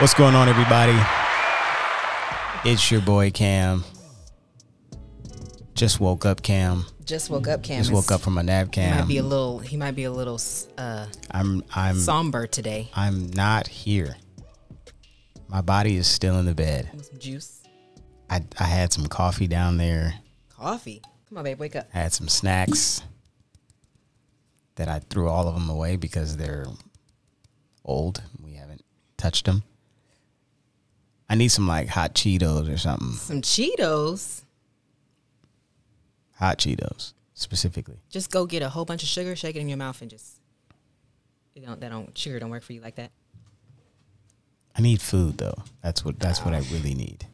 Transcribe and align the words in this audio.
What's 0.00 0.14
going 0.14 0.36
on, 0.36 0.48
everybody? 0.48 0.96
It's 2.64 2.88
your 2.88 3.00
boy 3.00 3.32
Cam. 3.32 3.82
Just 5.74 5.98
woke 5.98 6.24
up, 6.24 6.40
Cam. 6.40 6.84
Just 7.04 7.30
woke 7.30 7.48
up, 7.48 7.64
Cam. 7.64 7.78
Just 7.78 7.90
woke 7.92 8.12
up 8.12 8.20
from 8.20 8.38
a 8.38 8.44
nap, 8.44 8.70
Cam. 8.70 8.92
He 8.92 9.00
might 9.00 9.08
be 9.08 9.16
a 9.18 9.22
little. 9.24 9.58
He 9.58 9.76
might 9.76 9.96
be 9.96 10.04
a 10.04 10.12
little 10.12 10.40
uh, 10.76 11.06
I'm 11.32 11.64
I'm 11.74 11.96
somber 11.98 12.46
today. 12.46 12.90
I'm 12.94 13.30
not 13.32 13.66
here. 13.66 14.16
My 15.48 15.62
body 15.62 15.96
is 15.96 16.06
still 16.06 16.38
in 16.38 16.46
the 16.46 16.54
bed. 16.54 16.88
Some 17.02 17.18
juice, 17.18 17.62
I 18.30 18.44
I 18.60 18.64
had 18.64 18.92
some 18.92 19.06
coffee 19.08 19.48
down 19.48 19.78
there. 19.78 20.14
coffee. 20.48 21.02
Come 21.28 21.38
on, 21.38 21.44
babe, 21.44 21.58
wake 21.58 21.74
up. 21.74 21.88
I 21.92 21.98
had 21.98 22.12
some 22.12 22.28
snacks 22.28 23.02
that 24.76 24.88
I 24.88 25.00
threw 25.00 25.28
all 25.28 25.48
of 25.48 25.54
them 25.54 25.68
away 25.68 25.96
because 25.96 26.36
they're 26.36 26.66
old. 27.84 28.22
We 28.40 28.52
haven't 28.54 28.84
touched 29.16 29.46
them. 29.46 29.64
I 31.28 31.34
need 31.34 31.48
some 31.48 31.68
like 31.68 31.88
hot 31.88 32.14
Cheetos 32.14 32.72
or 32.72 32.78
something. 32.78 33.12
Some 33.12 33.42
Cheetos. 33.42 34.42
Hot 36.36 36.58
Cheetos 36.58 37.12
specifically. 37.34 37.98
Just 38.08 38.30
go 38.30 38.46
get 38.46 38.62
a 38.62 38.68
whole 38.68 38.84
bunch 38.84 39.02
of 39.02 39.08
sugar, 39.08 39.36
shake 39.36 39.56
it 39.56 39.60
in 39.60 39.68
your 39.68 39.78
mouth, 39.78 40.00
and 40.00 40.10
just. 40.10 40.40
You 41.54 41.66
don't. 41.66 41.80
That 41.80 41.90
don't. 41.90 42.16
Sugar 42.16 42.38
don't 42.38 42.50
work 42.50 42.62
for 42.62 42.72
you 42.72 42.80
like 42.80 42.96
that. 42.96 43.10
I 44.76 44.80
need 44.80 45.02
food 45.02 45.38
though. 45.38 45.64
That's 45.82 46.04
what 46.04 46.18
that's 46.20 46.44
what 46.44 46.54
I 46.54 46.58
oh. 46.58 46.66
really 46.72 46.94
need. 46.94 47.26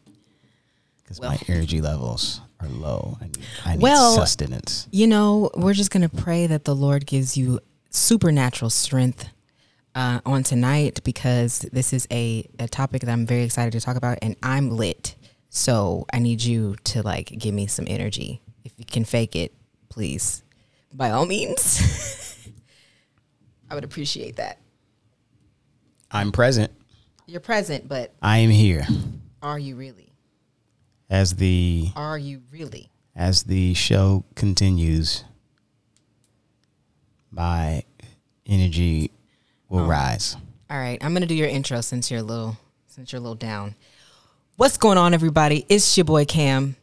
Because 1.03 1.20
my 1.20 1.39
energy 1.48 1.83
levels 1.83 2.41
are 2.61 2.69
low. 2.69 3.19
I 3.20 3.25
need, 3.25 3.39
I 3.67 3.73
need 3.75 3.83
Well- 3.83 4.15
sustenance. 4.15 4.89
You 4.91 5.06
know, 5.06 5.51
we're 5.55 5.75
just 5.75 5.91
gonna 5.91 6.09
pray 6.09 6.47
that 6.47 6.65
the 6.65 6.75
Lord 6.75 7.05
gives 7.05 7.37
you 7.37 7.61
supernatural 7.91 8.70
strength 8.70 9.28
uh, 9.95 10.20
on 10.27 10.42
tonight 10.42 11.00
because 11.05 11.61
this 11.73 11.92
is 11.92 12.06
a, 12.11 12.48
a 12.59 12.69
topic 12.69 13.03
that 13.03 13.11
I'm 13.11 13.27
very 13.27 13.42
excited 13.45 13.73
to 13.73 13.81
talk 13.81 13.97
about, 13.97 14.19
and 14.23 14.37
I'm 14.42 14.70
lit. 14.70 15.14
So 15.50 16.05
I 16.12 16.19
need 16.19 16.42
you 16.42 16.77
to 16.84 17.03
like 17.03 17.27
give 17.39 17.55
me 17.55 17.67
some 17.67 17.87
energy. 17.89 18.42
If 18.65 18.72
you 18.77 18.84
can 18.84 19.05
fake 19.05 19.37
it, 19.37 19.53
please, 19.89 20.42
by 20.92 21.11
all 21.11 21.27
means. 21.27 22.48
I 23.70 23.75
would 23.75 23.84
appreciate 23.84 24.37
that. 24.37 24.59
I'm 26.11 26.33
present. 26.33 26.72
You're 27.27 27.41
present, 27.41 27.89
but 27.89 28.12
I 28.20 28.39
am 28.39 28.50
here. 28.50 28.87
are 29.42 29.59
you 29.59 29.77
really? 29.77 30.12
As 31.11 31.34
the 31.37 31.89
Are 31.97 32.19
you 32.19 32.42
really? 32.50 32.91
as 33.17 33.45
the 33.45 33.75
show 33.75 34.25
continues, 34.34 35.25
my 37.31 37.84
energy 38.47 39.11
will 39.75 39.84
Oh. 39.84 39.89
rise. 39.89 40.36
All 40.70 40.78
right, 40.78 40.98
I'm 41.03 41.12
gonna 41.12 41.27
do 41.27 41.34
your 41.34 41.48
intro 41.48 41.80
since 41.80 42.11
you're 42.11 42.20
a 42.20 42.22
little 42.25 42.56
since 42.86 43.12
you're 43.12 43.19
a 43.19 43.22
little 43.22 43.34
down. 43.34 43.75
What's 44.56 44.77
going 44.77 44.98
on, 44.98 45.14
everybody? 45.14 45.66
It's 45.69 45.97
your 45.97 46.05
boy 46.05 46.25
Cam, 46.25 46.77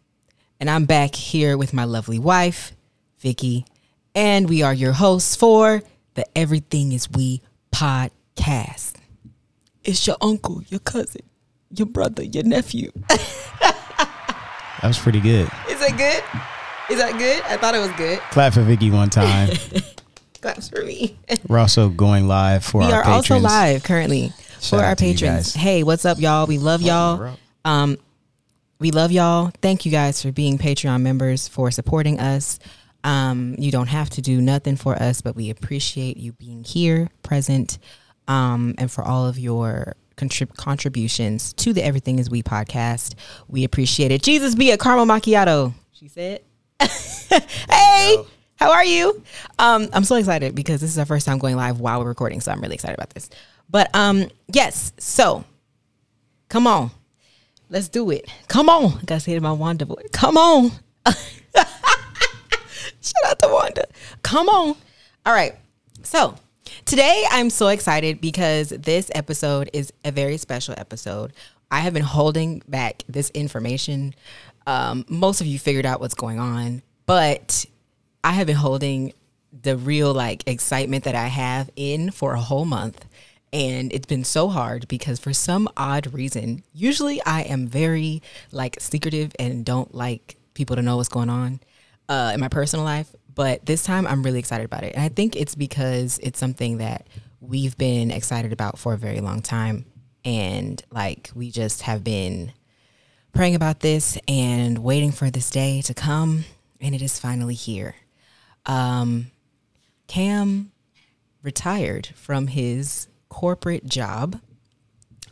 and 0.59 0.70
I'm 0.70 0.86
back 0.86 1.16
here 1.16 1.58
with 1.58 1.73
my 1.73 1.86
lovely 1.86 2.20
wife, 2.20 2.73
Vicky, 3.20 3.66
and 4.14 4.50
we 4.50 4.61
are 4.61 4.73
your 4.73 4.92
hosts 4.92 5.36
for 5.38 5.81
the 6.16 6.25
Everything 6.38 6.92
Is 6.92 7.09
We 7.09 7.42
podcast. 7.72 8.95
It's 9.86 10.05
your 10.05 10.17
uncle, 10.22 10.61
your 10.67 10.81
cousin, 10.81 11.22
your 11.73 11.88
brother, 11.88 12.23
your 12.23 12.44
nephew. 12.44 12.92
That 14.81 14.88
was 14.88 14.98
pretty 14.98 15.20
good. 15.20 15.48
Is 15.70 15.80
that 15.80 15.95
good? 15.95 16.23
Is 16.92 16.98
that 17.00 17.16
good? 17.20 17.44
I 17.44 17.55
thought 17.58 17.76
it 17.76 17.80
was 17.80 17.92
good. 17.92 18.17
Clap 18.31 18.53
for 18.53 18.64
Vicky 18.64 18.89
one 18.89 19.11
time. 19.11 19.50
Claps 20.42 20.70
for 20.70 20.84
me. 20.84 21.17
We're 21.47 21.59
also 21.59 21.89
going 21.89 22.28
live 22.28 22.66
for 22.66 22.81
we 22.81 22.92
our 22.92 23.03
are 23.03 23.06
also 23.06 23.38
live 23.38 23.83
currently 23.83 24.30
Shout 24.60 24.80
for 24.80 24.83
our 24.83 24.95
patrons. 24.95 25.54
Hey, 25.54 25.83
what's 25.83 26.04
up, 26.04 26.20
y'all? 26.20 26.48
We 26.48 26.58
love 26.58 26.82
y'all. 26.82 27.38
Um, 27.64 27.98
we 28.80 28.89
love 28.89 29.11
y'all. 29.11 29.52
Thank 29.61 29.86
you 29.86 29.92
guys 29.92 30.21
for 30.21 30.32
being 30.32 30.58
Patreon 30.58 31.02
members 31.02 31.48
for 31.48 31.70
supporting 31.70 32.20
us. 32.20 32.58
Um, 33.04 33.55
you 33.60 33.71
don't 33.71 33.88
have 33.88 34.10
to 34.11 34.21
do 34.21 34.42
nothing 34.42 34.76
for 34.76 34.95
us, 34.95 35.21
but 35.21 35.36
we 35.36 35.52
appreciate 35.52 36.17
you 36.17 36.33
being 36.33 36.64
here, 36.64 37.10
present, 37.21 37.77
um, 38.27 38.73
and 38.80 38.92
for 38.92 39.04
all 39.04 39.27
of 39.27 39.37
your 39.37 39.95
contrib- 40.17 40.55
contributions 40.55 41.54
to 41.54 41.73
the 41.73 41.83
Everything 41.83 42.20
Is 42.20 42.30
We 42.30 42.42
podcast. 42.43 43.14
We 43.48 43.64
appreciate 43.64 44.11
it. 44.11 44.23
Jesus 44.23 44.55
be 44.55 44.71
a 44.71 44.77
caramel 44.77 45.05
macchiato. 45.05 45.73
She 45.93 46.08
said. 46.08 46.42
hey, 46.80 48.17
how 48.61 48.72
are 48.73 48.86
you? 48.86 49.23
Um, 49.58 49.89
I'm 49.92 50.04
so 50.04 50.17
excited 50.17 50.54
because 50.54 50.82
this 50.82 50.92
is 50.92 50.99
our 50.99 51.05
first 51.05 51.26
time 51.26 51.39
going 51.39 51.55
live 51.55 51.80
while 51.80 51.99
we're 51.99 52.10
recording, 52.10 52.42
so 52.42 52.52
I'm 52.52 52.61
really 52.61 52.76
excited 52.76 52.94
about 52.94 53.10
this. 53.10 53.27
But 53.67 53.89
um, 53.95 54.27
yes, 54.54 54.94
so 54.99 55.44
come 56.48 56.67
on, 56.67 56.92
let's 57.70 57.89
do 57.89 58.11
it. 58.11 58.30
Come 58.49 58.70
on, 58.70 58.99
I 58.99 59.04
gotta 59.05 59.20
say 59.20 59.32
it 59.32 59.38
in 59.38 59.44
my 59.44 59.52
Wanda 59.52 59.86
voice. 59.86 60.05
Come 60.11 60.38
on. 60.38 60.70
Shout 61.55 63.16
out 63.26 63.39
to 63.39 63.48
Wanda. 63.52 63.86
Come 64.22 64.48
on. 64.48 64.76
All 65.26 65.33
right. 65.33 65.55
So 66.04 66.36
today 66.86 67.26
I'm 67.32 67.49
so 67.49 67.70
excited 67.70 68.22
because 68.22 68.70
this 68.70 69.10
episode 69.16 69.72
is 69.73 69.92
a 70.05 70.11
very 70.11 70.38
special 70.38 70.76
episode. 70.78 71.33
I 71.72 71.80
have 71.80 71.95
been 71.95 72.04
holding 72.04 72.61
back 72.67 73.02
this 73.10 73.32
information. 73.32 74.14
Um, 74.67 75.04
most 75.10 75.42
of 75.42 75.48
you 75.48 75.58
figured 75.58 75.88
out 75.88 75.99
what's 75.99 76.14
going 76.14 76.38
on, 76.38 76.83
but 77.08 77.66
I 78.23 78.32
have 78.33 78.48
been 78.48 78.55
holding 78.55 79.14
the 79.52 79.77
real 79.77 80.14
like 80.14 80.48
excitement 80.48 81.04
that 81.04 81.15
I 81.15 81.27
have 81.27 81.70
in 81.76 82.11
for 82.11 82.33
a 82.33 82.39
whole 82.39 82.65
month. 82.65 83.05
And 83.54 83.92
it's 83.92 84.05
been 84.05 84.23
so 84.23 84.48
hard 84.48 84.87
because 84.87 85.20
for 85.20 85.33
some 85.33 85.67
odd 85.76 86.14
reason, 86.14 86.64
usually 86.73 87.21
I 87.26 87.42
am 87.42 87.67
very 87.67 88.21
like 88.52 88.77
secretive 88.80 89.33
and 89.37 89.65
don't 89.65 89.93
like 89.93 90.37
people 90.54 90.77
to 90.77 90.81
know 90.81 90.98
what's 90.98 91.10
going 91.10 91.30
on 91.30 91.60
uh, 92.08 92.31
in 92.33 92.39
my 92.39 92.48
personal 92.48 92.86
life. 92.86 93.14
But 93.33 93.65
this 93.65 93.83
time 93.83 94.08
I'm 94.08 94.23
really 94.23 94.39
excited 94.39 94.65
about 94.65 94.83
it. 94.83 94.93
And 94.93 95.04
I 95.04 95.10
think 95.10 95.36
it's 95.36 95.55
because 95.55 96.17
it's 96.23 96.39
something 96.39 96.77
that 96.77 97.08
we've 97.42 97.77
been 97.77 98.11
excited 98.11 98.54
about 98.54 98.80
for 98.80 98.93
a 98.93 98.98
very 98.98 99.20
long 99.20 99.42
time. 99.42 99.86
And 100.23 100.81
like 100.92 101.31
we 101.36 101.52
just 101.52 101.81
have 101.81 102.04
been 102.04 102.54
praying 103.33 103.55
about 103.55 103.81
this 103.81 104.17
and 104.27 104.77
waiting 104.77 105.11
for 105.11 105.30
this 105.30 105.49
day 105.49 105.81
to 105.81 105.93
come. 105.93 106.45
And 106.80 106.95
it 106.95 107.02
is 107.02 107.20
finally 107.20 107.55
here. 107.55 107.95
Um, 108.66 109.32
Cam 110.08 110.72
retired 111.44 112.08
from 112.16 112.48
his 112.48 113.08
corporate 113.30 113.86
job, 113.86 114.39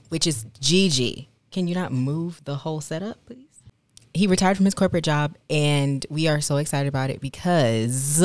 which 0.10 0.26
is 0.26 0.46
GG. 0.62 1.28
Can 1.52 1.68
you 1.68 1.76
not 1.76 1.92
move 1.92 2.42
the 2.46 2.56
whole 2.56 2.82
setup, 2.82 3.26
please? 3.26 3.46
He 4.14 4.28
retired 4.28 4.58
from 4.58 4.66
his 4.66 4.74
corporate 4.74 5.04
job, 5.04 5.36
and 5.50 6.06
we 6.10 6.28
are 6.28 6.42
so 6.42 6.58
excited 6.58 6.88
about 6.88 7.10
it 7.10 7.22
because 7.22 8.24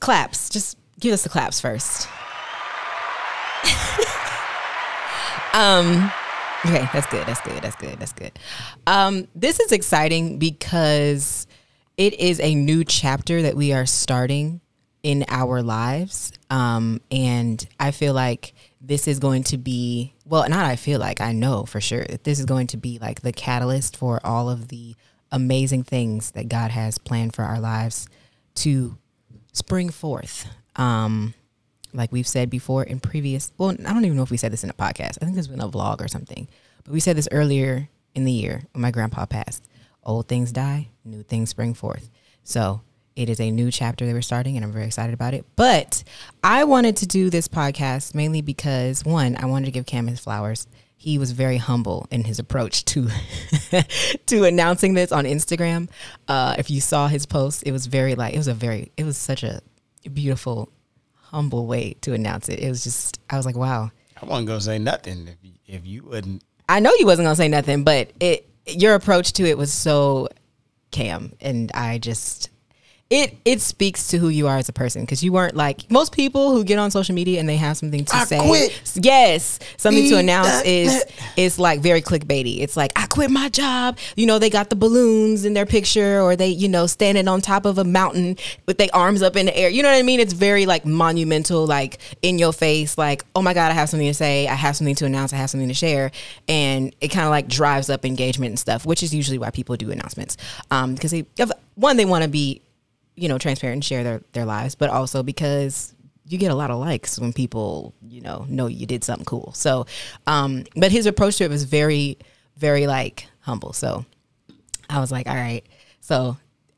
claps. 0.00 0.48
Just 0.48 0.78
give 1.00 1.12
us 1.12 1.22
the 1.22 1.28
claps 1.28 1.60
first. 1.60 2.08
um, 5.52 6.10
okay, 6.64 6.88
that's 6.92 7.06
good. 7.06 7.26
That's 7.26 7.40
good. 7.40 7.62
That's 7.62 7.76
good. 7.76 7.98
That's 7.98 8.12
good. 8.12 8.32
Um, 8.86 9.28
this 9.34 9.60
is 9.60 9.72
exciting 9.72 10.38
because 10.38 11.46
it 11.96 12.14
is 12.14 12.40
a 12.40 12.54
new 12.54 12.84
chapter 12.84 13.42
that 13.42 13.56
we 13.56 13.72
are 13.72 13.86
starting 13.86 14.60
in 15.02 15.24
our 15.28 15.62
lives. 15.62 16.32
Um, 16.50 17.00
and 17.10 17.66
I 17.78 17.90
feel 17.90 18.14
like 18.14 18.54
this 18.80 19.08
is 19.08 19.18
going 19.18 19.44
to 19.44 19.58
be, 19.58 20.14
well, 20.24 20.48
not 20.48 20.64
I 20.64 20.76
feel 20.76 21.00
like, 21.00 21.20
I 21.20 21.32
know 21.32 21.64
for 21.64 21.80
sure 21.80 22.04
that 22.04 22.24
this 22.24 22.38
is 22.38 22.44
going 22.44 22.68
to 22.68 22.76
be 22.76 22.98
like 22.98 23.22
the 23.22 23.32
catalyst 23.32 23.96
for 23.96 24.20
all 24.24 24.48
of 24.48 24.68
the 24.68 24.94
amazing 25.30 25.82
things 25.82 26.32
that 26.32 26.48
God 26.48 26.70
has 26.70 26.98
planned 26.98 27.34
for 27.34 27.42
our 27.42 27.58
lives 27.58 28.06
to 28.56 28.96
spring 29.52 29.90
forth. 29.90 30.46
Um, 30.76 31.34
like 31.92 32.12
we've 32.12 32.28
said 32.28 32.48
before 32.48 32.84
in 32.84 33.00
previous, 33.00 33.52
well, 33.58 33.70
I 33.70 33.92
don't 33.92 34.04
even 34.04 34.16
know 34.16 34.22
if 34.22 34.30
we 34.30 34.36
said 34.36 34.52
this 34.52 34.64
in 34.64 34.70
a 34.70 34.74
podcast. 34.74 35.18
I 35.20 35.24
think 35.24 35.36
was 35.36 35.48
in 35.48 35.60
a 35.60 35.68
vlog 35.68 36.00
or 36.00 36.08
something. 36.08 36.48
But 36.84 36.92
we 36.92 37.00
said 37.00 37.16
this 37.16 37.28
earlier 37.30 37.88
in 38.14 38.24
the 38.24 38.32
year 38.32 38.62
when 38.72 38.82
my 38.82 38.90
grandpa 38.90 39.26
passed. 39.26 39.68
Old 40.04 40.26
things 40.26 40.50
die, 40.50 40.88
new 41.04 41.22
things 41.22 41.50
spring 41.50 41.74
forth. 41.74 42.10
So 42.44 42.82
it 43.14 43.28
is 43.28 43.40
a 43.40 43.50
new 43.50 43.70
chapter 43.70 44.06
that 44.06 44.12
we're 44.12 44.22
starting, 44.22 44.56
and 44.56 44.64
I'm 44.64 44.72
very 44.72 44.86
excited 44.86 45.14
about 45.14 45.34
it. 45.34 45.44
But 45.56 46.02
I 46.42 46.64
wanted 46.64 46.96
to 46.98 47.06
do 47.06 47.30
this 47.30 47.48
podcast 47.48 48.14
mainly 48.14 48.40
because 48.40 49.04
one, 49.04 49.36
I 49.36 49.46
wanted 49.46 49.66
to 49.66 49.72
give 49.72 49.86
Cam 49.86 50.06
his 50.06 50.20
flowers. 50.20 50.66
He 50.96 51.18
was 51.18 51.32
very 51.32 51.56
humble 51.56 52.06
in 52.10 52.24
his 52.24 52.38
approach 52.38 52.84
to 52.86 53.08
to 54.26 54.44
announcing 54.44 54.94
this 54.94 55.12
on 55.12 55.24
Instagram. 55.24 55.88
Uh, 56.28 56.54
if 56.58 56.70
you 56.70 56.80
saw 56.80 57.08
his 57.08 57.26
post, 57.26 57.64
it 57.66 57.72
was 57.72 57.86
very 57.86 58.14
like 58.14 58.34
it 58.34 58.38
was 58.38 58.48
a 58.48 58.54
very 58.54 58.92
it 58.96 59.04
was 59.04 59.16
such 59.16 59.42
a 59.42 59.60
beautiful, 60.12 60.70
humble 61.14 61.66
way 61.66 61.94
to 62.02 62.12
announce 62.12 62.48
it. 62.48 62.60
It 62.60 62.68
was 62.68 62.84
just 62.84 63.20
I 63.28 63.36
was 63.36 63.46
like, 63.46 63.56
wow. 63.56 63.90
I 64.20 64.26
wasn't 64.26 64.46
gonna 64.46 64.60
say 64.60 64.78
nothing 64.78 65.28
if 65.28 65.36
you, 65.42 65.52
if 65.66 65.86
you 65.86 66.04
wouldn't. 66.04 66.44
I 66.68 66.78
know 66.78 66.92
you 66.98 67.06
wasn't 67.06 67.26
gonna 67.26 67.36
say 67.36 67.48
nothing, 67.48 67.82
but 67.82 68.12
it 68.20 68.48
your 68.66 68.94
approach 68.94 69.32
to 69.34 69.44
it 69.44 69.58
was 69.58 69.72
so 69.72 70.28
Cam, 70.92 71.32
and 71.40 71.72
I 71.72 71.98
just 71.98 72.50
it 73.12 73.36
it 73.44 73.60
speaks 73.60 74.08
to 74.08 74.16
who 74.16 74.30
you 74.30 74.48
are 74.48 74.56
as 74.56 74.70
a 74.70 74.72
person 74.72 75.02
because 75.02 75.22
you 75.22 75.32
weren't 75.32 75.54
like 75.54 75.88
most 75.90 76.12
people 76.12 76.50
who 76.50 76.64
get 76.64 76.78
on 76.78 76.90
social 76.90 77.14
media 77.14 77.38
and 77.40 77.46
they 77.46 77.58
have 77.58 77.76
something 77.76 78.06
to 78.06 78.16
I 78.16 78.24
say. 78.24 78.38
quit. 78.38 78.92
Yes, 78.94 79.58
something 79.76 80.08
to 80.08 80.16
announce 80.16 80.62
is 80.64 81.04
is 81.36 81.58
like 81.58 81.80
very 81.80 82.00
clickbaity. 82.00 82.60
It's 82.60 82.74
like 82.74 82.90
I 82.96 83.04
quit 83.04 83.30
my 83.30 83.50
job. 83.50 83.98
You 84.16 84.24
know, 84.24 84.38
they 84.38 84.48
got 84.48 84.70
the 84.70 84.76
balloons 84.76 85.44
in 85.44 85.52
their 85.52 85.66
picture, 85.66 86.22
or 86.22 86.36
they 86.36 86.48
you 86.48 86.70
know 86.70 86.86
standing 86.86 87.28
on 87.28 87.42
top 87.42 87.66
of 87.66 87.76
a 87.76 87.84
mountain 87.84 88.38
with 88.64 88.78
their 88.78 88.88
arms 88.94 89.20
up 89.20 89.36
in 89.36 89.44
the 89.44 89.56
air. 89.56 89.68
You 89.68 89.82
know 89.82 89.90
what 89.90 89.98
I 89.98 90.02
mean? 90.02 90.18
It's 90.18 90.32
very 90.32 90.64
like 90.64 90.86
monumental, 90.86 91.66
like 91.66 91.98
in 92.22 92.38
your 92.38 92.54
face. 92.54 92.96
Like 92.96 93.24
oh 93.36 93.42
my 93.42 93.52
god, 93.52 93.70
I 93.70 93.74
have 93.74 93.90
something 93.90 94.08
to 94.08 94.14
say. 94.14 94.48
I 94.48 94.54
have 94.54 94.74
something 94.74 94.94
to 94.96 95.04
announce. 95.04 95.34
I 95.34 95.36
have 95.36 95.50
something 95.50 95.68
to 95.68 95.74
share, 95.74 96.12
and 96.48 96.96
it 97.02 97.08
kind 97.08 97.26
of 97.26 97.30
like 97.30 97.46
drives 97.46 97.90
up 97.90 98.06
engagement 98.06 98.52
and 98.52 98.58
stuff, 98.58 98.86
which 98.86 99.02
is 99.02 99.14
usually 99.14 99.36
why 99.36 99.50
people 99.50 99.76
do 99.76 99.90
announcements. 99.90 100.38
Um, 100.70 100.94
because 100.94 101.10
they 101.10 101.26
one 101.74 101.98
they 101.98 102.06
want 102.06 102.24
to 102.24 102.30
be 102.30 102.62
you 103.14 103.28
know 103.28 103.38
transparent 103.38 103.76
and 103.76 103.84
share 103.84 104.04
their 104.04 104.22
their 104.32 104.44
lives 104.44 104.74
but 104.74 104.90
also 104.90 105.22
because 105.22 105.94
you 106.26 106.38
get 106.38 106.50
a 106.50 106.54
lot 106.54 106.70
of 106.70 106.78
likes 106.78 107.18
when 107.18 107.32
people 107.32 107.94
you 108.08 108.20
know 108.20 108.46
know 108.48 108.66
you 108.66 108.86
did 108.86 109.04
something 109.04 109.24
cool. 109.24 109.52
So 109.54 109.86
um 110.26 110.64
but 110.76 110.92
his 110.92 111.06
approach 111.06 111.36
to 111.38 111.44
it 111.44 111.50
was 111.50 111.64
very 111.64 112.18
very 112.56 112.86
like 112.86 113.26
humble. 113.40 113.72
So 113.72 114.04
i 114.88 114.98
was 114.98 115.10
like 115.12 115.26
all 115.28 115.34
right. 115.34 115.64
So 116.00 116.36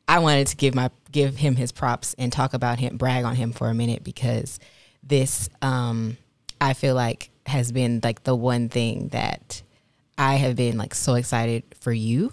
i 0.08 0.18
wanted 0.18 0.48
to 0.48 0.56
give 0.56 0.74
my 0.74 0.90
give 1.12 1.36
him 1.36 1.56
his 1.56 1.72
props 1.72 2.14
and 2.18 2.32
talk 2.32 2.54
about 2.54 2.78
him 2.78 2.96
brag 2.96 3.24
on 3.24 3.36
him 3.36 3.52
for 3.52 3.68
a 3.68 3.74
minute 3.74 4.02
because 4.02 4.58
this 5.02 5.48
um 5.62 6.16
i 6.60 6.74
feel 6.74 6.94
like 6.94 7.30
has 7.46 7.72
been 7.72 8.00
like 8.02 8.24
the 8.24 8.34
one 8.34 8.68
thing 8.68 9.08
that 9.08 9.62
i 10.18 10.34
have 10.34 10.56
been 10.56 10.76
like 10.76 10.94
so 10.94 11.14
excited 11.14 11.62
for 11.80 11.92
you 11.92 12.32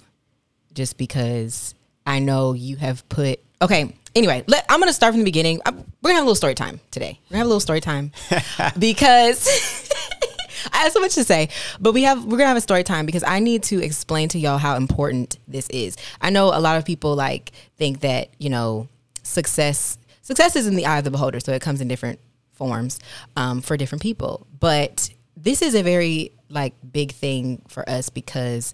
just 0.74 0.98
because 0.98 1.76
I 2.06 2.20
know 2.20 2.54
you 2.54 2.76
have 2.78 3.08
put. 3.10 3.40
Okay. 3.62 3.96
Anyway, 4.16 4.44
let, 4.48 4.66
I'm 4.70 4.80
gonna 4.80 4.92
start 4.94 5.14
from 5.14 5.20
the 5.22 5.26
beginning. 5.26 5.62
I'm- 5.66 5.86
we're 6.02 6.10
gonna 6.10 6.16
have 6.16 6.24
a 6.24 6.26
little 6.26 6.36
story 6.36 6.56
time 6.56 6.80
today. 6.92 7.20
We're 7.30 7.36
gonna 7.36 7.38
have 7.40 7.46
a 7.46 7.50
little 7.50 7.60
story 7.62 7.80
time 7.80 8.12
because 8.80 9.48
I 10.74 10.78
have 10.80 10.92
so 10.92 11.00
much 11.00 11.16
to 11.16 11.24
say, 11.24 11.50
but 11.80 11.94
we 11.94 12.04
have 12.04 12.24
we're 12.26 12.38
gonna 12.38 12.48
have 12.48 12.58
a 12.58 12.62
story 12.62 12.84
time 12.84 13.06
because 13.06 13.24
I 13.24 13.40
need 13.40 13.64
to 13.64 13.82
explain 13.82 14.28
to 14.30 14.40
y'all 14.40 14.58
how 14.58 14.76
important 14.76 15.38
this 15.48 15.70
is. 15.70 15.96
I 16.22 16.30
know 16.30 16.48
a 16.48 16.60
lot 16.60 16.78
of 16.78 16.86
people 16.86 17.16
like 17.16 17.52
think 17.78 18.02
that 18.02 18.30
you 18.38 18.50
know 18.50 18.88
success 19.24 19.98
success 20.22 20.56
is 20.56 20.68
in 20.68 20.76
the 20.76 20.86
eye 20.86 20.98
of 20.98 21.04
the 21.04 21.12
beholder, 21.12 21.40
so 21.40 21.52
it 21.54 21.62
comes 21.62 21.82
in 21.82 21.88
different 21.88 22.20
forms 22.52 23.00
um, 23.36 23.62
for 23.62 23.78
different 23.78 24.02
people. 24.02 24.46
But 24.60 25.10
this 25.38 25.62
is 25.62 25.74
a 25.76 25.82
very 25.84 26.32
like 26.50 26.74
big 26.92 27.12
thing 27.14 27.62
for 27.68 27.88
us 27.90 28.10
because 28.10 28.74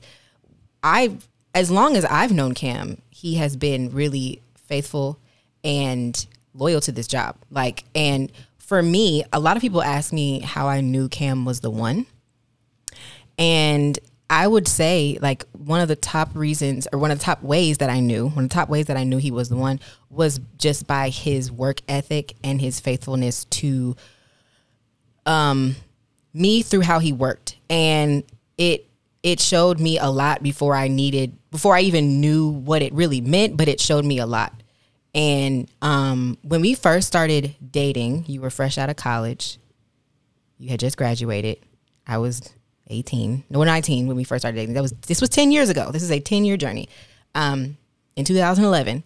I, 0.84 1.18
as 1.54 1.70
long 1.72 1.96
as 1.96 2.06
I've 2.06 2.32
known 2.32 2.54
Cam, 2.54 3.02
he 3.18 3.34
has 3.34 3.56
been 3.56 3.90
really 3.90 4.44
faithful 4.68 5.20
and 5.64 6.28
loyal 6.54 6.80
to 6.80 6.92
this 6.92 7.08
job. 7.08 7.36
Like, 7.50 7.84
and 7.96 8.32
for 8.60 8.84
me, 8.84 9.24
a 9.34 9.40
lot 9.40 9.58
of 9.58 9.62
people 9.62 9.82
ask 9.82 10.14
me 10.14 10.40
how 10.42 10.68
I 10.68 10.82
knew 10.82 11.10
Cam 11.10 11.44
was 11.44 11.62
the 11.62 11.72
one. 11.72 12.06
And 13.40 13.98
I 14.30 14.46
would 14.46 14.68
say, 14.68 15.18
like, 15.20 15.46
one 15.54 15.82
of 15.82 15.88
the 15.88 15.96
top 15.96 16.36
reasons 16.36 16.88
or 16.94 17.00
one 17.00 17.10
of 17.10 17.18
the 17.18 17.26
top 17.26 17.42
ways 17.42 17.80
that 17.80 17.90
I 17.90 18.02
knew, 18.02 18.28
one 18.28 18.44
of 18.44 18.50
the 18.52 18.54
top 18.54 18.70
ways 18.70 18.86
that 18.86 18.98
I 18.98 19.04
knew 19.04 19.18
he 19.18 19.32
was 19.32 19.50
the 19.50 19.58
one 19.58 19.80
was 20.12 20.40
just 20.60 20.86
by 20.86 21.10
his 21.10 21.52
work 21.52 21.82
ethic 21.88 22.36
and 22.44 22.62
his 22.62 22.80
faithfulness 22.80 23.46
to 23.46 23.96
um, 25.26 25.76
me 26.36 26.62
through 26.62 26.82
how 26.82 27.00
he 27.00 27.14
worked. 27.14 27.58
And 27.68 28.24
it, 28.60 28.88
it 29.24 29.40
showed 29.40 29.80
me 29.80 29.98
a 29.98 30.08
lot 30.08 30.44
before 30.44 30.76
I 30.76 30.88
needed, 30.88 31.37
before 31.52 31.76
I 31.76 31.82
even 31.82 32.20
knew 32.20 32.50
what 32.50 32.82
it 32.82 32.94
really 32.94 33.22
meant, 33.22 33.58
but 33.58 33.68
it 33.68 33.80
showed 33.80 34.06
me 34.06 34.20
a 34.20 34.26
lot. 34.26 34.54
And 35.14 35.70
um, 35.82 36.38
when 36.44 36.62
we 36.62 36.74
first 36.76 37.08
started 37.08 37.56
dating, 37.72 38.26
you 38.28 38.42
were 38.42 38.50
fresh 38.50 38.78
out 38.78 38.90
of 38.90 38.96
college. 38.98 39.58
You 40.60 40.70
had 40.70 40.80
just 40.80 40.98
graduated. 40.98 41.60
I 42.06 42.18
was 42.18 42.54
18, 42.90 43.46
no, 43.50 43.64
19 43.64 44.08
when 44.08 44.16
we 44.16 44.24
first 44.24 44.42
started 44.42 44.58
dating. 44.58 44.76
That 44.76 44.82
was 44.82 44.94
this 45.08 45.22
was 45.22 45.30
10 45.30 45.52
years 45.52 45.70
ago. 45.70 45.92
This 45.92 46.04
is 46.04 46.12
a 46.12 46.20
10 46.20 46.46
year 46.46 46.58
journey. 46.58 46.90
Um, 47.36 47.78
in 48.16 48.26
2011, 48.26 49.04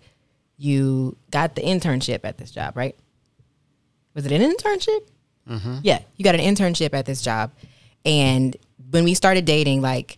you 0.57 1.17
got 1.31 1.55
the 1.55 1.61
internship 1.61 2.21
at 2.23 2.37
this 2.37 2.51
job, 2.51 2.77
right? 2.77 2.95
Was 4.13 4.25
it 4.25 4.31
an 4.31 4.41
internship? 4.41 4.99
Yeah, 5.83 5.99
you 6.17 6.23
got 6.23 6.35
an 6.35 6.41
internship 6.41 6.93
at 6.93 7.05
this 7.05 7.21
job, 7.21 7.51
and 8.05 8.55
when 8.91 9.03
we 9.03 9.13
started 9.13 9.45
dating, 9.45 9.81
like 9.81 10.17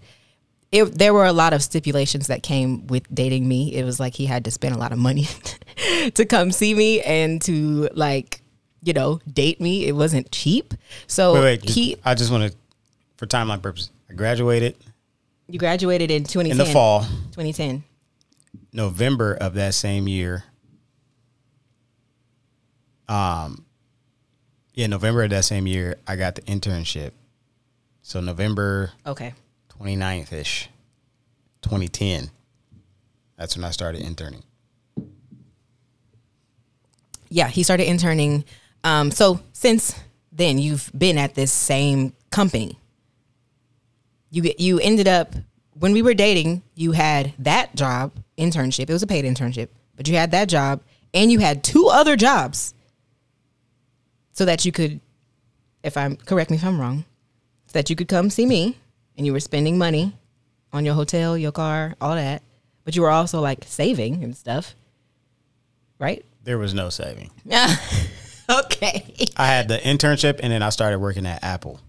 it, 0.74 0.98
there 0.98 1.14
were 1.14 1.26
a 1.26 1.32
lot 1.34 1.54
of 1.54 1.62
stipulations 1.64 2.28
that 2.28 2.44
came 2.44 2.88
with 2.88 3.04
dating 3.14 3.48
me. 3.48 3.74
It 3.74 3.86
was 3.86 4.00
like 4.00 4.16
he 4.16 4.26
had 4.26 4.44
to 4.46 4.52
spend 4.52 4.76
a 4.76 4.78
lot 4.78 4.92
of 4.92 4.98
money 4.98 5.28
to 6.16 6.26
come 6.26 6.52
see 6.52 6.74
me 6.74 7.02
and 7.02 7.42
to 7.44 7.90
like, 7.94 8.42
you 8.82 8.92
know, 8.92 9.22
date 9.32 9.62
me. 9.62 9.86
It 9.86 9.94
wasn't 9.94 10.32
cheap. 10.32 10.74
So 11.08 11.36
Wait, 11.36 11.42
wait. 11.42 11.70
he, 11.70 11.96
I 12.04 12.16
just 12.16 12.32
want 12.32 12.52
to, 12.52 12.58
for 13.18 13.28
timeline 13.28 13.62
purpose, 13.62 13.92
I 14.10 14.14
graduated 14.14 14.76
you 15.48 15.60
graduated 15.60 16.10
in 16.10 16.24
2010. 16.24 16.52
in 16.52 16.58
the 16.58 16.74
fall, 16.74 17.02
2010. 17.02 17.84
November 18.72 19.34
of 19.34 19.54
that 19.56 19.74
same 19.74 20.08
year. 20.08 20.44
Um, 23.08 23.66
yeah, 24.74 24.88
November 24.88 25.24
of 25.24 25.30
that 25.32 25.46
same 25.46 25.68
year, 25.68 25.98
I 26.08 26.16
got 26.16 26.36
the 26.36 26.42
internship. 26.44 27.12
So 28.02 28.20
November 28.20 28.92
Okay. 29.06 29.34
29th 29.80 30.34
ish, 30.34 30.70
2010. 31.62 32.30
That's 33.38 33.56
when 33.56 33.64
I 33.66 33.72
started 33.72 34.02
interning. 34.02 34.44
yeah, 37.34 37.48
he 37.48 37.64
started 37.64 37.90
interning. 37.90 38.46
Um, 38.84 39.10
so 39.10 39.40
since 39.54 39.96
then, 40.32 40.60
you've 40.60 40.92
been 40.96 41.18
at 41.18 41.34
this 41.34 41.52
same 41.52 42.14
company. 42.30 42.78
You 44.30 44.54
you 44.58 44.80
ended 44.80 45.08
up 45.08 45.34
when 45.74 45.94
we 45.94 46.02
were 46.02 46.14
dating. 46.14 46.62
You 46.76 46.92
had 46.92 47.34
that 47.40 47.76
job 47.76 48.12
internship. 48.38 48.90
It 48.90 48.94
was 48.94 49.04
a 49.04 49.08
paid 49.08 49.26
internship, 49.26 49.70
but 49.96 50.08
you 50.08 50.16
had 50.16 50.32
that 50.32 50.48
job, 50.48 50.82
and 51.14 51.32
you 51.32 51.40
had 51.40 51.64
two 51.64 51.88
other 51.88 52.16
jobs, 52.16 52.74
so 54.32 54.46
that 54.46 54.64
you 54.64 54.72
could, 54.72 55.00
if 55.84 55.98
I'm 55.98 56.16
correct 56.16 56.52
me 56.52 56.58
if 56.58 56.64
I'm 56.64 56.80
wrong, 56.80 57.04
so 57.66 57.74
that 57.74 57.90
you 57.90 57.96
could 57.96 58.08
come 58.08 58.30
see 58.30 58.46
me, 58.46 58.78
and 59.18 59.26
you 59.26 59.34
were 59.34 59.40
spending 59.40 59.78
money 59.78 60.16
on 60.72 60.86
your 60.86 60.94
hotel, 60.96 61.38
your 61.38 61.52
car, 61.52 61.96
all 62.02 62.16
that, 62.16 62.42
but 62.84 62.96
you 62.96 63.02
were 63.02 63.12
also 63.12 63.40
like 63.40 63.64
saving 63.66 64.24
and 64.24 64.36
stuff, 64.36 64.76
right? 66.00 66.26
There 66.44 66.58
was 66.58 66.74
no 66.74 66.90
saving. 66.90 67.32
Yeah. 67.46 67.74
okay. 68.50 69.14
I 69.38 69.46
had 69.48 69.68
the 69.68 69.78
internship 69.78 70.40
and 70.42 70.52
then 70.52 70.62
I 70.62 70.70
started 70.70 71.00
working 71.00 71.26
at 71.26 71.44
Apple. 71.44 71.80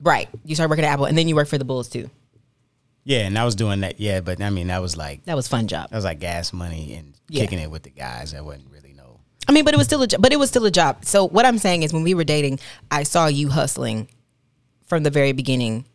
Right. 0.00 0.28
You 0.44 0.54
started 0.54 0.70
working 0.70 0.84
at 0.84 0.92
Apple 0.92 1.06
and 1.06 1.16
then 1.16 1.28
you 1.28 1.34
worked 1.36 1.50
for 1.50 1.58
the 1.58 1.64
Bulls 1.64 1.88
too. 1.88 2.10
Yeah, 3.04 3.20
and 3.20 3.38
I 3.38 3.44
was 3.44 3.54
doing 3.54 3.80
that. 3.80 3.98
Yeah, 3.98 4.20
but 4.20 4.42
I 4.42 4.50
mean, 4.50 4.66
that 4.66 4.82
was 4.82 4.96
like 4.96 5.24
That 5.24 5.34
was 5.36 5.48
fun 5.48 5.66
job. 5.68 5.88
that 5.90 5.96
was 5.96 6.04
like 6.04 6.20
gas 6.20 6.52
money 6.52 6.94
and 6.94 7.14
Yeah. 7.28 7.42
kicking 7.42 7.58
it 7.58 7.70
with 7.70 7.82
the 7.84 7.90
guys. 7.90 8.32
That 8.32 8.44
wasn't 8.44 8.70
really 8.70 8.92
no. 8.92 9.20
I 9.48 9.52
mean, 9.52 9.64
but 9.64 9.72
it 9.72 9.78
was 9.78 9.86
still 9.86 10.02
a 10.02 10.06
but 10.18 10.32
it 10.32 10.38
was 10.38 10.50
still 10.50 10.66
a 10.66 10.70
job. 10.70 11.04
So 11.04 11.26
what 11.26 11.46
I'm 11.46 11.58
saying 11.58 11.82
is 11.82 11.92
when 11.92 12.02
we 12.02 12.12
were 12.14 12.24
dating, 12.24 12.60
I 12.90 13.04
saw 13.04 13.26
you 13.26 13.48
hustling 13.48 14.08
from 14.86 15.02
the 15.02 15.10
very 15.10 15.32
beginning 15.32 15.86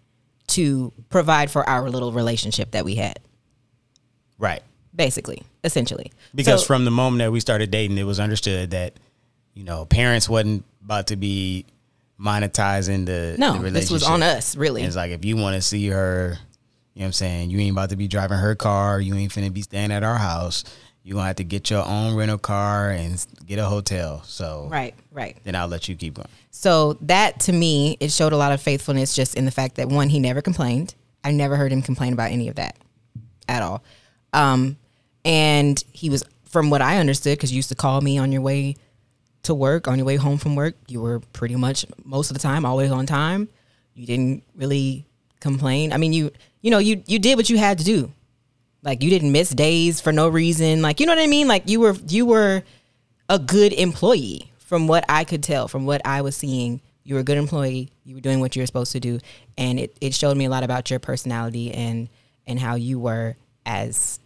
to 0.47 0.91
provide 1.09 1.49
for 1.51 1.67
our 1.67 1.89
little 1.89 2.11
relationship 2.11 2.71
that 2.71 2.85
we 2.85 2.95
had. 2.95 3.19
Right. 4.37 4.61
Basically, 4.95 5.43
essentially. 5.63 6.11
Because 6.33 6.61
So- 6.61 6.67
from 6.67 6.85
the 6.85 6.91
moment 6.91 7.19
that 7.19 7.31
we 7.31 7.39
started 7.39 7.71
dating, 7.71 7.97
it 7.97 8.03
was 8.03 8.19
understood 8.19 8.71
that, 8.71 8.93
you 9.53 9.63
know, 9.63 9.85
parents 9.85 10.29
wasn't 10.29 10.63
about 10.83 11.07
to 11.07 11.15
be 11.15 11.65
monetizing 12.19 13.05
the, 13.05 13.35
no, 13.37 13.53
the 13.53 13.59
relationship. 13.59 13.73
this 13.73 13.91
was 13.91 14.03
on 14.03 14.23
us, 14.23 14.55
really. 14.55 14.81
And 14.81 14.87
it's 14.87 14.95
like 14.95 15.11
if 15.11 15.25
you 15.25 15.35
want 15.37 15.55
to 15.55 15.61
see 15.61 15.87
her, 15.89 16.37
you 16.93 16.99
know 16.99 17.03
what 17.03 17.05
I'm 17.07 17.13
saying, 17.13 17.49
you 17.49 17.59
ain't 17.59 17.71
about 17.73 17.89
to 17.89 17.97
be 17.97 18.07
driving 18.07 18.37
her 18.37 18.55
car, 18.55 19.01
you 19.01 19.13
ain't 19.15 19.31
finna 19.33 19.51
be 19.51 19.61
staying 19.61 19.91
at 19.91 20.03
our 20.03 20.17
house. 20.17 20.63
You 21.05 21.13
gonna 21.13 21.27
have 21.27 21.35
to 21.35 21.43
get 21.43 21.69
your 21.69 21.85
own 21.85 22.15
rental 22.15 22.39
car 22.39 22.89
and 22.89 23.23
get 23.45 23.59
a 23.59 23.65
hotel. 23.65 24.23
So 24.23 24.67
Right, 24.71 24.95
right. 25.11 25.37
then 25.43 25.53
I'll 25.53 25.67
let 25.67 25.87
you 25.87 25.95
keep 25.95 26.15
going. 26.15 26.27
So 26.49 26.93
that 27.01 27.39
to 27.41 27.53
me, 27.53 27.95
it 27.99 28.11
showed 28.11 28.33
a 28.33 28.37
lot 28.37 28.51
of 28.51 28.59
faithfulness 28.59 29.15
just 29.15 29.35
in 29.35 29.45
the 29.45 29.51
fact 29.51 29.75
that 29.75 29.87
one, 29.87 30.09
he 30.09 30.19
never 30.19 30.41
complained. 30.41 30.95
I 31.23 31.29
never 31.29 31.57
heard 31.57 31.71
him 31.71 31.83
complain 31.83 32.11
about 32.11 32.31
any 32.31 32.47
of 32.47 32.55
that 32.55 32.75
at 33.47 33.61
all. 33.61 33.83
Um, 34.33 34.77
and 35.23 35.81
he 35.91 36.09
was, 36.09 36.23
from 36.45 36.71
what 36.71 36.81
I 36.81 36.97
understood, 36.97 37.37
because 37.37 37.51
you 37.51 37.57
used 37.57 37.69
to 37.69 37.75
call 37.75 38.01
me 38.01 38.17
on 38.17 38.31
your 38.31 38.41
way 38.41 38.75
to 39.43 39.53
work, 39.53 39.87
on 39.87 39.99
your 39.99 40.07
way 40.07 40.15
home 40.15 40.39
from 40.39 40.55
work, 40.55 40.73
you 40.87 41.01
were 41.01 41.19
pretty 41.33 41.55
much 41.55 41.85
most 42.03 42.31
of 42.31 42.33
the 42.33 42.41
time 42.41 42.65
always 42.65 42.89
on 42.89 43.05
time. 43.05 43.47
You 43.93 44.07
didn't 44.07 44.43
really 44.55 45.05
complain. 45.39 45.93
I 45.93 45.97
mean, 45.97 46.13
you 46.13 46.31
you 46.61 46.71
know 46.71 46.79
you 46.79 47.03
you 47.05 47.19
did 47.19 47.37
what 47.37 47.47
you 47.47 47.57
had 47.59 47.77
to 47.77 47.83
do. 47.83 48.11
Like 48.85 49.01
you 49.01 49.09
didn't 49.09 49.31
miss 49.31 49.49
days 49.49 49.99
for 49.99 50.13
no 50.13 50.29
reason. 50.29 50.83
Like 50.83 50.99
you 50.99 51.07
know 51.07 51.13
what 51.13 51.21
I 51.21 51.27
mean. 51.27 51.47
Like 51.47 51.67
you 51.67 51.79
were 51.81 51.95
you 52.07 52.25
were 52.27 52.63
a 53.27 53.39
good 53.39 53.73
employee 53.73 54.51
from 54.59 54.87
what 54.87 55.03
I 55.09 55.23
could 55.23 55.43
tell, 55.43 55.67
from 55.67 55.85
what 55.85 56.01
I 56.05 56.21
was 56.21 56.37
seeing. 56.37 56.79
You 57.03 57.15
were 57.15 57.21
a 57.21 57.23
good 57.23 57.37
employee. 57.37 57.89
You 58.03 58.15
were 58.15 58.21
doing 58.21 58.39
what 58.39 58.55
you 58.55 58.61
were 58.61 58.67
supposed 58.67 58.91
to 58.93 58.99
do, 58.99 59.19
and 59.57 59.79
it, 59.79 59.97
it 60.01 60.13
showed 60.13 60.37
me 60.37 60.45
a 60.45 60.49
lot 60.49 60.63
about 60.63 60.89
your 60.89 60.99
personality 60.99 61.73
and 61.73 62.07
and 62.45 62.59
how 62.59 62.75
you 62.75 62.99
were 62.99 63.35
as 63.65 64.19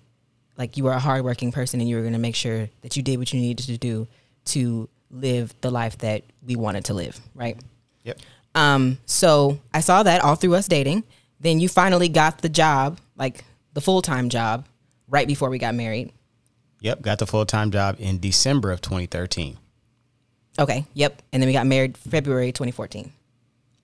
like 0.57 0.75
you 0.75 0.83
were 0.83 0.91
a 0.91 0.99
hardworking 0.99 1.53
person 1.53 1.79
and 1.79 1.89
you 1.89 1.95
were 1.95 2.01
going 2.01 2.13
to 2.13 2.19
make 2.19 2.35
sure 2.35 2.69
that 2.81 2.97
you 2.97 3.01
did 3.01 3.17
what 3.17 3.31
you 3.31 3.39
needed 3.39 3.65
to 3.67 3.77
do 3.77 4.07
to 4.43 4.89
live 5.09 5.53
the 5.61 5.71
life 5.71 5.97
that 5.99 6.23
we 6.45 6.57
wanted 6.57 6.83
to 6.85 6.93
live, 6.93 7.17
right? 7.33 7.57
Yep. 8.03 8.19
Um, 8.55 8.97
so 9.05 9.59
I 9.73 9.79
saw 9.79 10.03
that 10.03 10.21
all 10.21 10.35
through 10.35 10.55
us 10.55 10.67
dating. 10.67 11.05
Then 11.39 11.61
you 11.61 11.69
finally 11.69 12.09
got 12.09 12.39
the 12.41 12.49
job, 12.49 12.99
like 13.15 13.45
the 13.73 13.81
full 13.81 14.01
time 14.01 14.29
job, 14.29 14.65
right 15.07 15.27
before 15.27 15.49
we 15.49 15.57
got 15.57 15.75
married. 15.75 16.11
Yep. 16.81 17.01
Got 17.01 17.19
the 17.19 17.27
full 17.27 17.45
time 17.45 17.71
job 17.71 17.97
in 17.99 18.19
December 18.19 18.71
of 18.71 18.81
2013. 18.81 19.57
Okay. 20.57 20.85
Yep. 20.93 21.21
And 21.31 21.41
then 21.41 21.47
we 21.47 21.53
got 21.53 21.67
married 21.67 21.97
February 21.97 22.51
2014. 22.51 23.11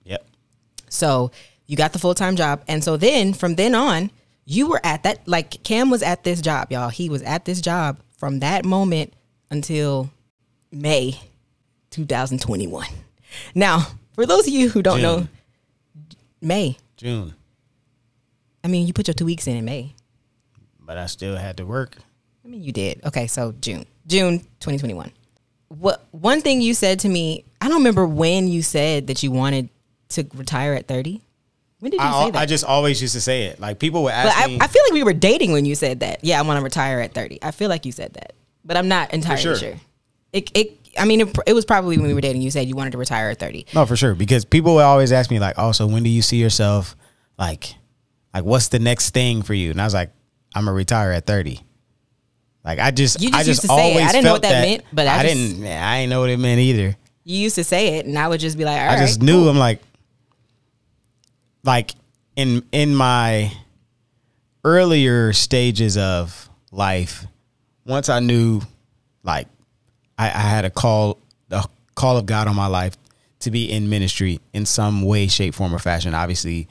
Yep. 0.04 0.26
So 0.90 1.32
you 1.68 1.78
got 1.78 1.94
the 1.94 2.00
full 2.00 2.14
time 2.14 2.36
job. 2.36 2.64
And 2.68 2.84
so 2.84 2.98
then 2.98 3.34
from 3.34 3.56
then 3.56 3.76
on, 3.76 4.12
you 4.46 4.70
were 4.70 4.82
at 4.84 5.04
that, 5.04 5.28
like 5.28 5.64
Cam 5.64 5.90
was 5.90 6.04
at 6.04 6.24
this 6.24 6.42
job, 6.42 6.72
y'all. 6.72 6.90
He 6.90 7.10
was 7.10 7.22
at 7.24 7.46
this 7.46 7.62
job 7.62 8.00
from 8.18 8.40
that 8.40 8.64
moment 8.64 9.14
until 9.50 10.10
May 10.72 11.20
2021. 11.92 12.88
Now, 13.54 13.88
for 14.14 14.26
those 14.26 14.48
of 14.48 14.54
you 14.54 14.70
who 14.70 14.82
don't 14.82 15.02
know, 15.02 15.28
May, 16.42 16.78
June. 16.98 17.34
I 18.66 18.68
mean, 18.68 18.88
you 18.88 18.94
put 18.94 19.08
your 19.08 19.14
two 19.14 19.26
weeks 19.26 19.46
in 19.46 19.56
in 19.56 19.64
May. 19.64 19.94
But 20.80 20.98
I 20.98 21.06
still 21.06 21.36
had 21.36 21.58
to 21.58 21.68
work. 21.68 21.98
I 22.44 22.48
mean, 22.48 22.64
you 22.64 22.72
did. 22.72 23.06
Okay, 23.06 23.28
so 23.28 23.54
June, 23.62 23.86
June 24.08 24.40
2021. 24.40 25.12
What 25.68 26.04
one 26.10 26.42
thing 26.42 26.62
you 26.62 26.74
said 26.74 27.02
to 27.02 27.10
me? 27.10 27.46
I 27.62 27.68
don't 27.68 27.78
remember 27.78 28.08
when 28.08 28.48
you 28.48 28.64
said 28.64 29.06
that 29.08 29.22
you 29.22 29.30
wanted 29.30 29.70
to 30.10 30.28
retire 30.34 30.74
at 30.74 30.88
30. 30.88 31.22
When 31.80 31.92
did 31.92 32.02
you 32.02 32.12
say 32.12 32.32
that? 32.32 32.40
I 32.40 32.48
just 32.48 32.66
always 32.66 33.00
used 33.00 33.14
to 33.14 33.22
say 33.22 33.46
it. 33.46 33.60
Like 33.60 33.78
people 33.78 34.02
would 34.04 34.14
but 34.14 34.26
ask 34.26 34.40
I, 34.40 34.48
me. 34.48 34.58
I 34.60 34.66
feel 34.66 34.82
like 34.88 34.94
we 34.94 35.04
were 35.04 35.14
dating 35.14 35.52
when 35.52 35.66
you 35.66 35.76
said 35.76 36.00
that. 36.00 36.24
Yeah, 36.24 36.40
I 36.40 36.42
want 36.42 36.58
to 36.58 36.64
retire 36.64 37.00
at 37.02 37.14
30. 37.14 37.44
I 37.44 37.52
feel 37.52 37.70
like 37.70 37.86
you 37.86 37.92
said 37.92 38.14
that, 38.14 38.34
but 38.64 38.78
I'm 38.78 38.88
not 38.88 39.14
entirely 39.14 39.44
sure. 39.44 39.56
sure. 39.58 39.76
It, 40.34 40.50
it, 40.58 40.80
I 40.98 41.06
mean, 41.06 41.22
it, 41.22 41.38
it 41.46 41.54
was 41.54 41.66
probably 41.66 42.00
when 42.00 42.08
we 42.08 42.16
were 42.16 42.22
dating. 42.22 42.42
You 42.42 42.50
said 42.50 42.68
you 42.68 42.76
wanted 42.76 42.92
to 42.94 42.98
retire 42.98 43.30
at 43.30 43.38
30. 43.38 43.68
No, 43.76 43.86
for 43.86 43.96
sure. 43.96 44.16
Because 44.16 44.44
people 44.44 44.74
would 44.76 44.84
always 44.84 45.12
ask 45.12 45.30
me 45.30 45.38
like, 45.38 45.56
"Oh, 45.60 45.72
so 45.72 45.86
when 45.86 46.02
do 46.02 46.10
you 46.10 46.24
see 46.24 46.38
yourself? 46.38 46.96
Like, 47.38 47.76
like 48.36 48.44
what's 48.44 48.68
the 48.68 48.80
next 48.80 49.12
thing 49.12 49.42
for 49.42 49.54
you?" 49.56 49.72
And 49.72 49.82
I 49.82 49.86
was 49.86 49.94
like, 49.96 50.12
"I'm 50.54 50.66
gonna 50.66 50.74
retire 50.76 51.12
at 51.12 51.26
30." 51.26 51.62
Like 52.64 52.80
I 52.80 52.92
just, 52.92 53.22
You 53.22 53.30
just 53.30 53.36
I 53.36 53.40
used 53.40 53.48
just 53.48 53.62
to 53.62 53.68
say 53.68 53.74
it. 53.74 53.92
always 53.94 54.06
I 54.08 54.12
didn't 54.12 54.24
know 54.26 54.34
what 54.34 54.42
that 54.44 54.62
meant, 54.62 54.84
but 54.92 55.08
I 55.08 55.20
I, 55.20 55.24
just- 55.24 55.36
didn't. 55.36 55.66
I 55.68 55.98
didn't 56.00 56.10
know 56.10 56.20
what 56.22 56.30
it 56.30 56.38
meant 56.40 56.60
either. 56.60 56.96
You 57.24 57.38
used 57.40 57.56
to 57.56 57.64
say 57.64 57.98
it, 57.98 58.06
and 58.06 58.18
I 58.20 58.28
would 58.28 58.40
just 58.40 58.58
be 58.58 58.66
like, 58.66 58.80
all 58.80 58.88
I 58.90 58.94
right. 58.96 59.00
just 59.00 59.22
knew. 59.22 59.48
I'm 59.50 59.58
like, 59.58 59.82
like 61.64 61.92
in 62.36 62.64
in 62.72 62.96
my 62.96 63.52
earlier 64.64 65.34
stages 65.34 65.98
of 65.98 66.50
life, 66.72 67.26
once 67.86 68.10
I 68.10 68.20
knew, 68.20 68.62
like, 69.24 69.48
I, 70.18 70.26
I 70.28 70.30
had 70.42 70.66
a 70.66 70.70
call, 70.70 71.20
the 71.50 71.68
call 71.96 72.18
of 72.18 72.26
God 72.26 72.48
on 72.48 72.56
my 72.56 72.68
life 72.68 72.98
to 73.40 73.52
be 73.52 73.72
in 73.72 73.90
ministry 73.90 74.40
in 74.54 74.66
some 74.66 75.04
way, 75.04 75.28
shape, 75.28 75.54
form, 75.54 75.74
or 75.74 75.80
fashion. 75.80 76.14
Obviously, 76.14 76.68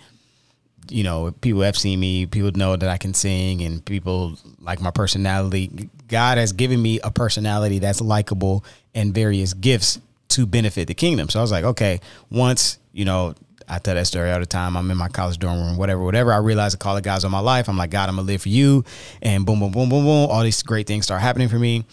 you 0.88 1.04
know, 1.04 1.32
people 1.40 1.62
have 1.62 1.76
seen 1.76 2.00
me, 2.00 2.26
people 2.26 2.52
know 2.52 2.76
that 2.76 2.88
I 2.88 2.98
can 2.98 3.14
sing, 3.14 3.62
and 3.62 3.84
people 3.84 4.38
like 4.60 4.80
my 4.80 4.90
personality. 4.90 5.90
God 6.08 6.38
has 6.38 6.52
given 6.52 6.80
me 6.80 7.00
a 7.00 7.10
personality 7.10 7.78
that's 7.78 8.00
likable 8.00 8.64
and 8.94 9.14
various 9.14 9.54
gifts 9.54 10.00
to 10.28 10.46
benefit 10.46 10.88
the 10.88 10.94
kingdom. 10.94 11.28
So 11.28 11.38
I 11.38 11.42
was 11.42 11.52
like, 11.52 11.64
okay, 11.64 12.00
once, 12.30 12.78
you 12.92 13.04
know, 13.04 13.34
I 13.68 13.78
tell 13.78 13.94
that 13.94 14.06
story 14.06 14.30
all 14.30 14.40
the 14.40 14.46
time. 14.46 14.76
I'm 14.76 14.90
in 14.90 14.96
my 14.96 15.08
college 15.08 15.38
dorm 15.38 15.58
room, 15.58 15.76
whatever, 15.76 16.02
whatever. 16.02 16.32
I 16.32 16.38
realize 16.38 16.72
the 16.72 16.78
call 16.78 16.96
of 16.96 17.02
God's 17.02 17.24
on 17.24 17.30
my 17.30 17.40
life. 17.40 17.68
I'm 17.68 17.78
like, 17.78 17.90
God, 17.90 18.08
I'm 18.08 18.16
gonna 18.16 18.26
live 18.26 18.42
for 18.42 18.48
you. 18.48 18.84
And 19.22 19.46
boom, 19.46 19.60
boom, 19.60 19.72
boom, 19.72 19.88
boom, 19.88 20.04
boom. 20.04 20.30
All 20.30 20.42
these 20.42 20.62
great 20.62 20.86
things 20.86 21.04
start 21.06 21.22
happening 21.22 21.48
for 21.48 21.58
me. 21.58 21.84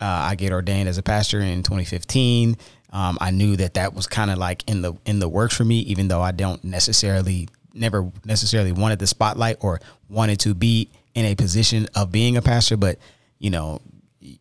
Uh, 0.00 0.06
I 0.30 0.34
get 0.34 0.52
ordained 0.52 0.88
as 0.88 0.98
a 0.98 1.02
pastor 1.02 1.40
in 1.40 1.62
2015. 1.62 2.56
Um, 2.92 3.18
I 3.20 3.30
knew 3.30 3.56
that 3.56 3.74
that 3.74 3.94
was 3.94 4.06
kind 4.06 4.30
of 4.30 4.38
like 4.38 4.68
in 4.68 4.82
the 4.82 4.94
in 5.06 5.20
the 5.20 5.28
works 5.28 5.56
for 5.56 5.64
me, 5.64 5.80
even 5.80 6.08
though 6.08 6.22
I 6.22 6.32
don't 6.32 6.62
necessarily 6.64 7.48
never 7.74 8.10
necessarily 8.24 8.72
wanted 8.72 8.98
the 8.98 9.06
spotlight 9.06 9.58
or 9.60 9.80
wanted 10.08 10.40
to 10.40 10.54
be 10.54 10.90
in 11.14 11.24
a 11.24 11.34
position 11.34 11.88
of 11.94 12.12
being 12.12 12.36
a 12.36 12.42
pastor. 12.42 12.76
But 12.76 12.98
you 13.38 13.50
know, 13.50 13.80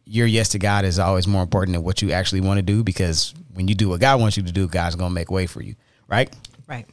your 0.06 0.28
yes 0.28 0.50
to 0.50 0.60
God 0.60 0.86
is 0.86 1.00
always 1.00 1.28
more 1.28 1.42
important 1.44 1.76
than 1.76 1.84
what 1.84 2.02
you 2.02 2.12
actually 2.12 2.42
want 2.42 2.58
to 2.58 2.62
do 2.64 2.84
because 2.84 3.34
when 3.54 3.68
you 3.68 3.76
do 3.76 3.90
what 3.90 4.00
God 4.00 4.20
wants 4.20 4.38
you 4.38 4.44
to 4.44 4.52
do, 4.52 4.68
God's 4.68 4.96
gonna 4.96 5.14
make 5.14 5.32
way 5.32 5.48
for 5.48 5.62
you, 5.62 5.76
right? 6.08 6.34
right. 6.68 6.86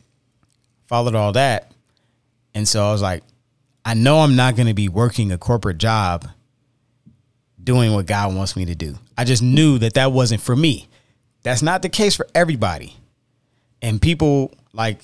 followed 0.87 1.15
all 1.15 1.33
that. 1.33 1.73
And 2.55 2.67
so 2.67 2.87
I 2.87 2.93
was 2.93 3.03
like, 3.03 3.23
I 3.85 3.95
know 3.95 4.21
I'm 4.21 4.35
not 4.35 4.57
going 4.57 4.67
to 4.67 4.75
be 4.75 4.89
working 4.89 5.31
a 5.31 5.39
corporate 5.39 5.79
job 5.79 6.27
doing 7.63 7.93
what 7.93 8.07
God 8.07 8.35
wants 8.35 8.57
me 8.57 8.65
to 8.65 8.75
do. 8.75 8.99
I 9.17 9.25
just 9.25 9.43
knew 9.43 9.79
that 9.79 9.95
that 9.95 10.11
wasn't 10.11 10.41
for 10.41 10.57
me. 10.57 10.89
That's 11.45 11.63
not 11.63 11.83
the 11.83 11.89
case 11.89 12.17
for 12.17 12.27
everybody. 12.35 12.97
And 13.83 14.03
people 14.03 14.53
like 14.73 15.01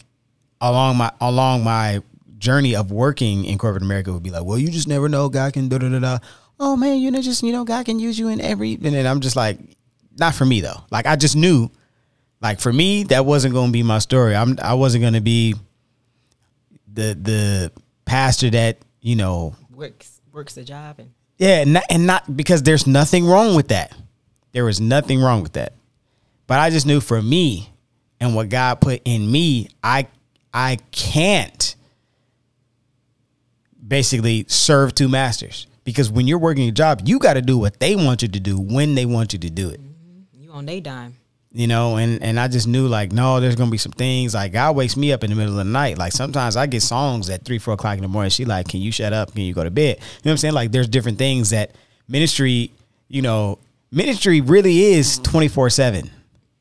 along 0.62 0.97
my 0.97 1.12
along 1.21 1.64
my 1.64 2.00
journey 2.38 2.75
of 2.75 2.90
working 2.90 3.45
in 3.45 3.59
corporate 3.59 3.83
America 3.83 4.12
would 4.12 4.23
be 4.23 4.31
like, 4.31 4.45
"Well, 4.45 4.57
you 4.57 4.71
just 4.71 4.88
never 4.88 5.09
know. 5.09 5.28
God 5.28 5.52
can 5.52 5.69
da 5.69 5.78
da 5.78 5.88
da 5.90 5.99
da." 5.99 6.19
Oh 6.59 6.76
man, 6.76 6.99
you 6.99 7.11
know, 7.11 7.21
just 7.21 7.42
you 7.42 7.52
know, 7.52 7.64
God 7.64 7.85
can 7.85 7.99
use 7.99 8.19
you 8.19 8.28
in 8.28 8.40
every. 8.40 8.75
And 8.75 8.95
then 8.95 9.07
I'm 9.07 9.21
just 9.21 9.37
like, 9.37 9.59
not 10.16 10.35
for 10.35 10.47
me 10.47 10.61
though. 10.61 10.81
Like 10.90 11.07
I 11.07 11.16
just 11.16 11.37
knew, 11.37 11.71
like 12.40 12.61
for 12.61 12.73
me, 12.73 13.02
that 13.04 13.26
wasn't 13.26 13.52
going 13.52 13.69
to 13.69 13.73
be 13.73 13.83
my 13.83 13.99
story. 13.99 14.35
I'm 14.35 14.57
I 14.62 14.75
wasn't 14.75 15.02
going 15.02 15.14
to 15.14 15.21
be 15.21 15.54
the 16.90 17.19
the 17.21 17.73
pastor 18.04 18.50
that 18.50 18.78
you 19.00 19.16
know 19.16 19.54
Works 19.75 20.21
works 20.33 20.54
the 20.54 20.64
job 20.64 20.97
and 20.99 21.11
yeah, 21.38 21.62
and 21.62 21.73
not, 21.73 21.85
and 21.90 22.07
not 22.07 22.37
because 22.37 22.62
there's 22.62 22.87
nothing 22.87 23.26
wrong 23.26 23.57
with 23.57 23.69
that. 23.69 23.92
There 24.52 24.64
was 24.64 24.81
nothing 24.81 25.21
wrong 25.21 25.42
with 25.42 25.54
that. 25.54 25.73
But 26.47 26.61
I 26.61 26.71
just 26.71 26.87
knew 26.87 27.00
for 27.00 27.21
me 27.21 27.69
and 28.21 28.37
what 28.37 28.49
God 28.49 28.81
put 28.81 29.02
in 29.04 29.28
me, 29.28 29.69
I 29.83 30.07
I 30.52 30.78
can't 30.90 31.75
basically 33.87 34.44
serve 34.49 34.94
two 34.94 35.09
masters. 35.09 35.66
Because 35.85 36.11
when 36.11 36.26
you're 36.28 36.38
working 36.38 36.68
a 36.68 36.73
job, 36.73 37.02
you 37.04 37.18
got 37.18 37.35
to 37.35 37.42
do 37.42 37.59
what 37.59 37.80
they 37.80 37.97
want 37.97 38.23
you 38.23 38.28
to 38.28 38.40
do 38.40 38.59
when 38.59 38.94
they 38.94 39.04
want 39.04 39.32
you 39.32 39.38
to 39.40 39.50
do 39.50 39.68
it. 39.68 39.80
you 40.32 40.50
on 40.52 40.66
their 40.66 40.80
dime. 40.80 41.16
You 41.54 41.66
know, 41.66 41.97
and 41.97 42.23
and 42.23 42.40
I 42.40 42.49
just 42.49 42.66
knew 42.66 42.88
like, 42.88 43.12
no, 43.12 43.38
there's 43.38 43.56
gonna 43.56 43.71
be 43.71 43.76
some 43.76 43.92
things 43.92 44.32
like 44.32 44.52
God 44.52 44.75
wakes 44.75 44.97
me 44.97 45.12
up 45.12 45.23
in 45.23 45.28
the 45.28 45.37
middle 45.37 45.52
of 45.52 45.66
the 45.66 45.71
night. 45.71 45.99
Like 45.99 46.12
sometimes 46.12 46.56
I 46.56 46.64
get 46.64 46.80
songs 46.80 47.28
at 47.28 47.44
three, 47.44 47.59
four 47.59 47.75
o'clock 47.75 47.97
in 47.97 48.02
the 48.02 48.09
morning. 48.09 48.30
She 48.30 48.47
like, 48.47 48.68
can 48.68 48.80
you 48.80 48.90
shut 48.90 49.12
up? 49.12 49.32
Can 49.35 49.42
you 49.42 49.52
go 49.52 49.62
to 49.62 49.71
bed? 49.71 49.99
You 49.99 50.02
know 50.02 50.06
what 50.23 50.30
I'm 50.30 50.37
saying? 50.38 50.54
Like 50.54 50.73
there's 50.73 50.88
different 50.88 51.18
things 51.18 51.50
that 51.50 51.73
ministry, 52.09 52.73
you 53.09 53.21
know, 53.21 53.59
ministry 53.90 54.40
really 54.40 54.94
is 54.94 55.18
24 55.18 55.68
seven. 55.68 56.11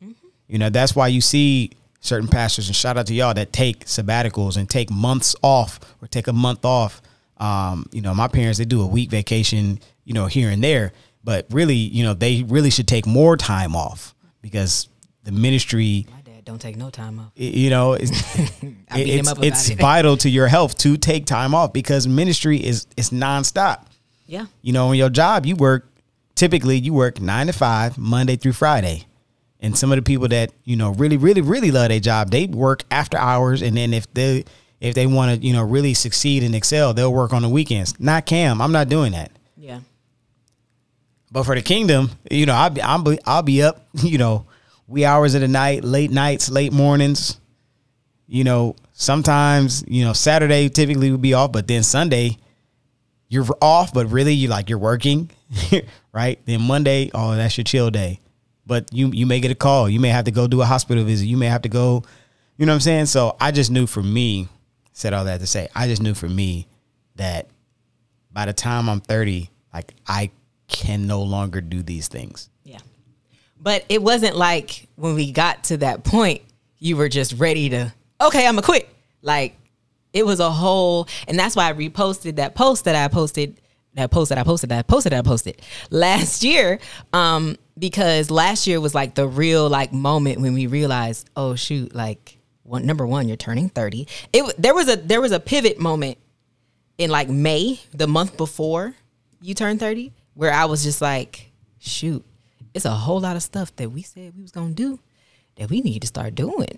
Mm-hmm. 0.04 0.12
You 0.50 0.58
know, 0.58 0.70
that's 0.70 0.94
why 0.94 1.08
you 1.08 1.22
see 1.22 1.72
certain 2.02 2.28
pastors 2.28 2.68
and 2.68 2.76
shout 2.76 2.98
out 2.98 3.08
to 3.08 3.14
y'all 3.14 3.34
that 3.34 3.54
take 3.54 3.86
sabbaticals 3.86 4.58
and 4.58 4.70
take 4.70 4.90
months 4.92 5.36
off 5.42 5.80
or 6.02 6.08
take 6.08 6.28
a 6.28 6.34
month 6.34 6.66
off. 6.66 7.02
Um, 7.38 7.86
you 7.92 8.02
know, 8.02 8.14
my 8.14 8.28
parents 8.28 8.58
they 8.60 8.66
do 8.66 8.82
a 8.82 8.88
week 8.88 9.10
vacation, 9.10 9.80
you 10.04 10.14
know, 10.14 10.26
here 10.26 10.50
and 10.50 10.64
there, 10.64 10.92
but 11.24 11.46
really, 11.52 11.76
you 11.76 12.04
know, 12.04 12.14
they 12.14 12.44
really 12.44 12.70
should 12.72 12.88
take 12.88 13.06
more 13.06 13.38
time 13.38 13.76
off 13.76 14.14
because 14.42 14.90
the 15.24 15.32
ministry, 15.32 16.08
My 16.12 16.22
dad 16.22 16.44
don't 16.44 16.60
take 16.60 16.76
no 16.76 16.90
time 16.90 17.20
off. 17.20 17.32
you 17.36 17.70
know, 17.70 17.94
it's 17.94 18.12
I 18.90 19.04
beat 19.04 19.08
him 19.08 19.26
it's, 19.28 19.34
it's 19.42 19.70
it. 19.70 19.80
vital 19.80 20.18
to 20.18 20.30
your 20.30 20.48
health 20.48 20.78
to 20.80 20.98
take 20.98 21.26
time 21.28 21.54
off 21.54 21.72
because 21.72 22.08
ministry 22.08 22.58
is 22.58 22.88
it's 22.98 23.12
nonstop. 23.12 23.86
Yeah. 24.26 24.48
You 24.62 24.74
know, 24.74 24.92
in 24.92 24.98
your 24.98 25.10
job, 25.10 25.46
you 25.46 25.56
work 25.56 25.88
typically 26.36 26.78
you 26.78 26.94
work 26.94 27.22
nine 27.22 27.48
to 27.48 27.54
five, 27.54 27.98
Monday 28.00 28.36
through 28.38 28.54
Friday. 28.54 29.06
And 29.62 29.78
some 29.78 29.92
of 29.92 29.96
the 29.98 30.02
people 30.02 30.28
that, 30.30 30.52
you 30.64 30.76
know, 30.76 30.92
really, 30.92 31.18
really, 31.18 31.42
really 31.42 31.70
love 31.72 31.90
their 31.90 32.00
job, 32.00 32.32
they 32.32 32.48
work 32.48 32.84
after 32.90 33.18
hours. 33.18 33.62
And 33.62 33.78
then 33.78 33.94
if 33.94 34.12
they 34.14 34.44
if 34.80 34.96
they 34.96 35.06
want 35.06 35.40
to, 35.40 35.48
you 35.48 35.54
know, 35.54 35.64
really 35.64 35.94
succeed 35.94 36.44
and 36.44 36.56
excel, 36.56 36.94
they'll 36.94 37.14
work 37.14 37.34
on 37.34 37.44
the 37.44 37.50
weekends. 37.50 38.00
Not 38.00 38.26
Cam. 38.26 38.60
I'm 38.60 38.72
not 38.72 38.90
doing 38.90 39.12
that. 39.12 39.32
Yeah. 39.56 39.82
But 41.32 41.44
for 41.44 41.54
the 41.56 41.62
kingdom, 41.62 42.10
you 42.30 42.48
know, 42.48 42.54
I'll 42.56 42.70
be, 42.72 42.82
I'll 42.82 43.04
be, 43.04 43.20
I'll 43.26 43.44
be 43.44 43.62
up, 43.62 43.86
you 43.94 44.18
know, 44.18 44.48
wee 44.88 45.06
hours 45.06 45.36
of 45.36 45.42
the 45.42 45.48
night, 45.48 45.84
late 45.84 46.12
nights, 46.12 46.50
late 46.50 46.74
mornings. 46.74 47.40
You 48.28 48.44
know, 48.44 48.76
sometimes, 48.94 49.84
you 49.88 50.04
know, 50.04 50.14
Saturday 50.14 50.70
typically 50.70 51.12
would 51.12 51.22
be 51.22 51.34
off, 51.34 51.52
but 51.52 51.68
then 51.68 51.84
Sunday 51.84 52.38
you're 53.32 53.46
off, 53.62 53.94
but 53.94 54.08
really 54.12 54.34
you 54.34 54.50
like 54.50 54.70
you're 54.70 54.78
working, 54.78 55.32
right? 56.12 56.38
Then 56.46 56.62
Monday, 56.62 57.12
oh, 57.14 57.34
that's 57.34 57.58
your 57.58 57.64
chill 57.64 57.90
day. 57.90 58.20
But 58.66 58.90
you 58.94 59.12
you 59.12 59.26
may 59.26 59.40
get 59.40 59.52
a 59.52 59.56
call. 59.56 59.90
You 59.90 60.00
may 60.00 60.10
have 60.10 60.26
to 60.26 60.32
go 60.32 60.48
do 60.48 60.62
a 60.62 60.66
hospital 60.66 61.04
visit. 61.04 61.26
You 61.26 61.38
may 61.38 61.48
have 61.48 61.64
to 61.64 61.70
go, 61.70 62.04
you 62.58 62.66
know 62.66 62.72
what 62.72 62.76
I'm 62.76 62.82
saying? 62.82 63.06
So 63.08 63.36
I 63.40 63.52
just 63.52 63.72
knew 63.72 63.88
for 63.88 64.04
me, 64.04 64.48
said 64.94 65.14
all 65.14 65.26
that 65.26 65.40
to 65.40 65.48
say, 65.48 65.68
I 65.76 65.88
just 65.88 66.02
knew 66.02 66.14
for 66.14 66.30
me 66.30 66.68
that 67.16 67.48
by 68.32 68.46
the 68.46 68.54
time 68.54 68.90
I'm 68.90 69.02
30, 69.02 69.50
like 69.74 69.94
I 70.08 70.32
can 70.68 71.08
no 71.08 71.22
longer 71.22 71.62
do 71.62 71.84
these 71.84 72.08
things. 72.08 72.50
Yeah. 72.64 72.80
But 73.60 73.86
it 73.90 74.02
wasn't 74.02 74.36
like 74.36 74.88
when 74.96 75.16
we 75.16 75.32
got 75.32 75.66
to 75.66 75.78
that 75.78 76.04
point, 76.04 76.42
you 76.80 76.98
were 76.98 77.10
just 77.10 77.34
ready 77.34 77.70
to, 77.70 77.94
okay, 78.20 78.48
I'm 78.48 78.56
to 78.56 78.62
quit. 78.62 78.90
Like 79.22 79.56
it 80.14 80.26
was 80.26 80.40
a 80.40 80.50
whole, 80.50 81.08
and 81.28 81.38
that's 81.38 81.56
why 81.56 81.70
I 81.70 81.74
reposted 81.74 82.38
that 82.38 82.56
post 82.56 82.86
that 82.86 82.96
I 82.96 83.08
posted 83.08 83.60
that 83.96 84.12
post 84.12 84.30
that 84.30 84.38
I 84.38 84.44
posted 84.44 84.70
that 84.70 84.80
I 84.80 84.82
posted 84.84 85.12
that 85.12 85.20
I 85.20 85.22
posted 85.22 85.62
last 85.90 86.44
year. 86.44 86.80
Um, 87.14 87.58
because 87.78 88.30
last 88.30 88.68
year 88.68 88.80
was 88.80 88.94
like 88.94 89.16
the 89.16 89.28
real 89.28 89.68
like 89.70 89.92
moment 89.92 90.40
when 90.40 90.54
we 90.54 90.68
realized, 90.68 91.30
oh 91.36 91.56
shoot, 91.56 91.94
like 91.94 92.38
one 92.64 92.86
number 92.86 93.06
one, 93.06 93.28
you're 93.28 93.38
turning 93.38 93.70
30. 93.70 94.08
It 94.32 94.56
there 94.58 94.74
was 94.74 94.88
a 94.88 94.96
there 94.96 95.22
was 95.22 95.32
a 95.32 95.40
pivot 95.40 95.80
moment 95.80 96.18
in 96.98 97.10
like 97.10 97.30
May, 97.30 97.80
the 97.94 98.08
month 98.08 98.38
before 98.38 98.96
you 99.42 99.54
turned 99.54 99.80
30, 99.80 100.14
where 100.36 100.54
I 100.54 100.66
was 100.66 100.84
just 100.84 101.02
like, 101.02 101.52
shoot, 101.80 102.24
it's 102.74 102.86
a 102.86 102.92
whole 102.92 103.20
lot 103.20 103.36
of 103.36 103.44
stuff 103.44 103.76
that 103.78 103.92
we 103.92 104.04
said 104.04 104.36
we 104.36 104.42
was 104.42 104.52
gonna 104.52 104.74
do 104.74 105.00
that 105.56 105.70
we 105.70 105.82
need 105.82 106.02
to 106.02 106.08
start 106.08 106.36
doing. 106.36 106.78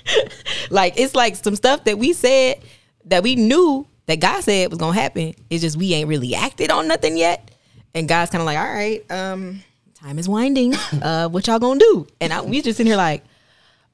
like 0.70 0.98
it's 1.00 1.14
like 1.14 1.36
some 1.36 1.56
stuff 1.56 1.84
that 1.84 1.98
we 1.98 2.12
said 2.12 2.60
that 3.06 3.22
we 3.22 3.34
knew 3.36 3.86
that 4.06 4.20
God 4.20 4.42
said 4.42 4.70
was 4.70 4.78
gonna 4.78 4.98
happen. 4.98 5.34
It's 5.50 5.62
just 5.62 5.76
we 5.76 5.94
ain't 5.94 6.08
really 6.08 6.34
acted 6.34 6.70
on 6.70 6.88
nothing 6.88 7.16
yet. 7.16 7.50
And 7.94 8.08
God's 8.08 8.30
kind 8.30 8.42
of 8.42 8.46
like, 8.46 8.58
all 8.58 8.64
right, 8.64 9.10
um, 9.10 9.62
time 9.94 10.18
is 10.18 10.28
winding. 10.28 10.74
Uh, 11.02 11.28
what 11.28 11.46
y'all 11.46 11.58
gonna 11.58 11.80
do? 11.80 12.06
And 12.20 12.32
I, 12.32 12.42
we 12.42 12.62
just 12.62 12.80
in 12.80 12.86
here 12.86 12.96
like, 12.96 13.24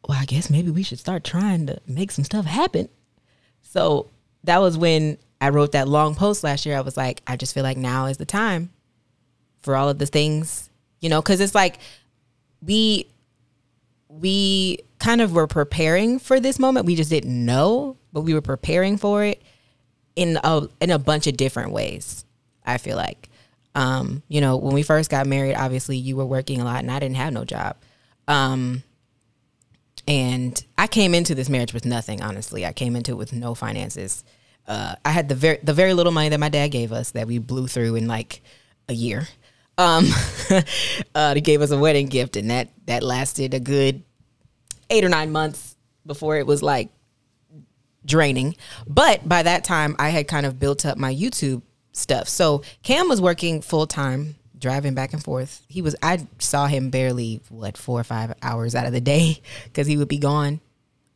well, 0.07 0.19
I 0.21 0.25
guess 0.25 0.51
maybe 0.51 0.71
we 0.71 0.83
should 0.83 0.99
start 0.99 1.25
trying 1.25 1.67
to 1.67 1.81
make 1.87 2.11
some 2.11 2.25
stuff 2.25 2.45
happen. 2.45 2.89
So 3.63 4.09
that 4.45 4.59
was 4.59 4.77
when 4.79 5.19
I 5.41 5.51
wrote 5.51 5.73
that 5.73 5.89
long 5.89 6.15
post 6.15 6.43
last 6.45 6.67
year. 6.67 6.77
I 6.77 6.81
was 6.81 6.97
like, 6.97 7.23
I 7.27 7.37
just 7.37 7.55
feel 7.55 7.63
like 7.63 7.77
now 7.77 8.07
is 8.07 8.17
the 8.17 8.27
time 8.27 8.71
for 9.63 9.77
all 9.77 9.89
of 9.89 9.99
the 9.99 10.07
things, 10.07 10.71
you 11.01 11.09
know, 11.09 11.21
because 11.21 11.41
it's 11.41 11.55
like 11.55 11.79
we 12.63 13.07
we 14.09 14.79
kind 14.99 15.21
of 15.21 15.33
were 15.33 15.47
preparing 15.47 16.19
for 16.19 16.41
this 16.41 16.59
moment. 16.59 16.87
We 16.87 16.97
just 16.97 17.11
didn't 17.11 17.45
know, 17.45 17.97
but 18.13 18.23
we 18.23 18.35
were 18.35 18.41
preparing 18.41 18.97
for 18.97 19.25
it 19.25 19.41
in 20.17 20.39
a 20.43 20.69
in 20.81 20.91
a 20.91 20.99
bunch 20.99 21.27
of 21.27 21.37
different 21.37 21.73
ways. 21.73 22.25
I 22.65 22.79
feel 22.79 22.97
like, 22.97 23.29
um, 23.75 24.23
you 24.29 24.41
know, 24.41 24.57
when 24.57 24.75
we 24.75 24.83
first 24.83 25.11
got 25.11 25.27
married, 25.27 25.55
obviously 25.55 25.97
you 25.97 26.17
were 26.17 26.27
working 26.27 26.61
a 26.61 26.65
lot, 26.65 26.81
and 26.81 26.91
I 26.91 26.99
didn't 26.99 27.17
have 27.17 27.33
no 27.33 27.45
job. 27.45 27.77
Um, 28.29 28.83
and 30.07 30.63
I 30.77 30.87
came 30.87 31.15
into 31.15 31.35
this 31.35 31.49
marriage 31.49 31.73
with 31.73 31.85
nothing. 31.85 32.23
Honestly, 32.23 32.67
I 32.67 32.73
came 32.73 32.97
into 32.97 33.13
it 33.13 33.17
with 33.17 33.33
no 33.33 33.55
finances. 33.55 34.25
Uh, 34.67 34.95
I 35.05 35.11
had 35.11 35.29
the 35.29 35.35
very 35.35 35.59
the 35.63 35.75
very 35.75 35.95
little 35.95 36.13
money 36.13 36.29
that 36.29 36.41
my 36.41 36.49
dad 36.49 36.69
gave 36.69 36.93
us 36.93 37.13
that 37.13 37.27
we 37.27 37.39
blew 37.39 37.67
through 37.67 37.97
in 37.97 38.07
like 38.07 38.43
a 38.89 38.93
year. 38.93 39.27
Um, 39.79 40.07
uh, 41.15 41.35
they 41.35 41.41
gave 41.41 41.63
us 41.63 41.71
a 41.71 41.79
wedding 41.79 42.07
gift, 42.07 42.37
and 42.37 42.51
that 42.51 42.69
that 42.87 43.03
lasted 43.03 43.55
a 43.55 43.61
good 43.61 44.03
eight 44.91 45.05
or 45.05 45.09
nine 45.09 45.33
months 45.33 45.77
before 46.05 46.37
it 46.37 46.47
was 46.47 46.63
like 46.63 46.91
draining. 48.05 48.57
But 48.87 49.29
by 49.29 49.43
that 49.43 49.65
time, 49.65 49.97
I 49.99 50.11
had 50.11 50.29
kind 50.29 50.47
of 50.47 50.59
built 50.59 50.87
up 50.87 50.99
my 50.99 51.15
YouTube 51.15 51.63
stuff. 51.93 52.29
So 52.29 52.63
Cam 52.83 53.09
was 53.09 53.21
working 53.21 53.61
full 53.61 53.87
time, 53.87 54.37
driving 54.59 54.95
back 54.95 55.13
and 55.13 55.23
forth. 55.23 55.63
He 55.69 55.83
was 55.83 55.97
I 56.03 56.27
saw 56.39 56.67
him 56.67 56.91
barely 56.91 57.41
what 57.49 57.77
four 57.77 58.01
or 58.01 58.05
five 58.05 58.35
hours 58.43 58.75
out 58.75 58.87
of 58.87 58.93
the 58.93 59.01
day 59.01 59.43
because 59.65 59.87
he 59.87 59.97
would 59.97 60.09
be 60.09 60.19
gone 60.19 60.61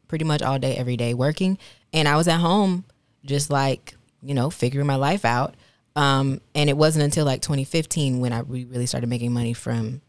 pretty 0.09 0.25
much 0.25 0.43
all 0.43 0.59
day 0.59 0.77
every 0.77 0.97
day 0.97 1.15
working, 1.15 1.59
and 1.93 2.09
I 2.09 2.17
was 2.17 2.29
at 2.29 2.41
home 2.41 2.85
just 3.25 3.51
like 3.51 3.95
you 4.23 4.35
know 4.35 4.51
figuring 4.51 4.87
my 4.87 4.97
life 4.97 5.25
out. 5.25 5.55
Um, 5.97 6.41
and 6.57 6.69
it 6.69 6.77
wasn't 6.77 7.05
until 7.05 7.25
like 7.25 7.41
2015 7.41 8.19
when 8.19 8.33
I 8.33 8.41
re- 8.41 8.65
really 8.65 8.87
started 8.87 9.09
making 9.09 9.33
money 9.33 9.53
from 9.53 10.03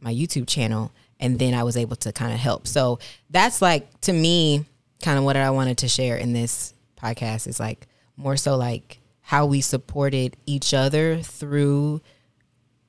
my 0.00 0.14
YouTube 0.14 0.46
channel, 0.46 0.92
and 1.18 1.38
then 1.38 1.52
I 1.54 1.64
was 1.64 1.76
able 1.76 1.96
to 1.96 2.12
kind 2.12 2.32
of 2.32 2.38
help. 2.38 2.66
So 2.68 3.00
that's 3.30 3.60
like 3.60 4.00
to 4.02 4.12
me, 4.12 4.66
kind 5.02 5.18
of 5.18 5.24
what 5.24 5.36
I 5.36 5.50
wanted 5.50 5.78
to 5.78 5.88
share 5.88 6.16
in 6.16 6.32
this 6.32 6.74
podcast 7.00 7.46
is 7.46 7.58
like 7.60 7.86
more 8.16 8.36
so 8.36 8.56
like 8.56 9.00
how 9.20 9.46
we 9.46 9.60
supported 9.60 10.36
each 10.46 10.72
other 10.74 11.20
through 11.20 12.00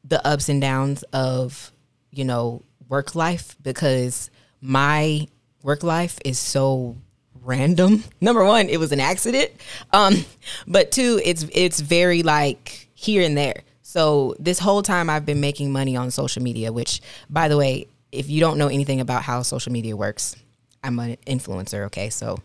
the 0.04 0.26
ups 0.26 0.50
and 0.50 0.62
downs 0.62 1.04
of 1.14 1.72
you 2.12 2.26
know 2.26 2.62
work 2.88 3.16
life 3.16 3.56
because 3.62 4.30
my 4.62 5.28
work 5.62 5.84
life 5.84 6.20
is 6.24 6.38
so 6.38 6.96
random. 7.42 8.04
Number 8.22 8.44
one, 8.44 8.70
it 8.70 8.78
was 8.78 8.92
an 8.92 9.00
accident. 9.00 9.52
Um, 9.92 10.26
but 10.68 10.92
two, 10.92 11.20
it's 11.24 11.46
it's 11.52 11.80
very 11.80 12.24
like 12.24 12.88
here 12.94 13.24
and 13.24 13.38
there. 13.38 13.64
So 13.82 14.36
this 14.40 14.60
whole 14.60 14.82
time 14.82 15.10
I've 15.10 15.26
been 15.26 15.40
making 15.42 15.72
money 15.72 15.96
on 15.96 16.12
social 16.12 16.42
media, 16.42 16.72
which 16.72 17.02
by 17.30 17.48
the 17.48 17.58
way, 17.58 17.88
if 18.12 18.30
you 18.30 18.40
don't 18.40 18.58
know 18.58 18.68
anything 18.68 19.02
about 19.02 19.24
how 19.24 19.42
social 19.42 19.72
media 19.72 19.96
works, 19.96 20.36
I'm 20.84 21.00
an 21.00 21.18
influencer, 21.26 21.86
okay? 21.86 22.10
So 22.10 22.38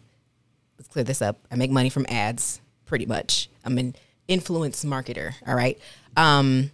let's 0.79 0.89
clear 0.89 1.05
this 1.05 1.21
up. 1.23 1.39
I 1.51 1.57
make 1.57 1.71
money 1.71 1.91
from 1.91 2.07
ads, 2.09 2.61
pretty 2.87 3.07
much. 3.07 3.49
I'm 3.65 3.79
an 3.79 3.97
influence 4.29 4.85
marketer, 4.85 5.35
all 5.47 5.55
right? 5.55 5.79
Um, 6.17 6.71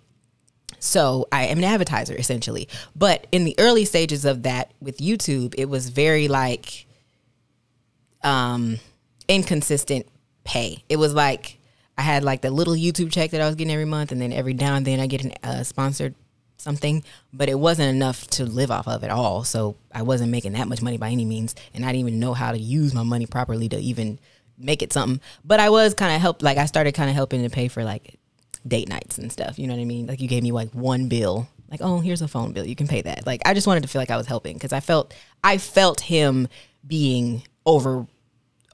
so 0.78 1.26
I 1.32 1.46
am 1.46 1.58
an 1.58 1.64
advertiser 1.64 2.14
essentially. 2.14 2.68
But 2.94 3.26
in 3.32 3.44
the 3.44 3.54
early 3.58 3.84
stages 3.84 4.24
of 4.24 4.42
that 4.42 4.72
with 4.80 4.98
YouTube, 4.98 5.54
it 5.56 5.66
was 5.66 5.88
very 5.88 6.28
like 6.28 6.86
um 8.22 8.78
inconsistent 9.28 10.06
pay. 10.44 10.84
It 10.88 10.96
was 10.96 11.14
like 11.14 11.58
I 11.96 12.02
had 12.02 12.24
like 12.24 12.42
the 12.42 12.50
little 12.50 12.74
YouTube 12.74 13.12
check 13.12 13.30
that 13.30 13.40
I 13.40 13.46
was 13.46 13.54
getting 13.54 13.72
every 13.72 13.84
month, 13.84 14.12
and 14.12 14.20
then 14.20 14.32
every 14.32 14.54
now 14.54 14.74
and 14.74 14.86
then 14.86 15.00
I 15.00 15.06
get 15.06 15.24
a 15.24 15.34
uh, 15.42 15.62
sponsored 15.62 16.14
something, 16.64 17.04
but 17.32 17.48
it 17.48 17.58
wasn't 17.58 17.94
enough 17.94 18.26
to 18.28 18.44
live 18.44 18.70
off 18.70 18.88
of 18.88 19.04
at 19.04 19.10
all. 19.10 19.44
So 19.44 19.76
I 19.92 20.02
wasn't 20.02 20.32
making 20.32 20.54
that 20.54 20.66
much 20.66 20.82
money 20.82 20.98
by 20.98 21.10
any 21.10 21.24
means, 21.24 21.54
and 21.72 21.84
I 21.84 21.88
didn't 21.88 22.08
even 22.08 22.18
know 22.18 22.34
how 22.34 22.50
to 22.50 22.58
use 22.58 22.92
my 22.92 23.04
money 23.04 23.26
properly 23.26 23.68
to 23.68 23.78
even 23.78 24.18
make 24.58 24.82
it 24.82 24.92
something. 24.92 25.20
But 25.44 25.60
I 25.60 25.70
was 25.70 25.94
kind 25.94 26.14
of 26.14 26.20
helped. 26.20 26.42
Like 26.42 26.58
I 26.58 26.66
started 26.66 26.94
kind 26.94 27.08
of 27.08 27.14
helping 27.14 27.42
to 27.42 27.50
pay 27.50 27.68
for 27.68 27.84
like 27.84 28.18
date 28.66 28.88
nights 28.88 29.18
and 29.18 29.30
stuff. 29.30 29.58
You 29.58 29.68
know 29.68 29.74
what 29.74 29.82
I 29.82 29.84
mean? 29.84 30.06
Like 30.06 30.20
you 30.20 30.28
gave 30.28 30.42
me 30.42 30.52
like 30.52 30.70
one 30.70 31.08
bill, 31.08 31.48
like 31.70 31.80
oh 31.82 32.00
here's 32.00 32.22
a 32.22 32.28
phone 32.28 32.52
bill, 32.52 32.66
you 32.66 32.76
can 32.76 32.88
pay 32.88 33.02
that. 33.02 33.26
Like 33.26 33.42
I 33.44 33.54
just 33.54 33.66
wanted 33.66 33.82
to 33.82 33.88
feel 33.88 34.00
like 34.00 34.10
I 34.10 34.16
was 34.16 34.26
helping 34.26 34.54
because 34.54 34.72
I 34.72 34.80
felt 34.80 35.14
I 35.42 35.58
felt 35.58 36.00
him 36.00 36.48
being 36.86 37.42
over 37.66 38.06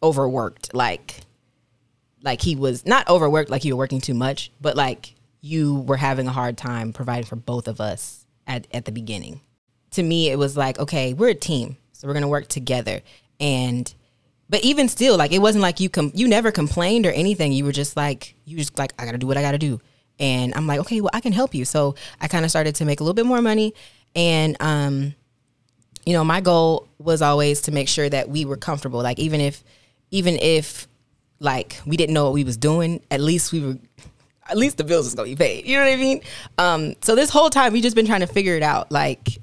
overworked, 0.03 0.75
like 0.75 1.21
like 2.23 2.41
he 2.41 2.55
was 2.57 2.87
not 2.87 3.09
overworked, 3.09 3.51
like 3.51 3.65
you 3.65 3.75
were 3.75 3.79
working 3.79 4.01
too 4.01 4.15
much, 4.15 4.53
but 4.61 4.77
like 4.77 5.15
you 5.41 5.81
were 5.81 5.97
having 5.97 6.27
a 6.27 6.33
hard 6.33 6.57
time 6.57 6.93
providing 6.93 7.25
for 7.25 7.37
both 7.37 7.69
of 7.69 7.81
us 7.81 8.27
at, 8.47 8.67
at 8.73 8.85
the 8.85 8.93
beginning. 8.93 9.41
To 9.93 10.03
me, 10.03 10.31
it 10.31 10.39
was 10.39 10.57
like, 10.57 10.79
okay, 10.79 11.15
we're 11.15 11.31
a 11.31 11.35
team, 11.35 11.77
so 11.93 12.07
we're 12.07 12.15
gonna 12.15 12.29
work 12.29 12.49
together. 12.49 13.01
And 13.39 13.93
but 14.49 14.63
even 14.65 14.89
still, 14.89 15.17
like 15.17 15.33
it 15.33 15.41
wasn't 15.41 15.63
like 15.63 15.81
you 15.81 15.89
com- 15.89 16.13
you 16.15 16.29
never 16.29 16.51
complained 16.51 17.07
or 17.07 17.13
anything. 17.13 17.53
You 17.53 17.65
were 17.65 17.73
just 17.73 17.97
like 17.97 18.35
you 18.45 18.57
just 18.57 18.77
like 18.79 18.93
I 18.99 19.05
gotta 19.05 19.19
do 19.19 19.27
what 19.27 19.37
I 19.37 19.43
gotta 19.43 19.59
do. 19.59 19.81
And 20.19 20.55
I'm 20.55 20.67
like, 20.67 20.81
okay, 20.81 21.01
well 21.01 21.11
I 21.13 21.21
can 21.21 21.33
help 21.33 21.55
you. 21.55 21.65
So 21.65 21.95
I 22.21 22.29
kind 22.29 22.45
of 22.45 22.51
started 22.51 22.75
to 22.77 22.85
make 22.85 23.01
a 23.01 23.05
little 23.05 23.15
bit 23.15 23.27
more 23.27 23.41
money, 23.41 23.75
and 24.15 24.57
um, 24.61 25.15
you 26.05 26.13
know, 26.13 26.25
my 26.25 26.41
goal 26.41 26.89
was 26.99 27.23
always 27.23 27.63
to 27.63 27.73
make 27.73 27.89
sure 27.89 28.09
that 28.09 28.29
we 28.29 28.45
were 28.45 28.57
comfortable. 28.57 29.01
Like 29.03 29.19
even 29.19 29.41
if 29.41 29.65
even 30.11 30.37
if 30.37 30.89
like 31.39 31.81
we 31.87 31.97
didn't 31.97 32.15
know 32.15 32.25
what 32.25 32.33
we 32.33 32.45
was 32.45 32.57
doing, 32.57 33.03
at 33.11 33.21
least 33.21 33.53
we 33.53 33.61
were 33.61 33.79
at 34.51 34.57
least 34.57 34.77
the 34.77 34.85
bills 34.85 35.07
is 35.07 35.15
gonna 35.15 35.29
be 35.29 35.37
paid. 35.37 35.67
You 35.67 35.77
know 35.77 35.85
what 35.85 35.93
I 35.93 35.97
mean? 35.97 36.21
Um, 36.59 36.95
so 37.03 37.15
this 37.15 37.31
whole 37.31 37.51
time 37.51 37.73
we 37.73 37.81
just 37.81 37.97
been 37.97 38.07
trying 38.07 38.21
to 38.21 38.27
figure 38.27 38.57
it 38.57 38.63
out. 38.63 38.91
Like, 38.91 39.39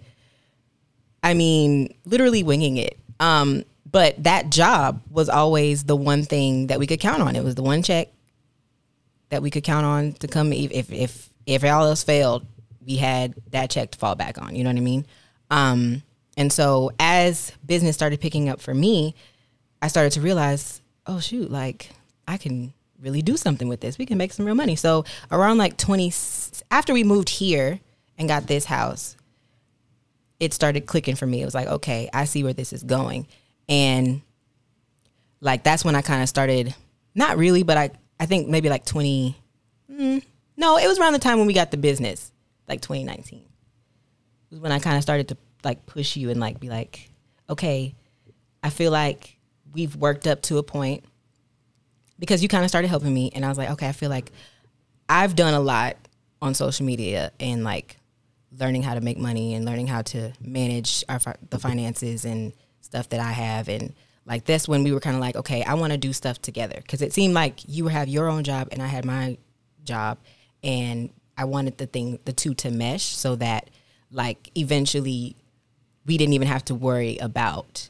I 1.23 1.33
mean, 1.33 1.93
literally 2.05 2.43
winging 2.43 2.77
it. 2.77 2.99
Um, 3.19 3.63
but 3.89 4.21
that 4.23 4.49
job 4.49 5.01
was 5.09 5.29
always 5.29 5.85
the 5.85 5.95
one 5.95 6.23
thing 6.23 6.67
that 6.67 6.79
we 6.79 6.87
could 6.87 6.99
count 6.99 7.21
on. 7.21 7.35
It 7.35 7.43
was 7.43 7.55
the 7.55 7.63
one 7.63 7.81
check 7.81 8.09
that 9.29 9.41
we 9.41 9.49
could 9.49 9.63
count 9.63 9.85
on 9.85 10.13
to 10.13 10.27
come 10.27 10.53
if 10.53 10.71
if 10.71 10.91
if, 10.91 11.29
if 11.45 11.63
all 11.63 11.85
else 11.85 12.03
failed, 12.03 12.45
we 12.85 12.97
had 12.97 13.35
that 13.51 13.69
check 13.69 13.91
to 13.91 13.97
fall 13.97 14.15
back 14.15 14.41
on. 14.41 14.55
You 14.55 14.63
know 14.63 14.69
what 14.69 14.77
I 14.77 14.81
mean? 14.81 15.05
Um, 15.49 16.03
and 16.35 16.51
so 16.51 16.91
as 16.99 17.51
business 17.65 17.95
started 17.95 18.21
picking 18.21 18.49
up 18.49 18.61
for 18.61 18.73
me, 18.73 19.15
I 19.81 19.87
started 19.87 20.11
to 20.13 20.21
realize, 20.21 20.81
oh 21.05 21.19
shoot, 21.19 21.49
like 21.49 21.89
I 22.27 22.37
can 22.37 22.73
really 22.99 23.21
do 23.21 23.37
something 23.37 23.67
with 23.67 23.81
this. 23.81 23.97
We 23.97 24.05
can 24.05 24.17
make 24.17 24.33
some 24.33 24.45
real 24.45 24.55
money. 24.55 24.75
So 24.75 25.05
around 25.31 25.57
like 25.57 25.77
20 25.77 26.11
after 26.71 26.93
we 26.93 27.03
moved 27.03 27.29
here 27.29 27.79
and 28.17 28.27
got 28.27 28.47
this 28.47 28.65
house, 28.65 29.15
it 30.39 30.53
started 30.53 30.85
clicking 30.85 31.15
for 31.15 31.25
me. 31.25 31.41
It 31.41 31.45
was 31.45 31.55
like, 31.55 31.67
okay, 31.67 32.09
I 32.13 32.25
see 32.25 32.43
where 32.43 32.53
this 32.53 32.73
is 32.73 32.83
going. 32.83 33.27
And 33.69 34.21
like 35.41 35.63
that's 35.63 35.85
when 35.85 35.95
I 35.95 36.01
kind 36.01 36.23
of 36.23 36.29
started 36.29 36.73
not 37.15 37.37
really, 37.37 37.63
but 37.63 37.77
I 37.77 37.91
I 38.19 38.25
think 38.25 38.47
maybe 38.47 38.69
like 38.69 38.85
20 38.85 39.35
mm, 39.91 40.23
no, 40.55 40.77
it 40.77 40.87
was 40.87 40.99
around 40.99 41.13
the 41.13 41.19
time 41.19 41.37
when 41.37 41.47
we 41.47 41.53
got 41.53 41.71
the 41.71 41.77
business, 41.77 42.31
like 42.67 42.81
2019. 42.81 43.39
It 43.39 43.45
was 44.49 44.59
when 44.59 44.71
I 44.71 44.79
kind 44.79 44.97
of 44.97 45.03
started 45.03 45.27
to 45.29 45.37
like 45.63 45.85
push 45.85 46.15
you 46.15 46.29
and 46.29 46.39
like 46.39 46.59
be 46.59 46.69
like, 46.69 47.09
okay, 47.49 47.95
I 48.63 48.69
feel 48.69 48.91
like 48.91 49.37
we've 49.73 49.95
worked 49.95 50.25
up 50.25 50.41
to 50.43 50.57
a 50.57 50.63
point 50.63 51.03
because 52.19 52.41
you 52.41 52.49
kind 52.49 52.63
of 52.63 52.69
started 52.69 52.87
helping 52.87 53.13
me 53.13 53.31
and 53.33 53.45
I 53.45 53.49
was 53.49 53.57
like, 53.57 53.69
okay, 53.71 53.87
I 53.87 53.91
feel 53.91 54.09
like 54.09 54.31
I've 55.09 55.35
done 55.35 55.53
a 55.53 55.59
lot 55.59 55.97
on 56.41 56.53
social 56.53 56.85
media 56.85 57.31
and 57.39 57.63
like 57.63 57.97
learning 58.57 58.83
how 58.83 58.93
to 58.93 59.01
make 59.01 59.17
money 59.17 59.53
and 59.53 59.65
learning 59.65 59.87
how 59.87 60.01
to 60.01 60.33
manage 60.41 61.03
our 61.09 61.19
the 61.49 61.59
finances 61.59 62.25
and 62.25 62.53
stuff 62.81 63.09
that 63.09 63.19
I 63.19 63.31
have 63.31 63.67
and 63.69 63.93
like 64.25 64.43
that's 64.43 64.67
when 64.67 64.83
we 64.83 64.91
were 64.91 64.99
kind 64.99 65.15
of 65.15 65.21
like, 65.21 65.37
okay, 65.37 65.63
I 65.63 65.75
want 65.75 65.93
to 65.93 65.97
do 65.97 66.11
stuff 66.11 66.41
together 66.41 66.75
because 66.81 67.01
it 67.01 67.13
seemed 67.13 67.33
like 67.33 67.61
you 67.67 67.87
have 67.87 68.09
your 68.09 68.27
own 68.27 68.43
job 68.43 68.67
and 68.71 68.81
I 68.81 68.87
had 68.87 69.05
my 69.05 69.37
job 69.83 70.17
and 70.63 71.09
I 71.37 71.45
wanted 71.45 71.77
the 71.77 71.85
thing, 71.85 72.19
the 72.25 72.33
two 72.33 72.53
to 72.55 72.69
mesh 72.69 73.03
so 73.03 73.35
that 73.37 73.69
like 74.11 74.51
eventually 74.55 75.35
we 76.05 76.17
didn't 76.17 76.33
even 76.33 76.47
have 76.47 76.65
to 76.65 76.75
worry 76.75 77.17
about 77.17 77.89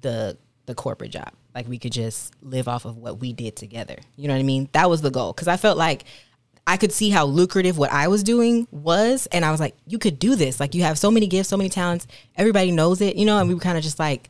the 0.00 0.38
the 0.64 0.74
corporate 0.74 1.10
job. 1.12 1.32
Like 1.56 1.68
we 1.68 1.78
could 1.78 1.92
just 1.92 2.34
live 2.42 2.68
off 2.68 2.84
of 2.84 2.98
what 2.98 3.18
we 3.18 3.32
did 3.32 3.56
together. 3.56 3.96
You 4.14 4.28
know 4.28 4.34
what 4.34 4.40
I 4.40 4.42
mean? 4.42 4.68
That 4.72 4.90
was 4.90 5.00
the 5.00 5.10
goal 5.10 5.32
cuz 5.32 5.48
I 5.48 5.56
felt 5.56 5.78
like 5.78 6.04
I 6.66 6.76
could 6.76 6.92
see 6.92 7.08
how 7.08 7.24
lucrative 7.24 7.78
what 7.78 7.90
I 7.90 8.08
was 8.08 8.22
doing 8.22 8.68
was 8.70 9.26
and 9.32 9.42
I 9.42 9.50
was 9.50 9.58
like 9.58 9.74
you 9.86 9.98
could 9.98 10.18
do 10.18 10.36
this. 10.36 10.60
Like 10.60 10.74
you 10.74 10.82
have 10.82 10.98
so 10.98 11.10
many 11.10 11.26
gifts, 11.26 11.48
so 11.48 11.56
many 11.56 11.70
talents. 11.70 12.06
Everybody 12.36 12.72
knows 12.72 13.00
it, 13.00 13.16
you 13.16 13.24
know, 13.24 13.38
and 13.38 13.48
we 13.48 13.54
were 13.54 13.60
kind 13.60 13.78
of 13.78 13.82
just 13.82 13.98
like 13.98 14.28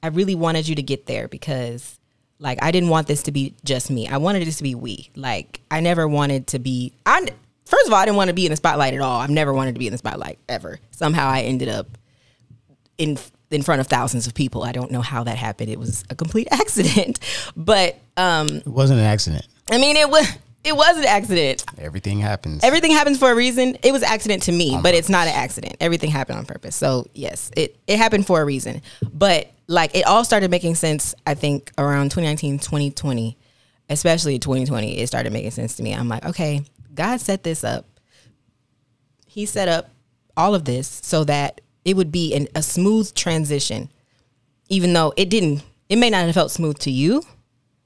I 0.00 0.06
really 0.06 0.36
wanted 0.36 0.68
you 0.68 0.76
to 0.76 0.82
get 0.82 1.06
there 1.06 1.26
because 1.26 1.98
like 2.38 2.62
I 2.62 2.70
didn't 2.70 2.90
want 2.90 3.08
this 3.08 3.24
to 3.24 3.32
be 3.32 3.56
just 3.64 3.90
me. 3.90 4.06
I 4.06 4.18
wanted 4.18 4.46
this 4.46 4.58
to 4.58 4.62
be 4.62 4.76
we. 4.76 5.10
Like 5.16 5.60
I 5.72 5.80
never 5.80 6.06
wanted 6.06 6.46
to 6.48 6.60
be 6.60 6.92
I 7.04 7.26
first 7.66 7.88
of 7.88 7.92
all 7.92 7.98
I 7.98 8.04
didn't 8.04 8.16
want 8.16 8.28
to 8.28 8.34
be 8.34 8.46
in 8.46 8.52
the 8.52 8.56
spotlight 8.56 8.94
at 8.94 9.00
all. 9.00 9.20
I've 9.20 9.28
never 9.28 9.52
wanted 9.52 9.74
to 9.74 9.80
be 9.80 9.88
in 9.88 9.92
the 9.92 9.98
spotlight 9.98 10.38
ever. 10.48 10.78
Somehow 10.92 11.28
I 11.28 11.40
ended 11.40 11.68
up 11.68 11.98
in 12.96 13.18
in 13.50 13.62
front 13.62 13.80
of 13.80 13.86
thousands 13.86 14.26
of 14.26 14.34
people. 14.34 14.62
I 14.62 14.72
don't 14.72 14.90
know 14.90 15.00
how 15.00 15.24
that 15.24 15.36
happened. 15.36 15.70
It 15.70 15.78
was 15.78 16.04
a 16.10 16.14
complete 16.14 16.48
accident. 16.52 17.20
But 17.56 17.98
um 18.16 18.48
It 18.48 18.66
wasn't 18.66 19.00
an 19.00 19.06
accident. 19.06 19.46
I 19.70 19.78
mean 19.78 19.96
it 19.96 20.08
was 20.08 20.26
it 20.64 20.76
was 20.76 20.98
an 20.98 21.04
accident. 21.04 21.64
Everything 21.78 22.18
happens. 22.18 22.62
Everything 22.62 22.90
happens 22.90 23.18
for 23.18 23.30
a 23.30 23.34
reason. 23.34 23.78
It 23.82 23.92
was 23.92 24.02
an 24.02 24.08
accident 24.08 24.42
to 24.44 24.52
me, 24.52 24.78
but 24.82 24.92
it's 24.94 25.08
not 25.08 25.26
an 25.26 25.34
accident. 25.34 25.76
Everything 25.80 26.10
happened 26.10 26.38
on 26.38 26.46
purpose. 26.46 26.76
So 26.76 27.06
yes, 27.14 27.50
it, 27.56 27.76
it 27.86 27.96
happened 27.96 28.26
for 28.26 28.42
a 28.42 28.44
reason. 28.44 28.82
But 29.12 29.50
like 29.66 29.94
it 29.94 30.04
all 30.06 30.24
started 30.24 30.50
making 30.50 30.74
sense, 30.74 31.14
I 31.26 31.34
think, 31.34 31.72
around 31.78 32.10
2019, 32.10 32.58
2020, 32.58 33.38
especially 33.88 34.38
2020, 34.38 34.98
it 34.98 35.06
started 35.06 35.32
making 35.32 35.52
sense 35.52 35.76
to 35.76 35.82
me. 35.82 35.94
I'm 35.94 36.08
like, 36.08 36.26
okay, 36.26 36.64
God 36.94 37.20
set 37.20 37.44
this 37.44 37.64
up. 37.64 37.86
He 39.26 39.46
set 39.46 39.68
up 39.68 39.90
all 40.36 40.54
of 40.54 40.64
this 40.64 41.00
so 41.02 41.24
that 41.24 41.60
it 41.88 41.96
would 41.96 42.12
be 42.12 42.34
an, 42.34 42.48
a 42.54 42.62
smooth 42.62 43.14
transition, 43.14 43.90
even 44.68 44.92
though 44.92 45.14
it 45.16 45.30
didn't, 45.30 45.62
it 45.88 45.96
may 45.96 46.10
not 46.10 46.26
have 46.26 46.34
felt 46.34 46.50
smooth 46.50 46.78
to 46.80 46.90
you, 46.90 47.22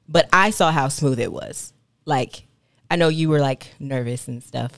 but 0.08 0.28
I 0.32 0.50
saw 0.50 0.72
how 0.72 0.88
smooth 0.88 1.20
it 1.20 1.32
was. 1.32 1.72
Like, 2.04 2.42
I 2.90 2.96
know 2.96 3.08
you 3.08 3.28
were 3.28 3.38
like 3.38 3.68
nervous 3.78 4.26
and 4.26 4.42
stuff 4.42 4.72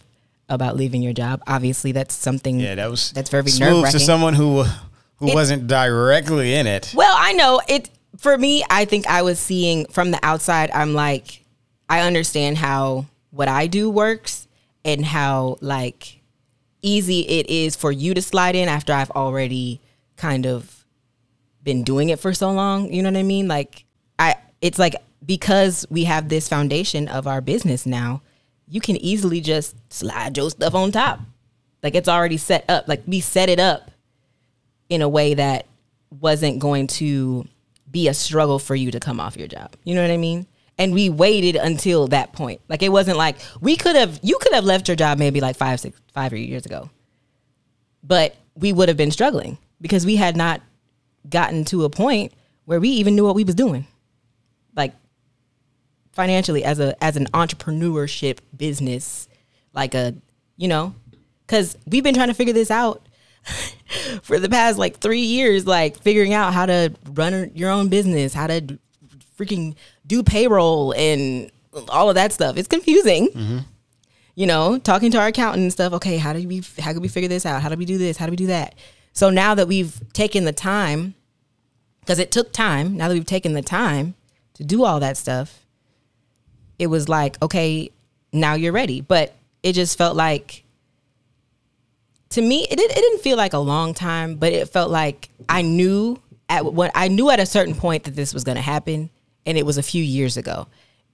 about 0.48 0.76
leaving 0.76 1.00
your 1.00 1.14
job. 1.14 1.42
Obviously, 1.46 1.92
that's 1.92 2.14
something. 2.14 2.60
yeah, 2.60 2.74
that 2.74 2.90
was 2.90 3.12
that's 3.12 3.30
very 3.30 3.48
smooth 3.48 3.90
to 3.90 3.98
someone 3.98 4.34
who 4.34 4.58
uh, 4.58 4.68
who 5.16 5.32
wasn't 5.32 5.66
directly 5.66 6.54
in 6.54 6.66
it. 6.66 6.92
Well, 6.94 7.16
I 7.18 7.32
know 7.32 7.62
it 7.66 7.88
for 8.18 8.36
me, 8.36 8.62
I 8.68 8.84
think 8.84 9.06
I 9.06 9.22
was 9.22 9.38
seeing 9.38 9.86
from 9.86 10.10
the 10.10 10.20
outside, 10.22 10.70
I'm 10.70 10.92
like, 10.92 11.42
I 11.88 12.00
understand 12.00 12.58
how 12.58 13.06
what 13.30 13.48
I 13.48 13.68
do 13.68 13.88
works 13.88 14.46
and 14.84 15.04
how 15.04 15.56
like 15.60 16.20
easy 16.84 17.20
it 17.20 17.48
is 17.48 17.74
for 17.74 17.90
you 17.90 18.14
to 18.14 18.22
slide 18.22 18.54
in 18.54 18.68
after 18.68 18.92
I've 18.92 19.10
already 19.12 19.80
kind 20.16 20.46
of 20.46 20.84
been 21.62 21.82
doing 21.82 22.10
it 22.10 22.20
for 22.20 22.32
so 22.34 22.50
long. 22.50 22.92
You 22.92 23.02
know 23.02 23.10
what 23.10 23.18
I 23.18 23.22
mean? 23.22 23.48
Like 23.48 23.84
I 24.18 24.36
it's 24.60 24.78
like 24.78 24.94
because 25.24 25.86
we 25.90 26.04
have 26.04 26.28
this 26.28 26.48
foundation 26.48 27.08
of 27.08 27.26
our 27.26 27.40
business 27.40 27.86
now, 27.86 28.22
you 28.68 28.80
can 28.80 28.96
easily 28.96 29.40
just 29.40 29.74
slide 29.92 30.36
your 30.36 30.50
stuff 30.50 30.74
on 30.74 30.92
top. 30.92 31.20
Like 31.82 31.94
it's 31.94 32.08
already 32.08 32.36
set 32.36 32.64
up. 32.68 32.86
Like 32.86 33.02
we 33.06 33.20
set 33.20 33.48
it 33.48 33.58
up 33.58 33.90
in 34.88 35.02
a 35.02 35.08
way 35.08 35.34
that 35.34 35.66
wasn't 36.20 36.58
going 36.58 36.86
to 36.86 37.46
be 37.90 38.08
a 38.08 38.14
struggle 38.14 38.58
for 38.58 38.74
you 38.74 38.90
to 38.90 39.00
come 39.00 39.20
off 39.20 39.36
your 39.36 39.48
job. 39.48 39.74
You 39.84 39.94
know 39.94 40.02
what 40.02 40.10
I 40.10 40.16
mean? 40.16 40.46
And 40.76 40.92
we 40.92 41.08
waited 41.08 41.56
until 41.56 42.08
that 42.08 42.32
point. 42.32 42.60
Like 42.68 42.82
it 42.82 42.90
wasn't 42.90 43.16
like 43.16 43.36
we 43.60 43.76
could 43.76 43.96
have 43.96 44.18
you 44.22 44.38
could 44.40 44.52
have 44.52 44.64
left 44.64 44.88
your 44.88 44.96
job 44.96 45.18
maybe 45.18 45.40
like 45.40 45.56
five, 45.56 45.78
six, 45.80 46.00
five 46.12 46.32
years 46.32 46.66
ago. 46.66 46.90
But 48.02 48.36
we 48.54 48.72
would 48.72 48.88
have 48.88 48.96
been 48.96 49.10
struggling 49.10 49.58
because 49.80 50.04
we 50.04 50.16
had 50.16 50.36
not 50.36 50.60
gotten 51.28 51.64
to 51.66 51.84
a 51.84 51.90
point 51.90 52.32
where 52.64 52.80
we 52.80 52.88
even 52.88 53.14
knew 53.14 53.24
what 53.24 53.34
we 53.34 53.44
was 53.44 53.54
doing. 53.54 53.86
Like 54.74 54.94
financially 56.12 56.64
as 56.64 56.80
a 56.80 57.02
as 57.02 57.16
an 57.16 57.26
entrepreneurship 57.26 58.38
business, 58.56 59.28
like 59.72 59.94
a 59.94 60.14
you 60.56 60.68
know, 60.68 60.94
because 61.46 61.76
we've 61.86 62.04
been 62.04 62.14
trying 62.14 62.28
to 62.28 62.34
figure 62.34 62.52
this 62.52 62.70
out 62.70 63.06
for 64.22 64.38
the 64.38 64.48
past 64.48 64.78
like 64.78 64.98
three 64.98 65.20
years, 65.20 65.66
like 65.66 65.98
figuring 65.98 66.32
out 66.32 66.54
how 66.54 66.66
to 66.66 66.92
run 67.12 67.50
your 67.54 67.70
own 67.70 67.88
business, 67.88 68.34
how 68.34 68.46
to 68.46 68.78
freaking 69.38 69.74
do 70.06 70.22
payroll 70.22 70.92
and 70.92 71.50
all 71.88 72.08
of 72.08 72.14
that 72.14 72.32
stuff. 72.32 72.56
It's 72.56 72.68
confusing. 72.68 73.28
Mm-hmm. 73.28 73.58
You 74.36 74.46
know, 74.46 74.78
talking 74.78 75.10
to 75.12 75.18
our 75.18 75.28
accountant 75.28 75.62
and 75.62 75.72
stuff. 75.72 75.92
Okay, 75.94 76.16
how 76.16 76.32
do 76.32 76.46
we 76.46 76.62
how 76.80 76.92
do 76.92 77.00
we 77.00 77.08
figure 77.08 77.28
this 77.28 77.46
out? 77.46 77.62
How 77.62 77.68
do 77.68 77.76
we 77.76 77.84
do 77.84 77.98
this? 77.98 78.16
How 78.16 78.26
do 78.26 78.30
we 78.30 78.36
do 78.36 78.48
that? 78.48 78.74
So 79.12 79.30
now 79.30 79.54
that 79.54 79.68
we've 79.68 80.00
taken 80.12 80.44
the 80.44 80.52
time, 80.52 81.14
because 82.00 82.18
it 82.18 82.32
took 82.32 82.52
time. 82.52 82.96
Now 82.96 83.08
that 83.08 83.14
we've 83.14 83.24
taken 83.24 83.52
the 83.52 83.62
time 83.62 84.14
to 84.54 84.64
do 84.64 84.84
all 84.84 84.98
that 85.00 85.16
stuff, 85.16 85.64
it 86.78 86.88
was 86.88 87.08
like, 87.08 87.40
okay, 87.40 87.90
now 88.32 88.54
you're 88.54 88.72
ready. 88.72 89.00
But 89.00 89.34
it 89.62 89.72
just 89.72 89.96
felt 89.96 90.16
like 90.16 90.64
to 92.34 92.42
me 92.42 92.66
it, 92.70 92.78
it 92.78 92.94
didn't 92.94 93.20
feel 93.20 93.36
like 93.36 93.52
a 93.52 93.58
long 93.58 93.94
time 93.94 94.34
but 94.34 94.52
it 94.52 94.68
felt 94.68 94.90
like 94.90 95.28
i 95.48 95.62
knew 95.62 96.20
at 96.48 96.64
what 96.64 96.90
i 96.94 97.08
knew 97.08 97.30
at 97.30 97.40
a 97.40 97.46
certain 97.46 97.74
point 97.74 98.04
that 98.04 98.16
this 98.16 98.34
was 98.34 98.44
going 98.44 98.56
to 98.56 98.62
happen 98.62 99.08
and 99.46 99.58
it 99.58 99.66
was 99.66 99.78
a 99.78 99.82
few 99.82 100.02
years 100.02 100.36
ago. 100.36 100.66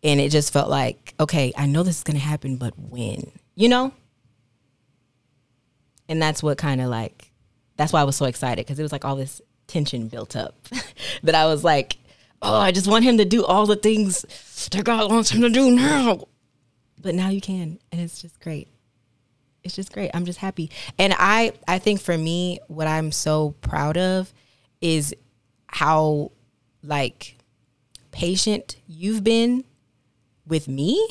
And 0.02 0.18
it 0.18 0.30
just 0.30 0.52
felt 0.52 0.70
like 0.70 1.14
okay 1.20 1.52
i 1.56 1.66
know 1.66 1.82
this 1.82 1.98
is 1.98 2.04
going 2.04 2.16
to 2.16 2.24
happen 2.24 2.56
but 2.56 2.72
when? 2.78 3.30
You 3.54 3.68
know? 3.68 3.92
And 6.08 6.20
that's 6.20 6.42
what 6.42 6.58
kind 6.58 6.80
of 6.80 6.88
like 6.88 7.30
that's 7.76 7.92
why 7.92 8.00
i 8.00 8.04
was 8.04 8.16
so 8.16 8.24
excited 8.24 8.64
because 8.64 8.78
it 8.78 8.82
was 8.82 8.92
like 8.92 9.04
all 9.04 9.16
this 9.16 9.40
tension 9.66 10.08
built 10.08 10.36
up 10.36 10.54
that 11.22 11.34
i 11.34 11.46
was 11.46 11.62
like 11.62 11.98
oh 12.42 12.56
i 12.56 12.72
just 12.72 12.88
want 12.88 13.04
him 13.04 13.18
to 13.18 13.24
do 13.24 13.44
all 13.44 13.66
the 13.66 13.76
things 13.76 14.22
that 14.72 14.84
god 14.84 15.10
wants 15.10 15.30
him 15.30 15.42
to 15.42 15.50
do 15.50 15.70
now. 15.70 16.24
But 17.02 17.14
now 17.14 17.28
you 17.28 17.40
can 17.40 17.78
and 17.92 18.00
it's 18.00 18.20
just 18.20 18.40
great. 18.40 18.68
It's 19.62 19.74
just 19.74 19.92
great. 19.92 20.10
I'm 20.14 20.24
just 20.24 20.38
happy. 20.38 20.70
And 20.98 21.14
I 21.18 21.52
I 21.68 21.78
think 21.78 22.00
for 22.00 22.16
me 22.16 22.60
what 22.68 22.86
I'm 22.86 23.12
so 23.12 23.54
proud 23.60 23.96
of 23.96 24.32
is 24.80 25.14
how 25.66 26.32
like 26.82 27.36
patient 28.10 28.76
you've 28.86 29.24
been 29.24 29.64
with 30.46 30.68
me. 30.68 31.08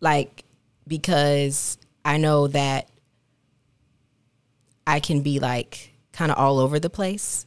Like 0.00 0.44
because 0.86 1.78
I 2.04 2.18
know 2.18 2.48
that 2.48 2.88
I 4.86 5.00
can 5.00 5.22
be 5.22 5.40
like 5.40 5.92
kind 6.12 6.30
of 6.30 6.38
all 6.38 6.58
over 6.58 6.78
the 6.78 6.90
place. 6.90 7.46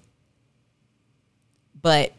But 1.82 2.14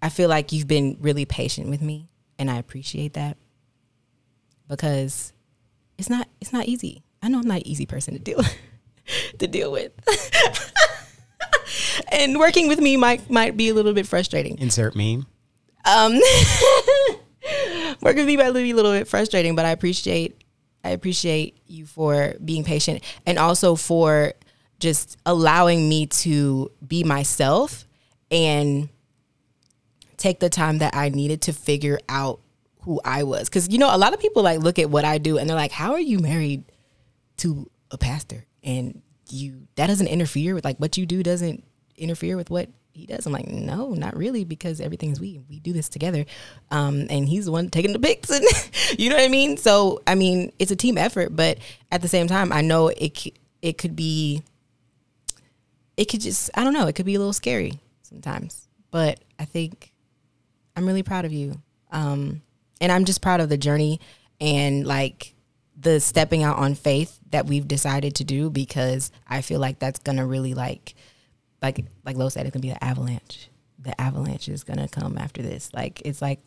I 0.00 0.08
feel 0.08 0.28
like 0.28 0.52
you've 0.52 0.68
been 0.68 0.96
really 1.00 1.24
patient 1.24 1.68
with 1.68 1.82
me 1.82 2.08
and 2.38 2.50
I 2.50 2.56
appreciate 2.56 3.14
that 3.14 3.36
because 4.68 5.32
it's 5.98 6.10
not 6.10 6.28
it's 6.40 6.52
not 6.52 6.66
easy. 6.66 7.02
I 7.22 7.28
know 7.28 7.40
I'm 7.40 7.48
not 7.48 7.58
an 7.58 7.66
easy 7.66 7.86
person 7.86 8.14
to 8.14 8.20
deal 8.20 8.42
to 9.38 9.46
deal 9.46 9.72
with. 9.72 9.92
and 12.12 12.38
working 12.38 12.68
with 12.68 12.80
me 12.80 12.96
might 12.96 13.28
might 13.30 13.56
be 13.56 13.68
a 13.68 13.74
little 13.74 13.92
bit 13.92 14.06
frustrating. 14.06 14.58
Insert 14.58 14.96
meme. 14.96 15.26
Um 15.86 16.14
working 18.00 18.18
with 18.18 18.26
me 18.26 18.36
might 18.36 18.52
be 18.52 18.70
a 18.70 18.74
little 18.74 18.92
bit 18.92 19.08
frustrating, 19.08 19.54
but 19.54 19.64
I 19.64 19.70
appreciate 19.70 20.42
I 20.84 20.90
appreciate 20.90 21.60
you 21.66 21.86
for 21.86 22.34
being 22.44 22.62
patient 22.62 23.02
and 23.26 23.38
also 23.38 23.74
for 23.74 24.32
just 24.78 25.16
allowing 25.26 25.88
me 25.88 26.06
to 26.06 26.70
be 26.86 27.02
myself 27.02 27.86
and 28.30 28.88
take 30.16 30.38
the 30.40 30.48
time 30.48 30.78
that 30.78 30.94
I 30.94 31.08
needed 31.08 31.42
to 31.42 31.52
figure 31.52 31.98
out 32.08 32.40
who 32.82 33.00
I 33.04 33.24
was. 33.24 33.48
Cause 33.48 33.68
you 33.68 33.78
know, 33.78 33.94
a 33.94 33.98
lot 33.98 34.14
of 34.14 34.20
people 34.20 34.42
like 34.42 34.60
look 34.60 34.78
at 34.78 34.90
what 34.90 35.04
I 35.04 35.18
do 35.18 35.38
and 35.38 35.48
they're 35.48 35.56
like, 35.56 35.72
How 35.72 35.92
are 35.92 36.00
you 36.00 36.18
married 36.20 36.64
to 37.38 37.68
a 37.90 37.98
pastor? 37.98 38.44
And 38.62 39.02
you 39.28 39.66
that 39.74 39.88
doesn't 39.88 40.06
interfere 40.06 40.54
with 40.54 40.64
like 40.64 40.78
what 40.78 40.96
you 40.96 41.04
do 41.04 41.22
doesn't 41.22 41.64
interfere 41.96 42.36
with 42.36 42.48
what 42.48 42.68
he 42.96 43.06
does. 43.06 43.26
I'm 43.26 43.32
like, 43.32 43.46
no, 43.46 43.90
not 43.90 44.16
really, 44.16 44.44
because 44.44 44.80
everything's 44.80 45.20
we. 45.20 45.40
We 45.50 45.60
do 45.60 45.72
this 45.72 45.88
together. 45.88 46.24
Um, 46.70 47.06
and 47.10 47.28
he's 47.28 47.44
the 47.44 47.52
one 47.52 47.68
taking 47.68 47.92
the 47.92 47.98
pics 47.98 48.30
and 48.30 48.44
you 48.98 49.10
know 49.10 49.16
what 49.16 49.24
I 49.24 49.28
mean? 49.28 49.58
So 49.58 50.02
I 50.06 50.14
mean, 50.14 50.52
it's 50.58 50.70
a 50.70 50.76
team 50.76 50.96
effort, 50.96 51.36
but 51.36 51.58
at 51.92 52.02
the 52.02 52.08
same 52.08 52.26
time, 52.26 52.52
I 52.52 52.62
know 52.62 52.88
it 52.88 53.26
it 53.60 53.78
could 53.78 53.94
be 53.94 54.42
it 55.96 56.06
could 56.06 56.20
just 56.20 56.50
I 56.54 56.64
don't 56.64 56.72
know, 56.72 56.86
it 56.86 56.94
could 56.94 57.06
be 57.06 57.14
a 57.14 57.18
little 57.18 57.32
scary 57.32 57.78
sometimes. 58.02 58.66
But 58.90 59.20
I 59.38 59.44
think 59.44 59.92
I'm 60.74 60.86
really 60.86 61.02
proud 61.02 61.26
of 61.26 61.32
you. 61.32 61.60
Um, 61.92 62.40
and 62.80 62.90
I'm 62.90 63.04
just 63.04 63.20
proud 63.20 63.40
of 63.40 63.48
the 63.48 63.58
journey 63.58 64.00
and 64.40 64.86
like 64.86 65.34
the 65.78 66.00
stepping 66.00 66.42
out 66.42 66.56
on 66.56 66.74
faith 66.74 67.18
that 67.30 67.46
we've 67.46 67.68
decided 67.68 68.14
to 68.16 68.24
do 68.24 68.48
because 68.48 69.10
I 69.28 69.42
feel 69.42 69.60
like 69.60 69.78
that's 69.78 69.98
gonna 69.98 70.26
really 70.26 70.54
like 70.54 70.94
like 71.62 71.84
like 72.04 72.16
Lo 72.16 72.28
said, 72.28 72.46
it's 72.46 72.54
gonna 72.54 72.62
be 72.62 72.70
an 72.70 72.78
avalanche. 72.80 73.48
The 73.78 73.98
avalanche 74.00 74.48
is 74.48 74.64
gonna 74.64 74.88
come 74.88 75.18
after 75.18 75.42
this. 75.42 75.72
Like 75.72 76.02
it's 76.04 76.22
like 76.22 76.40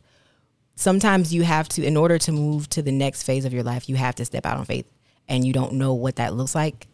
sometimes 0.75 1.33
you 1.33 1.43
have 1.43 1.67
to 1.69 1.83
in 1.83 1.97
order 1.97 2.17
to 2.19 2.31
move 2.31 2.69
to 2.69 2.81
the 2.81 2.91
next 2.91 3.23
phase 3.23 3.45
of 3.45 3.53
your 3.53 3.63
life, 3.63 3.89
you 3.89 3.95
have 3.95 4.15
to 4.15 4.25
step 4.25 4.45
out 4.45 4.57
on 4.57 4.65
faith. 4.65 4.89
And 5.27 5.45
you 5.45 5.53
don't 5.53 5.73
know 5.73 5.93
what 5.93 6.15
that 6.15 6.33
looks 6.33 6.55
like 6.55 6.87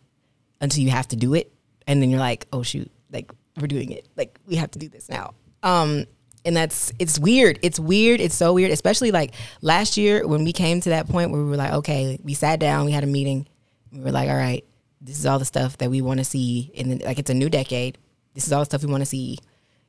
until 0.60 0.84
you 0.84 0.90
have 0.90 1.08
to 1.10 1.16
do 1.16 1.36
it. 1.36 1.54
And 1.88 2.02
then 2.02 2.10
you're 2.10 2.20
like, 2.20 2.48
oh 2.52 2.64
shoot, 2.64 2.92
like 3.12 3.32
we're 3.60 3.68
doing 3.68 3.92
it. 3.92 4.08
Like 4.18 4.40
we 4.46 4.56
have 4.56 4.72
to 4.72 4.80
do 4.80 4.90
this 4.90 5.10
now. 5.10 5.34
Um 5.64 6.06
and 6.44 6.56
that's 6.56 6.92
it's 7.00 7.18
weird. 7.18 7.60
It's 7.64 7.80
weird. 7.80 8.22
It's 8.22 8.36
so 8.36 8.54
weird, 8.54 8.72
especially 8.72 9.12
like 9.12 9.34
last 9.62 9.98
year 9.98 10.28
when 10.28 10.44
we 10.44 10.54
came 10.54 10.80
to 10.82 10.90
that 10.90 11.10
point 11.10 11.32
where 11.32 11.42
we 11.42 11.50
were 11.50 11.58
like, 11.58 11.74
okay, 11.74 12.20
we 12.24 12.34
sat 12.34 12.60
down, 12.60 12.86
we 12.86 12.92
had 12.92 13.04
a 13.04 13.08
meeting. 13.08 13.48
We 13.92 14.02
were 14.02 14.12
like, 14.12 14.30
all 14.30 14.36
right, 14.36 14.64
this 15.02 15.18
is 15.18 15.26
all 15.26 15.40
the 15.40 15.46
stuff 15.46 15.78
that 15.78 15.90
we 15.90 16.02
want 16.02 16.20
to 16.20 16.24
see 16.24 16.72
in 16.74 16.90
the, 16.90 17.06
like 17.06 17.20
it's 17.20 17.30
a 17.30 17.34
new 17.34 17.50
decade. 17.50 17.98
This 18.36 18.46
is 18.46 18.54
all 18.54 18.60
the 18.60 18.66
stuff 18.66 18.84
we 18.84 18.92
want 18.92 19.02
to 19.02 19.06
see. 19.08 19.40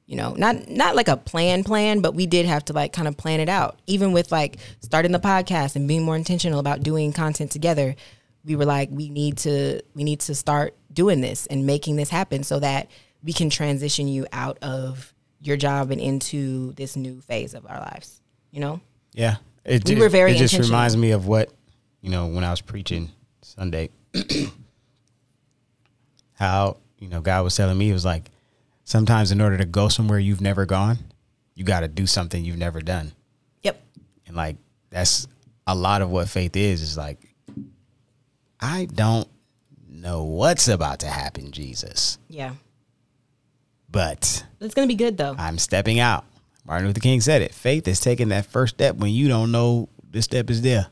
You 0.06 0.16
know, 0.16 0.34
not 0.34 0.68
not 0.68 0.94
like 0.94 1.08
a 1.08 1.16
plan 1.16 1.64
plan, 1.64 2.00
but 2.00 2.14
we 2.14 2.26
did 2.26 2.46
have 2.46 2.64
to 2.66 2.72
like 2.72 2.92
kind 2.92 3.08
of 3.08 3.16
plan 3.16 3.40
it 3.40 3.48
out. 3.48 3.80
Even 3.86 4.12
with 4.12 4.30
like 4.30 4.56
starting 4.80 5.10
the 5.10 5.18
podcast 5.18 5.74
and 5.74 5.88
being 5.88 6.04
more 6.04 6.16
intentional 6.16 6.60
about 6.60 6.84
doing 6.84 7.12
content 7.12 7.50
together, 7.50 7.96
we 8.44 8.54
were 8.54 8.64
like, 8.64 8.88
we 8.92 9.08
need 9.08 9.38
to 9.38 9.82
we 9.94 10.04
need 10.04 10.20
to 10.20 10.34
start 10.34 10.76
doing 10.92 11.20
this 11.20 11.46
and 11.46 11.66
making 11.66 11.96
this 11.96 12.08
happen 12.08 12.44
so 12.44 12.60
that 12.60 12.88
we 13.22 13.32
can 13.32 13.50
transition 13.50 14.06
you 14.06 14.26
out 14.32 14.58
of 14.62 15.12
your 15.40 15.56
job 15.56 15.90
and 15.90 16.00
into 16.00 16.72
this 16.74 16.94
new 16.96 17.20
phase 17.20 17.52
of 17.52 17.66
our 17.66 17.80
lives. 17.80 18.20
You 18.52 18.60
know? 18.60 18.80
Yeah. 19.12 19.36
It, 19.64 19.84
We 19.88 19.96
were 19.96 20.08
very 20.08 20.32
It 20.32 20.38
just 20.38 20.56
reminds 20.56 20.96
me 20.96 21.10
of 21.10 21.26
what 21.26 21.50
you 22.00 22.10
know 22.10 22.28
when 22.28 22.44
I 22.44 22.50
was 22.50 22.60
preaching 22.60 23.10
Sunday. 23.42 23.90
how 26.34 26.76
you 26.98 27.08
know 27.08 27.20
God 27.20 27.42
was 27.42 27.56
telling 27.56 27.76
me 27.76 27.90
it 27.90 27.92
was 27.92 28.04
like 28.04 28.30
sometimes 28.86 29.30
in 29.32 29.42
order 29.42 29.58
to 29.58 29.66
go 29.66 29.88
somewhere 29.88 30.18
you've 30.18 30.40
never 30.40 30.64
gone, 30.64 30.98
you 31.54 31.64
got 31.64 31.80
to 31.80 31.88
do 31.88 32.06
something 32.06 32.42
you've 32.42 32.56
never 32.56 32.80
done, 32.80 33.12
Yep. 33.62 33.82
and 34.26 34.34
like 34.36 34.56
that's 34.88 35.26
a 35.66 35.74
lot 35.74 36.00
of 36.00 36.08
what 36.10 36.28
faith 36.30 36.56
is. 36.56 36.80
Is 36.80 36.96
like 36.96 37.18
I 38.60 38.86
don't 38.86 39.28
know 39.88 40.22
what's 40.24 40.68
about 40.68 41.00
to 41.00 41.06
happen, 41.08 41.50
Jesus, 41.52 42.16
Yeah. 42.28 42.54
but 43.90 44.44
It's 44.60 44.74
gonna 44.74 44.86
be 44.86 44.94
good 44.94 45.16
though. 45.18 45.34
I'm 45.38 45.58
stepping 45.58 45.98
out. 46.00 46.24
Martin 46.64 46.86
Luther 46.88 47.00
King 47.00 47.20
said 47.20 47.42
it. 47.42 47.54
Faith 47.54 47.86
is 47.86 48.00
taking 48.00 48.28
that 48.30 48.46
first 48.46 48.74
step 48.76 48.96
when 48.96 49.12
you 49.12 49.28
don't 49.28 49.52
know 49.52 49.88
the 50.10 50.20
step 50.22 50.50
is 50.50 50.62
there. 50.62 50.86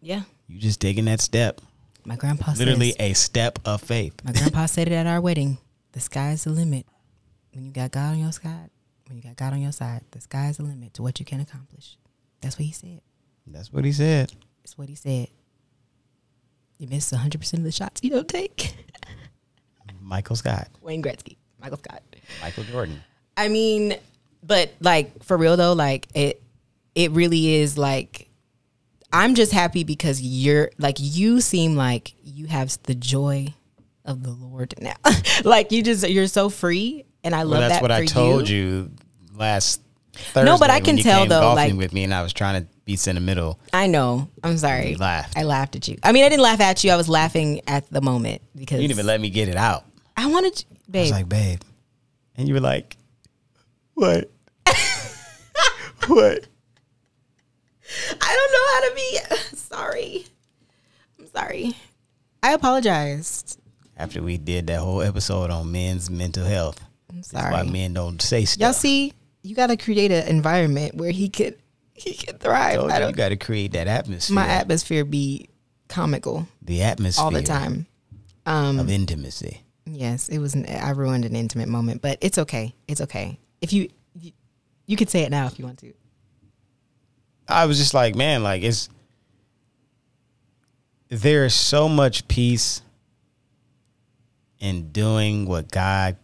Yeah. 0.00 0.22
You 0.46 0.58
just 0.60 0.80
taking 0.80 1.06
that 1.06 1.20
step. 1.20 1.60
My 2.04 2.14
grandpa 2.14 2.52
Literally 2.52 2.92
says, 2.92 3.00
a 3.00 3.12
step 3.14 3.58
of 3.64 3.80
faith. 3.82 4.14
my 4.24 4.30
grandpa 4.32 4.66
said 4.66 4.86
it 4.86 4.92
at 4.94 5.08
our 5.08 5.20
wedding. 5.20 5.58
The 5.92 6.00
sky's 6.00 6.44
the 6.44 6.50
limit. 6.50 6.86
When 7.56 7.64
you 7.64 7.72
got 7.72 7.90
God 7.90 8.12
on 8.12 8.18
your 8.18 8.32
side, 8.32 8.68
when 9.08 9.16
you 9.16 9.22
got 9.22 9.36
God 9.36 9.54
on 9.54 9.62
your 9.62 9.72
side, 9.72 10.02
the 10.10 10.20
sky's 10.20 10.58
the 10.58 10.62
limit 10.62 10.92
to 10.92 11.02
what 11.02 11.18
you 11.18 11.24
can 11.24 11.40
accomplish. 11.40 11.96
That's 12.42 12.58
what 12.58 12.66
he 12.66 12.72
said. 12.72 13.00
That's 13.46 13.72
what 13.72 13.86
he 13.86 13.92
said. 13.92 14.34
That's 14.62 14.76
what 14.76 14.90
he 14.90 14.94
said. 14.94 15.28
You 16.76 16.86
miss 16.86 17.10
100% 17.10 17.54
of 17.54 17.62
the 17.62 17.72
shots 17.72 18.02
you 18.04 18.10
don't 18.10 18.28
take. 18.28 18.74
Michael 20.02 20.36
Scott, 20.36 20.68
Wayne 20.82 21.02
Gretzky, 21.02 21.38
Michael 21.58 21.78
Scott. 21.78 22.02
Michael 22.42 22.64
Jordan. 22.64 23.00
I 23.38 23.48
mean, 23.48 23.96
but 24.42 24.74
like 24.80 25.24
for 25.24 25.38
real 25.38 25.56
though, 25.56 25.72
like 25.72 26.08
it 26.14 26.42
it 26.94 27.10
really 27.12 27.54
is 27.54 27.78
like 27.78 28.28
I'm 29.14 29.34
just 29.34 29.52
happy 29.52 29.82
because 29.82 30.20
you're 30.20 30.70
like 30.76 30.96
you 31.00 31.40
seem 31.40 31.74
like 31.74 32.14
you 32.22 32.46
have 32.48 32.76
the 32.82 32.94
joy 32.94 33.54
of 34.04 34.22
the 34.22 34.30
Lord 34.30 34.74
now. 34.78 34.94
like 35.44 35.72
you 35.72 35.82
just 35.82 36.06
you're 36.06 36.28
so 36.28 36.50
free 36.50 37.06
and 37.26 37.34
I 37.34 37.42
love 37.42 37.50
Well, 37.50 37.60
that's 37.60 37.74
that 37.74 37.82
what 37.82 37.90
I 37.92 38.06
told 38.06 38.48
you. 38.48 38.56
you 38.56 38.90
last 39.36 39.82
Thursday. 40.14 40.44
No, 40.50 40.56
but 40.58 40.70
I 40.70 40.80
can 40.80 40.96
tell, 40.96 41.26
though, 41.26 41.40
golfing 41.40 41.72
like- 41.72 41.78
with 41.78 41.92
me, 41.92 42.04
and 42.04 42.14
I 42.14 42.22
was 42.22 42.32
trying 42.32 42.62
to 42.62 42.68
be 42.86 42.96
sentimental. 42.96 43.58
I 43.72 43.86
know. 43.88 44.28
I'm 44.44 44.56
sorry. 44.56 44.90
You 44.92 44.96
laughed. 44.96 45.36
I 45.36 45.42
laughed 45.42 45.76
at 45.76 45.88
you. 45.88 45.98
I 46.02 46.12
mean, 46.12 46.24
I 46.24 46.28
didn't 46.30 46.42
laugh 46.42 46.60
at 46.60 46.82
you. 46.84 46.90
I 46.92 46.96
was 46.96 47.08
laughing 47.08 47.60
at 47.66 47.90
the 47.90 48.00
moment 48.00 48.40
because 48.54 48.80
You 48.80 48.88
didn't 48.88 48.98
even 48.98 49.06
let 49.06 49.20
me 49.20 49.28
get 49.28 49.48
it 49.48 49.56
out. 49.56 49.84
I 50.16 50.26
wanted, 50.26 50.64
you- 50.70 50.76
I 50.76 50.90
babe. 50.90 51.02
was 51.02 51.10
like, 51.10 51.28
babe, 51.28 51.60
and 52.36 52.48
you 52.48 52.54
were 52.54 52.60
like, 52.60 52.96
what? 53.94 54.30
what? 56.06 56.46
I 58.20 58.36
don't 58.36 58.52
know 58.52 58.66
how 58.72 58.88
to 58.88 58.94
be 58.94 59.56
sorry. 59.56 60.24
I'm 61.18 61.26
sorry. 61.28 61.76
I 62.42 62.52
apologized. 62.52 63.58
After 63.96 64.22
we 64.22 64.36
did 64.36 64.66
that 64.68 64.80
whole 64.80 65.00
episode 65.02 65.50
on 65.50 65.72
men's 65.72 66.10
mental 66.10 66.44
health, 66.44 66.80
I'm 67.16 67.22
that's 67.22 67.50
why 67.50 67.62
sorry. 67.62 67.70
men 67.70 67.94
don't 67.94 68.20
say 68.20 68.44
stuff. 68.44 68.60
Y'all 68.60 68.72
see, 68.72 69.12
you 69.42 69.54
got 69.54 69.68
to 69.68 69.76
create 69.76 70.12
an 70.12 70.28
environment 70.28 70.94
where 70.94 71.10
he 71.10 71.28
could 71.28 71.58
he 71.94 72.14
could 72.14 72.40
thrive. 72.40 72.76
Told 72.76 72.90
I 72.90 73.00
you, 73.00 73.06
you 73.06 73.12
got 73.12 73.30
to 73.30 73.36
create 73.36 73.72
that 73.72 73.88
atmosphere. 73.88 74.34
my 74.34 74.46
atmosphere 74.46 75.04
be 75.04 75.48
comical 75.88 76.46
the 76.62 76.82
atmosphere 76.82 77.24
all 77.24 77.30
the 77.30 77.42
time. 77.42 77.86
Um, 78.44 78.78
of 78.78 78.90
intimacy. 78.90 79.62
Yes, 79.86 80.28
it 80.28 80.38
was. 80.38 80.54
An, 80.54 80.66
I 80.66 80.90
ruined 80.90 81.24
an 81.24 81.34
intimate 81.34 81.68
moment, 81.68 82.02
but 82.02 82.18
it's 82.20 82.38
okay. 82.38 82.74
It's 82.86 83.00
okay. 83.00 83.38
If 83.60 83.72
you, 83.72 83.88
you, 84.14 84.32
you 84.86 84.96
could 84.96 85.10
say 85.10 85.22
it 85.22 85.30
now 85.30 85.46
if 85.46 85.58
you 85.58 85.64
want 85.64 85.78
to. 85.78 85.92
I 87.48 87.66
was 87.66 87.78
just 87.78 87.94
like, 87.94 88.14
man, 88.14 88.42
like 88.42 88.62
it's 88.62 88.88
there 91.08 91.44
is 91.44 91.54
so 91.54 91.88
much 91.88 92.26
peace 92.28 92.82
in 94.58 94.90
doing 94.90 95.46
what 95.46 95.70
God 95.70 96.16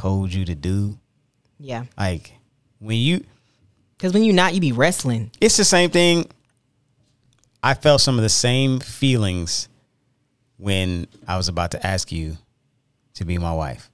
told 0.00 0.32
you 0.32 0.44
to 0.46 0.54
do. 0.54 0.98
Yeah, 1.58 1.84
Like 1.98 2.32
when 2.78 2.96
you 2.96 3.24
because 3.96 4.14
when 4.14 4.24
you're 4.24 4.34
not, 4.34 4.54
you 4.54 4.60
be 4.60 4.72
wrestling. 4.72 5.30
it's 5.40 5.56
the 5.58 5.64
same 5.64 5.90
thing. 5.90 6.26
I 7.62 7.74
felt 7.74 8.00
some 8.00 8.16
of 8.16 8.22
the 8.22 8.30
same 8.30 8.80
feelings 8.80 9.68
when 10.56 11.06
I 11.28 11.36
was 11.36 11.48
about 11.48 11.72
to 11.72 11.86
ask 11.86 12.10
you 12.10 12.38
to 13.14 13.26
be 13.26 13.36
my 13.36 13.52
wife. 13.52 13.90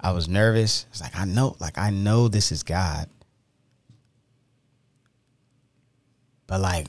I 0.00 0.12
was 0.12 0.28
nervous. 0.28 0.86
It's 0.90 1.00
like 1.00 1.16
I 1.18 1.24
know, 1.24 1.56
like 1.58 1.76
I 1.76 1.90
know 1.90 2.28
this 2.28 2.52
is 2.52 2.62
God. 2.62 3.08
But 6.46 6.60
like 6.60 6.86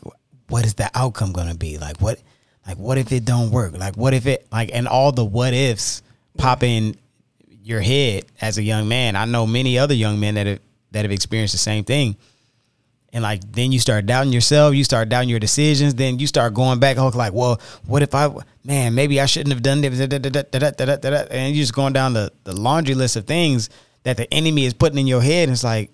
what 0.48 0.66
is 0.66 0.76
the 0.76 0.90
outcome 0.94 1.32
going 1.34 1.50
to 1.50 1.58
be? 1.58 1.80
Like 1.80 1.98
what 2.00 2.20
like 2.68 2.78
what 2.78 2.98
if 3.00 3.12
it 3.12 3.26
don't 3.26 3.50
work? 3.50 3.76
Like 3.78 3.98
what 3.98 4.14
if 4.14 4.28
it 4.28 4.46
like 4.52 4.70
and 4.74 4.88
all 4.88 5.12
the 5.12 5.26
what 5.26 5.54
ifs 5.56 6.04
pop 6.38 6.62
in 6.64 6.96
your 7.70 7.82
head 7.82 8.26
as 8.42 8.58
a 8.58 8.64
young 8.64 8.88
man. 8.88 9.16
I 9.16 9.26
know 9.26 9.46
many 9.46 9.78
other 9.78 9.94
young 9.94 10.20
men 10.20 10.36
that 10.36 10.48
have 10.48 10.60
that 10.92 11.06
have 11.06 11.12
experienced 11.12 11.54
the 11.54 11.60
same 11.60 11.84
thing. 11.84 12.18
And 13.14 13.24
like 13.24 13.42
then 13.52 13.72
you 13.72 13.80
start 13.80 14.06
doubting 14.06 14.34
yourself, 14.34 14.76
you 14.76 14.84
start 14.84 15.10
doubting 15.10 15.30
your 15.30 15.40
decisions, 15.40 15.96
then 15.96 16.20
you 16.20 16.28
start 16.28 16.54
going 16.54 16.80
back 16.80 16.98
and 16.98 17.16
like, 17.16 17.34
well, 17.34 17.60
what 17.86 18.02
if 18.04 18.14
I 18.14 18.30
man, 18.64 18.96
maybe 18.96 19.22
I 19.22 19.26
shouldn't 19.26 19.54
have 19.54 19.64
done 19.64 19.82
that 19.82 21.28
and 21.32 21.56
you're 21.56 21.62
just 21.64 21.74
going 21.74 21.94
down 21.94 22.14
the, 22.14 22.32
the 22.44 22.54
laundry 22.54 22.96
list 22.96 23.16
of 23.16 23.26
things 23.26 23.70
that 24.04 24.18
the 24.18 24.32
enemy 24.34 24.66
is 24.66 24.74
putting 24.74 25.00
in 25.00 25.08
your 25.08 25.22
head. 25.22 25.44
And 25.44 25.54
it's 25.54 25.64
like, 25.64 25.94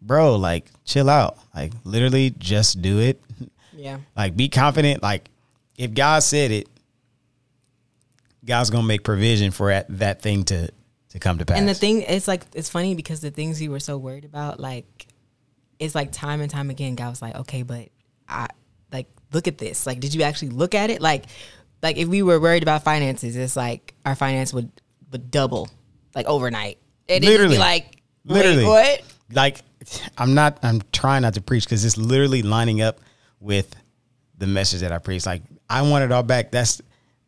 bro, 0.00 0.36
like 0.36 0.66
chill 0.84 1.10
out. 1.10 1.38
Like 1.54 1.72
literally 1.84 2.34
just 2.38 2.80
do 2.82 3.00
it. 3.00 3.20
Yeah. 3.74 3.98
Like 4.16 4.36
be 4.36 4.48
confident. 4.48 5.02
Like 5.02 5.28
if 5.76 5.92
God 5.92 6.22
said 6.22 6.52
it, 6.52 6.68
God's 8.44 8.70
gonna 8.70 8.86
make 8.86 9.02
provision 9.02 9.50
for 9.50 9.72
that 9.88 10.22
thing 10.22 10.44
to 10.44 10.68
to 11.12 11.18
come 11.18 11.38
to 11.38 11.46
pass. 11.46 11.58
and 11.58 11.68
the 11.68 11.74
thing, 11.74 12.02
it's 12.02 12.28
like 12.28 12.42
it's 12.54 12.68
funny 12.68 12.94
because 12.94 13.20
the 13.20 13.30
things 13.30 13.60
you 13.62 13.70
were 13.70 13.80
so 13.80 13.96
worried 13.96 14.24
about, 14.24 14.60
like, 14.60 15.06
it's 15.78 15.94
like 15.94 16.12
time 16.12 16.40
and 16.40 16.50
time 16.50 16.70
again, 16.70 16.94
God 16.94 17.10
was 17.10 17.22
like, 17.22 17.34
okay, 17.34 17.62
but 17.62 17.88
I 18.28 18.48
like 18.92 19.08
look 19.32 19.48
at 19.48 19.58
this. 19.58 19.86
Like, 19.86 20.00
did 20.00 20.14
you 20.14 20.22
actually 20.22 20.50
look 20.50 20.74
at 20.74 20.90
it? 20.90 21.00
Like, 21.00 21.24
like 21.82 21.96
if 21.96 22.08
we 22.08 22.22
were 22.22 22.40
worried 22.40 22.62
about 22.62 22.84
finances, 22.84 23.36
it's 23.36 23.56
like 23.56 23.94
our 24.04 24.14
finance 24.14 24.52
would 24.52 24.70
would 25.10 25.30
double 25.30 25.68
like 26.14 26.26
overnight. 26.26 26.78
It 27.08 27.22
Literally. 27.22 27.56
be 27.56 27.58
like 27.58 28.02
Literally. 28.24 28.64
What? 28.64 29.02
like 29.32 29.60
I'm 30.16 30.34
not 30.34 30.58
I'm 30.62 30.82
trying 30.92 31.22
not 31.22 31.34
to 31.34 31.40
preach 31.40 31.64
because 31.64 31.84
it's 31.84 31.96
literally 31.96 32.42
lining 32.42 32.80
up 32.82 33.00
with 33.40 33.74
the 34.38 34.46
message 34.46 34.80
that 34.80 34.92
I 34.92 34.98
preach. 34.98 35.26
Like 35.26 35.42
I 35.68 35.82
want 35.82 36.04
it 36.04 36.12
all 36.12 36.22
back. 36.22 36.50
That's 36.50 36.80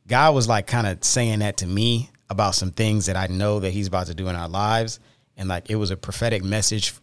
God 0.07 0.35
was 0.35 0.49
like 0.49 0.67
kind 0.67 0.87
of 0.87 1.03
saying 1.03 1.41
that 1.41 1.59
to 1.59 1.67
me 1.67 2.11
about 2.31 2.55
some 2.55 2.71
things 2.71 3.07
that 3.07 3.17
I 3.17 3.27
know 3.27 3.61
that 3.61 3.71
He's 3.71 3.87
about 3.87 4.07
to 4.07 4.15
do 4.15 4.29
in 4.29 4.37
our 4.37 4.49
lives, 4.49 5.01
and 5.37 5.49
like 5.49 5.71
it 5.71 5.77
was 5.77 5.91
a 5.91 5.97
prophetic 5.97 6.43
message 6.43 6.95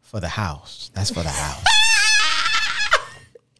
for 0.00 0.20
the 0.20 0.28
house. 0.28 0.90
That's 0.94 1.10
for 1.10 1.22
the 1.22 1.28
house. 1.28 1.64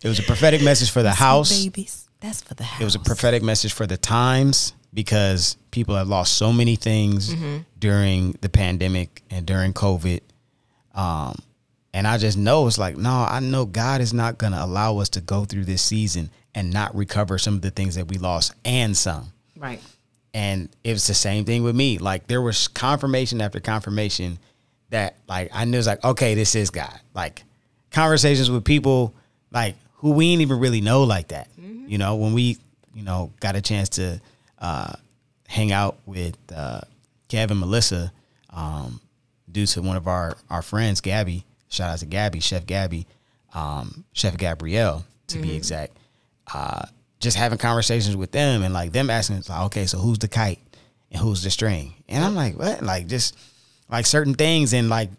it 0.02 0.09
was 0.09 0.18
a 0.18 0.22
prophetic 0.22 0.62
message 0.62 0.90
for 0.90 1.02
the 1.02 1.12
house. 1.12 1.50
babies. 1.64 2.09
That's 2.20 2.42
for 2.42 2.54
the 2.54 2.64
house. 2.64 2.80
It 2.80 2.85
was 2.85 2.94
a 2.94 2.98
prophetic 3.00 3.42
message 3.42 3.72
for 3.72 3.87
the 3.87 3.96
times 3.96 4.74
because 4.92 5.56
people 5.70 5.94
have 5.94 6.09
lost 6.09 6.35
so 6.37 6.52
many 6.52 6.76
things 6.76 7.35
during 7.78 8.33
the 8.40 8.48
pandemic 8.48 9.22
and 9.30 9.46
during 9.46 9.72
COVID. 9.72 10.20
Um, 10.94 11.37
and 11.94 12.06
I 12.06 12.18
just 12.18 12.37
know 12.37 12.66
it's 12.66 12.78
like, 12.78 12.96
no, 12.96 13.11
I 13.28 13.40
know 13.40 13.64
God 13.64 14.00
is 14.00 14.12
not 14.12 14.37
going 14.38 14.52
to 14.52 14.62
allow 14.62 14.98
us 14.98 15.09
to 15.11 15.20
go 15.20 15.44
through 15.44 15.64
this 15.64 15.83
season 15.83 16.30
and 16.54 16.72
not 16.72 16.94
recover 16.94 17.38
some 17.38 17.54
of 17.54 17.62
the 17.62 17.70
things 17.70 17.94
that 17.94 18.09
we 18.09 18.16
lost 18.18 18.52
and 18.64 18.96
some. 18.96 19.33
right. 19.56 19.80
And 20.32 20.68
it 20.84 20.92
was 20.92 21.06
the 21.06 21.14
same 21.14 21.44
thing 21.44 21.62
with 21.62 21.74
me. 21.74 21.98
Like 21.98 22.26
there 22.26 22.40
was 22.40 22.68
confirmation 22.68 23.40
after 23.40 23.58
confirmation 23.60 24.38
that 24.90 25.16
like 25.28 25.50
I 25.52 25.64
knew 25.64 25.78
it's 25.78 25.86
like 25.86 26.04
okay, 26.04 26.34
this 26.34 26.54
is 26.54 26.70
God. 26.70 26.98
Like 27.14 27.42
conversations 27.90 28.50
with 28.50 28.64
people 28.64 29.14
like 29.50 29.76
who 29.94 30.12
we 30.12 30.30
ain't 30.32 30.42
even 30.42 30.58
really 30.58 30.80
know 30.80 31.02
like 31.04 31.28
that. 31.28 31.48
You 31.88 31.98
know, 31.98 32.16
when 32.16 32.32
we 32.32 32.58
you 32.94 33.02
know 33.02 33.32
got 33.40 33.56
a 33.56 33.60
chance 33.60 33.88
to 33.90 34.20
uh, 34.58 34.92
hang 35.48 35.72
out 35.72 35.98
with 36.06 36.36
uh, 36.54 36.82
Kevin, 37.28 37.58
Melissa, 37.58 38.12
um, 38.50 39.00
due 39.50 39.66
to 39.66 39.82
one 39.82 39.96
of 39.96 40.06
our 40.06 40.36
our 40.48 40.62
friends, 40.62 41.00
Gabby. 41.00 41.44
Shout 41.68 41.90
out 41.90 41.98
to 41.98 42.06
Gabby, 42.06 42.40
Chef 42.40 42.66
Gabby, 42.66 43.06
um, 43.54 44.04
Chef 44.12 44.36
Gabrielle 44.36 45.04
to 45.28 45.38
be 45.38 45.54
exact. 45.54 45.96
Uh, 46.52 46.86
just 47.20 47.37
having 47.37 47.59
conversations 47.59 48.16
with 48.16 48.33
them 48.33 48.62
and 48.62 48.74
like 48.74 48.92
them 48.92 49.11
asking, 49.11 49.42
like, 49.48 49.61
okay, 49.66 49.87
so 49.87 49.98
who's 49.98 50.18
the 50.18 50.28
kite 50.28 50.59
and 51.12 51.20
who's 51.20 51.42
the 51.42 51.50
string? 51.50 51.94
And 52.09 52.24
I'm 52.24 52.35
like, 52.35 52.59
what? 52.59 52.83
Like 52.83 53.06
just 53.06 53.37
like 53.90 54.06
certain 54.06 54.35
things 54.35 54.72
and 54.72 54.88
like 54.88 55.11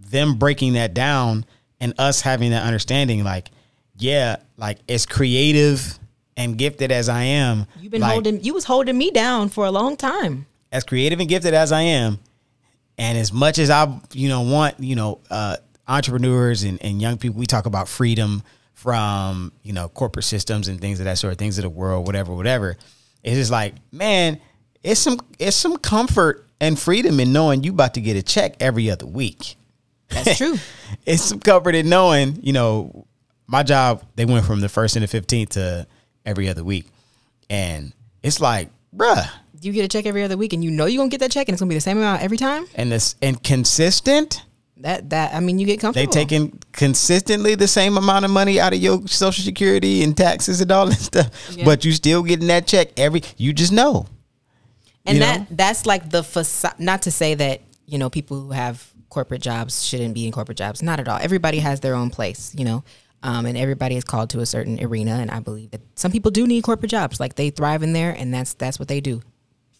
them 0.00 0.34
breaking 0.36 0.74
that 0.74 0.92
down 0.92 1.44
and 1.80 1.94
us 1.98 2.20
having 2.20 2.50
that 2.50 2.64
understanding, 2.64 3.22
like, 3.24 3.48
yeah, 3.96 4.36
like 4.56 4.78
as 4.88 5.06
creative 5.06 5.98
and 6.36 6.58
gifted 6.58 6.90
as 6.92 7.08
I 7.08 7.22
am, 7.22 7.66
You've 7.80 7.92
been 7.92 8.02
like, 8.02 8.12
holding 8.12 8.42
you 8.42 8.52
was 8.52 8.64
holding 8.64 8.98
me 8.98 9.10
down 9.10 9.48
for 9.48 9.64
a 9.64 9.70
long 9.70 9.96
time. 9.96 10.46
as 10.72 10.84
creative 10.84 11.18
and 11.20 11.28
gifted 11.28 11.54
as 11.54 11.72
I 11.72 11.82
am, 11.82 12.18
and 12.98 13.16
as 13.16 13.32
much 13.32 13.58
as 13.58 13.70
I, 13.70 13.98
you 14.12 14.28
know, 14.28 14.42
want, 14.42 14.80
you 14.80 14.96
know, 14.96 15.20
uh, 15.30 15.56
entrepreneurs 15.88 16.62
and, 16.62 16.82
and 16.82 17.00
young 17.00 17.16
people, 17.16 17.38
we 17.38 17.46
talk 17.46 17.64
about 17.66 17.88
freedom 17.88 18.42
from, 18.76 19.52
you 19.62 19.72
know, 19.72 19.88
corporate 19.88 20.26
systems 20.26 20.68
and 20.68 20.78
things 20.78 21.00
of 21.00 21.06
that 21.06 21.16
sort, 21.16 21.38
things 21.38 21.56
of 21.56 21.62
the 21.62 21.70
world, 21.70 22.06
whatever, 22.06 22.34
whatever. 22.34 22.76
It's 23.24 23.36
just 23.36 23.50
like, 23.50 23.74
man, 23.90 24.38
it's 24.82 25.00
some 25.00 25.18
it's 25.38 25.56
some 25.56 25.78
comfort 25.78 26.46
and 26.60 26.78
freedom 26.78 27.18
in 27.18 27.32
knowing 27.32 27.64
you 27.64 27.72
about 27.72 27.94
to 27.94 28.02
get 28.02 28.18
a 28.18 28.22
check 28.22 28.54
every 28.60 28.90
other 28.90 29.06
week. 29.06 29.56
That's 30.10 30.36
true. 30.36 30.58
it's 31.06 31.22
some 31.22 31.40
comfort 31.40 31.74
in 31.74 31.88
knowing, 31.88 32.38
you 32.42 32.52
know, 32.52 33.06
my 33.46 33.62
job, 33.62 34.04
they 34.14 34.26
went 34.26 34.44
from 34.44 34.60
the 34.60 34.68
first 34.68 34.94
and 34.94 35.02
the 35.02 35.08
fifteenth 35.08 35.50
to 35.50 35.86
every 36.26 36.46
other 36.48 36.62
week. 36.62 36.86
And 37.48 37.94
it's 38.22 38.42
like, 38.42 38.68
bruh, 38.94 39.26
you 39.62 39.72
get 39.72 39.86
a 39.86 39.88
check 39.88 40.04
every 40.04 40.22
other 40.22 40.36
week 40.36 40.52
and 40.52 40.62
you 40.62 40.70
know 40.70 40.84
you're 40.84 41.00
gonna 41.00 41.08
get 41.08 41.20
that 41.20 41.30
check 41.30 41.48
and 41.48 41.54
it's 41.54 41.62
gonna 41.62 41.70
be 41.70 41.76
the 41.76 41.80
same 41.80 41.96
amount 41.96 42.22
every 42.22 42.36
time. 42.36 42.66
and 42.74 42.92
this 42.92 43.16
and 43.22 43.42
consistent. 43.42 44.42
That 44.78 45.08
that 45.10 45.34
I 45.34 45.40
mean 45.40 45.58
you 45.58 45.66
get 45.66 45.80
comfortable. 45.80 46.12
They 46.12 46.20
taking 46.20 46.58
consistently 46.72 47.54
the 47.54 47.66
same 47.68 47.96
amount 47.96 48.24
of 48.26 48.30
money 48.30 48.60
out 48.60 48.74
of 48.74 48.78
your 48.78 49.06
social 49.08 49.42
security 49.42 50.02
and 50.02 50.14
taxes 50.16 50.60
and 50.60 50.70
all 50.70 50.86
that 50.90 50.98
stuff, 51.00 51.30
Yeah. 51.56 51.64
but 51.64 51.84
you 51.84 51.92
still 51.92 52.22
getting 52.22 52.48
that 52.48 52.66
check 52.66 52.88
every. 52.98 53.22
You 53.38 53.52
just 53.54 53.72
know. 53.72 54.06
and 55.06 55.16
you 55.16 55.20
that 55.24 55.40
know? 55.40 55.46
that's 55.50 55.86
like 55.86 56.10
the 56.10 56.22
facade 56.22 56.78
not 56.78 57.02
to 57.02 57.10
say 57.10 57.34
that 57.34 57.62
you 57.86 57.96
know 57.98 58.10
people 58.10 58.38
who 58.40 58.50
have 58.50 58.86
corporate 59.08 59.40
jobs 59.40 59.82
shouldn't 59.84 60.12
be 60.14 60.26
in 60.26 60.32
corporate 60.32 60.58
jobs 60.58 60.82
not 60.82 61.00
at 61.00 61.08
all 61.08 61.18
everybody 61.22 61.58
has 61.60 61.80
their 61.80 61.94
own 61.94 62.10
place 62.10 62.52
you 62.58 62.64
know 62.64 62.84
um, 63.22 63.46
and 63.46 63.56
everybody 63.56 63.96
is 63.96 64.04
called 64.04 64.28
to 64.28 64.40
a 64.40 64.46
certain 64.46 64.82
arena 64.84 65.12
and 65.12 65.30
i 65.30 65.38
believe 65.38 65.70
that 65.70 65.80
some 65.94 66.10
people 66.10 66.30
do 66.30 66.44
need 66.46 66.62
corporate 66.64 66.90
jobs 66.90 67.18
like 67.20 67.36
they 67.36 67.48
thrive 67.48 67.82
in 67.84 67.92
there 67.94 68.10
and 68.10 68.34
that's 68.34 68.52
that's 68.54 68.78
what 68.80 68.88
they 68.88 69.00
do 69.00 69.22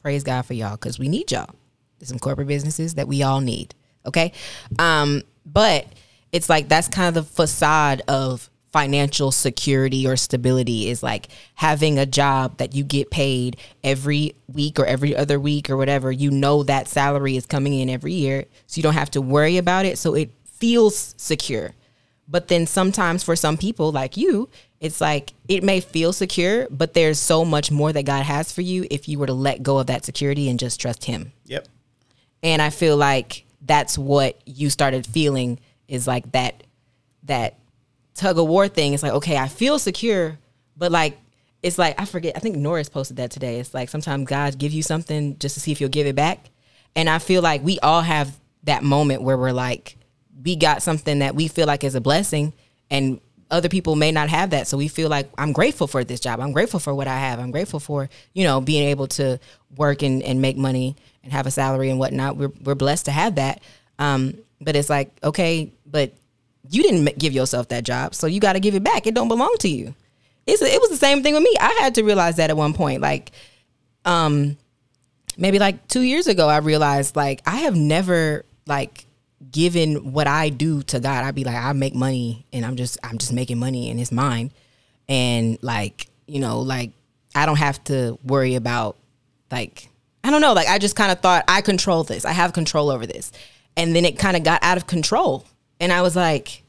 praise 0.00 0.22
god 0.22 0.42
for 0.42 0.54
y'all 0.54 0.76
because 0.76 0.98
we 0.98 1.08
need 1.08 1.30
y'all 1.32 1.50
there's 1.98 2.08
some 2.08 2.18
corporate 2.20 2.46
businesses 2.48 2.94
that 2.94 3.08
we 3.08 3.22
all 3.22 3.40
need 3.40 3.74
okay? 4.06 4.32
Um, 4.78 5.22
but 5.44 5.86
it's 6.32 6.48
like 6.48 6.68
that's 6.68 6.88
kind 6.88 7.08
of 7.08 7.14
the 7.14 7.30
facade 7.30 8.02
of 8.08 8.50
financial 8.72 9.32
security 9.32 10.06
or 10.06 10.16
stability 10.16 10.88
is 10.88 11.02
like 11.02 11.28
having 11.54 11.98
a 11.98 12.04
job 12.04 12.58
that 12.58 12.74
you 12.74 12.84
get 12.84 13.10
paid 13.10 13.56
every 13.82 14.34
week 14.48 14.78
or 14.78 14.84
every 14.84 15.16
other 15.16 15.40
week 15.40 15.70
or 15.70 15.76
whatever. 15.76 16.12
You 16.12 16.30
know 16.30 16.62
that 16.64 16.88
salary 16.88 17.36
is 17.36 17.46
coming 17.46 17.72
in 17.72 17.88
every 17.88 18.12
year 18.12 18.44
so 18.66 18.78
you 18.78 18.82
don't 18.82 18.92
have 18.92 19.10
to 19.12 19.22
worry 19.22 19.56
about 19.56 19.86
it. 19.86 19.96
So 19.98 20.14
it 20.14 20.30
feels 20.44 21.14
secure. 21.16 21.72
But 22.28 22.48
then 22.48 22.66
sometimes 22.66 23.22
for 23.22 23.36
some 23.36 23.56
people 23.56 23.92
like 23.92 24.16
you 24.16 24.50
it's 24.80 25.00
like 25.00 25.32
it 25.48 25.62
may 25.62 25.80
feel 25.80 26.12
secure 26.12 26.66
but 26.70 26.94
there's 26.94 27.18
so 27.18 27.44
much 27.44 27.70
more 27.70 27.92
that 27.92 28.04
god 28.04 28.22
has 28.24 28.52
for 28.52 28.62
you 28.62 28.86
if 28.90 29.08
you 29.08 29.18
were 29.18 29.26
to 29.26 29.32
let 29.32 29.62
go 29.62 29.78
of 29.78 29.86
that 29.86 30.04
security 30.04 30.48
and 30.48 30.58
just 30.58 30.80
trust 30.80 31.04
him. 31.04 31.32
Yep. 31.46 31.66
and 32.42 32.60
i 32.60 32.70
feel 32.70 32.96
like 32.96 33.45
that's 33.66 33.98
what 33.98 34.40
you 34.46 34.70
started 34.70 35.06
feeling 35.06 35.58
is 35.88 36.06
like 36.06 36.30
that 36.32 36.62
that 37.24 37.58
tug 38.14 38.38
of 38.38 38.46
war 38.46 38.68
thing. 38.68 38.94
It's 38.94 39.02
like 39.02 39.12
okay 39.12 39.36
i 39.36 39.48
feel 39.48 39.78
secure 39.78 40.38
but 40.76 40.92
like 40.92 41.18
it's 41.62 41.78
like 41.78 42.00
i 42.00 42.04
forget 42.04 42.36
i 42.36 42.38
think 42.38 42.56
norris 42.56 42.88
posted 42.88 43.16
that 43.18 43.30
today. 43.30 43.58
It's 43.60 43.74
like 43.74 43.88
sometimes 43.88 44.28
god 44.28 44.58
gives 44.58 44.74
you 44.74 44.82
something 44.82 45.38
just 45.38 45.54
to 45.54 45.60
see 45.60 45.72
if 45.72 45.80
you'll 45.80 45.90
give 45.90 46.06
it 46.06 46.16
back. 46.16 46.50
And 46.94 47.08
i 47.08 47.18
feel 47.18 47.42
like 47.42 47.62
we 47.62 47.78
all 47.80 48.02
have 48.02 48.38
that 48.64 48.82
moment 48.82 49.22
where 49.22 49.36
we're 49.36 49.52
like 49.52 49.96
we 50.42 50.56
got 50.56 50.82
something 50.82 51.20
that 51.20 51.34
we 51.34 51.48
feel 51.48 51.66
like 51.66 51.82
is 51.82 51.94
a 51.94 52.00
blessing 52.00 52.52
and 52.90 53.20
other 53.48 53.68
people 53.68 53.94
may 53.94 54.10
not 54.10 54.28
have 54.28 54.50
that. 54.50 54.66
So 54.66 54.76
we 54.76 54.88
feel 54.88 55.08
like 55.08 55.30
i'm 55.38 55.52
grateful 55.52 55.86
for 55.86 56.04
this 56.04 56.20
job. 56.20 56.40
I'm 56.40 56.52
grateful 56.52 56.80
for 56.80 56.94
what 56.94 57.06
i 57.06 57.16
have. 57.16 57.38
I'm 57.38 57.50
grateful 57.50 57.80
for 57.80 58.08
you 58.32 58.44
know 58.44 58.60
being 58.60 58.88
able 58.88 59.06
to 59.08 59.38
work 59.76 60.02
and, 60.02 60.22
and 60.22 60.40
make 60.40 60.56
money 60.56 60.96
and 61.26 61.32
have 61.32 61.46
a 61.46 61.50
salary 61.50 61.90
and 61.90 61.98
whatnot 61.98 62.36
we're, 62.36 62.52
we're 62.62 62.74
blessed 62.74 63.04
to 63.06 63.10
have 63.10 63.34
that. 63.34 63.60
Um, 63.98 64.34
but 64.60 64.76
it's 64.76 64.88
like 64.88 65.10
okay 65.22 65.70
but 65.84 66.12
you 66.70 66.82
didn't 66.82 67.18
give 67.18 67.32
yourself 67.32 67.68
that 67.68 67.84
job 67.84 68.14
so 68.14 68.26
you 68.26 68.40
got 68.40 68.54
to 68.54 68.60
give 68.60 68.74
it 68.74 68.82
back. 68.82 69.06
It 69.06 69.14
don't 69.14 69.28
belong 69.28 69.54
to 69.60 69.68
you. 69.68 69.94
It's, 70.46 70.62
it 70.62 70.80
was 70.80 70.90
the 70.90 70.96
same 70.96 71.22
thing 71.22 71.34
with 71.34 71.42
me. 71.42 71.54
I 71.60 71.72
had 71.80 71.96
to 71.96 72.04
realize 72.04 72.36
that 72.36 72.50
at 72.50 72.56
one 72.56 72.72
point 72.72 73.02
like 73.02 73.32
um 74.04 74.56
maybe 75.36 75.58
like 75.58 75.86
two 75.88 76.00
years 76.00 76.28
ago 76.28 76.48
i 76.48 76.58
realized 76.58 77.16
like 77.16 77.42
i 77.44 77.56
have 77.56 77.74
never 77.74 78.44
like 78.66 79.04
given 79.50 80.12
what 80.12 80.26
i 80.26 80.48
do 80.48 80.82
to 80.82 81.00
god. 81.00 81.24
I'd 81.24 81.34
be 81.34 81.44
like 81.44 81.56
i 81.56 81.72
make 81.72 81.94
money 81.94 82.46
and 82.52 82.64
i'm 82.64 82.76
just 82.76 82.98
i'm 83.02 83.18
just 83.18 83.32
making 83.32 83.58
money 83.58 83.90
and 83.90 84.00
it's 84.00 84.12
mine. 84.12 84.50
And 85.08 85.58
like 85.62 86.08
you 86.26 86.40
know 86.40 86.60
like 86.60 86.92
i 87.34 87.46
don't 87.46 87.58
have 87.58 87.82
to 87.84 88.18
worry 88.24 88.54
about 88.54 88.96
like 89.50 89.88
i 90.26 90.30
don't 90.30 90.40
know 90.40 90.52
like 90.52 90.68
i 90.68 90.78
just 90.78 90.96
kind 90.96 91.12
of 91.12 91.20
thought 91.20 91.44
i 91.46 91.60
control 91.60 92.02
this 92.02 92.24
i 92.24 92.32
have 92.32 92.52
control 92.52 92.90
over 92.90 93.06
this. 93.06 93.32
And 93.78 93.94
then 93.94 94.06
it 94.06 94.18
kind 94.18 94.38
of 94.38 94.42
got 94.42 94.62
out 94.62 94.78
of 94.78 94.86
control. 94.86 95.44
And 95.80 95.92
i 95.92 96.02
was 96.02 96.16
like 96.16 96.64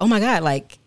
oh 0.00 0.08
my 0.08 0.20
god 0.20 0.42
like 0.42 0.78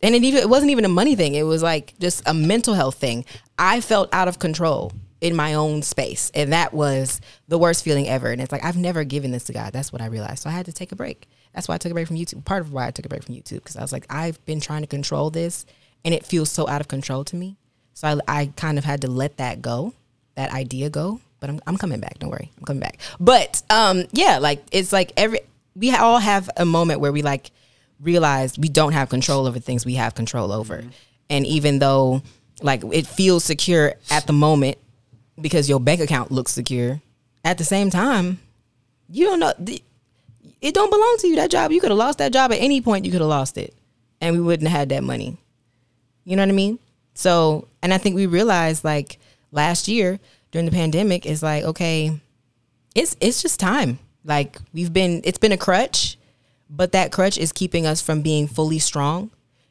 and 0.00 0.14
it 0.14 0.22
even 0.22 0.40
it 0.40 0.48
wasn't 0.48 0.70
even 0.70 0.84
a 0.84 0.88
money 0.88 1.16
thing 1.16 1.34
it 1.34 1.42
was 1.42 1.62
like 1.62 1.98
just 1.98 2.22
a 2.26 2.34
mental 2.34 2.74
health 2.74 2.96
thing. 2.96 3.24
I 3.58 3.80
felt 3.80 4.08
out 4.14 4.28
of 4.28 4.38
control 4.38 4.92
in 5.20 5.34
my 5.34 5.54
own 5.54 5.82
space 5.82 6.30
and 6.32 6.52
that 6.52 6.72
was 6.72 7.20
the 7.48 7.58
worst 7.58 7.82
feeling 7.82 8.06
ever. 8.06 8.30
And 8.30 8.40
it's 8.40 8.52
like 8.52 8.64
i've 8.64 8.76
never 8.76 9.02
given 9.02 9.32
this 9.32 9.44
to 9.44 9.52
god 9.52 9.72
that's 9.72 9.92
what 9.92 10.00
i 10.00 10.06
realized. 10.06 10.42
So 10.42 10.50
i 10.50 10.52
had 10.52 10.66
to 10.66 10.72
take 10.72 10.92
a 10.92 10.96
break. 10.96 11.26
That's 11.54 11.66
why 11.66 11.74
i 11.74 11.78
took 11.78 11.90
a 11.90 11.94
break 11.94 12.06
from 12.06 12.16
youtube 12.16 12.44
part 12.44 12.60
of 12.60 12.72
why 12.72 12.86
i 12.86 12.90
took 12.92 13.06
a 13.06 13.08
break 13.08 13.24
from 13.24 13.34
youtube 13.34 13.64
because 13.64 13.76
i 13.76 13.82
was 13.82 13.92
like 13.92 14.06
i've 14.10 14.44
been 14.44 14.60
trying 14.60 14.82
to 14.82 14.86
control 14.86 15.30
this 15.30 15.66
and 16.04 16.14
it 16.14 16.24
feels 16.24 16.50
so 16.50 16.68
out 16.68 16.80
of 16.80 16.86
control 16.86 17.24
to 17.24 17.34
me. 17.34 17.56
So 17.94 18.06
i, 18.06 18.40
I 18.40 18.46
kind 18.54 18.78
of 18.78 18.84
had 18.84 19.00
to 19.00 19.10
let 19.10 19.38
that 19.38 19.60
go 19.60 19.94
that 20.36 20.52
idea 20.52 20.88
go 20.88 21.20
but 21.40 21.50
I'm, 21.50 21.60
I'm 21.66 21.76
coming 21.76 22.00
back 22.00 22.18
don't 22.18 22.30
worry 22.30 22.50
i'm 22.58 22.64
coming 22.64 22.80
back 22.80 22.98
but 23.20 23.62
um 23.70 24.04
yeah 24.12 24.38
like 24.38 24.62
it's 24.72 24.92
like 24.92 25.12
every 25.16 25.40
we 25.76 25.94
all 25.94 26.18
have 26.18 26.50
a 26.56 26.64
moment 26.64 27.00
where 27.00 27.12
we 27.12 27.22
like 27.22 27.50
realize 28.00 28.58
we 28.58 28.68
don't 28.68 28.92
have 28.92 29.08
control 29.08 29.46
over 29.46 29.58
things 29.58 29.84
we 29.84 29.94
have 29.94 30.14
control 30.14 30.52
over. 30.52 30.84
And 31.30 31.46
even 31.46 31.78
though 31.78 32.22
like 32.62 32.82
it 32.92 33.06
feels 33.06 33.44
secure 33.44 33.94
at 34.10 34.26
the 34.26 34.32
moment 34.32 34.78
because 35.40 35.68
your 35.68 35.78
bank 35.80 36.00
account 36.00 36.32
looks 36.32 36.52
secure, 36.52 37.00
at 37.44 37.58
the 37.58 37.64
same 37.64 37.90
time, 37.90 38.40
you 39.08 39.26
don't 39.26 39.40
know 39.40 39.52
the- 39.58 39.82
it 40.60 40.74
don't 40.74 40.90
belong 40.90 41.16
to 41.20 41.28
you 41.28 41.36
that 41.36 41.50
job. 41.50 41.70
You 41.70 41.80
could 41.80 41.90
have 41.90 41.98
lost 41.98 42.18
that 42.18 42.32
job 42.32 42.50
at 42.52 42.56
any 42.56 42.80
point 42.80 43.04
you 43.04 43.12
could 43.12 43.20
have 43.20 43.30
lost 43.30 43.56
it 43.56 43.74
and 44.20 44.34
we 44.34 44.42
wouldn't 44.42 44.68
have 44.68 44.78
had 44.80 44.88
that 44.88 45.04
money. 45.04 45.36
You 46.24 46.36
know 46.36 46.42
what 46.42 46.48
I 46.48 46.52
mean? 46.52 46.78
So, 47.14 47.68
and 47.82 47.94
I 47.94 47.98
think 47.98 48.16
we 48.16 48.26
realized 48.26 48.84
like 48.84 49.18
last 49.52 49.86
year 49.86 50.18
during 50.50 50.66
the 50.66 50.72
pandemic 50.72 51.26
is 51.26 51.42
like 51.42 51.64
okay, 51.64 52.18
it's 52.94 53.16
it's 53.20 53.42
just 53.42 53.60
time. 53.60 53.98
Like 54.24 54.58
we've 54.72 54.92
been 54.92 55.22
it's 55.24 55.38
been 55.38 55.52
a 55.52 55.58
crutch 55.58 56.18
but 56.70 56.92
that 56.92 57.12
crutch 57.12 57.38
is 57.38 57.52
keeping 57.52 57.86
us 57.86 58.02
from 58.02 58.22
being 58.22 58.46
fully 58.46 58.78
strong. 58.78 59.30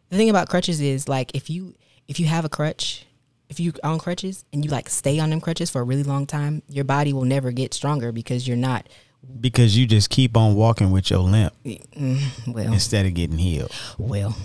The 0.09 0.17
thing 0.17 0.29
about 0.29 0.49
crutches 0.49 0.81
is 0.81 1.07
like 1.07 1.35
if 1.35 1.49
you 1.49 1.75
if 2.07 2.19
you 2.19 2.25
have 2.27 2.45
a 2.45 2.49
crutch, 2.49 3.05
if 3.49 3.59
you 3.59 3.73
on 3.83 3.99
crutches 3.99 4.45
and 4.51 4.63
you 4.63 4.71
like 4.71 4.89
stay 4.89 5.19
on 5.19 5.29
them 5.29 5.41
crutches 5.41 5.69
for 5.69 5.81
a 5.81 5.83
really 5.83 6.03
long 6.03 6.25
time, 6.25 6.63
your 6.69 6.85
body 6.85 7.13
will 7.13 7.25
never 7.25 7.51
get 7.51 7.73
stronger 7.73 8.11
because 8.11 8.47
you're 8.47 8.57
not 8.57 8.87
Because 9.39 9.77
you 9.77 9.85
just 9.85 10.09
keep 10.09 10.35
on 10.37 10.55
walking 10.55 10.91
with 10.91 11.09
your 11.09 11.19
limp 11.19 11.53
mm, 11.65 12.21
well 12.47 12.73
instead 12.73 13.05
of 13.05 13.13
getting 13.13 13.37
healed. 13.37 13.71
well 13.97 14.35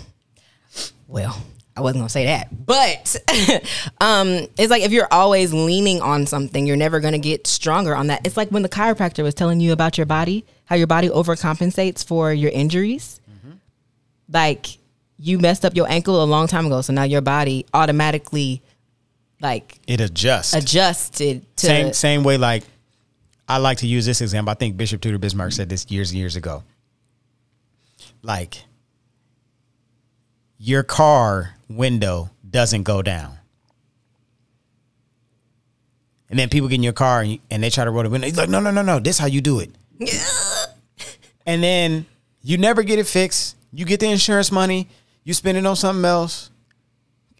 well 1.07 1.41
I 1.75 1.81
wasn't 1.81 2.01
gonna 2.01 2.09
say 2.09 2.25
that, 2.25 2.65
but 2.65 3.15
um, 4.01 4.27
it's 4.57 4.69
like 4.69 4.83
if 4.83 4.91
you're 4.91 5.07
always 5.11 5.53
leaning 5.53 6.01
on 6.01 6.27
something, 6.27 6.67
you're 6.67 6.75
never 6.77 6.99
gonna 6.99 7.17
get 7.17 7.47
stronger 7.47 7.95
on 7.95 8.07
that. 8.07 8.25
It's 8.25 8.37
like 8.37 8.49
when 8.49 8.61
the 8.61 8.69
chiropractor 8.69 9.23
was 9.23 9.33
telling 9.33 9.59
you 9.59 9.71
about 9.73 9.97
your 9.97 10.05
body, 10.05 10.45
how 10.65 10.75
your 10.75 10.87
body 10.87 11.09
overcompensates 11.09 12.05
for 12.05 12.31
your 12.31 12.51
injuries. 12.51 13.19
Like 14.31 14.67
you 15.17 15.39
messed 15.39 15.65
up 15.65 15.75
your 15.75 15.89
ankle 15.89 16.23
a 16.23 16.25
long 16.25 16.47
time 16.47 16.65
ago, 16.65 16.81
so 16.81 16.93
now 16.93 17.03
your 17.03 17.21
body 17.21 17.65
automatically 17.73 18.61
like 19.41 19.79
It 19.87 19.99
adjusts. 19.99 20.53
adjusted 20.53 21.45
to 21.57 21.65
same 21.65 21.93
same 21.93 22.23
way 22.23 22.37
like 22.37 22.63
I 23.47 23.57
like 23.57 23.79
to 23.79 23.87
use 23.87 24.05
this 24.05 24.21
example. 24.21 24.51
I 24.51 24.55
think 24.55 24.77
Bishop 24.77 25.01
Tudor 25.01 25.17
Bismarck 25.17 25.51
said 25.51 25.69
this 25.69 25.89
years 25.91 26.11
and 26.11 26.19
years 26.19 26.35
ago. 26.35 26.63
Like, 28.21 28.63
your 30.57 30.81
car 30.81 31.55
window 31.75 32.29
doesn't 32.49 32.83
go 32.83 33.01
down. 33.01 33.37
And 36.29 36.39
then 36.39 36.49
people 36.49 36.67
get 36.67 36.75
in 36.75 36.83
your 36.83 36.93
car 36.93 37.21
and, 37.21 37.33
you, 37.33 37.39
and 37.51 37.61
they 37.61 37.69
try 37.69 37.85
to 37.85 37.91
roll 37.91 38.03
the 38.03 38.09
window. 38.09 38.25
He's 38.25 38.37
like, 38.37 38.49
no, 38.49 38.59
no, 38.59 38.71
no, 38.71 38.81
no. 38.81 38.99
This 38.99 39.19
how 39.19 39.27
you 39.27 39.39
do 39.39 39.59
it. 39.59 39.69
and 41.45 41.63
then 41.63 42.07
you 42.41 42.57
never 42.57 42.81
get 42.81 42.97
it 42.97 43.05
fixed. 43.05 43.55
You 43.71 43.85
get 43.85 43.99
the 43.99 44.07
insurance 44.07 44.51
money. 44.51 44.87
You 45.23 45.33
spend 45.33 45.57
it 45.57 45.65
on 45.65 45.75
something 45.75 46.05
else. 46.05 46.49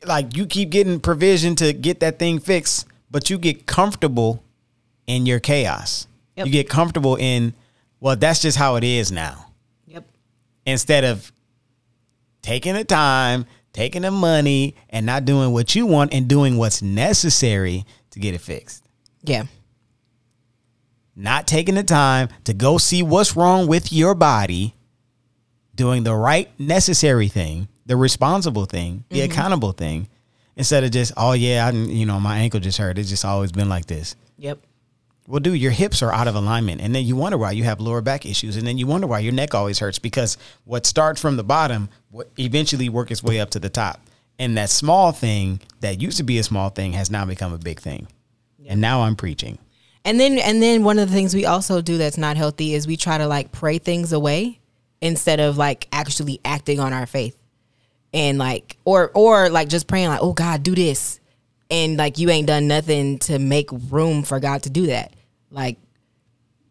Like 0.05 0.36
you 0.38 0.45
keep 0.45 0.69
getting 0.69 0.99
provision 0.99 1.55
to 1.55 1.73
get 1.73 2.01
that 2.01 2.19
thing 2.19 2.39
fixed, 2.39 2.86
but 3.09 3.29
you 3.29 3.38
get 3.38 3.65
comfortable 3.65 4.43
in 5.07 5.25
your 5.25 5.39
chaos. 5.39 6.07
Yep. 6.36 6.45
You 6.45 6.51
get 6.51 6.69
comfortable 6.69 7.15
in, 7.15 7.53
well, 7.99 8.15
that's 8.15 8.41
just 8.41 8.57
how 8.57 8.75
it 8.75 8.84
is 8.84 9.11
now. 9.11 9.47
Yep. 9.88 10.05
Instead 10.65 11.03
of 11.03 11.31
taking 12.41 12.73
the 12.75 12.84
time, 12.84 13.45
taking 13.74 14.03
the 14.03 14.11
money, 14.11 14.76
and 14.89 15.05
not 15.05 15.26
doing 15.26 15.51
what 15.51 15.76
you 15.76 15.86
want 15.86 16.13
and 16.13 16.28
doing 16.28 16.57
what's 16.57 16.82
necessary 16.82 17.86
to 18.11 18.19
get 18.19 18.34
it 18.34 18.41
fixed. 18.41 18.84
Yeah. 19.24 19.43
Not 21.15 21.47
taking 21.47 21.76
the 21.76 21.84
time 21.84 22.30
to 22.45 22.53
go 22.53 22.78
see 22.78 23.03
what's 23.03 23.36
wrong 23.36 23.67
with 23.67 23.91
your 23.91 24.15
body, 24.15 24.76
doing 25.76 26.03
the 26.03 26.15
right 26.15 26.49
necessary 26.59 27.28
thing, 27.28 27.67
the 27.86 27.97
responsible 27.97 28.65
thing, 28.65 29.03
the 29.09 29.19
mm-hmm. 29.19 29.32
accountable 29.32 29.71
thing, 29.71 30.07
instead 30.55 30.84
of 30.84 30.91
just, 30.91 31.11
oh 31.17 31.34
yeah, 31.34 31.67
I, 31.67 31.71
you 31.71 32.05
know, 32.05 32.19
my 32.19 32.38
ankle 32.38 32.59
just 32.59 32.78
hurt. 32.78 32.97
It's 32.97 33.09
just 33.09 33.26
always 33.26 33.51
been 33.51 33.69
like 33.69 33.86
this. 33.86 34.15
Yep. 34.38 34.59
Well, 35.28 35.39
dude, 35.39 35.59
your 35.59 35.71
hips 35.71 36.01
are 36.01 36.11
out 36.11 36.28
of 36.28 36.36
alignment, 36.36 36.82
and 36.82 36.93
then 36.93 37.05
you 37.05 37.15
wonder 37.15 37.38
why 37.38 37.51
you 37.51 37.63
have 37.63 37.80
lower 37.80 38.01
back 38.01 38.26
issues, 38.26 38.57
and 38.57 38.67
then 38.67 38.78
you 38.78 38.88
wonder 38.88 39.07
why 39.07 39.19
your 39.19 39.32
neck 39.32 39.55
always 39.55 39.80
hurts 39.80 39.97
because 39.97 40.38
what 40.65 40.86
starts 40.86 41.21
from 41.21 41.38
the 41.38 41.43
bottom 41.43 41.89
eventually 42.38 42.89
work 42.89 43.09
its 43.09 43.24
way 43.24 43.39
up 43.39 43.49
to 43.51 43.59
the 43.59 43.69
top, 43.69 44.01
and 44.38 44.57
that 44.57 44.69
small 44.69 45.13
thing 45.13 45.61
that 45.80 46.01
used 46.01 46.17
to 46.17 46.24
be 46.24 46.39
a 46.39 46.43
small 46.43 46.69
thing 46.69 46.91
has 46.93 47.09
now 47.09 47.24
become 47.24 47.53
a 47.53 47.57
big 47.57 47.80
thing, 47.80 48.07
and 48.67 48.82
now 48.82 49.03
I'm 49.03 49.15
preaching. 49.15 49.59
And 50.05 50.19
then 50.19 50.38
and 50.39 50.61
then 50.61 50.84
one 50.84 50.99
of 50.99 51.09
the 51.09 51.15
things 51.15 51.34
we 51.34 51.45
also 51.45 51.82
do 51.82 51.97
that's 51.97 52.17
not 52.17 52.36
healthy 52.36 52.74
is 52.74 52.86
we 52.86 52.97
try 52.97 53.17
to 53.17 53.28
like 53.28 53.51
pray 53.53 53.78
things 53.78 54.11
away 54.11 54.59
instead 55.01 55.39
of 55.39 55.57
like 55.57 55.88
actually 55.91 56.41
acting 56.43 56.80
on 56.80 56.91
our 56.91 57.05
faith. 57.05 57.38
And 58.13 58.38
like 58.38 58.78
or 58.86 59.11
or 59.13 59.49
like 59.49 59.69
just 59.69 59.88
praying 59.88 60.09
like, 60.09 60.21
"Oh 60.21 60.34
God, 60.34 60.61
do 60.61 60.76
this." 60.76 61.19
And 61.74 61.97
like 61.97 62.19
you 62.19 62.30
ain't 62.30 62.45
done 62.47 62.67
nothing 62.67 63.17
to 63.19 63.39
make 63.39 63.69
room 63.89 64.21
for 64.21 64.39
God 64.39 64.61
to 64.63 64.69
do 64.69 64.88
that. 64.88 65.13
Like 65.49 65.78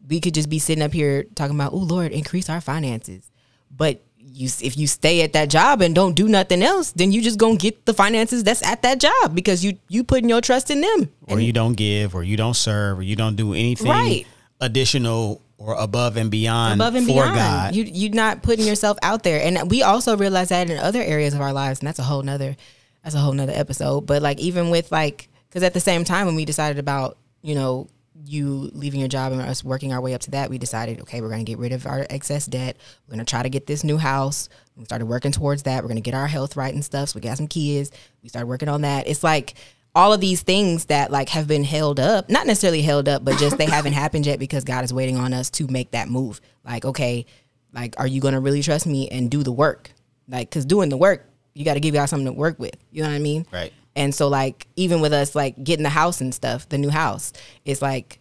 we 0.08 0.20
could 0.20 0.32
just 0.34 0.48
be 0.48 0.58
sitting 0.60 0.82
up 0.82 0.92
here 0.92 1.24
talking 1.34 1.56
about, 1.56 1.72
"Oh 1.72 1.78
Lord, 1.78 2.12
increase 2.12 2.48
our 2.48 2.60
finances." 2.60 3.28
But 3.74 4.00
you 4.18 4.48
if 4.60 4.78
you 4.78 4.86
stay 4.86 5.22
at 5.22 5.32
that 5.32 5.50
job 5.50 5.82
and 5.82 5.92
don't 5.94 6.14
do 6.14 6.28
nothing 6.28 6.62
else, 6.62 6.92
then 6.92 7.10
you 7.10 7.20
just 7.20 7.38
to 7.38 7.56
get 7.56 7.84
the 7.84 7.94
finances 7.94 8.44
that's 8.44 8.62
at 8.62 8.82
that 8.82 9.00
job 9.00 9.34
because 9.34 9.64
you 9.64 9.76
you 9.88 10.04
putting 10.04 10.28
your 10.28 10.40
trust 10.40 10.70
in 10.70 10.80
them. 10.80 11.10
or 11.26 11.40
you 11.40 11.52
don't 11.52 11.74
give, 11.74 12.14
or 12.14 12.22
you 12.22 12.36
don't 12.36 12.54
serve, 12.54 12.98
or 12.98 13.02
you 13.02 13.16
don't 13.16 13.34
do 13.36 13.54
anything 13.54 13.88
Right. 13.88 14.26
additional 14.60 15.40
or 15.58 15.74
above 15.74 16.16
and 16.16 16.30
beyond 16.30 16.80
above 16.80 16.94
and 16.94 17.06
for 17.06 17.14
beyond. 17.14 17.34
God. 17.34 17.74
You 17.74 17.84
you're 17.84 18.12
not 18.14 18.42
putting 18.42 18.66
yourself 18.66 18.98
out 19.02 19.22
there. 19.24 19.42
And 19.42 19.68
we 19.70 19.82
also 19.82 20.16
realize 20.16 20.50
that 20.50 20.70
in 20.70 20.78
other 20.78 21.02
areas 21.02 21.34
of 21.34 21.40
our 21.40 21.52
lives, 21.52 21.80
and 21.80 21.88
that's 21.88 21.98
a 21.98 22.04
whole 22.04 22.22
nother 22.22 22.56
that's 23.02 23.14
a 23.14 23.18
whole 23.18 23.32
nother 23.32 23.52
episode. 23.54 24.02
But 24.02 24.22
like 24.22 24.38
even 24.38 24.70
with 24.70 24.92
like 24.92 25.28
because 25.48 25.62
at 25.62 25.74
the 25.74 25.80
same 25.80 26.04
time 26.04 26.26
when 26.26 26.34
we 26.34 26.44
decided 26.44 26.78
about, 26.78 27.18
you 27.42 27.54
know, 27.54 27.88
you 28.24 28.70
leaving 28.72 29.00
your 29.00 29.08
job 29.08 29.32
and 29.32 29.40
us 29.42 29.64
working 29.64 29.92
our 29.92 30.00
way 30.00 30.14
up 30.14 30.20
to 30.22 30.30
that, 30.32 30.48
we 30.48 30.58
decided, 30.58 31.00
okay, 31.00 31.20
we're 31.20 31.30
gonna 31.30 31.44
get 31.44 31.58
rid 31.58 31.72
of 31.72 31.86
our 31.86 32.06
excess 32.10 32.46
debt. 32.46 32.76
We're 33.06 33.12
gonna 33.12 33.24
try 33.24 33.42
to 33.42 33.48
get 33.50 33.66
this 33.66 33.84
new 33.84 33.98
house. 33.98 34.48
We 34.76 34.84
started 34.84 35.06
working 35.06 35.32
towards 35.32 35.64
that. 35.64 35.82
We're 35.82 35.88
gonna 35.88 36.00
get 36.00 36.14
our 36.14 36.26
health 36.26 36.56
right 36.56 36.72
and 36.72 36.84
stuff. 36.84 37.10
So 37.10 37.16
we 37.16 37.20
got 37.20 37.36
some 37.36 37.48
kids. 37.48 37.90
We 38.22 38.28
started 38.28 38.46
working 38.46 38.68
on 38.68 38.82
that. 38.82 39.08
It's 39.08 39.22
like 39.22 39.54
all 39.94 40.12
of 40.12 40.20
these 40.20 40.42
things 40.42 40.86
that 40.86 41.10
like 41.10 41.28
have 41.30 41.46
been 41.46 41.64
held 41.64 42.00
up, 42.00 42.30
not 42.30 42.46
necessarily 42.46 42.82
held 42.82 43.08
up, 43.08 43.24
but 43.24 43.38
just 43.38 43.58
they 43.58 43.66
haven't 43.66 43.92
happened 43.92 44.26
yet 44.26 44.38
because 44.38 44.64
God 44.64 44.84
is 44.84 44.92
waiting 44.92 45.16
on 45.16 45.32
us 45.34 45.50
to 45.50 45.66
make 45.66 45.90
that 45.90 46.08
move. 46.08 46.40
Like, 46.64 46.84
okay, 46.84 47.26
like, 47.72 47.94
are 47.98 48.06
you 48.06 48.20
gonna 48.20 48.40
really 48.40 48.62
trust 48.62 48.86
me 48.86 49.08
and 49.08 49.30
do 49.30 49.42
the 49.42 49.52
work? 49.52 49.90
Like, 50.28 50.50
cause 50.50 50.64
doing 50.64 50.88
the 50.88 50.96
work, 50.96 51.28
you 51.54 51.64
got 51.64 51.74
to 51.74 51.80
give 51.80 51.94
y'all 51.94 52.06
something 52.06 52.26
to 52.26 52.32
work 52.32 52.58
with. 52.58 52.76
You 52.90 53.02
know 53.02 53.08
what 53.08 53.14
I 53.14 53.20
mean? 53.20 53.46
Right. 53.52 53.72
And 53.94 54.14
so, 54.14 54.28
like, 54.28 54.66
even 54.76 55.00
with 55.00 55.12
us, 55.12 55.34
like 55.34 55.62
getting 55.62 55.82
the 55.82 55.90
house 55.90 56.20
and 56.20 56.34
stuff, 56.34 56.68
the 56.68 56.78
new 56.78 56.90
house, 56.90 57.32
it's 57.64 57.82
like, 57.82 58.18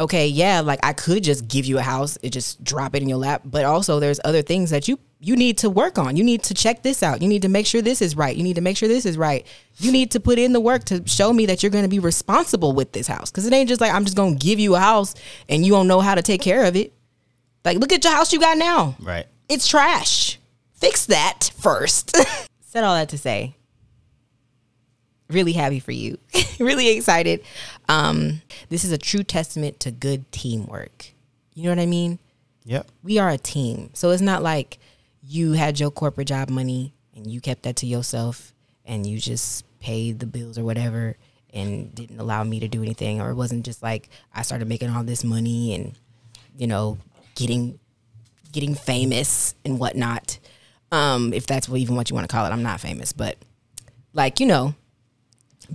okay, 0.00 0.26
yeah, 0.26 0.60
like 0.60 0.80
I 0.82 0.94
could 0.94 1.22
just 1.22 1.46
give 1.46 1.66
you 1.66 1.78
a 1.78 1.82
house, 1.82 2.16
it 2.22 2.30
just 2.30 2.64
drop 2.64 2.94
it 2.94 3.02
in 3.02 3.08
your 3.08 3.18
lap, 3.18 3.42
but 3.44 3.64
also 3.64 4.00
there's 4.00 4.18
other 4.24 4.42
things 4.42 4.70
that 4.70 4.88
you 4.88 4.98
you 5.22 5.36
need 5.36 5.58
to 5.58 5.68
work 5.68 5.98
on. 5.98 6.16
You 6.16 6.24
need 6.24 6.42
to 6.44 6.54
check 6.54 6.82
this 6.82 7.02
out. 7.02 7.20
You 7.20 7.28
need 7.28 7.42
to 7.42 7.50
make 7.50 7.66
sure 7.66 7.82
this 7.82 8.00
is 8.00 8.16
right. 8.16 8.34
You 8.34 8.42
need 8.42 8.54
to 8.54 8.62
make 8.62 8.78
sure 8.78 8.88
this 8.88 9.04
is 9.04 9.18
right. 9.18 9.46
You 9.76 9.92
need 9.92 10.12
to 10.12 10.20
put 10.20 10.38
in 10.38 10.54
the 10.54 10.60
work 10.60 10.84
to 10.84 11.06
show 11.06 11.30
me 11.30 11.44
that 11.44 11.62
you're 11.62 11.68
going 11.68 11.84
to 11.84 11.90
be 11.90 11.98
responsible 11.98 12.72
with 12.72 12.92
this 12.92 13.06
house 13.06 13.30
cuz 13.30 13.44
it 13.44 13.52
ain't 13.52 13.68
just 13.68 13.82
like 13.82 13.92
I'm 13.92 14.06
just 14.06 14.16
going 14.16 14.38
to 14.38 14.42
give 14.42 14.58
you 14.58 14.76
a 14.76 14.80
house 14.80 15.14
and 15.48 15.64
you 15.64 15.72
don't 15.72 15.86
know 15.86 16.00
how 16.00 16.14
to 16.14 16.22
take 16.22 16.40
care 16.40 16.64
of 16.64 16.74
it. 16.74 16.94
Like 17.66 17.76
look 17.76 17.92
at 17.92 18.02
your 18.02 18.14
house 18.14 18.32
you 18.32 18.40
got 18.40 18.56
now. 18.56 18.96
right. 19.00 19.26
It's 19.50 19.68
trash. 19.68 20.38
Fix 20.72 21.04
that 21.06 21.50
first. 21.58 22.16
Said 22.70 22.84
all 22.84 22.94
that 22.94 23.08
to 23.08 23.18
say, 23.18 23.56
really 25.28 25.54
happy 25.54 25.80
for 25.80 25.90
you. 25.90 26.18
really 26.60 26.90
excited. 26.90 27.42
Um, 27.88 28.42
this 28.68 28.84
is 28.84 28.92
a 28.92 28.96
true 28.96 29.24
testament 29.24 29.80
to 29.80 29.90
good 29.90 30.30
teamwork. 30.30 31.12
You 31.52 31.64
know 31.64 31.70
what 31.70 31.80
I 31.80 31.86
mean? 31.86 32.20
Yep. 32.66 32.86
We 33.02 33.18
are 33.18 33.28
a 33.28 33.38
team. 33.38 33.90
So 33.94 34.10
it's 34.10 34.22
not 34.22 34.44
like 34.44 34.78
you 35.20 35.54
had 35.54 35.80
your 35.80 35.90
corporate 35.90 36.28
job 36.28 36.48
money 36.48 36.92
and 37.16 37.26
you 37.26 37.40
kept 37.40 37.64
that 37.64 37.74
to 37.74 37.86
yourself 37.86 38.52
and 38.84 39.04
you 39.04 39.18
just 39.18 39.64
paid 39.80 40.20
the 40.20 40.26
bills 40.26 40.56
or 40.56 40.62
whatever 40.62 41.16
and 41.52 41.92
didn't 41.92 42.20
allow 42.20 42.44
me 42.44 42.60
to 42.60 42.68
do 42.68 42.84
anything. 42.84 43.20
Or 43.20 43.30
it 43.30 43.34
wasn't 43.34 43.64
just 43.64 43.82
like 43.82 44.10
I 44.32 44.42
started 44.42 44.68
making 44.68 44.90
all 44.90 45.02
this 45.02 45.24
money 45.24 45.74
and, 45.74 45.98
you 46.56 46.68
know, 46.68 46.98
getting 47.34 47.80
getting 48.52 48.76
famous 48.76 49.56
and 49.64 49.80
whatnot. 49.80 50.38
Um, 50.92 51.32
if 51.32 51.46
that's 51.46 51.68
even 51.68 51.94
what 51.94 52.10
you 52.10 52.14
want 52.14 52.28
to 52.28 52.34
call 52.34 52.46
it. 52.46 52.50
I'm 52.50 52.62
not 52.62 52.80
famous, 52.80 53.12
but 53.12 53.36
like, 54.12 54.40
you 54.40 54.46
know, 54.46 54.74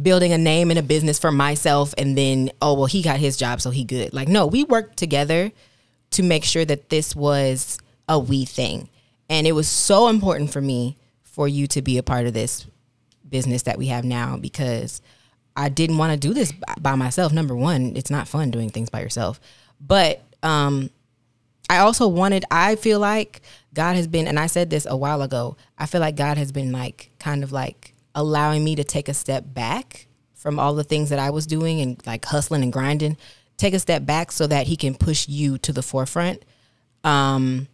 building 0.01 0.33
a 0.33 0.37
name 0.37 0.69
and 0.69 0.79
a 0.79 0.83
business 0.83 1.17
for 1.19 1.31
myself 1.31 1.93
and 1.97 2.17
then, 2.17 2.51
oh, 2.61 2.73
well, 2.73 2.85
he 2.85 3.01
got 3.01 3.19
his 3.19 3.37
job, 3.37 3.61
so 3.61 3.69
he 3.69 3.83
good. 3.83 4.13
Like, 4.13 4.27
no, 4.27 4.45
we 4.45 4.63
worked 4.63 4.97
together 4.97 5.51
to 6.11 6.23
make 6.23 6.43
sure 6.43 6.65
that 6.65 6.89
this 6.89 7.15
was 7.15 7.77
a 8.09 8.19
we 8.19 8.45
thing. 8.45 8.89
And 9.29 9.47
it 9.47 9.53
was 9.53 9.67
so 9.67 10.07
important 10.07 10.51
for 10.51 10.61
me 10.61 10.97
for 11.23 11.47
you 11.47 11.67
to 11.67 11.81
be 11.81 11.97
a 11.97 12.03
part 12.03 12.27
of 12.27 12.33
this 12.33 12.65
business 13.27 13.63
that 13.63 13.77
we 13.77 13.87
have 13.87 14.05
now 14.05 14.37
because 14.37 15.01
I 15.55 15.69
didn't 15.69 15.97
want 15.97 16.11
to 16.11 16.17
do 16.17 16.33
this 16.33 16.53
by 16.79 16.95
myself. 16.95 17.33
Number 17.33 17.55
one, 17.55 17.93
it's 17.95 18.09
not 18.09 18.27
fun 18.27 18.51
doing 18.51 18.69
things 18.69 18.89
by 18.89 19.01
yourself. 19.01 19.39
But 19.79 20.21
um, 20.43 20.89
I 21.69 21.79
also 21.79 22.07
wanted, 22.07 22.45
I 22.51 22.75
feel 22.75 22.99
like 22.99 23.41
God 23.73 23.95
has 23.95 24.07
been, 24.07 24.27
and 24.27 24.39
I 24.39 24.47
said 24.47 24.69
this 24.69 24.85
a 24.89 24.95
while 24.95 25.21
ago, 25.21 25.57
I 25.77 25.85
feel 25.85 26.01
like 26.01 26.15
God 26.15 26.37
has 26.37 26.51
been 26.51 26.71
like 26.71 27.11
kind 27.19 27.43
of 27.43 27.51
like 27.51 27.93
allowing 28.13 28.63
me 28.63 28.75
to 28.75 28.83
take 28.83 29.09
a 29.09 29.13
step 29.13 29.43
back 29.47 30.07
from 30.33 30.59
all 30.59 30.75
the 30.75 30.83
things 30.83 31.09
that 31.09 31.19
I 31.19 31.31
was 31.31 31.47
doing 31.47 31.81
and 31.81 32.01
like 32.05 32.23
hustling 32.25 32.63
and 32.63 32.71
grinding, 32.71 33.17
take 33.57 33.73
a 33.73 33.79
step 33.79 34.05
back 34.05 34.31
so 34.31 34.47
that 34.47 34.67
He 34.67 34.75
can 34.75 34.95
push 34.95 35.27
you 35.27 35.57
to 35.59 35.73
the 35.73 35.81
forefront 35.81 36.45
um, 37.03 37.67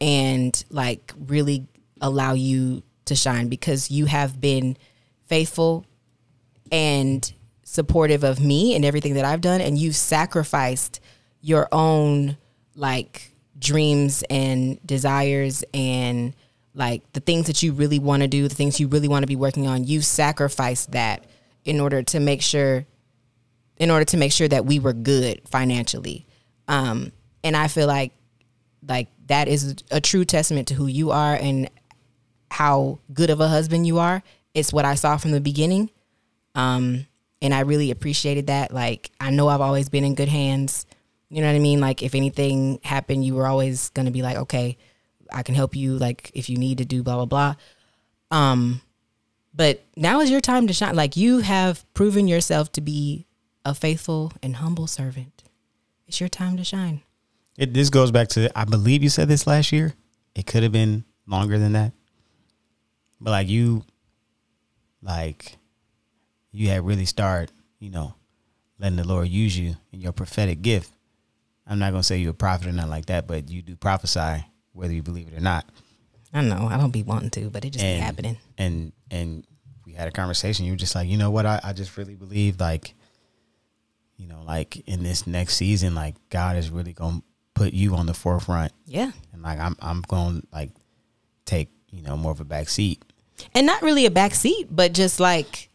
and 0.00 0.64
like 0.70 1.12
really 1.26 1.66
allow 2.00 2.32
you 2.32 2.82
to 3.06 3.14
shine 3.14 3.48
because 3.48 3.90
you 3.90 4.06
have 4.06 4.40
been 4.40 4.76
faithful 5.26 5.84
and 6.72 7.32
supportive 7.64 8.24
of 8.24 8.40
me 8.40 8.74
and 8.74 8.84
everything 8.84 9.14
that 9.14 9.24
I've 9.24 9.40
done, 9.40 9.60
and 9.60 9.78
you've 9.78 9.96
sacrificed 9.96 11.00
your 11.40 11.68
own 11.70 12.36
like 12.76 13.32
dreams 13.58 14.22
and 14.30 14.78
desires 14.86 15.64
and 15.74 16.34
like 16.74 17.10
the 17.14 17.20
things 17.20 17.46
that 17.46 17.62
you 17.62 17.72
really 17.72 17.98
want 17.98 18.22
to 18.22 18.28
do, 18.28 18.46
the 18.46 18.54
things 18.54 18.78
you 18.78 18.86
really 18.86 19.08
want 19.08 19.22
to 19.22 19.26
be 19.26 19.36
working 19.36 19.66
on. 19.66 19.84
You've 19.84 20.04
sacrificed 20.04 20.92
that 20.92 21.24
in 21.64 21.80
order 21.80 22.02
to 22.02 22.20
make 22.20 22.42
sure, 22.42 22.86
in 23.78 23.90
order 23.90 24.04
to 24.04 24.16
make 24.16 24.30
sure 24.30 24.46
that 24.46 24.66
we 24.66 24.78
were 24.78 24.92
good 24.92 25.40
financially. 25.48 26.26
Um, 26.68 27.12
and 27.42 27.56
I 27.56 27.68
feel 27.68 27.86
like 27.86 28.12
like 28.86 29.08
that 29.26 29.48
is 29.48 29.74
a 29.90 30.00
true 30.00 30.24
testament 30.24 30.68
to 30.68 30.74
who 30.74 30.86
you 30.86 31.10
are 31.10 31.34
and 31.34 31.68
how 32.50 33.00
good 33.12 33.30
of 33.30 33.40
a 33.40 33.48
husband 33.48 33.86
you 33.86 33.98
are. 33.98 34.22
It's 34.54 34.72
what 34.72 34.84
I 34.84 34.94
saw 34.94 35.16
from 35.16 35.32
the 35.32 35.40
beginning. 35.40 35.90
Um, 36.54 37.06
and 37.42 37.52
I 37.52 37.60
really 37.60 37.90
appreciated 37.90 38.46
that. 38.46 38.72
Like, 38.72 39.10
I 39.20 39.30
know 39.30 39.48
I've 39.48 39.60
always 39.60 39.88
been 39.88 40.04
in 40.04 40.14
good 40.14 40.28
hands. 40.28 40.86
You 41.28 41.40
know 41.40 41.48
what 41.48 41.56
I 41.56 41.60
mean? 41.60 41.80
Like, 41.80 42.02
if 42.02 42.14
anything 42.14 42.78
happened, 42.84 43.24
you 43.24 43.34
were 43.34 43.46
always 43.46 43.90
to 43.90 44.10
be 44.10 44.22
like, 44.22 44.36
okay, 44.36 44.78
I 45.32 45.42
can 45.42 45.54
help 45.54 45.74
you. 45.74 45.98
Like, 45.98 46.30
if 46.34 46.48
you 46.48 46.56
need 46.56 46.78
to 46.78 46.84
do 46.84 47.02
blah, 47.02 47.16
blah, 47.16 47.24
blah. 47.24 47.54
Um, 48.30 48.80
but 49.54 49.82
now 49.96 50.20
is 50.20 50.30
your 50.30 50.40
time 50.40 50.66
to 50.66 50.72
shine. 50.72 50.94
Like, 50.94 51.16
you 51.16 51.38
have 51.38 51.84
proven 51.94 52.28
yourself 52.28 52.70
to 52.72 52.80
be 52.80 53.26
a 53.64 53.74
faithful 53.74 54.32
and 54.42 54.56
humble 54.56 54.86
servant. 54.86 55.42
it's 56.06 56.20
your 56.20 56.28
time 56.28 56.56
to 56.56 56.64
shine. 56.64 57.02
It 57.58 57.74
this 57.74 57.90
goes 57.90 58.10
back 58.10 58.28
to 58.28 58.50
I 58.56 58.64
believe 58.64 59.02
you 59.02 59.08
said 59.08 59.28
this 59.28 59.46
last 59.46 59.72
year. 59.72 59.94
It 60.34 60.46
could 60.46 60.62
have 60.62 60.72
been 60.72 61.04
longer 61.26 61.58
than 61.58 61.72
that. 61.72 61.92
But 63.20 63.30
like 63.30 63.48
you 63.48 63.84
like 65.02 65.56
you 66.52 66.68
had 66.68 66.86
really 66.86 67.06
started, 67.06 67.50
you 67.80 67.90
know, 67.90 68.14
letting 68.78 68.96
the 68.96 69.06
Lord 69.06 69.28
use 69.28 69.58
you 69.58 69.76
in 69.90 70.00
your 70.00 70.12
prophetic 70.12 70.62
gift. 70.62 70.92
I'm 71.66 71.78
not 71.78 71.90
gonna 71.90 72.02
say 72.02 72.18
you're 72.18 72.30
a 72.30 72.34
prophet 72.34 72.68
or 72.68 72.72
nothing 72.72 72.90
like 72.90 73.06
that, 73.06 73.26
but 73.26 73.50
you 73.50 73.62
do 73.62 73.76
prophesy 73.76 74.44
whether 74.72 74.92
you 74.92 75.02
believe 75.02 75.28
it 75.28 75.34
or 75.36 75.40
not. 75.40 75.66
I 76.32 76.42
know 76.42 76.68
I 76.70 76.76
don't 76.76 76.90
be 76.90 77.02
wanting 77.02 77.30
to, 77.30 77.50
but 77.50 77.64
it 77.64 77.70
just 77.70 77.84
and, 77.84 77.98
be 77.98 78.04
happening. 78.04 78.38
And 78.58 78.92
and 79.10 79.46
we 79.84 79.92
had 79.92 80.08
a 80.08 80.12
conversation. 80.12 80.66
You 80.66 80.72
were 80.72 80.76
just 80.76 80.94
like, 80.94 81.08
you 81.08 81.16
know 81.16 81.30
what? 81.30 81.46
I, 81.46 81.60
I 81.64 81.72
just 81.72 81.96
really 81.96 82.14
believe 82.14 82.60
like, 82.60 82.94
you 84.16 84.26
know, 84.26 84.42
like 84.44 84.76
in 84.88 85.02
this 85.02 85.26
next 85.26 85.56
season, 85.56 85.94
like 85.94 86.14
God 86.30 86.56
is 86.56 86.70
really 86.70 86.92
gonna 86.92 87.22
put 87.54 87.72
you 87.72 87.94
on 87.94 88.06
the 88.06 88.14
forefront. 88.14 88.72
Yeah. 88.86 89.12
And 89.32 89.42
like 89.42 89.58
I'm 89.58 89.76
I'm 89.80 90.02
gonna 90.02 90.42
like 90.52 90.70
take, 91.46 91.70
you 91.90 92.02
know, 92.02 92.16
more 92.16 92.32
of 92.32 92.40
a 92.40 92.44
back 92.44 92.68
seat. 92.68 93.02
And 93.54 93.66
not 93.66 93.82
really 93.82 94.06
a 94.06 94.10
back 94.10 94.34
seat, 94.34 94.68
but 94.70 94.92
just 94.92 95.18
like 95.20 95.68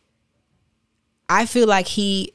I 1.28 1.46
feel 1.46 1.68
like 1.68 1.88
he 1.88 2.34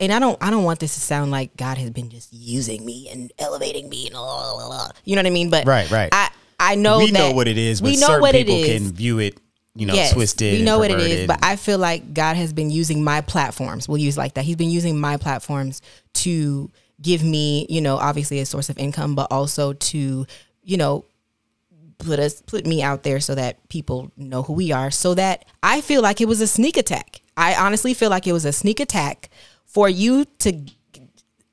and 0.00 0.12
I 0.12 0.18
don't 0.18 0.36
I 0.42 0.50
don't 0.50 0.64
want 0.64 0.80
this 0.80 0.94
to 0.94 1.00
sound 1.00 1.30
like 1.30 1.56
God 1.56 1.78
has 1.78 1.90
been 1.90 2.10
just 2.10 2.32
using 2.32 2.84
me 2.84 3.08
and 3.10 3.32
elevating 3.38 3.88
me 3.88 4.06
and 4.06 4.14
blah, 4.14 4.54
blah, 4.56 4.66
blah. 4.66 4.88
you 5.04 5.16
know 5.16 5.20
what 5.20 5.26
I 5.26 5.30
mean? 5.30 5.50
But 5.50 5.66
Right, 5.66 5.90
right. 5.90 6.08
I 6.12 6.30
I 6.58 6.74
know 6.76 6.98
we 6.98 7.10
know 7.10 7.32
what 7.32 7.48
it 7.48 7.58
is, 7.58 7.80
but 7.80 7.90
we 7.90 7.96
know 7.96 8.06
certain 8.06 8.20
what 8.22 8.34
it 8.34 8.46
people 8.46 8.62
is. 8.62 8.82
can 8.82 8.92
view 8.92 9.18
it, 9.18 9.38
you 9.74 9.86
know, 9.86 9.94
Yes, 9.94 10.12
twisted. 10.12 10.58
We 10.58 10.64
know 10.64 10.78
what 10.78 10.90
it 10.90 11.00
is, 11.00 11.26
but 11.26 11.38
I 11.42 11.56
feel 11.56 11.78
like 11.78 12.14
God 12.14 12.36
has 12.36 12.52
been 12.52 12.70
using 12.70 13.02
my 13.02 13.20
platforms. 13.20 13.88
We'll 13.88 13.98
use 13.98 14.16
like 14.16 14.34
that. 14.34 14.44
He's 14.44 14.56
been 14.56 14.70
using 14.70 14.98
my 14.98 15.16
platforms 15.16 15.82
to 16.14 16.70
give 17.00 17.22
me, 17.24 17.66
you 17.68 17.80
know, 17.80 17.96
obviously 17.96 18.38
a 18.40 18.46
source 18.46 18.68
of 18.68 18.78
income, 18.78 19.14
but 19.14 19.30
also 19.30 19.72
to, 19.74 20.26
you 20.62 20.76
know, 20.76 21.04
put 21.98 22.18
us 22.18 22.40
put 22.42 22.66
me 22.66 22.82
out 22.82 23.02
there 23.02 23.20
so 23.20 23.34
that 23.34 23.68
people 23.68 24.12
know 24.16 24.42
who 24.42 24.52
we 24.52 24.72
are. 24.72 24.90
So 24.90 25.14
that 25.14 25.44
I 25.62 25.80
feel 25.80 26.02
like 26.02 26.20
it 26.20 26.28
was 26.28 26.40
a 26.40 26.46
sneak 26.46 26.76
attack. 26.76 27.20
I 27.36 27.54
honestly 27.54 27.94
feel 27.94 28.10
like 28.10 28.26
it 28.26 28.32
was 28.32 28.44
a 28.44 28.52
sneak 28.52 28.78
attack 28.80 29.28
for 29.74 29.88
you 29.88 30.24
to 30.38 30.58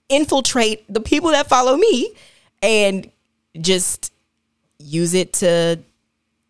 infiltrate 0.09 0.85
the 0.93 1.01
people 1.01 1.31
that 1.31 1.47
follow 1.49 1.75
me 1.75 2.13
and 2.61 3.09
just 3.59 4.13
use 4.77 5.13
it 5.13 5.33
to 5.33 5.79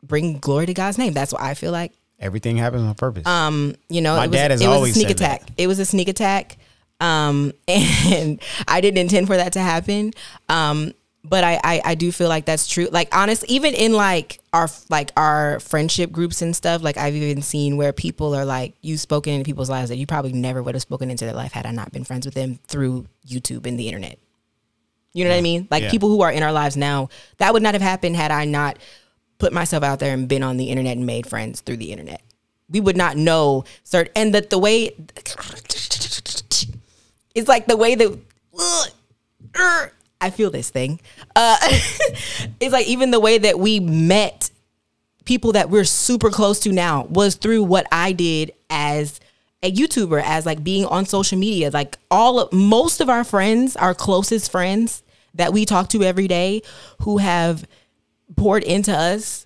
bring 0.03 0.37
glory 0.39 0.65
to 0.65 0.73
God's 0.73 0.97
name. 0.97 1.13
That's 1.13 1.31
what 1.33 1.41
I 1.41 1.53
feel 1.53 1.71
like 1.71 1.93
everything 2.19 2.57
happens 2.57 2.83
on 2.83 2.93
purpose. 2.95 3.25
um, 3.25 3.73
you 3.89 4.01
know, 4.01 4.15
My 4.17 4.25
it 4.25 4.27
was, 4.27 4.35
dad 4.35 4.51
has 4.51 4.61
it 4.61 4.67
was 4.67 4.75
always 4.75 4.91
a 4.91 4.99
sneak 4.99 5.07
said 5.07 5.17
that. 5.19 5.41
attack. 5.43 5.49
It 5.57 5.67
was 5.67 5.79
a 5.79 5.85
sneak 5.85 6.07
attack. 6.07 6.57
Um, 6.99 7.53
and 7.67 8.39
I 8.67 8.81
didn't 8.81 8.99
intend 8.99 9.27
for 9.27 9.35
that 9.37 9.53
to 9.53 9.59
happen. 9.59 10.13
Um, 10.49 10.93
but 11.23 11.43
I, 11.43 11.59
I, 11.63 11.81
I 11.85 11.95
do 11.95 12.11
feel 12.11 12.29
like 12.29 12.45
that's 12.45 12.67
true. 12.67 12.87
Like 12.91 13.15
honest, 13.15 13.45
even 13.45 13.73
in 13.73 13.93
like 13.93 14.39
our 14.53 14.67
like 14.89 15.11
our 15.15 15.59
friendship 15.59 16.11
groups 16.11 16.41
and 16.41 16.55
stuff, 16.55 16.81
like 16.81 16.97
I've 16.97 17.15
even 17.15 17.41
seen 17.41 17.77
where 17.77 17.93
people 17.93 18.33
are 18.35 18.45
like 18.45 18.73
you've 18.81 18.99
spoken 18.99 19.33
into 19.33 19.45
people's 19.45 19.69
lives 19.69 19.89
that 19.89 19.97
you 19.97 20.07
probably 20.07 20.33
never 20.33 20.63
would 20.63 20.75
have 20.75 20.81
spoken 20.81 21.11
into 21.11 21.25
their 21.25 21.35
life 21.35 21.51
had 21.51 21.65
I 21.65 21.71
not 21.71 21.91
been 21.91 22.03
friends 22.03 22.25
with 22.25 22.33
them 22.33 22.59
through 22.67 23.05
YouTube 23.27 23.65
and 23.67 23.79
the 23.79 23.87
internet. 23.87 24.17
You 25.13 25.25
know 25.25 25.31
what 25.31 25.37
I 25.37 25.41
mean? 25.41 25.67
Like 25.69 25.83
Yeah. 25.83 25.91
people 25.91 26.09
who 26.09 26.21
are 26.21 26.31
in 26.31 26.41
our 26.41 26.53
lives 26.53 26.75
now, 26.77 27.09
that 27.37 27.53
would 27.53 27.61
not 27.61 27.75
have 27.75 27.81
happened 27.81 28.15
had 28.15 28.31
I 28.31 28.45
not 28.45 28.79
put 29.37 29.53
myself 29.53 29.83
out 29.83 29.99
there 29.99 30.13
and 30.13 30.27
been 30.27 30.43
on 30.43 30.57
the 30.57 30.69
internet 30.69 30.97
and 30.97 31.05
made 31.05 31.27
friends 31.27 31.61
through 31.61 31.77
the 31.77 31.91
internet. 31.91 32.21
We 32.69 32.79
would 32.79 32.97
not 32.97 33.17
know 33.17 33.65
certain 33.83 34.11
and 34.15 34.33
that 34.33 34.49
the 34.49 34.57
way 34.57 34.95
it's 37.35 37.47
like 37.47 37.67
the 37.67 37.77
way 37.77 37.95
that 37.95 38.17
er, 39.59 39.91
I 40.21 40.29
feel 40.29 40.51
this 40.51 40.69
thing. 40.69 40.99
Uh, 41.35 41.57
it's 42.59 42.71
like 42.71 42.87
even 42.87 43.11
the 43.11 43.19
way 43.19 43.39
that 43.39 43.59
we 43.59 43.79
met 43.79 44.51
people 45.25 45.51
that 45.53 45.69
we're 45.69 45.83
super 45.83 46.29
close 46.29 46.59
to 46.61 46.71
now 46.71 47.05
was 47.05 47.35
through 47.35 47.63
what 47.63 47.87
I 47.91 48.11
did 48.11 48.53
as 48.69 49.19
a 49.63 49.71
YouTuber, 49.71 50.21
as 50.23 50.45
like 50.45 50.63
being 50.63 50.85
on 50.85 51.05
social 51.05 51.37
media. 51.37 51.69
Like 51.71 51.97
all 52.09 52.39
of 52.39 52.53
most 52.53 53.01
of 53.01 53.09
our 53.09 53.23
friends, 53.23 53.75
our 53.75 53.93
closest 53.93 54.51
friends 54.51 55.03
that 55.35 55.53
we 55.53 55.65
talk 55.65 55.89
to 55.89 56.03
every 56.03 56.27
day 56.27 56.61
who 57.01 57.17
have 57.17 57.65
poured 58.35 58.63
into 58.63 58.91
us, 58.91 59.45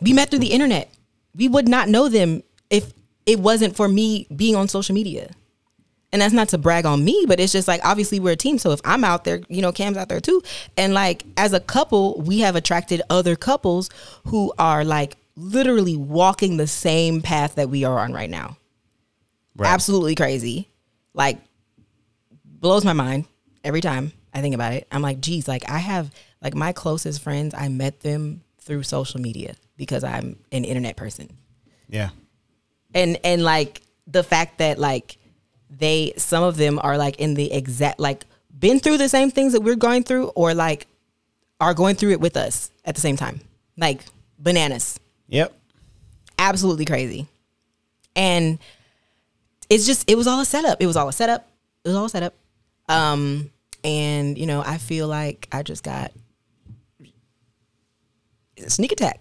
we 0.00 0.12
met 0.12 0.30
through 0.30 0.40
the 0.40 0.52
internet. 0.52 0.92
We 1.34 1.48
would 1.48 1.68
not 1.68 1.88
know 1.88 2.08
them 2.08 2.42
if 2.70 2.92
it 3.26 3.38
wasn't 3.38 3.76
for 3.76 3.88
me 3.88 4.26
being 4.34 4.56
on 4.56 4.68
social 4.68 4.94
media. 4.94 5.30
And 6.12 6.22
that's 6.22 6.32
not 6.32 6.48
to 6.50 6.58
brag 6.58 6.86
on 6.86 7.04
me, 7.04 7.24
but 7.28 7.38
it's 7.38 7.52
just 7.52 7.68
like 7.68 7.80
obviously 7.84 8.18
we're 8.18 8.32
a 8.32 8.36
team. 8.36 8.58
So 8.58 8.70
if 8.70 8.80
I'm 8.84 9.04
out 9.04 9.24
there, 9.24 9.42
you 9.48 9.60
know, 9.60 9.72
Cam's 9.72 9.96
out 9.96 10.08
there 10.08 10.20
too. 10.20 10.42
And 10.76 10.94
like 10.94 11.24
as 11.36 11.52
a 11.52 11.60
couple, 11.60 12.20
we 12.20 12.40
have 12.40 12.56
attracted 12.56 13.02
other 13.10 13.36
couples 13.36 13.90
who 14.26 14.52
are 14.58 14.84
like 14.84 15.16
literally 15.36 15.96
walking 15.96 16.56
the 16.56 16.66
same 16.66 17.20
path 17.20 17.56
that 17.56 17.68
we 17.68 17.84
are 17.84 17.98
on 17.98 18.12
right 18.12 18.30
now. 18.30 18.56
Right. 19.54 19.68
Absolutely 19.68 20.14
crazy. 20.14 20.68
Like 21.12 21.38
blows 22.44 22.84
my 22.84 22.94
mind 22.94 23.26
every 23.62 23.80
time 23.82 24.12
I 24.32 24.40
think 24.40 24.54
about 24.54 24.72
it. 24.72 24.86
I'm 24.90 25.02
like, 25.02 25.20
geez, 25.20 25.46
like 25.46 25.68
I 25.68 25.78
have 25.78 26.10
like 26.40 26.54
my 26.54 26.72
closest 26.72 27.22
friends, 27.22 27.54
I 27.54 27.68
met 27.68 28.00
them 28.00 28.42
through 28.60 28.82
social 28.84 29.20
media 29.20 29.56
because 29.76 30.04
I'm 30.04 30.38
an 30.52 30.64
internet 30.64 30.96
person 30.96 31.36
yeah. 31.88 32.10
and 32.94 33.18
and 33.24 33.42
like 33.42 33.82
the 34.06 34.22
fact 34.22 34.58
that 34.58 34.78
like 34.78 35.16
they 35.70 36.12
some 36.16 36.42
of 36.42 36.56
them 36.56 36.78
are 36.82 36.96
like 36.96 37.16
in 37.16 37.34
the 37.34 37.52
exact 37.52 38.00
like 38.00 38.24
been 38.58 38.80
through 38.80 38.98
the 38.98 39.08
same 39.08 39.30
things 39.30 39.52
that 39.52 39.60
we're 39.60 39.76
going 39.76 40.02
through 40.02 40.26
or 40.28 40.54
like 40.54 40.86
are 41.60 41.74
going 41.74 41.96
through 41.96 42.10
it 42.10 42.20
with 42.20 42.36
us 42.36 42.70
at 42.84 42.94
the 42.94 43.00
same 43.00 43.16
time. 43.16 43.40
Like 43.76 44.02
bananas. 44.38 44.98
Yep. 45.28 45.52
absolutely 46.38 46.86
crazy. 46.86 47.26
And 48.16 48.58
it's 49.68 49.86
just 49.86 50.10
it 50.10 50.16
was 50.16 50.26
all 50.26 50.40
a 50.40 50.44
setup. 50.44 50.80
It 50.80 50.86
was 50.86 50.96
all 50.96 51.08
a 51.08 51.12
setup. 51.12 51.48
It 51.84 51.88
was 51.88 51.96
all 51.96 52.06
a 52.06 52.10
setup. 52.10 52.34
Um 52.88 53.50
and 53.84 54.36
you 54.36 54.44
know 54.44 54.60
i 54.66 54.76
feel 54.76 55.06
like 55.06 55.46
i 55.52 55.62
just 55.62 55.84
got 55.84 56.12
sneak 58.66 58.90
attack. 58.92 59.20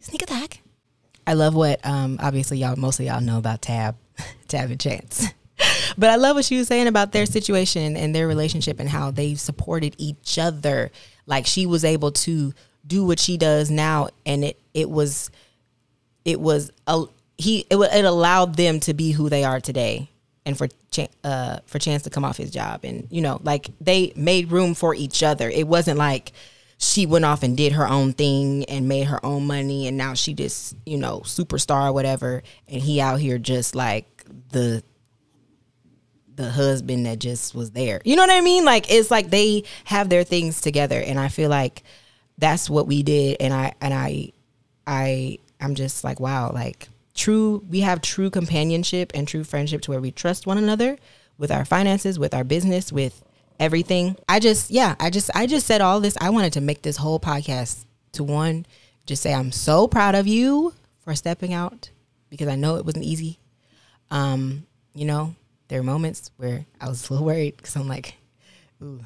Sneak 0.00 0.22
attack? 0.22 0.60
I 1.26 1.34
love 1.34 1.54
what 1.54 1.84
um 1.84 2.18
obviously 2.20 2.58
y'all 2.58 2.76
most 2.76 3.00
of 3.00 3.06
y'all 3.06 3.20
know 3.20 3.38
about 3.38 3.62
Tab, 3.62 3.96
Tab 4.48 4.70
and 4.70 4.80
Chance. 4.80 5.26
but 5.98 6.10
I 6.10 6.16
love 6.16 6.36
what 6.36 6.44
she 6.44 6.58
was 6.58 6.68
saying 6.68 6.86
about 6.86 7.12
their 7.12 7.26
situation 7.26 7.96
and 7.96 8.14
their 8.14 8.28
relationship 8.28 8.80
and 8.80 8.88
how 8.88 9.10
they 9.10 9.34
supported 9.34 9.94
each 9.98 10.38
other. 10.38 10.90
Like 11.26 11.46
she 11.46 11.66
was 11.66 11.84
able 11.84 12.12
to 12.12 12.52
do 12.86 13.04
what 13.04 13.18
she 13.18 13.36
does 13.36 13.70
now 13.70 14.08
and 14.24 14.44
it 14.44 14.60
it 14.72 14.88
was 14.88 15.30
it 16.24 16.40
was 16.40 16.70
a 16.86 17.04
he 17.36 17.66
it, 17.70 17.76
it 17.76 18.04
allowed 18.04 18.56
them 18.56 18.80
to 18.80 18.94
be 18.94 19.10
who 19.10 19.28
they 19.28 19.44
are 19.44 19.60
today 19.60 20.08
and 20.44 20.56
for 20.56 20.68
uh 21.24 21.58
for 21.66 21.78
chance 21.78 22.02
to 22.04 22.10
come 22.10 22.24
off 22.24 22.36
his 22.36 22.50
job. 22.50 22.80
And 22.84 23.08
you 23.10 23.22
know 23.22 23.40
like 23.42 23.70
they 23.80 24.12
made 24.14 24.52
room 24.52 24.74
for 24.74 24.94
each 24.94 25.22
other. 25.22 25.50
It 25.50 25.66
wasn't 25.66 25.98
like 25.98 26.32
she 26.78 27.06
went 27.06 27.24
off 27.24 27.42
and 27.42 27.56
did 27.56 27.72
her 27.72 27.88
own 27.88 28.12
thing 28.12 28.64
and 28.66 28.86
made 28.86 29.04
her 29.04 29.24
own 29.24 29.46
money 29.46 29.86
and 29.86 29.96
now 29.96 30.12
she 30.12 30.34
just 30.34 30.76
you 30.84 30.98
know 30.98 31.20
superstar 31.20 31.88
or 31.88 31.92
whatever. 31.92 32.42
And 32.68 32.80
he 32.80 33.00
out 33.00 33.18
here 33.20 33.38
just 33.38 33.74
like 33.74 34.24
the 34.50 34.82
the 36.36 36.50
husband 36.50 37.06
that 37.06 37.18
just 37.18 37.54
was 37.54 37.70
there. 37.72 38.00
You 38.04 38.16
know 38.16 38.22
what 38.22 38.30
i 38.30 38.40
mean? 38.40 38.64
Like 38.64 38.90
it's 38.90 39.10
like 39.10 39.30
they 39.30 39.64
have 39.84 40.08
their 40.08 40.24
things 40.24 40.60
together 40.60 41.00
and 41.00 41.18
i 41.18 41.28
feel 41.28 41.50
like 41.50 41.82
that's 42.38 42.68
what 42.68 42.86
we 42.86 43.02
did 43.02 43.38
and 43.40 43.52
i 43.54 43.72
and 43.80 43.94
i 43.94 44.30
i 44.86 45.38
i'm 45.60 45.74
just 45.74 46.04
like 46.04 46.20
wow 46.20 46.52
like 46.52 46.88
true 47.14 47.64
we 47.68 47.80
have 47.80 48.02
true 48.02 48.28
companionship 48.28 49.10
and 49.14 49.26
true 49.26 49.42
friendship 49.42 49.80
to 49.82 49.90
where 49.90 50.00
we 50.00 50.10
trust 50.10 50.46
one 50.46 50.58
another 50.58 50.98
with 51.38 51.50
our 51.50 51.64
finances 51.64 52.18
with 52.18 52.34
our 52.34 52.44
business 52.44 52.92
with 52.92 53.22
everything. 53.58 54.16
I 54.28 54.38
just 54.38 54.70
yeah 54.70 54.94
i 55.00 55.10
just 55.10 55.30
i 55.34 55.46
just 55.46 55.66
said 55.66 55.80
all 55.80 56.00
this. 56.00 56.16
I 56.20 56.30
wanted 56.30 56.52
to 56.54 56.60
make 56.60 56.82
this 56.82 56.96
whole 56.96 57.20
podcast 57.20 57.84
to 58.12 58.24
one 58.24 58.66
just 59.06 59.22
say 59.22 59.32
i'm 59.32 59.52
so 59.52 59.86
proud 59.86 60.14
of 60.14 60.26
you 60.26 60.72
for 60.98 61.14
stepping 61.14 61.52
out 61.52 61.90
because 62.30 62.48
i 62.48 62.54
know 62.54 62.76
it 62.76 62.84
wasn't 62.84 63.04
easy. 63.04 63.38
Um 64.10 64.66
you 64.94 65.04
know 65.04 65.34
there 65.68 65.80
are 65.80 65.84
moments 65.84 66.30
where 66.36 66.66
i 66.80 66.88
was 66.88 67.08
a 67.08 67.12
little 67.12 67.26
worried 67.26 67.56
because 67.56 67.76
i'm 67.76 67.88
like 67.88 68.14
ooh 68.82 69.00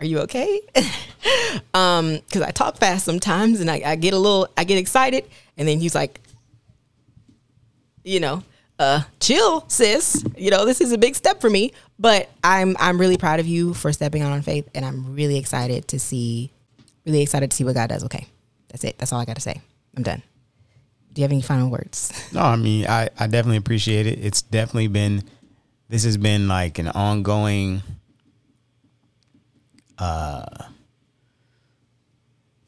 are 0.00 0.06
you 0.06 0.18
okay 0.20 0.60
um 1.74 2.16
because 2.26 2.42
i 2.42 2.50
talk 2.50 2.76
fast 2.76 3.04
sometimes 3.04 3.60
and 3.60 3.70
I, 3.70 3.82
I 3.84 3.96
get 3.96 4.14
a 4.14 4.18
little 4.18 4.48
i 4.56 4.64
get 4.64 4.78
excited 4.78 5.24
and 5.56 5.66
then 5.66 5.80
he's 5.80 5.94
like 5.94 6.20
you 8.06 8.20
know, 8.20 8.42
uh, 8.78 9.02
chill, 9.20 9.68
sis. 9.68 10.24
You 10.36 10.50
know, 10.50 10.64
this 10.64 10.80
is 10.80 10.92
a 10.92 10.98
big 10.98 11.16
step 11.16 11.40
for 11.40 11.50
me, 11.50 11.72
but 11.98 12.30
I'm 12.42 12.76
I'm 12.78 12.98
really 12.98 13.18
proud 13.18 13.40
of 13.40 13.46
you 13.46 13.74
for 13.74 13.92
stepping 13.92 14.22
out 14.22 14.32
on 14.32 14.40
faith, 14.42 14.68
and 14.74 14.84
I'm 14.84 15.14
really 15.14 15.36
excited 15.36 15.88
to 15.88 15.98
see, 15.98 16.52
really 17.04 17.20
excited 17.20 17.50
to 17.50 17.56
see 17.56 17.64
what 17.64 17.74
God 17.74 17.88
does. 17.88 18.04
Okay, 18.04 18.26
that's 18.68 18.84
it. 18.84 18.96
That's 18.96 19.12
all 19.12 19.20
I 19.20 19.24
got 19.24 19.34
to 19.34 19.42
say. 19.42 19.60
I'm 19.96 20.04
done. 20.04 20.22
Do 21.12 21.20
you 21.20 21.24
have 21.24 21.32
any 21.32 21.42
final 21.42 21.68
words? 21.68 22.12
No, 22.32 22.42
I 22.42 22.56
mean, 22.56 22.86
I, 22.86 23.08
I 23.18 23.26
definitely 23.26 23.56
appreciate 23.56 24.06
it. 24.06 24.22
It's 24.22 24.42
definitely 24.42 24.88
been, 24.88 25.22
this 25.88 26.04
has 26.04 26.16
been 26.16 26.48
like 26.48 26.78
an 26.78 26.88
ongoing 26.88 27.82
uh 29.98 30.44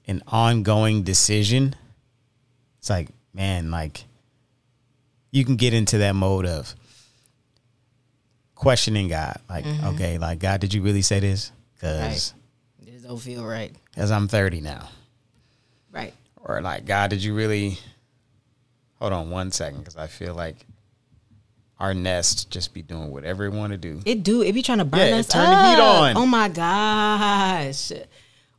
an 0.06 0.22
ongoing 0.26 1.02
decision, 1.02 1.76
it's 2.78 2.88
like, 2.88 3.08
man, 3.34 3.70
like 3.70 4.04
you 5.30 5.44
can 5.44 5.56
get 5.56 5.74
into 5.74 5.98
that 5.98 6.14
mode 6.14 6.46
of 6.46 6.74
questioning 8.54 9.08
God. 9.08 9.38
Like, 9.48 9.66
okay, 9.66 10.16
like 10.18 10.38
God, 10.38 10.60
did 10.60 10.72
you 10.72 10.82
really 10.82 11.02
say 11.02 11.20
this? 11.20 11.52
Because 11.74 12.34
This 12.80 13.02
don't 13.02 13.18
feel 13.18 13.44
right. 13.44 13.74
because 13.94 14.10
I'm 14.10 14.28
30 14.28 14.62
now. 14.62 14.88
Right. 15.92 16.14
Or 16.36 16.60
like, 16.62 16.86
God, 16.86 17.10
did 17.10 17.22
you 17.22 17.34
really? 17.34 17.78
Hold 19.00 19.12
on 19.12 19.30
one 19.30 19.52
second, 19.52 19.78
because 19.80 19.96
I 19.96 20.06
feel 20.08 20.34
like 20.34 20.56
our 21.78 21.94
nest 21.94 22.50
just 22.50 22.74
be 22.74 22.82
doing 22.82 23.10
whatever 23.10 23.44
it 23.44 23.52
want 23.52 23.72
to 23.72 23.78
do. 23.78 24.00
It 24.04 24.22
do. 24.22 24.42
It 24.42 24.52
be 24.52 24.62
trying 24.62 24.78
to 24.78 24.84
burn 24.84 25.00
Yeah, 25.00 25.16
us 25.16 25.28
turn 25.28 25.48
the 25.48 25.70
heat 25.70 25.80
on. 25.80 26.16
Oh 26.16 26.26
my 26.26 26.48
gosh. 26.48 27.92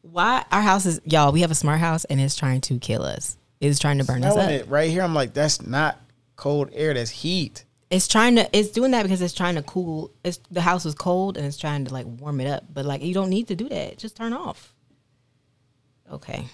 Why 0.02 0.46
our 0.52 0.62
house 0.62 0.86
is 0.86 1.02
y'all, 1.04 1.32
we 1.32 1.42
have 1.42 1.52
a 1.52 1.56
smart 1.56 1.80
house 1.80 2.06
and 2.06 2.20
it's 2.22 2.36
trying 2.36 2.62
to 2.62 2.80
kill 2.80 3.04
us. 3.04 3.38
It's 3.60 3.80
trying 3.80 3.98
to 3.98 4.06
burn 4.06 4.24
us 4.24 4.38
up. 4.38 4.50
it 4.50 4.68
right 4.68 4.90
here. 4.90 5.02
I'm 5.02 5.14
like, 5.14 5.34
that's 5.34 5.62
not 5.62 6.00
cold 6.38 6.70
air. 6.74 6.94
That's 6.94 7.12
heat. 7.12 7.66
It's 7.90 8.08
trying 8.08 8.36
to 8.38 8.48
it's 8.58 8.70
doing 8.70 8.92
that 8.92 9.04
because 9.04 9.22
it's 9.22 9.34
trying 9.34 9.56
to 9.56 9.64
cool 9.64 10.12
it's 10.24 10.40
the 10.52 10.62
house 10.62 10.86
is 10.86 10.96
cold 10.96 11.36
and 11.36 11.46
it's 11.46 11.58
trying 11.58 11.86
to 11.86 11.94
like 11.94 12.06
warm 12.06 12.40
it 12.40 12.48
up. 12.48 12.64
But 12.74 12.86
like 12.86 13.02
you 13.02 13.14
don't 13.14 13.30
need 13.30 13.48
to 13.50 13.56
do 13.56 13.68
that. 13.68 13.98
Just 13.98 14.16
turn 14.16 14.32
off. 14.32 14.74
Okay. 16.10 16.46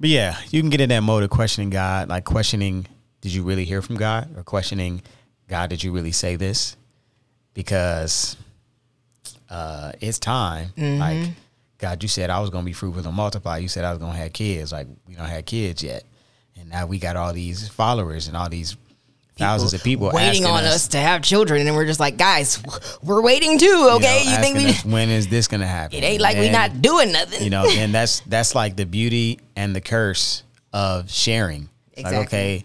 But 0.00 0.10
yeah, 0.10 0.36
you 0.50 0.60
can 0.60 0.70
get 0.70 0.80
in 0.80 0.88
that 0.88 1.02
mode 1.02 1.22
of 1.22 1.30
questioning 1.30 1.70
God, 1.70 2.08
like 2.08 2.24
questioning, 2.24 2.86
did 3.22 3.32
you 3.32 3.42
really 3.42 3.64
hear 3.64 3.80
from 3.80 3.96
God? 3.96 4.36
Or 4.36 4.42
questioning, 4.42 5.00
God, 5.48 5.70
did 5.70 5.82
you 5.82 5.92
really 5.92 6.12
say 6.12 6.36
this? 6.36 6.76
Because 7.54 8.36
uh 9.50 9.92
it's 10.00 10.18
time. 10.18 10.72
Like, 10.76 11.30
God, 11.78 12.02
you 12.02 12.08
said 12.08 12.30
I 12.30 12.40
was 12.40 12.50
gonna 12.50 12.64
be 12.64 12.72
fruitful 12.72 13.06
and 13.06 13.16
multiply. 13.16 13.58
You 13.58 13.68
said 13.68 13.84
I 13.84 13.90
was 13.90 13.98
gonna 13.98 14.16
have 14.18 14.32
kids. 14.32 14.72
Like, 14.72 14.86
we 15.08 15.14
don't 15.14 15.26
have 15.26 15.44
kids 15.46 15.82
yet. 15.82 16.04
And 16.58 16.68
now 16.68 16.86
we 16.86 16.98
got 16.98 17.16
all 17.16 17.32
these 17.32 17.68
followers 17.68 18.28
and 18.28 18.36
all 18.36 18.48
these 18.48 18.76
thousands 19.36 19.72
of 19.74 19.82
people 19.82 20.10
waiting 20.12 20.44
on 20.44 20.62
us. 20.64 20.88
to 20.88 20.98
have 20.98 21.22
children 21.22 21.66
and 21.66 21.74
we're 21.74 21.86
just 21.86 21.98
like, 21.98 22.16
guys, 22.18 22.62
we're 23.02 23.22
waiting 23.22 23.58
too, 23.58 23.66
you 23.66 23.72
know, 23.86 23.96
okay? 23.96 24.22
You, 24.24 24.36
think 24.36 24.58
we 24.58 24.66
us, 24.66 24.84
when 24.84 25.08
is 25.08 25.26
this 25.28 25.48
gonna 25.48 25.66
happen? 25.66 25.98
It 25.98 26.04
ain't 26.04 26.20
like 26.20 26.36
we're 26.36 26.52
not 26.52 26.82
doing 26.82 27.12
nothing. 27.12 27.42
you 27.42 27.50
know 27.50 27.64
and 27.68 27.94
that's 27.94 28.20
that's 28.20 28.54
like 28.54 28.76
the 28.76 28.86
beauty 28.86 29.38
and 29.56 29.74
the 29.74 29.80
curse 29.80 30.42
of 30.72 31.10
sharing 31.10 31.68
Exactly. 31.94 32.18
like 32.18 32.26
okay 32.28 32.64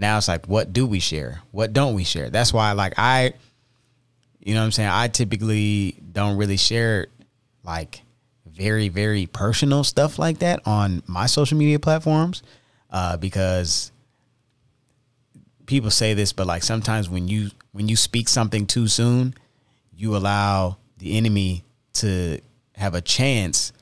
now 0.00 0.16
it's 0.18 0.28
like 0.28 0.46
what 0.46 0.72
do 0.72 0.86
we 0.86 0.98
share? 0.98 1.42
What 1.50 1.72
don't 1.72 1.94
we 1.94 2.04
share? 2.04 2.30
That's 2.30 2.52
why 2.52 2.72
like 2.72 2.94
i 2.96 3.34
you 4.40 4.54
know 4.54 4.60
what 4.60 4.66
i'm 4.66 4.72
saying? 4.72 4.88
I 4.88 5.08
typically 5.08 5.96
don't 6.12 6.36
really 6.36 6.56
share 6.56 7.08
like 7.62 8.02
very 8.46 8.88
very 8.88 9.26
personal 9.26 9.84
stuff 9.84 10.18
like 10.18 10.38
that 10.38 10.60
on 10.66 11.02
my 11.06 11.26
social 11.26 11.56
media 11.56 11.78
platforms 11.78 12.42
uh, 12.90 13.16
because 13.16 13.92
people 15.66 15.90
say 15.90 16.14
this 16.14 16.32
but 16.32 16.46
like 16.46 16.62
sometimes 16.62 17.08
when 17.08 17.28
you 17.28 17.50
when 17.72 17.88
you 17.88 17.96
speak 17.96 18.28
something 18.28 18.66
too 18.66 18.88
soon 18.88 19.34
you 19.94 20.16
allow 20.16 20.76
the 20.98 21.16
enemy 21.16 21.62
to 21.92 22.40
have 22.74 22.94
a 22.94 23.00
chance 23.00 23.72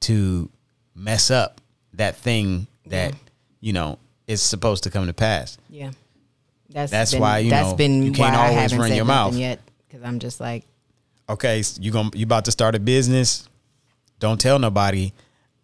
to 0.00 0.50
mess 0.94 1.30
up 1.30 1.60
that 1.94 2.16
thing 2.16 2.66
that 2.86 3.14
you 3.60 3.72
know 3.72 3.98
is 4.26 4.40
supposed 4.42 4.84
to 4.84 4.90
come 4.90 5.06
to 5.06 5.12
pass. 5.12 5.58
Yeah. 5.68 5.90
That's 6.70 6.90
That's 6.90 7.12
been, 7.12 7.20
why, 7.20 7.38
you 7.40 7.50
that's 7.50 7.70
know, 7.70 7.76
been 7.76 8.02
you 8.02 8.12
can't 8.12 8.34
always 8.34 8.74
run 8.74 8.94
your 8.94 9.04
mouth. 9.04 9.34
yet 9.34 9.60
because 9.86 10.02
I'm 10.06 10.18
just 10.18 10.40
like 10.40 10.64
Okay, 11.28 11.62
you 11.80 11.90
going 11.92 12.10
you 12.14 12.24
about 12.24 12.44
to 12.46 12.50
start 12.50 12.74
a 12.74 12.80
business? 12.80 13.48
Don't 14.18 14.40
tell 14.40 14.58
nobody 14.58 15.12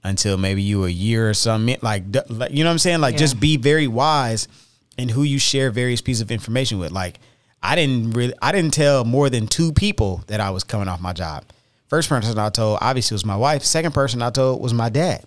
until 0.05 0.37
maybe 0.39 0.63
you 0.63 0.85
a 0.85 0.89
year 0.89 1.29
or 1.29 1.35
something. 1.35 1.77
Like, 1.83 2.05
like, 2.29 2.53
you 2.53 2.63
know 2.63 2.71
what 2.71 2.73
I'm 2.73 2.79
saying? 2.79 3.01
Like, 3.01 3.15
Yeah. 3.15 3.19
just 3.19 3.41
be 3.41 3.57
very 3.57 3.87
wise 3.89 4.49
in 4.97 5.09
who 5.09 5.23
you 5.25 5.39
share 5.39 5.71
various 5.71 6.01
pieces 6.01 6.21
of 6.21 6.31
information 6.31 6.79
with. 6.79 6.93
Like, 6.93 7.19
I 7.63 7.75
didn't 7.75 8.13
really, 8.13 8.35
I 8.41 8.53
didn't 8.53 8.73
tell 8.75 9.05
more 9.05 9.29
than 9.29 9.47
two 9.49 9.73
people 9.73 10.23
that 10.29 10.41
I 10.41 10.51
was 10.51 10.63
coming 10.65 10.89
off 10.89 11.01
my 11.01 11.13
job. 11.13 11.45
First 11.89 12.09
person 12.09 12.39
I 12.39 12.51
told 12.51 12.79
obviously 12.81 13.15
was 13.15 13.25
my 13.25 13.37
wife. 13.37 13.65
Second 13.65 13.93
person 13.93 14.23
I 14.23 14.31
told 14.31 14.61
was 14.63 14.73
my 14.73 14.89
dad. 14.89 15.25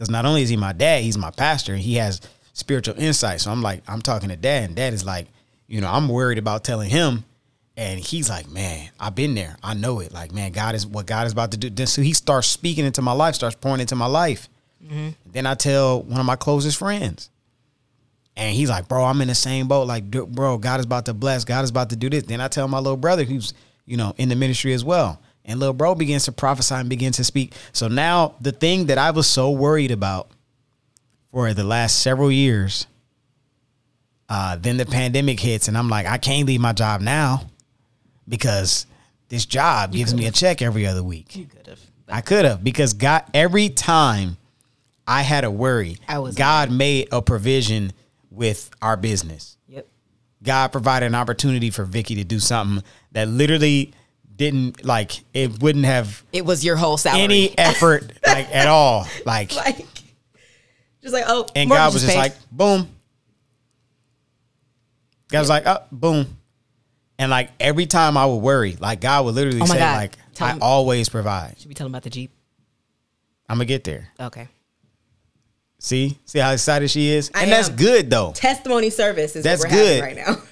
Because 0.00 0.10
not 0.10 0.24
only 0.24 0.40
is 0.40 0.48
he 0.48 0.56
my 0.56 0.72
dad, 0.72 1.02
he's 1.02 1.18
my 1.18 1.30
pastor. 1.30 1.74
And 1.74 1.82
he 1.82 1.96
has 1.96 2.22
spiritual 2.54 2.98
insight. 2.98 3.42
So 3.42 3.50
I'm 3.50 3.60
like, 3.60 3.82
I'm 3.86 4.00
talking 4.00 4.30
to 4.30 4.36
dad, 4.36 4.64
and 4.64 4.74
dad 4.74 4.94
is 4.94 5.04
like, 5.04 5.26
you 5.66 5.82
know, 5.82 5.90
I'm 5.90 6.08
worried 6.08 6.38
about 6.38 6.64
telling 6.64 6.88
him. 6.88 7.22
And 7.76 8.00
he's 8.00 8.30
like, 8.30 8.50
man, 8.50 8.88
I've 8.98 9.14
been 9.14 9.34
there. 9.34 9.58
I 9.62 9.74
know 9.74 10.00
it. 10.00 10.10
Like, 10.10 10.32
man, 10.32 10.52
God 10.52 10.74
is 10.74 10.86
what 10.86 11.04
God 11.04 11.26
is 11.26 11.34
about 11.34 11.50
to 11.50 11.58
do. 11.58 11.68
Then 11.68 11.86
so 11.86 12.00
he 12.00 12.14
starts 12.14 12.46
speaking 12.46 12.86
into 12.86 13.02
my 13.02 13.12
life, 13.12 13.34
starts 13.34 13.56
pouring 13.56 13.82
into 13.82 13.94
my 13.94 14.06
life. 14.06 14.48
Mm-hmm. 14.82 15.10
Then 15.26 15.44
I 15.44 15.52
tell 15.52 16.02
one 16.02 16.18
of 16.18 16.24
my 16.24 16.36
closest 16.36 16.78
friends. 16.78 17.28
And 18.38 18.56
he's 18.56 18.70
like, 18.70 18.88
bro, 18.88 19.04
I'm 19.04 19.20
in 19.20 19.28
the 19.28 19.34
same 19.34 19.68
boat. 19.68 19.86
Like, 19.86 20.10
bro, 20.10 20.56
God 20.56 20.80
is 20.80 20.86
about 20.86 21.04
to 21.06 21.14
bless. 21.14 21.44
God 21.44 21.62
is 21.62 21.68
about 21.68 21.90
to 21.90 21.96
do 21.96 22.08
this. 22.08 22.22
Then 22.22 22.40
I 22.40 22.48
tell 22.48 22.68
my 22.68 22.78
little 22.78 22.96
brother 22.96 23.24
who's, 23.24 23.52
you 23.84 23.98
know, 23.98 24.14
in 24.16 24.30
the 24.30 24.36
ministry 24.36 24.72
as 24.72 24.82
well. 24.82 25.20
And 25.44 25.58
little 25.58 25.74
bro 25.74 25.94
begins 25.94 26.26
to 26.26 26.32
prophesy 26.32 26.74
and 26.74 26.88
begins 26.88 27.16
to 27.16 27.24
speak. 27.24 27.54
So 27.72 27.88
now 27.88 28.34
the 28.40 28.52
thing 28.52 28.86
that 28.86 28.98
I 28.98 29.10
was 29.10 29.26
so 29.26 29.50
worried 29.50 29.90
about 29.90 30.30
for 31.30 31.52
the 31.54 31.64
last 31.64 32.00
several 32.00 32.30
years, 32.30 32.86
uh, 34.28 34.56
then 34.56 34.76
the 34.76 34.86
pandemic 34.86 35.40
hits, 35.40 35.68
and 35.68 35.76
I'm 35.76 35.88
like, 35.88 36.06
I 36.06 36.18
can't 36.18 36.46
leave 36.46 36.60
my 36.60 36.72
job 36.72 37.00
now 37.00 37.42
because 38.28 38.86
this 39.28 39.46
job 39.46 39.92
gives 39.92 40.14
me 40.14 40.26
a 40.26 40.30
check 40.30 40.62
every 40.62 40.86
other 40.86 41.02
week. 41.02 41.36
you 41.36 41.46
could 41.46 41.66
have. 41.66 41.80
I 42.08 42.20
could 42.20 42.44
have 42.44 42.62
because 42.62 42.92
God 42.92 43.24
every 43.32 43.68
time 43.68 44.36
I 45.06 45.22
had 45.22 45.44
a 45.44 45.50
worry, 45.50 45.96
I 46.08 46.18
was 46.18 46.34
God 46.34 46.70
made 46.70 47.08
a 47.12 47.22
provision 47.22 47.92
with 48.30 48.70
our 48.82 48.96
business. 48.96 49.56
Yep. 49.68 49.86
God 50.42 50.72
provided 50.72 51.06
an 51.06 51.14
opportunity 51.14 51.70
for 51.70 51.84
Vicky 51.84 52.16
to 52.16 52.24
do 52.24 52.40
something 52.40 52.84
that 53.12 53.28
literally 53.28 53.92
didn't 54.40 54.82
like 54.86 55.22
it 55.34 55.60
wouldn't 55.62 55.84
have 55.84 56.24
It 56.32 56.46
was 56.46 56.64
your 56.64 56.74
whole 56.76 56.96
salary. 56.96 57.22
any 57.22 57.58
effort 57.58 58.10
like 58.26 58.48
at 58.54 58.68
all. 58.68 59.06
Like 59.26 59.54
like 59.54 59.76
just 61.02 61.12
like 61.12 61.24
oh 61.28 61.46
and 61.54 61.68
mortgage 61.68 61.78
God 61.82 61.88
is 61.88 61.92
was 61.94 62.02
just 62.04 62.14
paid. 62.14 62.18
like 62.18 62.34
boom. 62.50 62.88
God 65.28 65.40
was 65.40 65.48
like, 65.50 65.64
oh, 65.66 65.78
boom. 65.92 66.38
And 67.18 67.30
like 67.30 67.50
every 67.60 67.84
time 67.84 68.16
I 68.16 68.24
would 68.24 68.36
worry, 68.38 68.76
like 68.80 69.02
God 69.02 69.26
would 69.26 69.34
literally 69.34 69.58
Oh 69.60 69.66
my 69.66 69.74
say, 69.74 69.78
God. 69.78 69.96
like, 69.96 70.16
Tell 70.34 70.48
I 70.48 70.52
him- 70.52 70.58
always 70.62 71.08
provide. 71.10 71.56
should 71.58 71.68
we 71.68 71.74
tell 71.74 71.86
him 71.86 71.92
about 71.92 72.02
the 72.04 72.10
Jeep? 72.10 72.32
I'm 73.46 73.56
gonna 73.58 73.66
get 73.66 73.84
there. 73.84 74.08
Okay. 74.18 74.48
See? 75.78 76.18
See 76.24 76.38
how 76.38 76.50
excited 76.52 76.90
she 76.90 77.08
is? 77.10 77.30
I 77.34 77.42
and 77.42 77.52
that's 77.52 77.68
am. 77.68 77.76
good 77.76 78.08
though. 78.10 78.32
Testimony 78.32 78.88
service 78.90 79.36
is 79.36 79.44
That's 79.44 79.62
what 79.62 79.70
we're 79.70 79.76
good. 79.76 80.02
having 80.02 80.16
right 80.16 80.26
now. 80.26 80.42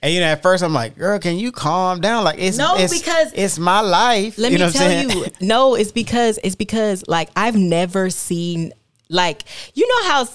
And 0.00 0.14
you 0.14 0.20
know, 0.20 0.26
at 0.26 0.42
first 0.42 0.62
I'm 0.62 0.72
like, 0.72 0.96
girl, 0.96 1.18
can 1.18 1.36
you 1.38 1.50
calm 1.50 2.00
down? 2.00 2.24
Like 2.24 2.38
it's 2.38 2.56
No, 2.56 2.76
it's, 2.76 2.96
because- 2.96 3.32
it's 3.34 3.58
my 3.58 3.80
life. 3.80 4.38
Let 4.38 4.52
you 4.52 4.58
know 4.58 4.66
me 4.66 4.68
what 4.68 4.74
tell 4.76 4.88
saying? 4.88 5.10
you, 5.10 5.26
no, 5.46 5.74
it's 5.74 5.92
because 5.92 6.38
it's 6.44 6.54
because 6.56 7.04
like 7.08 7.30
I've 7.34 7.56
never 7.56 8.10
seen 8.10 8.72
like 9.08 9.42
you 9.74 9.88
know 9.88 10.08
how 10.10 10.28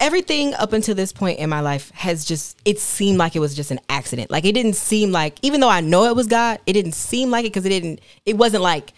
everything 0.00 0.54
up 0.54 0.72
until 0.72 0.94
this 0.94 1.12
point 1.12 1.38
in 1.38 1.48
my 1.48 1.60
life 1.60 1.90
has 1.92 2.24
just 2.24 2.58
it 2.64 2.78
seemed 2.80 3.16
like 3.18 3.36
it 3.36 3.38
was 3.40 3.54
just 3.54 3.70
an 3.70 3.80
accident. 3.88 4.30
Like 4.30 4.44
it 4.44 4.52
didn't 4.52 4.74
seem 4.74 5.12
like 5.12 5.38
even 5.42 5.60
though 5.60 5.68
I 5.68 5.80
know 5.80 6.04
it 6.04 6.16
was 6.16 6.26
God, 6.26 6.58
it 6.66 6.72
didn't 6.74 6.92
seem 6.92 7.30
like 7.30 7.44
it 7.44 7.50
because 7.50 7.64
it 7.64 7.70
didn't. 7.70 8.00
It 8.26 8.36
wasn't 8.36 8.62
like 8.62 8.92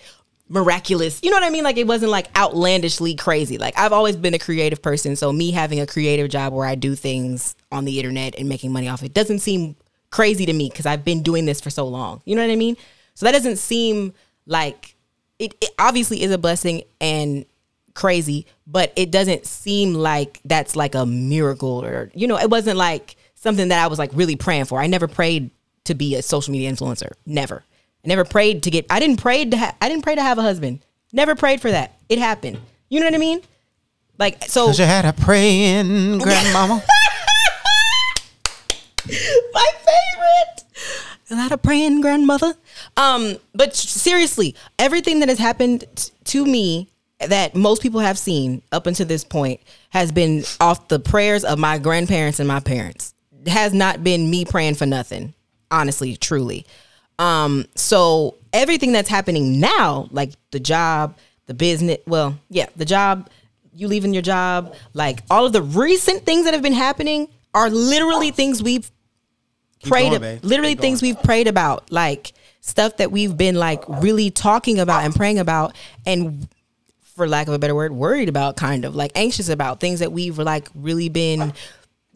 miraculous. 0.49 1.21
You 1.23 1.31
know 1.31 1.37
what 1.37 1.45
I 1.45 1.51
mean? 1.51 1.65
Like 1.65 1.77
it 1.77 1.87
wasn't 1.87 2.11
like 2.11 2.37
outlandishly 2.37 3.15
crazy. 3.15 3.59
Like 3.59 3.79
I've 3.79 3.93
always 3.93 4.17
been 4.17 4.35
a 4.35 4.39
creative 4.39 4.83
person, 4.83 5.17
so 5.17 5.33
me 5.33 5.51
having 5.51 5.81
a 5.81 5.87
creative 5.87 6.29
job 6.31 6.53
where 6.53 6.67
I 6.67 6.75
do 6.75 6.95
things 6.95 7.55
on 7.71 7.85
the 7.85 7.99
internet 7.99 8.35
and 8.37 8.49
making 8.49 8.73
money 8.73 8.89
off 8.89 9.03
it 9.03 9.15
doesn't 9.15 9.39
seem 9.41 9.77
crazy 10.11 10.47
to 10.47 10.53
me 10.53 10.69
because 10.69 10.87
I've 10.87 11.05
been 11.05 11.23
doing 11.23 11.47
this 11.47 11.61
for 11.61 11.71
so 11.71 11.87
long. 11.87 12.23
You 12.25 12.37
know 12.37 12.43
what 12.43 12.53
I 12.53 12.57
mean? 12.57 12.77
So 13.15 13.27
that 13.27 13.33
doesn't 13.33 13.57
seem 13.57 14.13
like 14.47 14.95
it, 15.39 15.55
it 15.61 15.71
obviously 15.79 16.23
is 16.23 16.31
a 16.31 16.39
blessing 16.39 16.83
and 17.01 17.45
crazy, 17.95 18.47
but 18.67 18.93
it 18.97 19.11
doesn't 19.11 19.47
seem 19.47 19.95
like 19.95 20.41
that's 20.45 20.77
like 20.77 20.95
a 20.95 21.07
miracle 21.07 21.85
or 21.85 22.11
you 22.15 22.27
know, 22.27 22.39
it 22.39 22.51
wasn't 22.51 22.77
like 22.77 23.17
something 23.35 23.69
that 23.69 23.83
I 23.83 23.87
was 23.87 23.99
like 23.99 24.11
really 24.15 24.37
praying 24.37 24.67
for. 24.67 24.81
I 24.81 24.87
never 24.87 25.09
prayed 25.09 25.51
to 25.85 25.95
be 25.95 26.15
a 26.15 26.23
social 26.23 26.53
media 26.53 26.71
influencer. 26.71 27.13
Never. 27.27 27.65
I 28.05 28.09
never 28.09 28.25
prayed 28.25 28.63
to 28.65 28.71
get 28.71 28.87
I 28.91 29.01
didn't 29.01 29.19
pray 29.19 29.45
to 29.45 29.57
ha- 29.57 29.77
I 29.81 29.89
didn't 29.89 30.03
pray 30.03 30.15
to 30.15 30.23
have 30.23 30.39
a 30.39 30.43
husband. 30.43 30.81
Never 31.13 31.35
prayed 31.35 31.61
for 31.61 31.71
that. 31.71 31.99
It 32.09 32.19
happened. 32.19 32.59
You 32.89 33.01
know 33.01 33.07
what 33.07 33.15
I 33.15 33.19
mean? 33.19 33.41
Like 34.19 34.45
so 34.45 34.67
Cause 34.67 34.79
you 34.79 34.85
had 34.85 35.05
a 35.05 35.13
praying 35.13 36.19
grandmama. 36.23 36.83
my 39.53 39.71
favorite. 39.77 40.65
A 41.31 41.37
lot 41.37 41.53
of 41.53 41.63
praying 41.63 42.01
grandmother. 42.01 42.55
Um, 42.97 43.37
but 43.55 43.77
seriously, 43.77 44.57
everything 44.79 45.21
that 45.21 45.29
has 45.29 45.39
happened 45.39 45.85
t- 45.95 46.11
to 46.25 46.45
me 46.45 46.89
that 47.21 47.55
most 47.55 47.83
people 47.83 48.01
have 48.01 48.19
seen 48.19 48.63
up 48.73 48.87
until 48.87 49.07
this 49.07 49.25
point 49.25 49.61
has 49.91 50.11
been 50.11 50.43
off 50.61 50.89
the 50.89 50.99
prayers 50.99 51.45
of 51.45 51.59
my 51.59 51.79
grandparents 51.79 52.41
and 52.41 52.49
my 52.49 52.61
parents. 52.61 53.15
It 53.45 53.49
has 53.49 53.73
not 53.73 54.03
been 54.03 54.31
me 54.31 54.45
praying 54.45 54.75
for 54.75 54.87
nothing. 54.87 55.35
Honestly, 55.71 56.17
truly. 56.17 56.67
Um, 57.19 57.67
so 57.75 58.37
everything 58.53 58.93
that's 58.93 59.09
happening 59.09 59.61
now, 59.61 60.09
like 60.11 60.33
the 60.51 60.61
job, 60.61 61.17
the 61.47 61.55
business, 61.55 61.99
well, 62.07 62.39
yeah, 62.49 62.67
the 62.77 62.85
job, 62.85 63.29
you 63.75 63.87
leaving 63.87 64.13
your 64.13 64.23
job, 64.23 64.75
like 64.95 65.23
all 65.31 65.47
of 65.47 65.53
the 65.53 65.63
recent 65.63 66.25
things 66.25 66.45
that 66.45 66.55
have 66.55 66.63
been 66.63 66.73
happening 66.73 67.29
are 67.55 67.69
literally 67.71 68.31
things 68.31 68.63
we've 68.63 68.91
prayed, 69.83 70.21
going, 70.21 70.41
literally 70.43 70.75
Keep 70.75 70.81
things 70.81 71.03
we've 71.03 71.23
prayed 71.23 71.49
about, 71.49 71.91
like 71.91 72.33
stuff 72.61 72.97
that 72.99 73.11
we've 73.11 73.37
been 73.37 73.55
like 73.55 73.83
really 73.89 74.31
talking 74.31 74.79
about 74.79 75.05
and 75.05 75.15
praying 75.15 75.39
about, 75.39 75.75
and 76.07 76.49
for 77.15 77.29
lack 77.29 77.49
of 77.49 77.55
a 77.55 77.59
better 77.59 77.75
word, 77.75 77.93
worried 77.93 78.29
about, 78.29 78.57
kind 78.57 78.85
of 78.85 78.95
like 78.95 79.13
anxious 79.15 79.49
about 79.49 79.81
things 79.81 80.01
that 80.01 80.13
we've 80.13 80.39
like 80.39 80.69
really 80.75 81.09
been, 81.09 81.53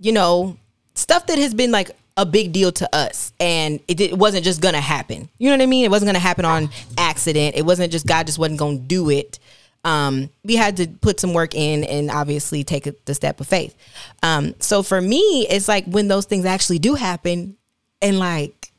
you 0.00 0.12
know, 0.12 0.56
stuff 0.94 1.26
that 1.26 1.38
has 1.38 1.54
been 1.54 1.70
like 1.70 1.90
a 2.16 2.24
big 2.24 2.52
deal 2.52 2.70
to 2.70 2.94
us 2.94 3.32
and 3.40 3.80
it, 3.88 4.00
it 4.00 4.16
wasn't 4.16 4.44
just 4.44 4.60
gonna 4.60 4.80
happen. 4.80 5.28
You 5.38 5.50
know 5.50 5.56
what 5.56 5.62
i 5.62 5.66
mean? 5.66 5.84
It 5.84 5.90
wasn't 5.90 6.08
gonna 6.08 6.20
happen 6.20 6.44
on 6.44 6.70
accident. 6.96 7.56
It 7.56 7.62
wasn't 7.62 7.90
just 7.90 8.06
god 8.06 8.26
just 8.26 8.38
wasn't 8.38 8.60
gonna 8.60 8.78
do 8.78 9.10
it 9.10 9.38
um, 9.84 10.30
we 10.42 10.56
had 10.56 10.78
to 10.78 10.86
put 10.86 11.20
some 11.20 11.34
work 11.34 11.54
in 11.54 11.84
and 11.84 12.10
obviously 12.10 12.64
take 12.64 12.86
a, 12.86 12.94
the 13.04 13.14
step 13.14 13.40
of 13.40 13.46
faith. 13.46 13.76
Um, 14.22 14.54
so 14.58 14.82
for 14.82 15.00
me 15.00 15.46
it's 15.48 15.68
like 15.68 15.84
when 15.86 16.08
those 16.08 16.24
things 16.24 16.44
actually 16.44 16.78
do 16.78 16.94
happen 16.94 17.56
and 18.00 18.18
like 18.18 18.72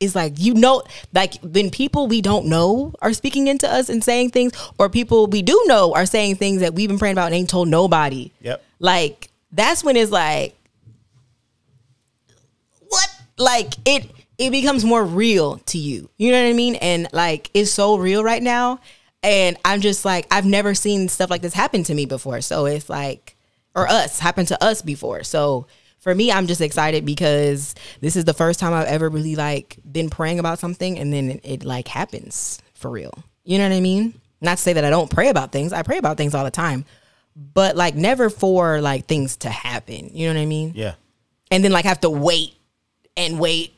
it's 0.00 0.14
like 0.14 0.34
you 0.36 0.54
know 0.54 0.82
like 1.12 1.34
when 1.42 1.70
people 1.70 2.06
we 2.06 2.22
don't 2.22 2.46
know 2.46 2.94
are 3.02 3.12
speaking 3.12 3.46
into 3.48 3.70
us 3.70 3.88
and 3.88 4.02
saying 4.02 4.30
things 4.30 4.52
or 4.78 4.88
people 4.88 5.26
we 5.26 5.42
do 5.42 5.62
know 5.66 5.92
are 5.94 6.06
saying 6.06 6.36
things 6.36 6.60
that 6.60 6.74
we've 6.74 6.88
been 6.88 6.98
praying 6.98 7.14
about 7.14 7.26
and 7.26 7.34
ain't 7.34 7.50
told 7.50 7.68
nobody. 7.68 8.30
Yep. 8.40 8.62
like 8.78 9.30
that's 9.52 9.82
when 9.84 9.96
it's 9.96 10.10
like 10.10 10.56
what? 12.88 13.08
Like 13.36 13.74
it 13.84 14.10
it 14.38 14.50
becomes 14.50 14.84
more 14.84 15.04
real 15.04 15.58
to 15.58 15.78
you. 15.78 16.08
You 16.16 16.32
know 16.32 16.42
what 16.42 16.48
i 16.48 16.54
mean? 16.54 16.76
And 16.76 17.06
like 17.12 17.50
it's 17.52 17.70
so 17.70 17.96
real 17.96 18.24
right 18.24 18.42
now 18.42 18.80
and 19.22 19.56
i'm 19.64 19.80
just 19.80 20.04
like 20.04 20.26
i've 20.30 20.46
never 20.46 20.74
seen 20.74 21.08
stuff 21.08 21.30
like 21.30 21.42
this 21.42 21.54
happen 21.54 21.82
to 21.84 21.94
me 21.94 22.06
before. 22.06 22.40
So 22.40 22.66
it's 22.66 22.88
like 22.88 23.36
or 23.74 23.88
us 23.88 24.18
happen 24.18 24.46
to 24.46 24.64
us 24.64 24.82
before. 24.82 25.22
So 25.22 25.66
for 25.98 26.14
me 26.14 26.32
i'm 26.32 26.46
just 26.46 26.60
excited 26.60 27.04
because 27.04 27.74
this 28.00 28.16
is 28.16 28.24
the 28.24 28.34
first 28.34 28.58
time 28.60 28.72
i've 28.72 28.86
ever 28.86 29.08
really 29.08 29.36
like 29.36 29.78
been 29.90 30.08
praying 30.10 30.38
about 30.38 30.58
something 30.58 30.98
and 30.98 31.12
then 31.12 31.30
it, 31.30 31.40
it 31.44 31.64
like 31.64 31.88
happens 31.88 32.60
for 32.74 32.90
real. 32.90 33.12
You 33.44 33.58
know 33.58 33.68
what 33.68 33.74
i 33.76 33.80
mean? 33.80 34.14
Not 34.40 34.56
to 34.56 34.62
say 34.62 34.72
that 34.72 34.84
i 34.84 34.90
don't 34.90 35.10
pray 35.10 35.28
about 35.28 35.52
things. 35.52 35.72
I 35.72 35.82
pray 35.82 35.98
about 35.98 36.16
things 36.16 36.34
all 36.34 36.44
the 36.44 36.50
time 36.50 36.84
but 37.36 37.76
like 37.76 37.94
never 37.94 38.28
for 38.28 38.80
like 38.80 39.06
things 39.06 39.36
to 39.38 39.48
happen. 39.50 40.10
You 40.12 40.28
know 40.28 40.34
what 40.34 40.42
i 40.42 40.46
mean? 40.46 40.72
Yeah. 40.74 40.94
and 41.50 41.62
then 41.62 41.70
like 41.72 41.84
have 41.84 42.00
to 42.00 42.10
wait 42.10 42.54
and 43.16 43.38
wait 43.38 43.72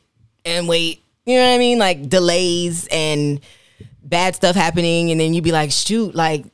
and 0.45 0.67
wait. 0.67 1.01
You 1.25 1.35
know 1.37 1.45
what 1.47 1.55
I 1.55 1.57
mean? 1.57 1.79
Like 1.79 2.09
delays 2.09 2.87
and 2.91 3.39
bad 4.03 4.35
stuff 4.35 4.55
happening, 4.55 5.11
and 5.11 5.19
then 5.19 5.33
you'd 5.33 5.43
be 5.43 5.51
like, 5.51 5.71
shoot, 5.71 6.13
like 6.13 6.45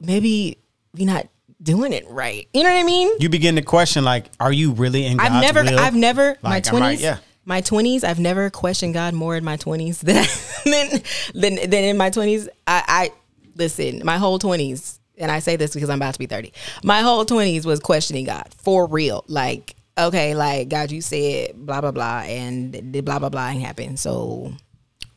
maybe 0.00 0.58
we 0.94 1.04
not 1.04 1.26
doing 1.62 1.92
it 1.92 2.08
right. 2.08 2.48
You 2.52 2.62
know 2.62 2.70
what 2.70 2.78
I 2.80 2.82
mean? 2.84 3.10
You 3.20 3.28
begin 3.28 3.56
to 3.56 3.62
question, 3.62 4.04
like, 4.04 4.26
are 4.40 4.52
you 4.52 4.72
really 4.72 5.06
in 5.06 5.16
God's 5.16 5.30
I've 5.30 5.42
never, 5.42 5.62
will? 5.62 5.78
I've 5.78 5.94
never, 5.94 6.36
my 6.42 6.50
Like, 6.50 6.66
am 6.68 6.74
I- 6.74 6.78
twenties, 6.78 7.02
yeah. 7.02 7.18
my 7.44 7.60
twenties, 7.60 8.04
I've 8.04 8.18
never 8.20 8.50
questioned 8.50 8.94
God 8.94 9.14
more 9.14 9.36
in 9.36 9.44
my 9.44 9.56
twenties 9.56 10.00
than 10.00 10.26
than, 10.64 10.88
than 11.34 11.54
than 11.70 11.84
in 11.84 11.96
my 11.96 12.10
twenties. 12.10 12.48
I, 12.66 12.82
I 12.86 13.12
listen, 13.56 14.02
my 14.04 14.16
whole 14.18 14.38
twenties, 14.38 14.98
and 15.16 15.30
I 15.30 15.38
say 15.38 15.56
this 15.56 15.72
because 15.74 15.88
I'm 15.90 15.98
about 15.98 16.14
to 16.14 16.18
be 16.18 16.26
thirty. 16.26 16.52
My 16.82 17.00
whole 17.00 17.24
twenties 17.24 17.64
was 17.64 17.80
questioning 17.80 18.24
God 18.24 18.48
for 18.58 18.86
real. 18.86 19.24
Like, 19.28 19.76
okay, 19.96 20.34
like 20.34 20.68
God, 20.68 20.90
you 20.90 21.00
said 21.00 21.52
blah 21.54 21.80
blah 21.80 21.92
blah, 21.92 22.20
and 22.20 22.92
the 22.92 23.00
blah 23.02 23.18
blah 23.20 23.28
blah 23.28 23.48
ain't 23.48 23.62
happened. 23.64 23.98
So, 24.00 24.52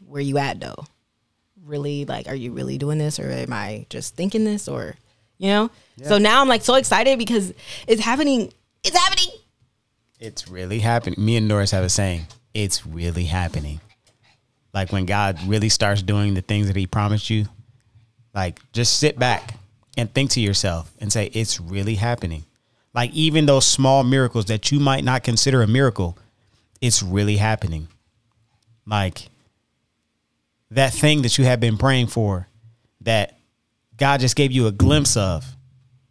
where 0.05 0.21
you 0.21 0.38
at 0.38 0.59
though? 0.59 0.86
Really, 1.66 2.05
like, 2.05 2.28
are 2.28 2.36
you 2.36 2.51
really 2.51 2.78
doing 2.78 2.99
this, 2.99 3.20
or 3.20 3.30
am 3.30 3.51
I 3.51 3.88
just 3.89 4.16
thinking 4.16 4.45
this, 4.45 4.68
or 4.68 4.95
you 5.38 5.49
know? 5.49 5.72
So 6.03 6.18
now 6.18 6.41
I'm 6.41 6.47
like 6.47 6.61
so 6.61 6.76
excited 6.76 7.18
because 7.18 7.53
it's 7.88 8.01
happening. 8.01 8.53
It's 8.84 8.97
happening. 8.97 9.34
It's 10.20 10.47
really 10.47 10.80
happening. 10.80 11.24
Me 11.24 11.38
and 11.38 11.47
Norris 11.47 11.72
have 11.72 11.84
a 11.84 11.89
saying. 11.89 12.28
It's 12.53 12.86
really 12.86 13.26
happening. 13.26 13.82
Like 14.74 14.91
when 14.91 15.05
God 15.05 15.39
really 15.47 15.70
starts 15.70 16.01
doing 16.01 16.34
the 16.34 16.41
things 16.41 16.68
that 16.68 16.76
He 16.76 16.86
promised 16.86 17.30
you, 17.30 17.47
like 18.34 18.59
just 18.72 18.99
sit 18.99 19.18
back 19.18 19.55
and 19.97 20.13
think 20.13 20.32
to 20.32 20.41
yourself 20.41 20.91
and 20.99 21.11
say, 21.11 21.32
"It's 21.34 21.59
really 21.59 21.95
happening." 21.95 22.45
Like 22.93 23.11
even 23.13 23.45
those 23.45 23.66
small 23.66 24.03
miracles 24.03 24.45
that 24.45 24.72
you 24.72 24.80
might 24.80 25.03
not 25.03 25.24
consider 25.24 25.61
a 25.61 25.68
miracle, 25.68 26.18
it's 26.80 27.01
really 27.01 27.38
happening. 27.38 27.88
Like 28.86 29.30
that 30.72 30.93
thing 30.93 31.22
that 31.22 31.38
you 31.38 31.45
have 31.45 31.59
been 31.59 31.78
praying 31.78 32.07
for, 32.07 32.47
that 33.01 33.38
God 33.97 34.20
just 34.20 34.36
gave 34.36 34.51
you 34.51 34.68
a 34.68 34.72
glimpse 34.72 35.16
of, 35.16 35.55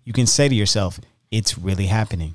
you 0.05 0.12
can 0.12 0.26
say 0.26 0.48
to 0.48 0.55
yourself, 0.55 1.00
"It's 1.30 1.59
really 1.59 1.86
happening." 1.86 2.34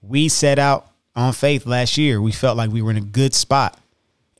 we 0.00 0.28
set 0.28 0.58
out 0.60 0.90
on 1.16 1.32
faith 1.32 1.66
last 1.66 1.98
year. 1.98 2.22
We 2.22 2.30
felt 2.32 2.56
like 2.56 2.70
we 2.70 2.80
were 2.80 2.92
in 2.92 2.96
a 2.96 3.00
good 3.02 3.34
spot 3.34 3.78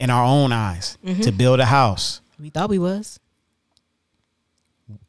in 0.00 0.08
our 0.08 0.24
own 0.24 0.52
eyes 0.52 0.96
to 1.22 1.32
build 1.32 1.58
a 1.60 1.66
house, 1.66 2.20
We 2.38 2.48
thought 2.48 2.70
we 2.70 2.78
was. 2.78 3.18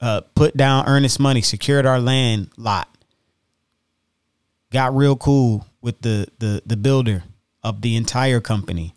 uh, 0.01 0.21
put 0.35 0.57
down 0.57 0.85
earnest 0.87 1.19
money, 1.19 1.41
secured 1.41 1.85
our 1.85 1.99
land 2.01 2.49
lot, 2.57 2.89
got 4.71 4.93
real 4.95 5.15
cool 5.15 5.65
with 5.81 6.01
the 6.01 6.27
the 6.39 6.61
the 6.65 6.75
builder 6.75 7.23
of 7.63 7.81
the 7.81 7.95
entire 7.95 8.41
company. 8.41 8.95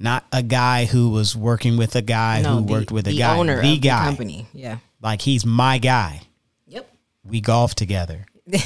Not 0.00 0.24
a 0.32 0.42
guy 0.42 0.84
who 0.84 1.10
was 1.10 1.34
working 1.34 1.76
with 1.76 1.96
a 1.96 2.02
guy 2.02 2.42
who 2.42 2.56
the- 2.64 2.72
worked 2.72 2.92
with 2.92 3.06
a 3.08 3.10
the 3.10 3.18
guy. 3.18 3.36
owner 3.36 3.60
the 3.60 3.74
of 3.74 3.80
guy. 3.80 4.04
the 4.04 4.08
company. 4.10 4.46
Yeah. 4.52 4.78
Like 5.02 5.22
he's 5.22 5.44
my 5.44 5.78
guy. 5.78 6.22
Yep. 6.68 6.88
We 7.24 7.40
golf 7.40 7.74
together 7.74 8.26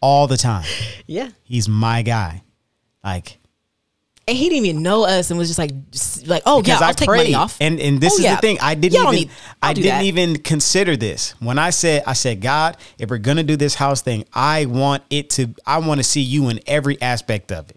all 0.00 0.26
the 0.26 0.36
time. 0.36 0.66
Yeah. 1.06 1.30
He's 1.42 1.68
my 1.68 2.02
guy. 2.02 2.42
Like 3.02 3.38
And 4.28 4.36
he 4.36 4.48
didn't 4.48 4.66
even 4.66 4.82
know 4.82 5.04
us 5.04 5.30
and 5.30 5.38
was 5.38 5.48
just 5.48 5.58
like, 5.58 5.70
just 5.90 6.26
like, 6.26 6.42
oh 6.46 6.62
yeah, 6.64 6.78
I'll 6.80 6.92
take 6.94 7.08
money 7.08 7.34
off. 7.34 7.56
And 7.60 7.80
and 7.80 8.00
this 8.00 8.12
Oh, 8.14 8.18
is 8.18 8.24
yeah. 8.24 8.34
the 8.34 8.40
thing. 8.42 8.58
I 8.60 8.74
didn't 8.74 9.00
even 9.00 9.10
need- 9.14 9.30
I 9.62 9.72
didn't 9.72 9.86
that. 9.88 10.04
even 10.04 10.38
consider 10.40 10.96
this. 10.96 11.30
When 11.40 11.58
I 11.58 11.70
said 11.70 12.02
I 12.06 12.12
said, 12.12 12.40
God, 12.40 12.76
if 12.98 13.08
we're 13.08 13.18
gonna 13.18 13.42
do 13.44 13.56
this 13.56 13.74
house 13.76 14.02
thing, 14.02 14.24
I 14.34 14.66
want 14.66 15.02
it 15.10 15.30
to 15.30 15.54
I 15.66 15.78
want 15.78 15.98
to 15.98 16.04
see 16.04 16.20
you 16.22 16.48
in 16.50 16.60
every 16.66 17.00
aspect 17.00 17.52
of 17.52 17.70
it. 17.70 17.75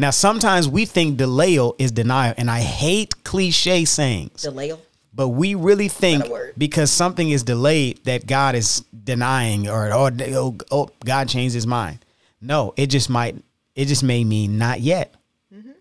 Now 0.00 0.10
sometimes 0.10 0.66
we 0.66 0.86
think 0.86 1.18
delayo 1.18 1.74
is 1.78 1.92
denial, 1.92 2.32
and 2.38 2.50
I 2.50 2.60
hate 2.60 3.22
cliche 3.22 3.84
sayings. 3.84 4.40
Delay. 4.40 4.72
But 5.12 5.28
we 5.28 5.54
really 5.54 5.88
think 5.88 6.24
because 6.56 6.90
something 6.90 7.28
is 7.28 7.42
delayed 7.42 8.02
that 8.04 8.26
God 8.26 8.54
is 8.54 8.80
denying 9.04 9.68
or 9.68 9.92
or 9.92 10.10
oh, 10.18 10.56
oh 10.70 10.88
God 11.04 11.28
changed 11.28 11.54
his 11.54 11.66
mind. 11.66 11.98
No, 12.40 12.72
it 12.78 12.86
just 12.86 13.10
might 13.10 13.36
it 13.74 13.86
just 13.86 14.02
may 14.02 14.24
mean 14.24 14.56
not 14.56 14.80
yet. 14.80 15.14
Mm-hmm. 15.54 15.72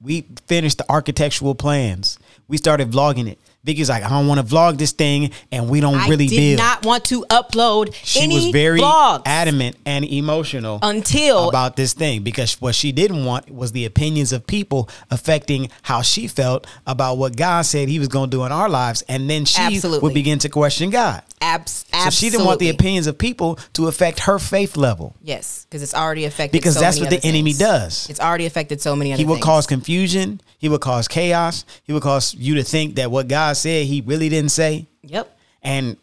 We 0.00 0.26
finished 0.46 0.78
the 0.78 0.90
architectural 0.90 1.54
plans. 1.54 2.18
We 2.48 2.56
started 2.56 2.90
vlogging 2.90 3.28
it. 3.28 3.38
Vicky's 3.64 3.88
like, 3.88 4.02
I 4.02 4.08
don't 4.08 4.26
want 4.26 4.40
to 4.40 4.54
vlog 4.54 4.76
this 4.76 4.90
thing, 4.90 5.30
and 5.52 5.68
we 5.70 5.78
don't 5.78 5.94
I 5.94 6.08
really 6.08 6.26
did 6.26 6.56
build. 6.56 6.58
not 6.58 6.84
want 6.84 7.04
to 7.06 7.24
upload 7.30 7.86
any. 7.88 7.96
she 8.02 8.20
any 8.22 8.34
was 8.34 8.46
very 8.48 8.80
vlogs 8.80 9.22
adamant 9.24 9.76
and 9.86 10.04
emotional 10.04 10.80
until 10.82 11.48
about 11.48 11.76
this 11.76 11.92
thing 11.92 12.22
because 12.24 12.60
what 12.60 12.74
she 12.74 12.90
didn't 12.90 13.24
want 13.24 13.48
was 13.52 13.70
the 13.70 13.84
opinions 13.84 14.32
of 14.32 14.44
people 14.48 14.88
affecting 15.12 15.70
how 15.82 16.02
she 16.02 16.26
felt 16.26 16.66
about 16.88 17.18
what 17.18 17.36
God 17.36 17.62
said 17.62 17.88
He 17.88 18.00
was 18.00 18.08
going 18.08 18.30
to 18.30 18.36
do 18.36 18.42
in 18.44 18.50
our 18.50 18.68
lives, 18.68 19.02
and 19.08 19.30
then 19.30 19.44
she 19.44 19.62
Absolutely. 19.62 20.08
would 20.08 20.14
begin 20.14 20.40
to 20.40 20.48
question 20.48 20.90
God. 20.90 21.22
abs- 21.40 21.84
So 21.94 22.10
she 22.10 22.30
didn't 22.30 22.46
want 22.46 22.58
the 22.58 22.68
opinions 22.70 23.06
of 23.06 23.16
people 23.16 23.60
to 23.74 23.86
affect 23.86 24.20
her 24.20 24.40
faith 24.40 24.76
level. 24.76 25.14
Yes, 25.22 25.66
because 25.70 25.84
it's 25.84 25.94
already 25.94 26.24
affected. 26.24 26.58
Because 26.58 26.74
so 26.74 26.80
that's 26.80 26.98
what 26.98 27.10
the 27.10 27.18
other 27.18 27.28
enemy 27.28 27.52
does. 27.52 28.10
It's 28.10 28.18
already 28.18 28.46
affected 28.46 28.80
so 28.80 28.96
many 28.96 29.12
other 29.12 29.20
He 29.20 29.24
would 29.24 29.34
things. 29.36 29.44
cause 29.44 29.66
confusion. 29.68 30.40
He 30.58 30.68
would 30.68 30.80
cause 30.80 31.06
chaos. 31.06 31.64
He 31.84 31.92
would 31.92 32.02
cause 32.02 32.34
you 32.34 32.54
to 32.56 32.64
think 32.64 32.94
that 32.96 33.10
what 33.10 33.26
God 33.28 33.51
said 33.54 33.86
He 33.86 34.00
really 34.00 34.28
didn't 34.28 34.50
say. 34.50 34.86
Yep. 35.02 35.36
And 35.62 35.96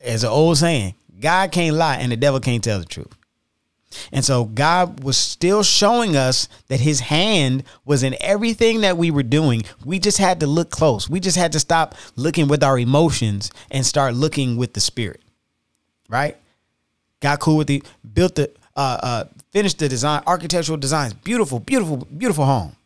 as 0.00 0.24
an 0.24 0.30
old 0.30 0.58
saying, 0.58 0.94
God 1.20 1.52
can't 1.52 1.76
lie 1.76 1.96
and 1.96 2.12
the 2.12 2.16
devil 2.16 2.40
can't 2.40 2.62
tell 2.62 2.78
the 2.78 2.84
truth. 2.84 3.14
And 4.12 4.24
so 4.24 4.44
God 4.44 5.02
was 5.02 5.16
still 5.16 5.62
showing 5.62 6.14
us 6.16 6.48
that 6.68 6.80
his 6.80 7.00
hand 7.00 7.64
was 7.84 8.02
in 8.02 8.16
everything 8.20 8.82
that 8.82 8.96
we 8.96 9.10
were 9.10 9.22
doing. 9.22 9.62
We 9.84 9.98
just 9.98 10.18
had 10.18 10.40
to 10.40 10.46
look 10.46 10.70
close. 10.70 11.08
We 11.08 11.20
just 11.20 11.36
had 11.36 11.52
to 11.52 11.60
stop 11.60 11.94
looking 12.14 12.48
with 12.48 12.62
our 12.62 12.78
emotions 12.78 13.50
and 13.70 13.84
start 13.84 14.14
looking 14.14 14.56
with 14.56 14.74
the 14.74 14.80
spirit. 14.80 15.22
Right? 16.08 16.36
Got 17.20 17.40
cool 17.40 17.56
with 17.56 17.66
the 17.66 17.82
built 18.14 18.34
the 18.36 18.50
uh 18.76 18.98
uh 19.02 19.24
finished 19.52 19.78
the 19.78 19.88
design, 19.88 20.22
architectural 20.26 20.78
designs. 20.78 21.14
Beautiful, 21.14 21.58
beautiful, 21.58 21.96
beautiful 21.96 22.44
home. 22.44 22.76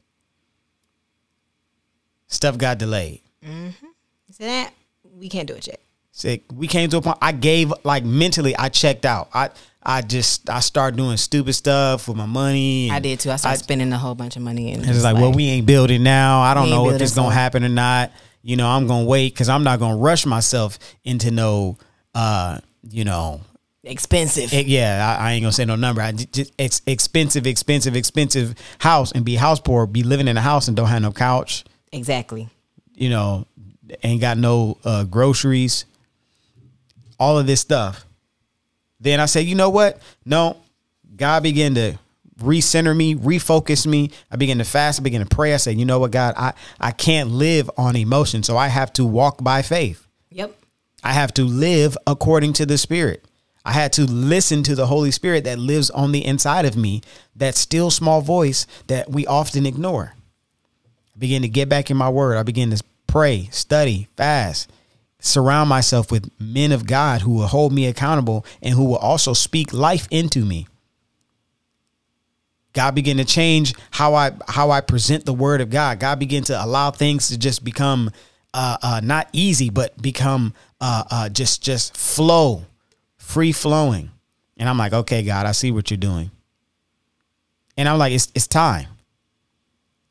Stuff 2.29 2.57
got 2.57 2.79
delayed. 2.79 3.21
That 4.43 4.73
we 5.17 5.29
can't 5.29 5.47
do 5.47 5.55
it 5.55 5.69
yet. 5.69 5.79
Sick. 6.11 6.43
We 6.53 6.67
came 6.67 6.91
to 6.91 6.97
a 6.97 7.01
point. 7.01 7.19
I 7.23 7.31
gave 7.31 7.73
like 7.85 8.05
mentally. 8.05 8.57
I 8.57 8.69
checked 8.71 9.07
out. 9.07 9.29
I 9.33 9.51
I 9.85 10.03
just 10.03 10.51
I 10.51 10.59
started 10.59 10.97
doing 10.97 11.17
stupid 11.17 11.53
stuff 11.53 12.09
with 12.09 12.17
my 12.17 12.27
money. 12.27 12.91
I 12.91 12.99
did 12.99 13.21
too. 13.21 13.31
I 13.31 13.37
started 13.37 13.59
spending 13.63 13.93
a 13.93 13.99
whole 13.99 14.17
bunch 14.17 14.35
of 14.35 14.43
money, 14.43 14.73
and 14.73 14.85
It's 14.85 15.05
like, 15.05 15.15
well, 15.15 15.33
we 15.33 15.47
ain't 15.47 15.65
building 15.67 16.03
now. 16.03 16.41
I 16.43 16.55
don't 16.55 16.71
know 16.71 16.91
if 16.91 17.01
it's 17.01 17.15
gonna 17.15 17.33
happen 17.33 17.63
or 17.65 17.69
not. 17.69 18.11
You 18.43 18.57
know, 18.57 18.67
I'm 18.69 18.89
gonna 18.89 19.05
wait 19.07 19.33
because 19.33 19.49
I'm 19.49 19.63
not 19.63 19.79
gonna 19.79 19.97
rush 19.97 20.27
myself 20.27 20.77
into 21.05 21.31
no, 21.31 21.79
uh, 22.13 22.59
you 22.91 23.05
know, 23.05 23.43
expensive. 23.85 24.53
it- 24.53 24.67
yeah, 24.67 25.17
I, 25.21 25.29
I 25.29 25.33
ain't 25.35 25.43
gonna 25.45 25.53
say 25.53 25.65
no 25.65 25.77
number. 25.77 26.03
I 26.03 26.11
just, 26.11 26.33
just 26.33 26.53
it's 26.59 26.83
expensive, 26.87 27.47
expensive, 27.47 27.95
expensive 27.95 28.57
house 28.81 29.13
and 29.13 29.25
be 29.25 29.37
house 29.37 29.61
poor, 29.61 29.87
be 29.87 30.03
living 30.03 30.27
in 30.27 30.37
a 30.37 30.41
house 30.43 30.67
and 30.67 30.77
don't 30.77 30.89
have 30.89 31.03
no 31.03 31.13
couch. 31.13 31.63
exactly. 31.93 32.49
You 32.95 33.09
know, 33.09 33.47
ain't 34.03 34.21
got 34.21 34.39
no 34.39 34.79
uh, 34.85 35.05
groceries. 35.05 35.85
All 37.19 37.39
of 37.39 37.47
this 37.47 37.61
stuff. 37.61 38.05
Then 39.01 39.21
I 39.21 39.27
say, 39.27 39.43
you 39.43 39.55
know 39.55 39.71
what? 39.71 40.01
No, 40.25 40.57
God 41.17 41.43
began 41.43 41.75
to 41.75 41.99
recenter 42.41 42.97
me, 42.97 43.15
refocus 43.15 43.87
me. 43.87 44.11
I 44.31 44.37
begin 44.37 44.59
to 44.59 44.65
fast. 44.65 45.01
I 45.01 45.03
begin 45.03 45.27
to 45.27 45.35
pray. 45.35 45.55
I 45.55 45.57
say, 45.57 45.73
you 45.73 45.85
know 45.85 45.99
what, 45.99 46.11
God, 46.11 46.35
I 46.37 46.53
I 46.81 46.93
can't 46.93 47.31
live 47.31 47.71
on 47.77 47.97
emotion, 47.97 48.43
so 48.43 48.57
I 48.57 48.69
have 48.69 48.93
to 48.95 49.05
walk 49.05 49.43
by 49.43 49.63
faith. 49.63 50.07
Yep. 50.31 50.57
I 51.05 51.13
have 51.13 51.35
to 51.35 51.45
live 51.45 51.97
according 52.07 52.53
to 52.55 52.67
the 52.67 52.79
Spirit. 52.79 53.25
I 53.65 53.73
had 53.73 53.93
to 53.95 54.03
listen 54.03 54.63
to 54.65 54.75
the 54.75 54.87
Holy 54.87 55.11
Spirit 55.11 55.45
that 55.45 55.59
lives 55.59 55.91
on 55.91 56.13
the 56.13 56.25
inside 56.25 56.65
of 56.65 56.77
me, 56.77 57.03
that 57.37 57.55
still 57.55 57.91
small 57.91 58.21
voice 58.21 58.67
that 58.89 59.11
we 59.11 59.27
often 59.27 59.67
ignore. 59.67 60.15
I 61.15 61.19
begin 61.19 61.43
to 61.43 61.49
get 61.49 61.69
back 61.69 61.91
in 61.91 61.97
my 61.97 62.09
word. 62.09 62.39
I 62.39 62.43
begin 62.43 62.71
to 62.71 62.83
pray, 63.13 63.47
study, 63.53 64.09
fast, 64.17 64.73
surround 65.19 65.69
myself 65.69 66.11
with 66.11 66.31
men 66.41 66.73
of 66.73 66.87
God 66.87 67.21
who 67.21 67.33
will 67.33 67.47
hold 67.47 67.71
me 67.71 67.87
accountable 67.87 68.47
and 68.63 68.75
who 68.75 68.85
will 68.85 68.97
also 68.97 69.35
speak 69.35 69.75
life 69.75 70.09
into 70.11 70.47
me. 70.47 70.67
God 72.73 72.95
began 72.95 73.19
to 73.19 73.25
change 73.27 73.75
how 73.91 74.15
I 74.15 74.33
how 74.49 74.71
I 74.71 74.81
present 74.81 75.27
the 75.27 75.35
word 75.35 75.61
of 75.61 75.69
God. 75.69 76.01
God 76.01 76.19
began 76.19 76.43
to 76.45 76.65
allow 76.65 76.91
things 76.91 77.29
to 77.29 77.37
just 77.39 77.63
become 77.63 78.11
uh, 78.55 78.79
uh, 78.83 79.01
not 79.05 79.29
easy, 79.35 79.69
but 79.69 80.01
become 80.01 80.55
uh, 80.81 81.05
uh, 81.11 81.29
just 81.29 81.63
just 81.63 81.95
flow, 81.95 82.65
free 83.19 83.53
flowing. 83.53 84.11
And 84.57 84.71
I'm 84.71 84.79
like, 84.79 84.95
okay, 84.95 85.23
God, 85.23 85.45
I 85.45 85.53
see 85.53 85.71
what 85.71 85.91
you're 85.91 85.99
doing. 85.99 86.31
And 87.77 87.91
I'm 87.91 87.99
like, 87.99 88.15
it's 88.15 88.33
it's 88.35 88.47
time. 88.47 88.87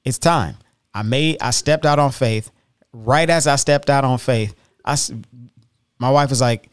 It's 0.05 0.19
time. 0.19 0.57
I 0.93 1.01
made 1.01 1.37
I 1.41 1.49
stepped 1.49 1.87
out 1.87 1.97
on 1.97 2.11
faith. 2.11 2.51
Right 2.93 3.29
as 3.29 3.47
I 3.47 3.55
stepped 3.55 3.89
out 3.89 4.03
on 4.03 4.17
faith, 4.17 4.53
I 4.83 4.97
my 5.99 6.09
wife 6.09 6.29
was 6.29 6.41
like, 6.41 6.69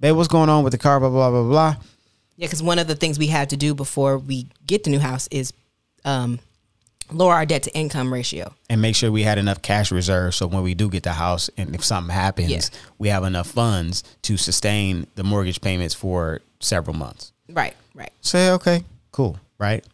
"Babe, 0.00 0.14
what's 0.16 0.28
going 0.28 0.48
on 0.50 0.64
with 0.64 0.72
the 0.72 0.78
car?" 0.78 1.00
Blah 1.00 1.08
blah 1.10 1.30
blah 1.30 1.42
blah. 1.44 1.76
Yeah, 2.36 2.46
because 2.46 2.62
one 2.62 2.78
of 2.78 2.86
the 2.88 2.94
things 2.94 3.18
we 3.18 3.28
had 3.28 3.50
to 3.50 3.56
do 3.56 3.74
before 3.74 4.18
we 4.18 4.48
get 4.66 4.84
the 4.84 4.90
new 4.90 4.98
house 4.98 5.28
is 5.30 5.52
um, 6.04 6.40
lower 7.10 7.34
our 7.34 7.46
debt 7.46 7.62
to 7.64 7.74
income 7.74 8.12
ratio. 8.12 8.52
and 8.70 8.80
make 8.82 8.96
sure 8.96 9.12
we 9.12 9.22
had 9.22 9.38
enough 9.38 9.60
cash 9.62 9.92
reserves 9.92 10.36
so 10.36 10.46
when 10.46 10.62
we 10.62 10.74
do 10.74 10.88
get 10.88 11.02
the 11.04 11.12
house 11.12 11.50
and 11.58 11.74
if 11.74 11.84
something 11.84 12.12
happens 12.14 12.50
Yeah. 12.50 12.60
we 12.98 13.08
have 13.10 13.22
enough 13.24 13.46
funds 13.48 14.02
to 14.22 14.36
sustain 14.38 15.06
the 15.14 15.22
mortgage 15.22 15.60
payments 15.60 15.94
for 15.94 16.40
several 16.60 16.96
months 16.96 17.32
Right. 17.50 17.74
Right. 17.94 18.10
say 18.22 18.50
okay 18.52 18.84
cool 19.12 19.38
right 19.58 19.84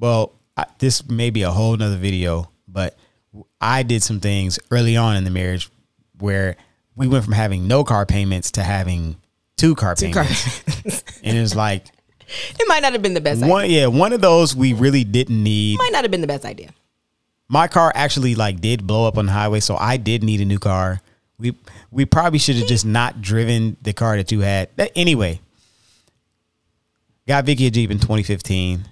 well 0.00 0.32
I, 0.56 0.64
this 0.78 1.06
may 1.08 1.30
be 1.30 1.42
a 1.42 1.50
whole 1.50 1.76
nother 1.76 1.96
video 1.98 2.50
but 2.66 2.96
i 3.60 3.82
did 3.82 4.02
some 4.02 4.20
things 4.20 4.58
early 4.70 4.96
on 4.96 5.16
in 5.16 5.24
the 5.24 5.30
marriage 5.30 5.68
where 6.18 6.56
we 6.96 7.06
went 7.08 7.24
from 7.24 7.32
having 7.34 7.66
no 7.68 7.84
car 7.84 8.04
payments 8.06 8.50
to 8.52 8.62
having 8.62 9.16
two 9.56 9.74
car 9.74 9.94
Car- 9.94 10.24
payments 10.24 10.62
and 11.24 11.36
it 11.36 11.40
was 11.40 11.54
like 11.56 11.86
it 12.58 12.64
might 12.68 12.82
not 12.82 12.92
have 12.92 13.00
been 13.02 13.14
the 13.14 13.20
best. 13.20 13.38
idea. 13.42 13.52
one 13.52 13.70
yeah 13.70 13.86
one 13.86 14.12
of 14.12 14.20
those 14.20 14.54
we 14.54 14.72
really 14.74 15.02
didn't 15.04 15.42
need 15.42 15.78
Might 15.78 15.92
not 15.92 16.04
have 16.04 16.10
been 16.10 16.20
the 16.20 16.26
best 16.26 16.44
idea. 16.44 16.70
my 17.48 17.66
car 17.68 17.90
actually 17.94 18.34
like 18.34 18.60
did 18.60 18.86
blow 18.86 19.06
up 19.08 19.16
on 19.16 19.26
the 19.26 19.32
highway, 19.32 19.60
so 19.60 19.76
I 19.76 19.96
did 19.96 20.22
need 20.22 20.40
a 20.40 20.44
new 20.44 20.58
car. 20.58 21.00
We 21.38 21.54
we 21.90 22.04
probably 22.04 22.38
should 22.38 22.56
have 22.56 22.68
just 22.68 22.84
not 22.84 23.22
driven 23.22 23.76
the 23.80 23.94
car 23.94 24.16
that 24.18 24.30
you 24.30 24.40
had. 24.40 24.68
But 24.76 24.92
anyway, 24.94 25.40
got 27.26 27.44
Vicky 27.46 27.66
a 27.66 27.70
Jeep 27.70 27.90
in 27.90 27.98
2015. 27.98 28.84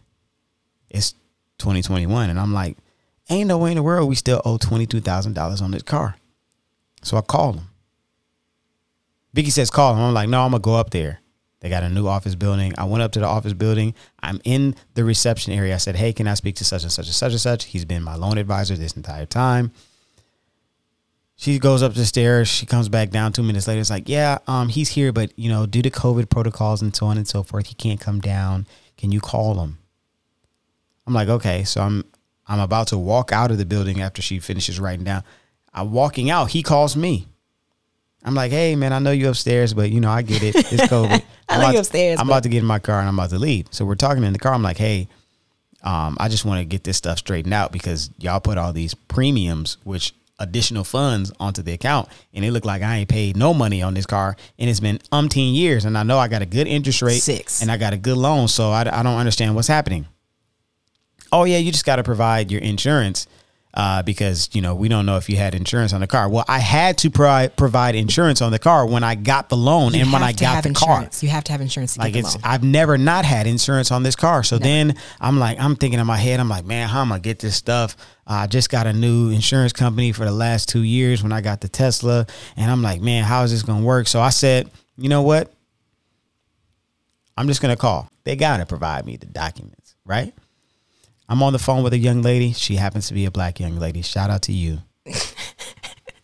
It's 0.89 1.13
2021, 1.59 2.31
and 2.31 2.39
I'm 2.41 2.55
like, 2.55 2.77
ain't 3.29 3.49
no 3.49 3.59
way 3.59 3.71
in 3.71 3.77
the 3.77 3.83
world 3.83 4.09
we 4.09 4.15
still 4.15 4.41
owe 4.45 4.59
twenty 4.59 4.87
two 4.87 5.01
thousand 5.01 5.35
dollars 5.35 5.61
on 5.61 5.71
this 5.71 5.83
car. 5.83 6.17
So 7.03 7.17
I 7.17 7.21
called 7.21 7.57
him. 7.57 7.69
Vicky 9.33 9.51
says 9.51 9.71
call 9.71 9.95
him. 9.95 10.01
I'm 10.01 10.15
like, 10.15 10.29
no, 10.29 10.43
I'm 10.43 10.51
gonna 10.51 10.61
go 10.61 10.75
up 10.75 10.91
there. 10.91 11.21
They 11.61 11.71
got 11.71 11.83
a 11.83 11.89
new 11.89 12.07
office 12.07 12.35
building. 12.35 12.75
I 12.79 12.85
went 12.85 13.03
up 13.03 13.13
to 13.13 13.21
the 13.21 13.27
office 13.27 13.53
building. 13.53 13.95
I'm 14.23 14.41
in 14.45 14.77
the 14.95 15.05
reception 15.05 15.53
area. 15.53 15.75
I 15.75 15.79
said, 15.79 15.97
hey, 15.97 16.13
can 16.13 16.29
I 16.29 16.35
speak 16.35 16.57
to 16.57 16.65
such 16.65 16.83
and 16.83 16.93
such 16.93 17.07
and 17.07 17.15
such 17.15 17.33
and 17.33 17.41
such? 17.41 17.65
He's 17.65 17.85
been 17.85 18.03
my 18.03 18.15
loan 18.15 18.39
advisor 18.39 18.77
this 18.77 18.93
entire 18.93 19.27
time. 19.27 19.73
She 21.35 21.59
goes 21.59 21.83
up 21.83 21.95
the 21.95 22.07
stairs. 22.07 22.49
She 22.49 22.67
comes 22.67 22.89
back 22.89 23.11
down 23.11 23.33
two 23.33 23.43
minutes 23.43 23.67
later. 23.69 23.81
It's 23.81 23.91
like, 23.91 24.09
yeah, 24.09 24.39
um, 24.47 24.69
he's 24.69 24.91
here, 24.91 25.13
but 25.13 25.39
you 25.39 25.51
know, 25.51 25.67
due 25.67 25.83
to 25.83 25.91
COVID 25.91 26.31
protocols 26.31 26.83
and 26.83 26.95
so 26.95 27.07
on 27.07 27.17
and 27.17 27.29
so 27.29 27.43
forth, 27.43 27.67
he 27.67 27.75
can't 27.75 28.01
come 28.01 28.21
down. 28.21 28.67
Can 28.97 29.13
you 29.13 29.21
call 29.21 29.61
him? 29.61 29.79
I'm 31.07 31.15
like, 31.15 31.29
okay. 31.29 31.65
So 31.65 31.83
I'm 31.83 32.05
I'm 32.49 32.61
about 32.61 32.89
to 32.89 32.99
walk 32.99 33.33
out 33.33 33.51
of 33.51 33.59
the 33.59 33.67
building 33.67 34.01
after 34.01 34.23
she 34.23 34.39
finishes 34.39 34.79
writing 34.81 35.05
down. 35.05 35.25
I'm 35.75 35.91
walking 35.93 36.31
out. 36.31 36.51
He 36.51 36.63
calls 36.63 36.97
me. 36.97 37.27
I'm 38.25 38.35
like, 38.35 38.51
hey 38.51 38.75
man, 38.77 38.93
I 38.93 38.99
know 38.99 39.11
you 39.13 39.29
upstairs, 39.29 39.73
but 39.75 39.91
you 39.91 40.01
know, 40.01 40.11
I 40.11 40.23
get 40.23 40.43
it. 40.43 40.55
It's 40.57 40.83
COVID. 40.93 41.23
I 41.49 41.55
I'm 41.55 41.61
know 41.61 41.67
you 41.69 41.73
to- 41.75 41.79
upstairs, 41.81 42.19
I'm 42.21 42.29
about 42.29 42.43
to 42.45 42.49
get 42.49 42.59
in 42.59 42.65
my 42.65 42.79
car 42.79 42.99
and 43.01 43.09
I'm 43.09 43.19
about 43.19 43.31
to 43.31 43.39
leave. 43.39 43.67
So 43.71 43.85
we're 43.85 43.95
talking 43.95 44.25
in 44.25 44.33
the 44.33 44.39
car. 44.39 44.53
I'm 44.53 44.63
like, 44.63 44.79
hey, 44.79 45.09
um, 45.83 46.17
I 46.19 46.29
just 46.29 46.45
want 46.45 46.59
to 46.61 46.65
get 46.65 46.83
this 46.85 46.97
stuff 46.97 47.19
straightened 47.19 47.55
out 47.55 47.71
because 47.73 48.11
y'all 48.19 48.41
put 48.41 48.59
all 48.59 48.73
these 48.73 48.95
premiums, 48.95 49.77
which 49.85 50.13
additional 50.41 50.83
funds 50.85 51.33
onto 51.39 51.63
the 51.63 51.73
account, 51.73 52.09
and 52.35 52.45
it 52.45 52.51
looked 52.51 52.67
like 52.67 52.83
I 52.83 52.97
ain't 52.97 53.09
paid 53.09 53.37
no 53.37 53.55
money 53.55 53.81
on 53.83 53.95
this 53.95 54.05
car, 54.07 54.37
and 54.59 54.69
it's 54.69 54.81
been 54.81 54.99
umpteen 55.13 55.55
years, 55.55 55.85
and 55.85 55.97
I 55.97 56.03
know 56.03 56.19
I 56.19 56.29
got 56.29 56.43
a 56.43 56.47
good 56.47 56.67
interest 56.67 57.01
rate, 57.03 57.23
Six. 57.23 57.63
and 57.63 57.71
I 57.71 57.77
got 57.79 57.93
a 57.95 57.97
good 57.97 58.17
loan, 58.19 58.49
so 58.49 58.71
I, 58.71 58.81
I 58.81 59.03
don't 59.03 59.17
understand 59.19 59.55
what's 59.55 59.69
happening. 59.69 60.07
Oh 61.33 61.45
yeah, 61.45 61.59
you 61.59 61.73
just 61.73 61.85
got 61.85 61.97
to 61.97 62.05
provide 62.05 62.51
your 62.51 62.61
insurance. 62.61 63.27
Uh, 63.75 64.03
because 64.03 64.49
you 64.55 64.63
know 64.63 64.75
we 64.75 64.89
don't 64.89 65.05
know 65.05 65.19
if 65.19 65.29
you 65.29 65.37
had 65.37 65.55
insurance 65.55 65.93
on 65.93 66.01
the 66.01 66.07
car. 66.07 66.31
Well, 66.31 66.47
I 66.49 66.61
had 66.61 66.97
to 66.99 67.11
pro- 67.11 67.51
provide 67.55 67.95
insurance 67.95 68.41
on 68.41 68.51
the 68.51 68.59
car 68.59 68.87
when 68.87 69.05
I 69.05 69.17
got 69.17 69.51
the 69.51 69.57
loan 69.59 69.93
You 69.93 70.01
and 70.01 70.13
when 70.15 70.23
I 70.23 70.33
got 70.33 70.65
the 70.65 70.73
car. 70.73 71.07
You 71.21 71.29
have 71.29 71.45
to 71.45 71.53
have 71.53 71.61
insurance 71.61 71.93
to 71.93 72.01
like 72.01 72.15
get 72.15 72.23
the 72.23 72.27
it's 72.29 72.35
loan. 72.37 72.43
I've 72.43 72.65
never 72.65 72.97
not 72.97 73.27
had 73.27 73.47
insurance 73.47 73.93
on 73.93 74.03
this 74.03 74.17
car. 74.17 74.43
So 74.45 74.57
then 74.57 74.97
I'm 75.21 75.39
like, 75.39 75.61
I'm 75.61 75.77
thinking 75.77 76.01
in 76.01 76.07
my 76.07 76.17
head, 76.17 76.41
I'm 76.41 76.49
like, 76.49 76.65
man, 76.65 76.89
how 76.89 77.03
am 77.03 77.13
I 77.13 77.17
gonna 77.17 77.25
get 77.25 77.39
this 77.41 77.55
stuff? 77.55 77.99
Uh, 78.27 78.33
I 78.33 78.47
just 78.47 78.71
got 78.71 78.87
a 78.87 78.95
new 78.95 79.29
insurance 79.29 79.75
company 79.75 80.11
for 80.13 80.25
the 80.25 80.33
last 80.33 80.71
two 80.71 80.81
years 80.83 81.23
when 81.23 81.33
I 81.33 81.43
got 81.43 81.61
the 81.61 81.69
Tesla, 81.69 82.27
and 82.57 82.71
I'm 82.71 82.81
like, 82.81 83.03
man, 83.03 83.25
how 83.25 83.43
is 83.43 83.51
this 83.51 83.63
gonna 83.63 83.85
work? 83.85 84.07
So 84.07 84.23
I 84.23 84.31
said, 84.31 84.71
you 84.97 85.11
know 85.11 85.21
what? 85.21 85.53
I'm 87.37 87.47
just 87.47 87.61
gonna 87.61 87.77
call. 87.77 88.09
They 88.25 88.37
gotta 88.37 88.65
provide 88.65 89.05
me 89.05 89.19
the 89.19 89.27
documents, 89.27 89.97
right? 90.07 90.33
I'm 91.29 91.43
on 91.43 91.53
the 91.53 91.59
phone 91.59 91.83
with 91.83 91.93
a 91.93 91.99
young 91.99 92.23
lady. 92.23 92.53
She 92.53 92.77
happens 92.77 93.09
to 93.09 93.15
be 93.15 93.25
a 93.25 93.31
black 93.31 93.59
young 93.59 93.77
lady. 93.79 94.03
Shout 94.03 94.31
out 94.31 94.43
to 94.43 94.53
you. 94.53 94.79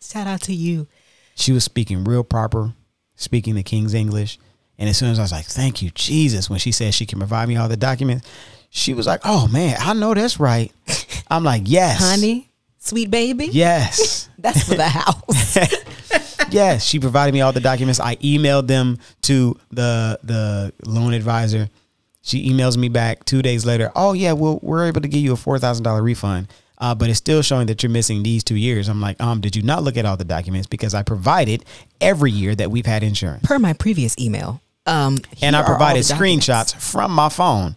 Shout 0.00 0.26
out 0.26 0.42
to 0.42 0.54
you. 0.54 0.86
She 1.34 1.52
was 1.52 1.64
speaking 1.64 2.04
real 2.04 2.22
proper, 2.22 2.72
speaking 3.16 3.54
the 3.54 3.62
King's 3.62 3.94
English. 3.94 4.38
And 4.78 4.88
as 4.88 4.96
soon 4.96 5.10
as 5.10 5.18
I 5.18 5.22
was 5.22 5.32
like, 5.32 5.46
thank 5.46 5.82
you, 5.82 5.90
Jesus, 5.90 6.48
when 6.50 6.58
she 6.58 6.72
said 6.72 6.94
she 6.94 7.06
can 7.06 7.18
provide 7.18 7.48
me 7.48 7.56
all 7.56 7.68
the 7.68 7.76
documents, 7.76 8.28
she 8.70 8.94
was 8.94 9.06
like, 9.06 9.20
oh 9.24 9.48
man, 9.48 9.76
I 9.78 9.92
know 9.92 10.14
that's 10.14 10.38
right. 10.40 10.72
I'm 11.30 11.44
like, 11.44 11.62
yes. 11.66 11.98
Honey, 12.00 12.50
sweet 12.78 13.10
baby. 13.10 13.46
Yes. 13.46 14.28
That's 14.38 14.64
for 14.68 14.74
the 14.74 14.88
house. 14.88 15.56
yes. 16.50 16.84
She 16.84 16.98
provided 16.98 17.32
me 17.32 17.42
all 17.42 17.52
the 17.52 17.60
documents. 17.60 18.00
I 18.00 18.16
emailed 18.16 18.66
them 18.66 18.98
to 19.22 19.56
the 19.70 20.18
the 20.24 20.72
loan 20.84 21.12
advisor. 21.12 21.70
She 22.22 22.48
emails 22.48 22.76
me 22.76 22.88
back 22.88 23.24
two 23.24 23.42
days 23.42 23.66
later. 23.66 23.90
Oh 23.96 24.12
yeah, 24.12 24.32
well 24.32 24.60
we're 24.62 24.86
able 24.86 25.00
to 25.00 25.08
give 25.08 25.20
you 25.20 25.32
a 25.32 25.36
four 25.36 25.58
thousand 25.58 25.82
dollar 25.82 26.02
refund, 26.02 26.46
uh, 26.78 26.94
but 26.94 27.10
it's 27.10 27.18
still 27.18 27.42
showing 27.42 27.66
that 27.66 27.82
you're 27.82 27.90
missing 27.90 28.22
these 28.22 28.44
two 28.44 28.54
years. 28.54 28.88
I'm 28.88 29.00
like, 29.00 29.20
um, 29.20 29.40
did 29.40 29.56
you 29.56 29.62
not 29.62 29.82
look 29.82 29.96
at 29.96 30.06
all 30.06 30.16
the 30.16 30.24
documents 30.24 30.68
because 30.68 30.94
I 30.94 31.02
provided 31.02 31.64
every 32.00 32.30
year 32.30 32.54
that 32.54 32.70
we've 32.70 32.86
had 32.86 33.02
insurance. 33.02 33.44
per 33.44 33.58
my 33.58 33.72
previous 33.72 34.16
email. 34.18 34.60
Um, 34.86 35.18
and 35.40 35.54
I 35.54 35.62
provided 35.64 36.00
screenshots 36.00 36.74
from 36.74 37.12
my 37.12 37.28
phone 37.28 37.76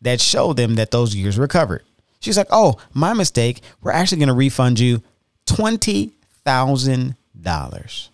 that 0.00 0.20
showed 0.20 0.56
them 0.56 0.74
that 0.76 0.90
those 0.90 1.14
years 1.14 1.38
were 1.38 1.46
covered. 1.48 1.84
She's 2.20 2.36
like, 2.36 2.48
"Oh, 2.50 2.76
my 2.94 3.14
mistake. 3.14 3.62
We're 3.80 3.92
actually 3.92 4.18
going 4.18 4.28
to 4.28 4.34
refund 4.34 4.78
you 4.78 5.02
twenty 5.44 6.12
thousand 6.44 7.16
dollars." 7.40 8.10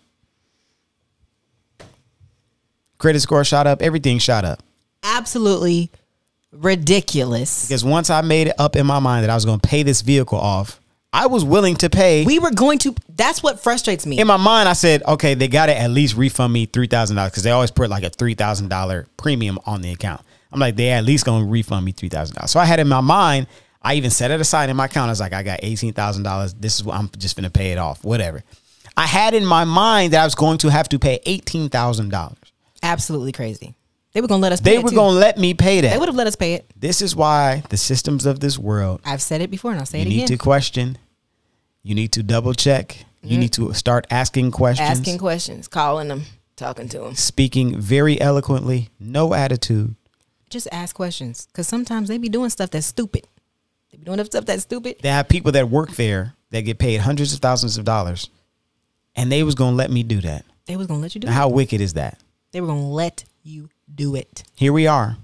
Credit 2.97 3.19
score 3.19 3.43
shot 3.43 3.67
up. 3.67 3.81
Everything 3.83 4.17
shot 4.17 4.45
up 4.45 4.63
Absolutely 5.03 5.91
ridiculous. 6.51 7.67
because 7.67 7.83
once 7.83 8.09
I 8.09 8.21
made 8.21 8.47
it 8.47 8.55
up 8.59 8.75
in 8.75 8.85
my 8.85 8.99
mind 8.99 9.23
that 9.23 9.29
I 9.29 9.35
was 9.35 9.45
going 9.45 9.59
to 9.59 9.67
pay 9.67 9.83
this 9.83 10.01
vehicle 10.01 10.37
off, 10.37 10.79
I 11.11 11.27
was 11.27 11.43
willing 11.43 11.75
to 11.77 11.89
pay. 11.89 12.23
We 12.25 12.37
were 12.39 12.51
going 12.51 12.77
to. 12.79 12.93
That's 13.15 13.41
what 13.41 13.59
frustrates 13.59 14.05
me. 14.05 14.19
in 14.19 14.27
my 14.27 14.37
mind, 14.37 14.69
I 14.69 14.73
said, 14.73 15.01
okay, 15.07 15.33
they 15.33 15.47
got 15.47 15.65
to 15.67 15.77
at 15.77 15.89
least 15.89 16.15
refund 16.15 16.53
me 16.53 16.65
three 16.67 16.87
thousand 16.87 17.15
dollars 17.15 17.31
because 17.31 17.43
they 17.43 17.51
always 17.51 17.71
put 17.71 17.89
like 17.89 18.03
a 18.03 18.09
three 18.09 18.35
thousand 18.35 18.69
dollar 18.69 19.07
premium 19.17 19.57
on 19.65 19.81
the 19.81 19.91
account. 19.91 20.21
I'm 20.51 20.59
like, 20.59 20.75
they 20.75 20.89
at 20.89 21.03
least 21.03 21.25
gonna 21.25 21.45
refund 21.45 21.83
me 21.85 21.91
three 21.93 22.09
thousand 22.09 22.35
dollars. 22.35 22.51
So 22.51 22.59
I 22.59 22.65
had 22.65 22.79
in 22.79 22.87
my 22.87 23.01
mind, 23.01 23.47
I 23.81 23.95
even 23.95 24.11
set 24.11 24.29
it 24.29 24.39
aside 24.39 24.69
in 24.69 24.75
my 24.77 24.85
account. 24.85 25.09
I 25.09 25.11
was 25.11 25.19
like, 25.19 25.33
I 25.33 25.41
got 25.41 25.59
eighteen 25.63 25.93
thousand 25.93 26.23
dollars. 26.23 26.53
This 26.53 26.75
is 26.75 26.83
what 26.83 26.95
I'm 26.95 27.09
just 27.17 27.35
gonna 27.35 27.49
pay 27.49 27.71
it 27.71 27.77
off. 27.79 28.03
Whatever. 28.03 28.43
I 28.95 29.07
had 29.07 29.33
in 29.33 29.45
my 29.45 29.63
mind 29.63 30.13
that 30.13 30.21
I 30.21 30.25
was 30.25 30.35
going 30.35 30.59
to 30.59 30.69
have 30.69 30.89
to 30.89 30.99
pay 30.99 31.19
eighteen 31.25 31.69
thousand 31.69 32.09
dollars. 32.09 32.37
Absolutely 32.83 33.31
crazy. 33.31 33.73
They 34.13 34.21
were 34.21 34.27
gonna 34.27 34.41
let 34.41 34.51
us. 34.51 34.61
Pay 34.61 34.77
They 34.77 34.83
were 34.83 34.89
too. 34.89 34.95
gonna 34.95 35.17
let 35.17 35.37
me 35.37 35.53
pay 35.53 35.81
that. 35.81 35.91
They 35.91 35.97
would 35.97 36.09
have 36.09 36.15
let 36.15 36.27
us 36.27 36.35
pay 36.35 36.53
it. 36.53 36.71
This 36.75 37.01
is 37.01 37.15
why 37.15 37.63
the 37.69 37.77
systems 37.77 38.25
of 38.25 38.39
this 38.39 38.57
world 38.57 39.01
I've 39.05 39.21
said 39.21 39.41
it 39.41 39.51
before, 39.51 39.71
and 39.71 39.79
I'll 39.79 39.85
say 39.85 39.99
it 39.99 40.03
again. 40.03 40.11
you 40.13 40.17
need 40.19 40.27
to 40.27 40.37
question. 40.37 40.97
You 41.83 41.95
need 41.95 42.11
to 42.13 42.23
double 42.23 42.53
check. 42.53 43.05
You 43.21 43.31
mm-hmm. 43.31 43.39
need 43.39 43.53
to 43.53 43.73
start 43.73 44.07
asking 44.09 44.51
questions. 44.51 44.89
Asking 44.89 45.17
questions, 45.17 45.67
calling 45.67 46.07
them, 46.07 46.23
talking 46.55 46.89
to 46.89 46.99
them. 46.99 47.15
speaking 47.15 47.79
very 47.79 48.19
eloquently, 48.19 48.89
no 48.99 49.33
attitude. 49.33 49.95
Just 50.49 50.67
ask 50.71 50.95
questions, 50.95 51.45
because 51.47 51.67
sometimes 51.67 52.07
they 52.07 52.17
be 52.17 52.29
doing 52.29 52.49
stuff 52.49 52.71
that's 52.71 52.87
stupid. 52.87 53.27
They 53.91 53.97
be 53.97 54.05
doing 54.05 54.23
stuff 54.25 54.45
that's 54.45 54.63
stupid. 54.63 54.97
They 55.01 55.09
have 55.09 55.27
people 55.29 55.51
that 55.51 55.69
work 55.69 55.91
there 55.91 56.33
that 56.51 56.61
get 56.61 56.79
paid 56.79 57.01
hundreds 57.01 57.33
of 57.33 57.39
thousands 57.39 57.77
of 57.77 57.85
dollars, 57.85 58.29
and 59.15 59.31
they 59.31 59.43
was 59.43 59.55
gonna 59.55 59.75
let 59.75 59.91
me 59.91 60.01
do 60.01 60.21
that. 60.21 60.45
They 60.65 60.75
was 60.75 60.87
gonna 60.87 61.01
let 61.01 61.13
you 61.13 61.21
do 61.21 61.27
Now, 61.27 61.33
it. 61.33 61.35
how 61.35 61.49
wicked 61.49 61.81
is 61.81 61.93
that? 61.93 62.19
They 62.51 62.61
were 62.61 62.67
gonna 62.67 62.89
let 62.89 63.25
you 63.43 63.69
do 63.93 64.15
it, 64.15 64.43
Here 64.55 64.71
we 64.73 64.87
are. 64.87 65.17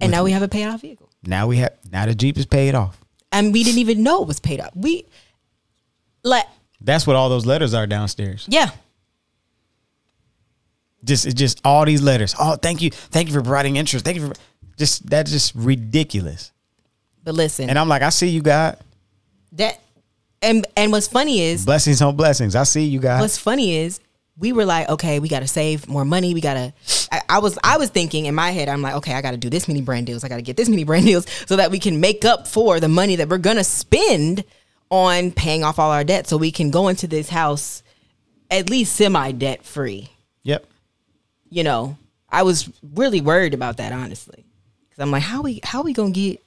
and 0.00 0.10
now 0.10 0.24
we 0.24 0.32
have 0.32 0.42
a 0.42 0.48
paid 0.48 0.66
off 0.66 0.80
vehicle, 0.80 1.08
Now 1.24 1.46
we 1.46 1.58
have 1.58 1.72
now 1.90 2.06
the 2.06 2.14
Jeep 2.14 2.38
is 2.38 2.46
paid 2.46 2.74
off. 2.74 2.98
and 3.32 3.52
we 3.52 3.62
didn't 3.64 3.78
even 3.80 4.02
know 4.02 4.22
it 4.22 4.28
was 4.28 4.40
paid 4.40 4.60
off. 4.60 4.70
We 4.74 5.04
let 6.22 6.48
That's 6.80 7.06
what 7.06 7.16
all 7.16 7.28
those 7.28 7.46
letters 7.46 7.74
are 7.74 7.86
downstairs. 7.86 8.46
yeah. 8.48 8.70
Just 11.02 11.24
it's 11.24 11.34
just 11.34 11.60
all 11.64 11.86
these 11.86 12.02
letters. 12.02 12.34
Oh, 12.38 12.56
thank 12.56 12.82
you, 12.82 12.90
thank 12.90 13.28
you 13.28 13.32
for 13.34 13.40
providing 13.40 13.76
interest. 13.76 14.04
Thank 14.04 14.18
you 14.18 14.28
for 14.28 14.34
just 14.76 15.08
that's 15.08 15.30
just 15.30 15.54
ridiculous. 15.54 16.52
But 17.24 17.34
listen, 17.34 17.68
And 17.70 17.78
I'm 17.78 17.88
like, 17.88 18.02
I 18.02 18.10
see 18.10 18.28
you, 18.28 18.42
God. 18.42 18.78
that 19.52 19.80
and 20.42 20.66
and 20.76 20.92
what's 20.92 21.08
funny 21.08 21.40
is 21.40 21.64
Blessings 21.64 22.00
on 22.02 22.16
blessings. 22.16 22.54
I 22.54 22.64
see 22.64 22.84
you, 22.84 22.98
God. 23.00 23.20
what's 23.20 23.38
funny 23.38 23.76
is 23.76 24.00
we 24.40 24.52
were 24.52 24.64
like, 24.64 24.88
okay, 24.88 25.20
we 25.20 25.28
got 25.28 25.40
to 25.40 25.46
save 25.46 25.86
more 25.86 26.04
money. 26.04 26.32
We 26.32 26.40
got 26.40 26.54
to. 26.54 26.72
I, 27.12 27.20
I 27.28 27.38
was 27.38 27.58
I 27.62 27.76
was 27.76 27.90
thinking 27.90 28.24
in 28.24 28.34
my 28.34 28.50
head, 28.50 28.68
I'm 28.68 28.80
like, 28.80 28.94
okay, 28.94 29.12
I 29.12 29.20
got 29.20 29.32
to 29.32 29.36
do 29.36 29.50
this 29.50 29.68
many 29.68 29.82
brand 29.82 30.06
deals. 30.06 30.24
I 30.24 30.28
got 30.28 30.36
to 30.36 30.42
get 30.42 30.56
this 30.56 30.68
many 30.68 30.84
brand 30.90 31.04
deals 31.04 31.26
so 31.46 31.56
that 31.56 31.70
we 31.70 31.78
can 31.78 32.00
make 32.00 32.24
up 32.24 32.48
for 32.48 32.80
the 32.80 32.88
money 32.88 33.16
that 33.16 33.28
we're 33.28 33.38
gonna 33.38 33.64
spend 33.64 34.44
on 34.90 35.30
paying 35.30 35.62
off 35.62 35.78
all 35.78 35.92
our 35.92 36.02
debt, 36.02 36.26
so 36.26 36.36
we 36.36 36.50
can 36.50 36.70
go 36.70 36.88
into 36.88 37.06
this 37.06 37.28
house 37.28 37.82
at 38.50 38.70
least 38.70 38.96
semi 38.96 39.30
debt 39.32 39.64
free. 39.64 40.08
Yep. 40.42 40.66
You 41.50 41.62
know, 41.62 41.98
I 42.28 42.42
was 42.42 42.70
really 42.94 43.20
worried 43.20 43.54
about 43.54 43.76
that 43.76 43.92
honestly, 43.92 44.46
because 44.88 45.02
I'm 45.02 45.10
like, 45.10 45.22
how 45.22 45.42
we 45.42 45.60
how 45.62 45.82
we 45.82 45.92
gonna 45.92 46.12
get 46.12 46.42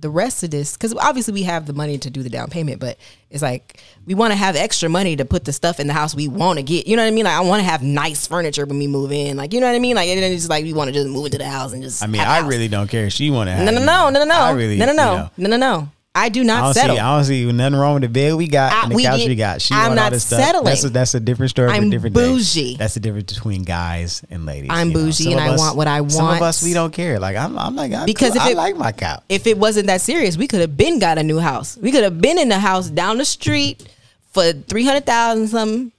the 0.00 0.10
rest 0.10 0.42
of 0.42 0.50
this 0.50 0.72
because 0.74 0.94
obviously 0.94 1.34
we 1.34 1.42
have 1.42 1.66
the 1.66 1.72
money 1.72 1.98
to 1.98 2.10
do 2.10 2.22
the 2.22 2.30
down 2.30 2.48
payment 2.48 2.80
but 2.80 2.96
it's 3.30 3.42
like 3.42 3.80
we 4.06 4.14
want 4.14 4.32
to 4.32 4.36
have 4.36 4.56
extra 4.56 4.88
money 4.88 5.16
to 5.16 5.24
put 5.24 5.44
the 5.44 5.52
stuff 5.52 5.78
in 5.78 5.86
the 5.86 5.92
house 5.92 6.14
we 6.14 6.28
want 6.28 6.58
to 6.58 6.62
get. 6.62 6.86
You 6.86 6.96
know 6.96 7.02
what 7.02 7.08
i 7.08 7.10
mean? 7.12 7.24
Like 7.24 7.34
i 7.34 7.40
want 7.40 7.60
to 7.60 7.68
have 7.68 7.82
nice 7.82 8.26
furniture 8.26 8.66
when 8.66 8.78
we 8.78 8.86
move 8.86 9.12
in. 9.12 9.36
Like 9.36 9.52
you 9.52 9.60
know 9.60 9.66
what 9.66 9.76
i 9.76 9.78
mean? 9.78 9.96
Like 9.96 10.08
it's 10.08 10.48
like 10.48 10.64
we 10.64 10.72
want 10.72 10.88
to 10.88 10.92
just 10.92 11.08
move 11.08 11.26
into 11.26 11.38
the 11.38 11.48
house 11.48 11.72
and 11.72 11.82
just 11.82 12.02
I 12.02 12.06
mean, 12.06 12.20
I 12.20 12.40
house. 12.40 12.48
really 12.48 12.68
don't 12.68 12.88
care. 12.88 13.10
She 13.10 13.30
want 13.30 13.48
to 13.48 13.52
have 13.52 13.64
no 13.64 13.72
no 13.72 13.84
no 13.84 14.10
no 14.10 14.18
no. 14.20 14.24
No 14.24 14.34
I 14.34 14.50
really, 14.52 14.76
no 14.76 14.86
no 14.86 14.92
no. 14.92 15.30
no 15.36 15.48
no 15.50 15.56
no 15.56 15.88
i 16.14 16.28
do 16.28 16.40
I 16.40 16.44
not 16.44 16.60
don't 16.62 16.74
settle 16.74 16.96
see. 16.96 17.00
I 17.00 17.16
don't 17.16 17.24
see 17.24 17.52
nothing 17.52 17.78
wrong 17.78 17.94
with 17.94 18.02
the 18.02 18.08
bed 18.08 18.34
we 18.34 18.48
got 18.48 18.72
I- 18.72 18.82
and 18.82 18.90
the 18.92 18.96
we 18.96 19.04
couch 19.04 19.18
get- 19.20 19.28
we 19.28 19.36
got. 19.36 19.62
She 19.62 19.74
I'm 19.74 19.94
not 19.94 20.06
all 20.06 20.10
this 20.10 20.24
stuff. 20.24 20.40
settling. 20.40 20.64
That's 20.64 20.84
a, 20.84 20.88
that's 20.90 21.14
a 21.14 21.20
different 21.20 21.50
story 21.50 21.70
I'm 21.70 21.84
a 21.84 21.90
different 21.90 22.16
day. 22.16 22.26
bougie. 22.26 22.76
That's 22.76 22.94
the 22.94 23.00
difference 23.00 23.32
between 23.32 23.62
guys 23.62 24.22
and 24.28 24.44
ladies. 24.44 24.70
I'm 24.72 24.92
bougie 24.92 25.30
and 25.32 25.40
I 25.40 25.54
want 25.56 25.76
what 25.76 25.86
I 25.86 26.00
want. 26.00 26.12
Some 26.12 26.28
of 26.28 26.42
us 26.42 26.62
we 26.64 26.72
don't 26.74 26.92
care. 26.92 27.20
Like 27.20 27.36
I'm, 27.36 27.56
I'm 27.58 27.76
like 27.76 27.92
I'm 27.92 28.06
Because 28.06 28.32
cool. 28.32 28.40
if 28.42 28.46
I 28.48 28.50
it- 28.50 28.56
like 28.56 28.76
my 28.76 28.90
couch. 28.92 29.22
if 29.28 29.46
it 29.46 29.56
wasn't 29.56 29.86
that 29.86 30.00
serious, 30.00 30.36
we 30.36 30.48
could 30.48 30.60
have 30.60 30.76
been 30.76 30.98
got 30.98 31.16
a 31.18 31.22
new 31.22 31.38
house. 31.38 31.76
We 31.76 31.92
could 31.92 32.02
have 32.02 32.20
been 32.20 32.38
in 32.38 32.48
the 32.48 32.58
house 32.58 32.88
down 32.90 33.18
the 33.18 33.24
street 33.24 33.88
for 34.32 34.52
three 34.52 34.84
hundred 34.84 35.06
thousand 35.06 35.46
something, 35.48 35.92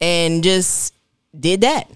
and 0.00 0.44
just 0.44 0.94
did 1.38 1.62
that. 1.62 1.90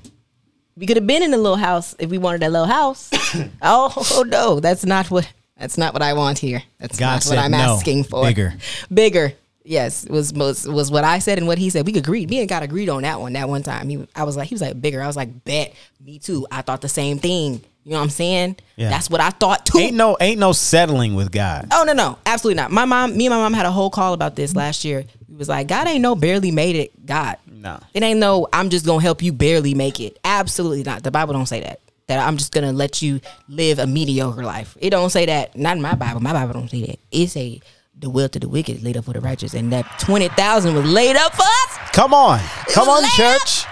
We 0.76 0.86
could 0.86 0.96
have 0.96 1.06
been 1.06 1.22
in 1.22 1.32
a 1.34 1.36
little 1.38 1.56
house 1.56 1.94
if 1.98 2.10
we 2.10 2.18
wanted 2.18 2.40
that 2.42 2.50
little 2.52 2.66
house. 2.66 3.10
oh 3.62 4.24
no, 4.26 4.58
that's 4.60 4.84
not 4.84 5.08
what 5.10 5.30
that's 5.60 5.78
not 5.78 5.92
what 5.92 6.02
I 6.02 6.14
want 6.14 6.38
here. 6.38 6.62
That's 6.78 6.98
God 6.98 7.16
not 7.16 7.26
what 7.26 7.38
I'm 7.38 7.50
no, 7.50 7.58
asking 7.76 8.04
for. 8.04 8.24
bigger. 8.24 8.54
bigger. 8.92 9.32
Yes, 9.62 10.06
was 10.08 10.32
was 10.32 10.66
was 10.66 10.90
what 10.90 11.04
I 11.04 11.18
said 11.18 11.36
and 11.38 11.46
what 11.46 11.58
he 11.58 11.68
said. 11.68 11.86
We 11.86 11.94
agreed. 11.96 12.30
Me 12.30 12.40
and 12.40 12.48
God 12.48 12.62
agreed 12.62 12.88
on 12.88 13.02
that 13.02 13.20
one. 13.20 13.34
That 13.34 13.48
one 13.48 13.62
time, 13.62 13.88
he 13.90 14.08
I 14.16 14.24
was 14.24 14.36
like, 14.36 14.48
he 14.48 14.54
was 14.54 14.62
like 14.62 14.80
bigger. 14.80 15.02
I 15.02 15.06
was 15.06 15.16
like, 15.16 15.44
bet 15.44 15.74
me 16.04 16.18
too. 16.18 16.46
I 16.50 16.62
thought 16.62 16.80
the 16.80 16.88
same 16.88 17.18
thing. 17.18 17.60
You 17.84 17.92
know 17.92 17.98
what 17.98 18.04
I'm 18.04 18.10
saying? 18.10 18.56
Yeah. 18.76 18.88
That's 18.90 19.08
what 19.10 19.20
I 19.20 19.30
thought 19.30 19.66
too. 19.66 19.78
Ain't 19.78 19.96
no 19.96 20.16
ain't 20.18 20.40
no 20.40 20.52
settling 20.52 21.14
with 21.14 21.30
God. 21.30 21.68
Oh 21.72 21.84
no, 21.86 21.92
no, 21.92 22.18
absolutely 22.24 22.56
not. 22.60 22.70
My 22.70 22.86
mom, 22.86 23.16
me 23.16 23.26
and 23.26 23.34
my 23.34 23.38
mom 23.40 23.52
had 23.52 23.66
a 23.66 23.70
whole 23.70 23.90
call 23.90 24.14
about 24.14 24.34
this 24.34 24.56
last 24.56 24.84
year. 24.84 25.00
It 25.00 25.08
was 25.36 25.48
like, 25.48 25.68
God 25.68 25.86
ain't 25.86 26.00
no 26.02 26.14
barely 26.14 26.50
made 26.50 26.76
it. 26.76 27.06
God, 27.06 27.36
No. 27.46 27.78
it 27.94 28.02
ain't 28.02 28.18
no. 28.18 28.48
I'm 28.52 28.70
just 28.70 28.86
gonna 28.86 29.02
help 29.02 29.22
you 29.22 29.32
barely 29.32 29.74
make 29.74 30.00
it. 30.00 30.18
Absolutely 30.24 30.82
not. 30.84 31.02
The 31.02 31.10
Bible 31.10 31.34
don't 31.34 31.46
say 31.46 31.60
that. 31.60 31.80
That 32.10 32.26
I'm 32.26 32.36
just 32.36 32.52
gonna 32.52 32.72
let 32.72 33.02
you 33.02 33.20
live 33.48 33.78
a 33.78 33.86
mediocre 33.86 34.42
life. 34.42 34.76
It 34.80 34.90
don't 34.90 35.10
say 35.10 35.26
that. 35.26 35.56
Not 35.56 35.76
in 35.76 35.82
my 35.82 35.94
Bible. 35.94 36.18
My 36.20 36.32
Bible 36.32 36.54
don't 36.54 36.68
say 36.68 36.80
that. 36.86 36.98
It 37.12 37.28
say 37.28 37.60
the 37.96 38.10
will 38.10 38.28
to 38.30 38.40
the 38.40 38.48
wicked 38.48 38.78
is 38.78 38.82
laid 38.82 38.96
up 38.96 39.04
for 39.04 39.12
the 39.12 39.20
righteous, 39.20 39.54
and 39.54 39.72
that 39.72 39.86
twenty 40.00 40.26
thousand 40.28 40.74
was 40.74 40.84
laid 40.84 41.14
up 41.14 41.32
for 41.36 41.42
us. 41.42 41.78
Come 41.92 42.12
on, 42.12 42.40
come 42.74 42.88
on, 42.88 43.02
church. 43.10 43.64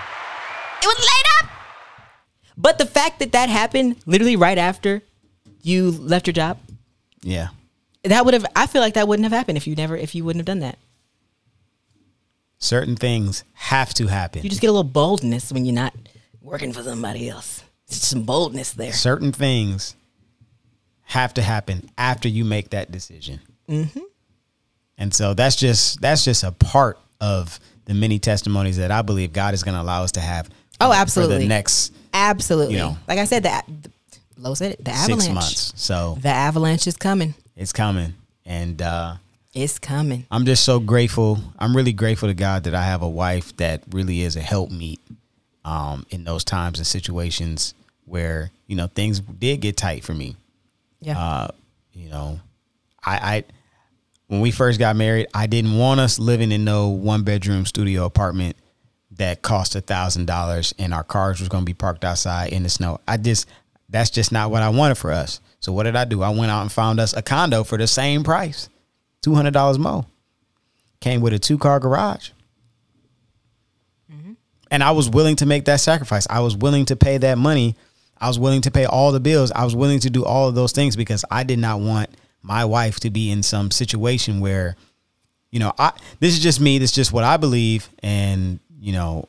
It 0.81 0.87
was 0.87 0.99
laid 0.99 1.27
up. 1.43 1.51
But 2.57 2.79
the 2.79 2.87
fact 2.87 3.19
that 3.19 3.33
that 3.33 3.49
happened 3.49 3.97
literally 4.07 4.37
right 4.37 4.57
after 4.59 5.03
you 5.63 5.91
left 5.91 6.29
your 6.29 6.35
job, 6.35 6.59
Yeah, 7.23 7.49
that 8.05 8.25
would 8.25 8.35
have. 8.35 8.47
I 8.55 8.69
feel 8.69 8.83
like 8.83 8.95
that 8.95 9.09
wouldn't 9.09 9.25
have 9.25 9.33
happened 9.33 9.57
if 9.59 9.67
you 9.67 9.75
never, 9.75 9.97
if 9.97 10.15
you 10.15 10.25
wouldn't 10.25 10.41
have 10.41 10.47
done 10.47 10.61
that. 10.61 10.79
certain 12.59 12.95
things 12.95 13.43
have 13.55 13.93
to 13.95 14.07
happen. 14.07 14.45
You 14.45 14.49
just 14.49 14.61
get 14.61 14.69
a 14.69 14.73
little 14.73 14.85
boldness 14.85 15.53
when 15.53 15.65
you're 15.65 15.75
not 15.75 15.93
working 16.41 16.73
for 16.73 16.85
somebody 16.85 17.29
else. 17.29 17.65
Some 17.89 18.23
boldness 18.25 18.73
there. 18.73 18.93
certain 18.93 19.33
things 19.33 19.97
have 21.05 21.33
to 21.35 21.43
happen 21.43 21.89
after 21.97 22.29
you 22.29 22.45
make 22.45 22.71
that 22.71 22.93
decision. 22.93 23.41
Mm-hmm. 23.69 24.01
And 24.99 25.15
so 25.15 25.33
that's 25.35 25.57
just 25.57 26.01
that's 26.01 26.25
just 26.25 26.45
a 26.45 26.53
part 26.53 26.99
of 27.21 27.59
the 27.87 27.95
many 27.95 28.19
testimonies 28.19 28.77
that 28.77 28.91
I 28.91 29.03
believe 29.03 29.33
God 29.33 29.55
is 29.55 29.63
going 29.63 29.75
to 29.75 29.81
allow 29.81 30.03
us 30.03 30.13
to 30.13 30.21
have. 30.21 30.51
Oh, 30.81 30.93
absolutely. 30.93 31.39
the 31.39 31.47
next 31.49 31.93
Absolutely. 32.13 32.75
You 32.75 32.81
know. 32.81 32.97
like 33.07 33.19
I 33.19 33.25
said, 33.25 33.45
that 33.45 33.67
the 33.67 33.91
Lo 34.37 34.55
said 34.55 34.73
it. 34.73 34.85
The 34.85 34.91
avalanche. 34.91 35.23
six 35.23 35.35
months. 35.35 35.73
So 35.77 36.19
The 36.21 36.29
avalanche 36.29 36.87
is 36.87 36.97
coming. 36.97 37.35
it's 37.57 37.73
coming, 37.73 38.15
and 38.45 38.81
uh, 38.83 39.15
It's 39.55 39.79
coming. 39.79 40.27
I'm 40.31 40.45
just 40.45 40.63
so 40.65 40.79
grateful. 40.79 41.39
I'm 41.59 41.75
really 41.75 41.93
grateful 41.93 42.29
to 42.29 42.35
God 42.35 42.65
that 42.65 42.75
I 42.75 42.85
have 42.85 43.03
a 43.03 43.09
wife 43.09 43.57
that 43.57 43.83
really 43.91 44.21
is 44.23 44.37
a 44.37 44.41
helpmeet 44.41 45.01
um, 45.69 46.07
in 46.09 46.25
those 46.25 46.45
times 46.45 46.79
and 46.79 46.87
situations 46.87 47.75
where 48.07 48.51
you 48.67 48.75
know 48.75 48.87
things 48.87 49.21
did 49.21 49.61
get 49.61 49.77
tight 49.77 50.03
for 50.03 50.15
me. 50.15 50.35
Yeah. 51.01 51.19
uh, 51.19 51.49
you 51.93 52.09
know, 52.09 52.41
I, 53.05 53.17
I 53.37 53.45
when 54.29 54.41
we 54.41 54.51
first 54.51 54.79
got 54.79 54.97
married, 54.97 55.29
I 55.35 55.47
didn't 55.47 55.77
want 55.77 56.01
us 56.01 56.19
living 56.19 56.53
in 56.53 56.65
no 56.65 56.89
one 56.89 57.23
bedroom 57.23 57.67
studio 57.67 58.07
apartment 58.07 58.57
that 59.13 59.43
cost 59.43 59.75
a 59.77 59.81
thousand 59.81 60.27
dollars 60.27 60.75
and 60.79 60.95
our 60.95 61.05
cars 61.05 61.39
was 61.39 61.49
going 61.49 61.63
to 61.65 61.67
be 61.67 61.75
parked 61.75 62.05
outside 62.05 62.53
in 62.53 62.63
the 62.63 62.71
snow. 62.71 63.01
I 63.07 63.19
just 63.19 63.47
that's 63.91 64.11
just 64.11 64.33
not 64.33 64.51
what 64.51 64.63
I 64.63 64.71
wanted 64.71 64.97
for 64.97 65.13
us. 65.13 65.41
So 65.61 65.73
what 65.73 65.83
did 65.83 65.97
I 65.97 66.05
do? 66.07 66.23
I 66.23 66.31
went 66.31 66.51
out 66.51 66.63
and 66.63 66.73
found 66.73 66.99
us 66.99 67.15
a 67.15 67.21
condo 67.21 67.63
for 67.63 67.77
the 67.77 67.87
same 67.87 68.25
price, 68.25 68.71
two 69.21 69.35
hundred 69.35 69.53
dollars 69.53 69.79
more. 69.79 70.07
Came 71.01 71.21
with 71.21 71.35
a 71.35 71.39
two 71.39 71.59
car 71.59 71.79
garage. 71.79 72.31
And 74.71 74.83
I 74.83 74.91
was 74.91 75.09
willing 75.09 75.37
to 75.37 75.47
make 75.47 75.65
that 75.67 75.81
sacrifice. 75.81 76.27
I 76.29 76.41
was 76.41 76.57
willing 76.57 76.85
to 76.87 76.97
pay 76.97 77.19
that 77.19 77.39
money. 77.39 77.75
I 78.19 78.29
was 78.29 78.39
willing 78.39 78.61
to 78.63 78.71
pay 78.71 78.85
all 78.85 79.13
the 79.13 79.21
bills. 79.21 79.51
I 79.53 79.65
was 79.65 79.75
willing 79.75 80.01
to 80.01 80.11
do 80.11 80.25
all 80.25 80.49
of 80.49 80.55
those 80.55 80.73
things 80.73 80.97
because 80.97 81.25
I 81.31 81.45
did 81.45 81.59
not 81.59 81.81
want 81.81 82.11
my 82.43 82.65
wife 82.65 83.01
to 83.01 83.11
be 83.11 83.31
in 83.31 83.43
some 83.43 83.71
situation 83.71 84.41
where, 84.41 84.77
you 85.51 85.59
know, 85.61 85.73
I 85.79 85.93
this 86.21 86.35
is 86.35 86.41
just 86.41 86.61
me, 86.61 86.79
this 86.79 86.91
is 86.91 86.97
just 86.97 87.13
what 87.13 87.25
I 87.25 87.37
believe, 87.37 87.89
and 88.03 88.59
you 88.81 88.93
know, 88.93 89.29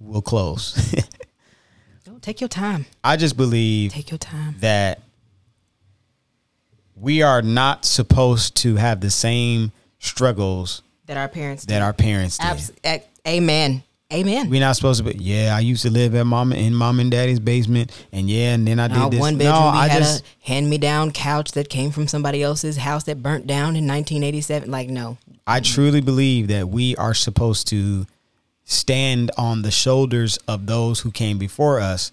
we'll 0.00 0.22
close. 0.22 0.74
Don't 2.04 2.22
take 2.22 2.40
your 2.40 2.48
time. 2.48 2.86
I 3.04 3.16
just 3.16 3.36
believe 3.36 3.92
Take 3.92 4.10
your 4.10 4.18
time. 4.18 4.56
that 4.60 5.00
we 6.94 7.22
are 7.22 7.42
not 7.42 7.84
supposed 7.84 8.56
to 8.56 8.76
have 8.76 9.00
the 9.00 9.10
same 9.10 9.72
struggles 9.98 10.82
That 11.06 11.16
our 11.16 11.28
parents 11.28 11.64
that 11.66 11.74
did. 11.74 11.82
our 11.82 11.92
parents 11.92 12.38
did. 12.38 12.46
Abs- 12.46 12.72
amen. 13.26 13.82
Amen. 14.12 14.50
We're 14.50 14.60
not 14.60 14.76
supposed 14.76 15.04
to 15.04 15.12
be. 15.12 15.18
Yeah, 15.18 15.56
I 15.56 15.60
used 15.60 15.82
to 15.82 15.90
live 15.90 16.14
at 16.14 16.24
mom 16.26 16.52
in 16.52 16.74
mom 16.74 17.00
and 17.00 17.10
daddy's 17.10 17.40
basement, 17.40 17.90
and 18.12 18.30
yeah, 18.30 18.54
and 18.54 18.66
then 18.66 18.78
I 18.78 18.86
did 18.86 19.12
this. 19.12 19.20
one 19.20 19.36
bedroom, 19.36 19.54
no, 19.54 19.66
I 19.66 19.88
had 19.88 19.98
just 19.98 20.22
a 20.22 20.46
hand-me-down 20.48 21.10
couch 21.10 21.52
that 21.52 21.68
came 21.68 21.90
from 21.90 22.06
somebody 22.06 22.40
else's 22.40 22.76
house 22.76 23.02
that 23.04 23.20
burnt 23.20 23.48
down 23.48 23.74
in 23.74 23.86
1987. 23.86 24.70
Like, 24.70 24.88
no, 24.88 25.18
I 25.44 25.58
truly 25.58 26.00
believe 26.00 26.46
that 26.48 26.68
we 26.68 26.94
are 26.96 27.14
supposed 27.14 27.66
to 27.68 28.06
stand 28.62 29.32
on 29.36 29.62
the 29.62 29.72
shoulders 29.72 30.38
of 30.46 30.66
those 30.66 31.00
who 31.00 31.10
came 31.10 31.38
before 31.38 31.80
us 31.80 32.12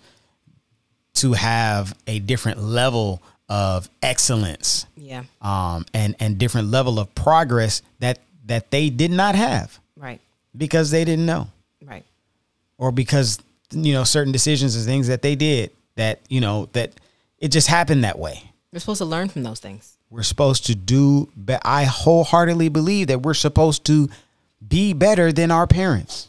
to 1.16 1.34
have 1.34 1.96
a 2.08 2.18
different 2.18 2.60
level 2.60 3.22
of 3.50 3.88
excellence 4.02 4.88
yeah, 4.98 5.26
um, 5.44 5.86
and 5.94 6.16
and 6.20 6.40
different 6.40 6.70
level 6.70 6.98
of 6.98 7.14
progress 7.14 7.84
that 8.00 8.18
that 8.46 8.72
they 8.72 8.90
did 8.90 9.12
not 9.12 9.36
have 9.36 9.80
right, 9.96 10.20
because 10.58 10.90
they 10.90 11.06
didn't 11.06 11.28
know 11.28 11.50
right, 11.88 12.06
or 12.78 12.92
because 12.92 13.40
you 13.72 13.94
know 13.94 14.04
certain 14.04 14.32
decisions 14.32 14.76
and 14.76 14.86
things 14.86 15.08
that 15.08 15.22
they 15.22 15.36
did 15.36 15.72
that 15.96 16.20
you 16.30 16.42
know 16.42 16.70
that 16.74 16.92
it 17.40 17.50
just 17.50 17.68
happened 17.68 18.04
that 18.04 18.18
way. 18.18 18.42
we're 18.72 18.80
supposed 18.80 19.00
to 19.00 19.06
learn 19.06 19.30
from 19.30 19.44
those 19.44 19.60
things. 19.60 19.98
We're 20.10 20.24
supposed 20.24 20.68
to 20.68 20.76
do. 20.76 21.30
but 21.36 21.62
I 21.66 21.86
wholeheartedly 21.86 22.70
believe 22.70 23.08
that 23.08 23.22
we're 23.24 23.34
supposed 23.34 23.86
to 23.86 24.10
be 24.66 24.94
better 24.94 25.32
than 25.32 25.52
our 25.52 25.68
parents. 25.68 26.28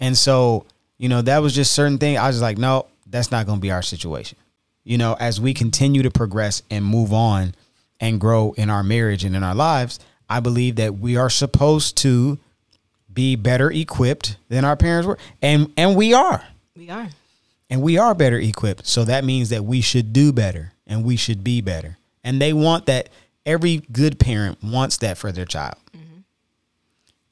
And 0.00 0.16
so, 0.16 0.66
you 0.98 1.08
know, 1.08 1.22
that 1.22 1.38
was 1.38 1.54
just 1.54 1.72
certain 1.72 1.98
thing. 1.98 2.18
I 2.18 2.26
was 2.26 2.40
like, 2.40 2.58
no, 2.58 2.86
that's 3.06 3.30
not 3.30 3.46
going 3.46 3.58
to 3.58 3.62
be 3.62 3.70
our 3.70 3.82
situation. 3.82 4.38
You 4.84 4.98
know, 4.98 5.16
as 5.20 5.40
we 5.40 5.54
continue 5.54 6.02
to 6.02 6.10
progress 6.10 6.62
and 6.70 6.84
move 6.84 7.12
on 7.12 7.54
and 8.00 8.20
grow 8.20 8.52
in 8.56 8.70
our 8.70 8.82
marriage 8.82 9.22
and 9.22 9.36
in 9.36 9.44
our 9.44 9.54
lives, 9.54 10.00
I 10.28 10.40
believe 10.40 10.76
that 10.76 10.98
we 10.98 11.16
are 11.16 11.30
supposed 11.30 11.98
to 11.98 12.38
be 13.12 13.36
better 13.36 13.70
equipped 13.70 14.36
than 14.48 14.64
our 14.64 14.76
parents 14.76 15.06
were. 15.06 15.18
And 15.40 15.72
and 15.76 15.96
we 15.96 16.14
are. 16.14 16.42
We 16.76 16.90
are. 16.90 17.08
And 17.70 17.82
we 17.82 17.98
are 17.98 18.14
better 18.14 18.38
equipped. 18.38 18.86
So 18.86 19.04
that 19.04 19.24
means 19.24 19.48
that 19.48 19.64
we 19.64 19.80
should 19.80 20.12
do 20.12 20.32
better 20.32 20.72
and 20.86 21.04
we 21.04 21.16
should 21.16 21.42
be 21.42 21.60
better. 21.60 21.98
And 22.22 22.40
they 22.40 22.52
want 22.52 22.86
that. 22.86 23.08
Every 23.44 23.78
good 23.90 24.20
parent 24.20 24.62
wants 24.62 24.98
that 24.98 25.18
for 25.18 25.32
their 25.32 25.44
child. 25.44 25.74
Mm-hmm. 25.96 26.20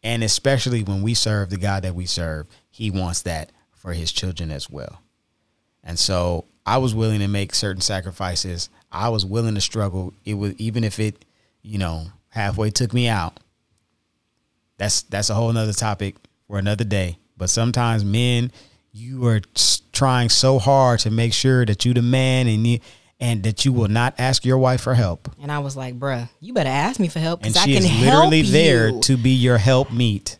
And 0.02 0.24
especially 0.24 0.82
when 0.82 1.02
we 1.02 1.14
serve 1.14 1.50
the 1.50 1.56
God 1.56 1.84
that 1.84 1.94
we 1.94 2.06
serve, 2.06 2.48
he 2.68 2.90
wants 2.90 3.22
that 3.22 3.52
for 3.72 3.92
his 3.92 4.10
children 4.10 4.50
as 4.50 4.68
well. 4.68 5.00
And 5.84 5.98
so 5.98 6.46
I 6.66 6.78
was 6.78 6.94
willing 6.94 7.20
to 7.20 7.28
make 7.28 7.54
certain 7.54 7.80
sacrifices. 7.80 8.70
I 8.92 9.08
was 9.08 9.24
willing 9.24 9.54
to 9.54 9.60
struggle. 9.60 10.12
It 10.24 10.34
was 10.34 10.54
even 10.54 10.84
if 10.84 10.98
it, 10.98 11.24
you 11.62 11.78
know, 11.78 12.06
halfway 12.28 12.70
took 12.70 12.92
me 12.92 13.08
out. 13.08 13.38
That's 14.80 15.02
that's 15.02 15.28
a 15.28 15.34
whole 15.34 15.52
nother 15.52 15.74
topic 15.74 16.16
for 16.46 16.58
another 16.58 16.84
day. 16.84 17.18
But 17.36 17.50
sometimes 17.50 18.02
men, 18.02 18.50
you 18.92 19.26
are 19.26 19.42
trying 19.92 20.30
so 20.30 20.58
hard 20.58 21.00
to 21.00 21.10
make 21.10 21.34
sure 21.34 21.66
that 21.66 21.84
you 21.84 21.92
the 21.92 22.00
man 22.00 22.48
and 22.48 22.66
you 22.66 22.80
and 23.20 23.42
that 23.42 23.66
you 23.66 23.74
will 23.74 23.88
not 23.88 24.14
ask 24.16 24.42
your 24.46 24.56
wife 24.56 24.80
for 24.80 24.94
help. 24.94 25.30
And 25.42 25.52
I 25.52 25.58
was 25.58 25.76
like, 25.76 25.98
bruh, 25.98 26.30
you 26.40 26.54
better 26.54 26.70
ask 26.70 26.98
me 26.98 27.08
for 27.08 27.18
help 27.18 27.42
because 27.42 27.58
I 27.58 27.66
she 27.66 27.74
can 27.74 27.84
is 27.84 28.00
literally 28.00 28.40
there 28.40 28.88
you. 28.88 29.00
to 29.02 29.18
be 29.18 29.32
your 29.32 29.58
help 29.58 29.92
meet. 29.92 30.38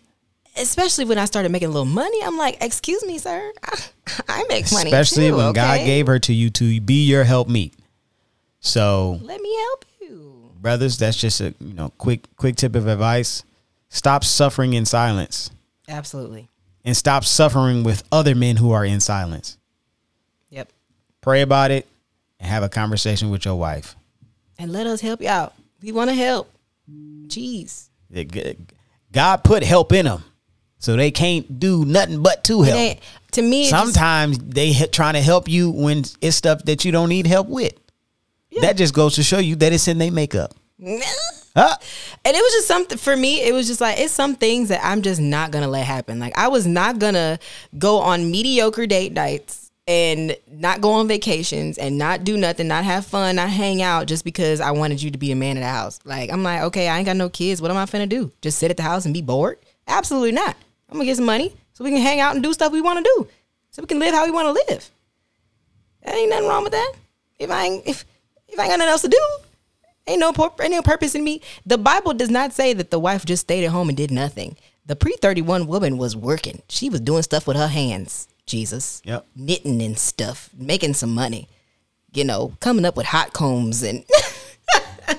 Especially 0.57 1.05
when 1.05 1.18
I 1.18 1.26
started 1.26 1.53
making 1.53 1.68
a 1.68 1.72
little 1.72 1.84
money, 1.84 2.18
I'm 2.24 2.38
like, 2.38 2.64
excuse 2.64 3.05
me, 3.05 3.18
sir, 3.18 3.53
I, 3.62 3.78
I 4.28 4.45
make 4.49 4.72
money. 4.72 4.91
Especially 4.91 5.28
too, 5.28 5.36
when 5.36 5.53
God 5.53 5.80
gave 5.80 6.07
her 6.07 6.18
to 6.20 6.32
you 6.32 6.49
to 6.49 6.80
be 6.80 7.05
your 7.05 7.24
help 7.24 7.47
meet. 7.51 7.74
So 8.61 9.20
Let 9.22 9.43
me 9.43 9.55
help 9.68 9.84
you. 10.01 10.51
brothers, 10.59 10.97
that's 10.97 11.18
just 11.18 11.43
a 11.43 11.55
you 11.61 11.74
know 11.74 11.91
quick 11.99 12.24
quick 12.38 12.57
tip 12.57 12.74
of 12.74 12.86
advice. 12.86 13.45
Stop 13.91 14.24
suffering 14.24 14.72
in 14.72 14.86
silence. 14.86 15.51
Absolutely. 15.88 16.49
And 16.84 16.97
stop 16.97 17.24
suffering 17.24 17.82
with 17.82 18.03
other 18.11 18.34
men 18.34 18.57
who 18.57 18.70
are 18.70 18.84
in 18.84 19.01
silence. 19.01 19.59
Yep. 20.49 20.70
Pray 21.20 21.43
about 21.43 21.70
it 21.70 21.86
and 22.38 22.49
have 22.49 22.62
a 22.62 22.68
conversation 22.68 23.30
with 23.30 23.45
your 23.45 23.57
wife. 23.57 23.97
And 24.59 24.72
let 24.72 24.86
us 24.86 25.01
help 25.03 25.20
you 25.20 25.28
out. 25.28 25.53
We 25.82 25.93
want 25.93 26.09
to 26.09 26.14
help. 26.14 26.51
Jeez. 27.26 27.88
God 29.12 29.45
put 29.45 29.62
help 29.62 29.93
in 29.93 30.07
them, 30.07 30.24
so 30.78 30.97
they 30.97 31.11
can't 31.11 31.59
do 31.61 31.84
nothing 31.84 32.22
but 32.22 32.45
to 32.45 32.62
help. 32.62 32.99
to 33.32 33.43
me, 33.43 33.66
it 33.66 33.70
just- 33.70 33.84
Sometimes 33.95 34.38
they 34.38 34.72
he- 34.72 34.86
trying 34.86 35.14
to 35.14 35.20
help 35.20 35.49
you 35.49 35.70
when 35.70 36.05
it's 36.20 36.36
stuff 36.36 36.64
that 36.64 36.84
you 36.84 36.93
don't 36.93 37.09
need 37.09 37.26
help 37.26 37.49
with. 37.49 37.74
That 38.61 38.76
just 38.76 38.95
goes 38.95 39.14
to 39.16 39.22
show 39.22 39.38
you 39.38 39.57
that 39.57 39.72
it's 39.72 39.86
in 39.88 39.99
their 39.99 40.11
makeup. 40.12 40.55
Huh? 40.83 41.76
And 42.24 42.37
it 42.37 42.41
was 42.41 42.53
just 42.53 42.68
something 42.68 42.97
for 42.97 43.16
me. 43.16 43.43
It 43.43 43.53
was 43.53 43.66
just 43.66 43.81
like 43.81 43.99
it's 43.99 44.12
some 44.12 44.35
things 44.35 44.68
that 44.68 44.81
I'm 44.85 45.03
just 45.03 45.20
not 45.20 45.51
gonna 45.51 45.68
let 45.68 45.87
happen. 45.87 46.18
Like 46.18 46.37
I 46.39 46.49
was 46.49 46.66
not 46.66 46.99
gonna 46.99 47.39
go 47.78 47.99
on 47.99 48.31
mediocre 48.31 48.87
date 48.87 49.12
nights 49.12 49.70
and 49.87 50.37
not 50.49 50.81
go 50.81 50.93
on 50.93 51.09
vacations 51.09 51.76
and 51.76 51.99
not 51.99 52.22
do 52.22 52.37
nothing, 52.37 52.68
not 52.68 52.85
have 52.85 53.05
fun, 53.05 53.37
not 53.37 53.51
hang 53.51 53.83
out 53.83 54.07
just 54.07 54.24
because 54.24 54.61
I 54.61 54.70
wanted 54.70 55.03
you 55.03 55.11
to 55.11 55.18
be 55.18 55.33
a 55.33 55.37
man 55.37 55.57
of 55.57 55.62
the 55.62 55.68
house. 55.68 55.99
Like 56.05 56.31
I'm 56.31 56.43
like, 56.43 56.62
okay, 56.62 56.89
I 56.89 56.99
ain't 56.99 57.07
got 57.07 57.16
no 57.16 57.28
kids. 57.28 57.61
What 57.61 57.70
am 57.70 57.76
I 57.76 57.87
finna 57.87 58.09
do? 58.09 58.31
Just 58.41 58.59
sit 58.59 58.70
at 58.70 58.76
the 58.76 58.85
house 58.85 59.05
and 59.05 59.12
be 59.12 59.22
bored? 59.22 59.59
Absolutely 59.89 60.33
not. 60.33 60.57
I'm 60.89 60.95
gonna 60.95 61.05
get 61.05 61.16
some 61.16 61.26
money 61.26 61.53
so 61.72 61.85
we 61.85 61.91
can 61.91 62.01
hang 62.01 62.20
out 62.20 62.35
and 62.35 62.43
do 62.43 62.53
stuff 62.53 62.72
we 62.72 62.81
want 62.81 63.05
to 63.05 63.12
do, 63.16 63.28
so 63.70 63.83
we 63.83 63.87
can 63.87 63.99
live 63.99 64.14
how 64.14 64.24
we 64.24 64.31
want 64.31 64.47
to 64.47 64.72
live. 64.72 64.91
There 66.05 66.16
ain't 66.16 66.31
nothing 66.31 66.49
wrong 66.49 66.62
with 66.62 66.72
that. 66.72 66.93
If 67.39 67.51
I 67.51 67.64
ain't 67.64 67.87
if 67.87 68.05
if 68.49 68.59
I 68.59 68.62
ain't 68.62 68.70
got 68.72 68.78
nothing 68.78 68.93
else 68.93 69.03
to 69.03 69.09
do, 69.09 69.49
Ain't 70.11 70.20
no 70.20 70.32
ain't 70.61 70.72
no 70.72 70.82
purpose 70.82 71.14
in 71.14 71.22
me. 71.22 71.40
The 71.64 71.78
Bible 71.78 72.12
does 72.14 72.30
not 72.30 72.52
say 72.52 72.72
that 72.74 72.90
the 72.90 72.98
wife 72.98 73.24
just 73.24 73.42
stayed 73.42 73.64
at 73.64 73.70
home 73.70 73.88
and 73.88 73.96
did 73.96 74.11
nothing. 74.11 74.56
The 74.86 74.96
pre 74.96 75.14
thirty 75.16 75.40
one 75.40 75.66
woman 75.68 75.98
was 75.98 76.16
working. 76.16 76.62
She 76.68 76.90
was 76.90 77.00
doing 77.00 77.22
stuff 77.22 77.46
with 77.46 77.56
her 77.56 77.68
hands. 77.68 78.26
Jesus, 78.46 79.00
Yep. 79.04 79.26
knitting 79.36 79.80
and 79.80 79.96
stuff, 79.96 80.50
making 80.56 80.94
some 80.94 81.14
money. 81.14 81.48
You 82.12 82.24
know, 82.24 82.54
coming 82.58 82.84
up 82.84 82.96
with 82.96 83.06
hot 83.06 83.32
combs 83.32 83.84
and 83.84 84.04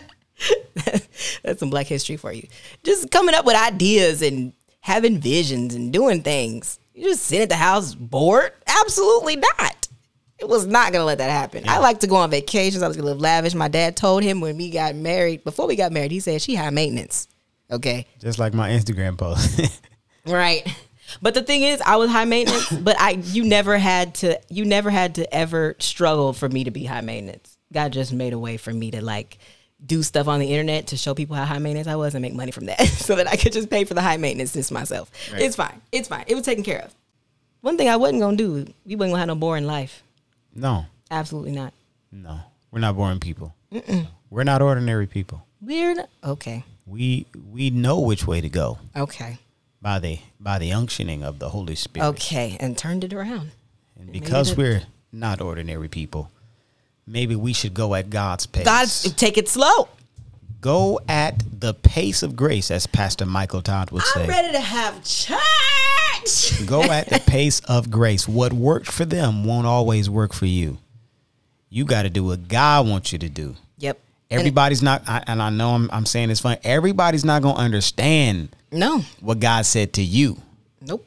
that's 1.44 1.60
some 1.60 1.70
Black 1.70 1.88
History 1.88 2.18
for 2.18 2.34
you. 2.34 2.48
Just 2.84 3.12
coming 3.12 3.36
up 3.36 3.46
with 3.46 3.56
ideas 3.56 4.22
and 4.22 4.52
having 4.82 5.20
visions 5.20 5.74
and 5.76 5.94
doing 5.94 6.22
things. 6.22 6.80
You 6.94 7.06
just 7.10 7.24
sit 7.24 7.42
at 7.42 7.50
the 7.50 7.56
house 7.56 7.96
bored? 7.96 8.52
Absolutely 8.68 9.38
not. 9.38 9.88
It 10.42 10.50
was 10.50 10.66
not 10.66 10.92
gonna 10.92 11.06
let 11.06 11.20
that 11.20 11.30
happen. 11.30 11.64
I 11.70 11.78
like 11.78 12.00
to 12.00 12.08
go 12.08 12.16
on 12.16 12.32
vacations. 12.32 12.82
I 12.82 12.88
was 12.88 12.98
gonna 12.98 13.10
live 13.10 13.22
lavish. 13.22 13.54
My 13.54 13.68
dad 13.68 13.96
told 13.96 14.24
him 14.24 14.42
when 14.42 14.58
we 14.58 14.72
got 14.72 14.96
married, 14.96 15.44
before 15.44 15.68
we 15.68 15.76
got 15.76 15.92
married, 15.92 16.12
he 16.12 16.20
said 16.20 16.42
she 16.42 16.56
high 16.56 16.72
maintenance. 16.72 17.28
Okay. 17.70 18.08
Just 18.20 18.40
like 18.40 18.54
my 18.54 18.70
Instagram 18.72 19.18
post. 19.18 19.80
Right. 20.26 20.68
But 21.22 21.34
the 21.34 21.42
thing 21.42 21.64
is, 21.64 21.82
I 21.82 21.98
was 21.98 22.10
high 22.10 22.26
maintenance, 22.26 22.70
but 22.84 22.96
I 23.00 23.12
you 23.12 23.44
never 23.44 23.78
had 23.78 24.16
to 24.16 24.40
you 24.50 24.66
never 24.66 24.90
had 24.90 25.16
to 25.16 25.34
ever 25.34 25.76
struggle 25.80 26.34
for 26.34 26.48
me 26.48 26.64
to 26.64 26.72
be 26.72 26.86
high 26.86 27.02
maintenance. 27.02 27.58
God 27.74 27.92
just 27.92 28.14
made 28.14 28.34
a 28.34 28.40
way 28.40 28.58
for 28.58 28.72
me 28.72 28.92
to 28.92 29.02
like 29.04 29.40
do 29.84 30.04
stuff 30.04 30.28
on 30.28 30.40
the 30.40 30.46
internet 30.48 30.88
to 30.88 30.98
show 30.98 31.16
people 31.16 31.36
how 31.36 31.46
high 31.46 31.58
maintenance 31.58 31.88
I 31.88 31.96
was 31.96 32.14
and 32.14 32.22
make 32.22 32.36
money 32.36 32.52
from 32.52 32.66
that 32.68 32.80
so 32.88 33.16
that 33.16 33.28
I 33.28 33.36
could 33.36 33.52
just 33.52 33.70
pay 33.70 33.84
for 33.84 33.94
the 33.94 34.02
high 34.02 34.18
maintenance 34.18 34.52
this 34.52 34.72
myself. 34.72 35.12
Right. 35.34 35.42
It's 35.42 35.56
fine. 35.56 35.82
It's 35.92 36.08
fine. 36.08 36.26
It 36.28 36.36
was 36.36 36.46
taken 36.46 36.64
care 36.64 36.82
of. 36.82 36.94
One 37.62 37.78
thing 37.78 37.90
I 37.90 37.98
wasn't 37.98 38.22
gonna 38.22 38.38
do, 38.38 38.66
we 38.86 38.96
wasn't 38.96 39.14
gonna 39.14 39.18
have 39.20 39.28
no 39.28 39.36
boring 39.36 39.66
life. 39.66 40.04
No, 40.56 40.86
Absolutely 41.10 41.52
not. 41.52 41.74
no, 42.12 42.40
we're 42.72 42.80
not 42.80 42.96
boring 42.96 43.20
people. 43.20 43.54
We're 44.30 44.44
not 44.44 44.62
ordinary 44.62 45.08
people. 45.08 45.46
Weird. 45.62 45.98
Okay. 46.24 46.64
We 46.86 47.26
we 47.52 47.70
know 47.70 48.00
which 48.00 48.26
way 48.28 48.42
to 48.42 48.50
go 48.50 48.80
Okay. 48.96 49.38
by 49.82 50.00
the 50.00 50.20
by 50.40 50.58
the 50.60 50.72
unctioning 50.72 51.24
of 51.24 51.40
the 51.40 51.50
Holy 51.50 51.76
Spirit. 51.76 52.08
Okay. 52.08 52.58
And 52.60 52.78
turned 52.78 53.04
it 53.04 53.14
around. 53.14 53.52
And 54.00 54.12
because 54.12 54.56
we're 54.58 54.84
not 55.12 55.40
ordinary 55.42 55.88
people, 55.88 56.32
maybe 57.06 57.36
we 57.36 57.54
should 57.54 57.74
go 57.74 57.94
at 57.96 58.10
God's 58.10 58.46
pace. 58.46 58.66
God's 58.66 59.14
take 59.14 59.38
it 59.38 59.48
slow. 59.48 59.88
Go 60.62 61.00
at 61.10 61.44
the 61.60 61.74
pace 61.74 62.24
of 62.24 62.36
grace, 62.36 62.72
as 62.72 62.88
Pastor 62.88 63.26
Michael 63.26 63.62
Todd 63.62 63.92
would 63.92 64.04
say. 64.04 64.24
I'm 64.24 64.30
ready 64.30 64.52
to 64.54 64.60
have 64.60 65.04
church. 65.04 65.42
Go 66.68 66.84
at 66.84 67.10
the 67.10 67.20
pace 67.20 67.62
of 67.62 67.90
grace. 67.90 68.28
What 68.28 68.54
worked 68.54 68.92
for 68.92 69.06
them 69.06 69.44
won't 69.44 69.66
always 69.66 70.08
work 70.08 70.34
for 70.34 70.46
you. 70.46 70.78
You 71.70 71.84
got 71.84 72.04
to 72.04 72.12
do 72.12 72.24
what 72.24 72.48
God 72.48 72.88
wants 72.88 73.12
you 73.12 73.18
to 73.20 73.30
do. 73.30 73.56
Yep. 73.80 74.00
Everybody's 74.30 74.84
not, 74.84 75.02
I, 75.08 75.24
and 75.26 75.42
I 75.42 75.50
know 75.50 75.72
I'm, 75.72 75.90
I'm 75.92 76.06
saying 76.06 76.30
this 76.30 76.40
fun. 76.40 76.58
Everybody's 76.64 77.26
not 77.26 77.42
going 77.42 77.56
to 77.56 77.62
understand 77.62 78.56
no. 78.72 79.00
what 79.20 79.40
God 79.40 79.66
said 79.66 79.94
to 79.94 80.04
you. 80.04 80.38
Nope. 80.80 81.06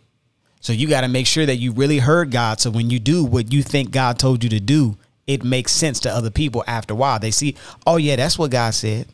So 0.60 0.72
you 0.72 0.88
got 0.88 1.02
to 1.02 1.08
make 1.08 1.26
sure 1.26 1.46
that 1.46 1.56
you 1.56 1.72
really 1.72 1.98
heard 1.98 2.30
God. 2.30 2.60
So 2.60 2.70
when 2.70 2.90
you 2.90 2.98
do 2.98 3.24
what 3.24 3.52
you 3.52 3.62
think 3.62 3.92
God 3.92 4.18
told 4.18 4.42
you 4.42 4.50
to 4.50 4.60
do, 4.60 4.96
it 5.26 5.44
makes 5.44 5.72
sense 5.72 6.00
to 6.00 6.10
other 6.10 6.30
people 6.30 6.64
after 6.66 6.92
a 6.94 6.96
while. 6.96 7.18
They 7.18 7.30
see, 7.30 7.56
oh 7.86 7.96
yeah, 7.96 8.16
that's 8.16 8.38
what 8.38 8.50
God 8.50 8.74
said. 8.74 9.06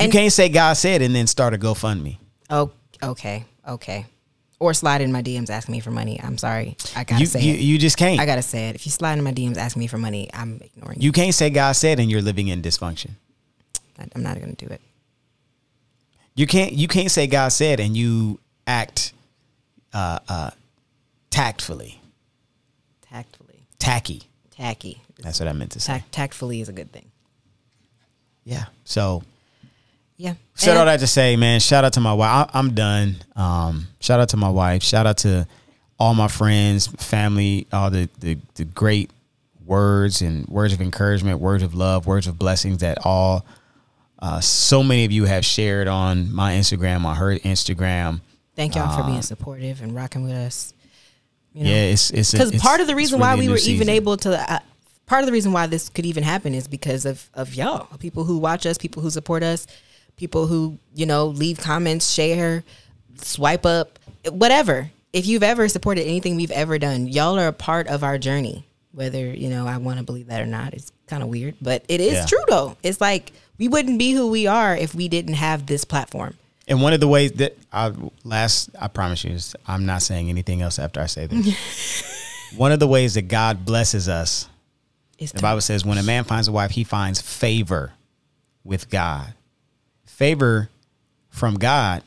Yep. 0.00 0.06
you 0.06 0.12
can't 0.12 0.32
say 0.32 0.48
God 0.48 0.74
said 0.74 1.02
and 1.02 1.14
then 1.14 1.26
start 1.26 1.54
a 1.54 1.58
GoFundMe. 1.58 2.18
Oh, 2.50 2.70
okay, 3.02 3.44
okay. 3.66 4.06
Or 4.60 4.74
slide 4.74 5.00
in 5.02 5.12
my 5.12 5.22
DMs 5.22 5.50
asking 5.50 5.72
me 5.72 5.80
for 5.80 5.90
money. 5.92 6.20
I'm 6.20 6.36
sorry. 6.36 6.76
I 6.96 7.04
gotta 7.04 7.20
You, 7.20 7.26
say 7.26 7.40
you, 7.42 7.54
it. 7.54 7.60
you 7.60 7.78
just 7.78 7.96
can't. 7.96 8.18
I 8.20 8.26
gotta 8.26 8.42
say 8.42 8.68
it. 8.70 8.74
If 8.74 8.86
you 8.86 8.90
slide 8.92 9.16
in 9.16 9.22
my 9.24 9.32
DMs 9.32 9.56
asking 9.56 9.80
me 9.80 9.86
for 9.86 9.98
money, 9.98 10.28
I'm 10.34 10.60
ignoring 10.60 11.00
you. 11.00 11.06
you 11.06 11.12
can't 11.12 11.32
say 11.34 11.48
God 11.50 11.72
said 11.72 12.00
and 12.00 12.10
you're 12.10 12.22
living 12.22 12.48
in 12.48 12.60
dysfunction. 12.60 13.10
I'm 14.14 14.22
not 14.22 14.38
gonna 14.40 14.54
do 14.54 14.66
it. 14.66 14.80
You 16.34 16.46
can't 16.46 16.72
you 16.72 16.86
can't 16.88 17.10
say 17.10 17.26
God 17.26 17.48
said 17.48 17.78
and 17.80 17.96
you 17.96 18.38
act 18.66 19.12
uh, 19.92 20.18
uh, 20.28 20.50
tactfully, 21.30 22.00
Tactfully, 23.02 23.66
tacky. 23.78 24.22
tacky. 24.50 25.02
That's 25.20 25.40
what 25.40 25.48
I 25.48 25.52
meant 25.52 25.72
to 25.72 25.80
say. 25.80 25.94
Tact, 25.94 26.12
tactfully 26.12 26.60
is 26.60 26.68
a 26.68 26.72
good 26.72 26.92
thing. 26.92 27.10
Yeah. 28.44 28.66
So 28.84 29.22
Yeah. 30.18 30.34
said 30.54 30.76
all 30.76 30.84
that 30.84 31.00
to 31.00 31.06
say, 31.06 31.36
man. 31.36 31.60
Shout 31.60 31.84
out 31.84 31.92
to 31.94 32.00
my 32.00 32.12
wife. 32.12 32.50
I, 32.52 32.58
I'm 32.58 32.74
done. 32.74 33.16
Um, 33.36 33.86
shout 34.00 34.18
out 34.20 34.30
to 34.30 34.36
my 34.36 34.50
wife. 34.50 34.82
Shout 34.82 35.06
out 35.06 35.18
to 35.18 35.46
all 35.98 36.14
my 36.14 36.28
friends, 36.28 36.88
family, 36.88 37.66
all 37.72 37.90
the, 37.90 38.08
the 38.18 38.36
the 38.56 38.64
great 38.64 39.10
words 39.64 40.20
and 40.22 40.46
words 40.48 40.72
of 40.72 40.80
encouragement, 40.80 41.40
words 41.40 41.62
of 41.62 41.74
love, 41.74 42.06
words 42.06 42.26
of 42.26 42.38
blessings 42.38 42.78
that 42.78 42.98
all 43.04 43.46
uh, 44.18 44.40
so 44.40 44.82
many 44.82 45.04
of 45.04 45.12
you 45.12 45.24
have 45.24 45.44
shared 45.44 45.86
on 45.86 46.32
my 46.34 46.54
Instagram, 46.54 47.04
on 47.04 47.16
her 47.16 47.36
Instagram. 47.38 48.20
Thank 48.56 48.74
y'all 48.74 48.94
for 48.96 49.04
Uh, 49.04 49.06
being 49.06 49.22
supportive 49.22 49.82
and 49.82 49.94
rocking 49.94 50.24
with 50.24 50.32
us. 50.32 50.74
You 51.54 51.64
know? 51.64 51.70
Yeah, 51.70 51.76
it's 51.76 52.10
it's 52.10 52.32
because 52.32 52.60
part 52.60 52.80
of 52.80 52.88
the 52.88 52.96
reason 52.96 53.20
why 53.20 53.36
we 53.36 53.48
were 53.48 53.58
even 53.58 53.88
able 53.88 54.16
to 54.18 54.52
uh, 54.52 54.58
part 55.06 55.22
of 55.22 55.26
the 55.26 55.32
reason 55.32 55.52
why 55.52 55.66
this 55.66 55.88
could 55.88 56.06
even 56.06 56.24
happen 56.24 56.54
is 56.54 56.66
because 56.66 57.04
of 57.06 57.30
of 57.34 57.54
y'all 57.54 57.86
people 57.98 58.24
who 58.24 58.38
watch 58.38 58.66
us 58.66 58.78
people 58.78 59.02
who 59.02 59.10
support 59.10 59.42
us 59.42 59.66
people 60.18 60.46
who 60.46 60.78
you 60.94 61.06
know 61.06 61.26
leave 61.28 61.58
comments 61.58 62.12
share 62.12 62.62
swipe 63.22 63.64
up 63.64 63.98
whatever 64.30 64.90
if 65.12 65.26
you've 65.26 65.42
ever 65.42 65.68
supported 65.68 66.02
anything 66.02 66.36
we've 66.36 66.50
ever 66.50 66.78
done 66.78 67.06
y'all 67.06 67.38
are 67.38 67.48
a 67.48 67.52
part 67.52 67.86
of 67.88 68.04
our 68.04 68.18
journey 68.18 68.64
whether 68.92 69.26
you 69.26 69.48
know 69.48 69.66
i 69.66 69.76
want 69.78 69.98
to 69.98 70.04
believe 70.04 70.26
that 70.26 70.42
or 70.42 70.46
not 70.46 70.74
it's 70.74 70.92
kind 71.06 71.22
of 71.22 71.28
weird 71.28 71.54
but 71.62 71.84
it 71.88 72.00
is 72.00 72.14
Yeah. 72.14 72.26
true 72.26 72.44
though 72.48 72.76
it's 72.82 73.00
like 73.00 73.32
we 73.58 73.68
wouldn't 73.68 73.98
be 73.98 74.12
who 74.12 74.28
we 74.30 74.46
are 74.46 74.76
if 74.76 74.94
we 74.94 75.08
didn't 75.08 75.34
have 75.34 75.66
this 75.66 75.84
platform 75.84 76.34
And 76.68 76.82
one 76.82 76.92
of 76.92 77.00
the 77.00 77.08
ways 77.08 77.32
that 77.40 77.56
I 77.72 77.92
last, 78.24 78.70
I 78.78 78.88
promise 78.88 79.24
you, 79.24 79.32
is 79.32 79.56
I'm 79.66 79.86
not 79.86 80.02
saying 80.02 80.28
anything 80.28 80.60
else 80.62 80.78
after 80.78 81.00
I 81.00 81.06
say 81.06 81.26
this. 81.26 82.52
one 82.56 82.72
of 82.72 82.78
the 82.78 82.86
ways 82.86 83.14
that 83.14 83.22
God 83.28 83.64
blesses 83.64 84.06
us, 84.06 84.48
the 85.18 85.40
Bible 85.40 85.62
says, 85.62 85.82
when 85.84 85.96
a 85.96 86.02
man 86.02 86.24
finds 86.24 86.46
a 86.46 86.52
wife, 86.52 86.70
he 86.72 86.84
finds 86.84 87.22
favor 87.22 87.92
with 88.64 88.90
God. 88.90 89.32
Favor 90.18 90.68
from 91.30 91.54
God, 91.54 92.02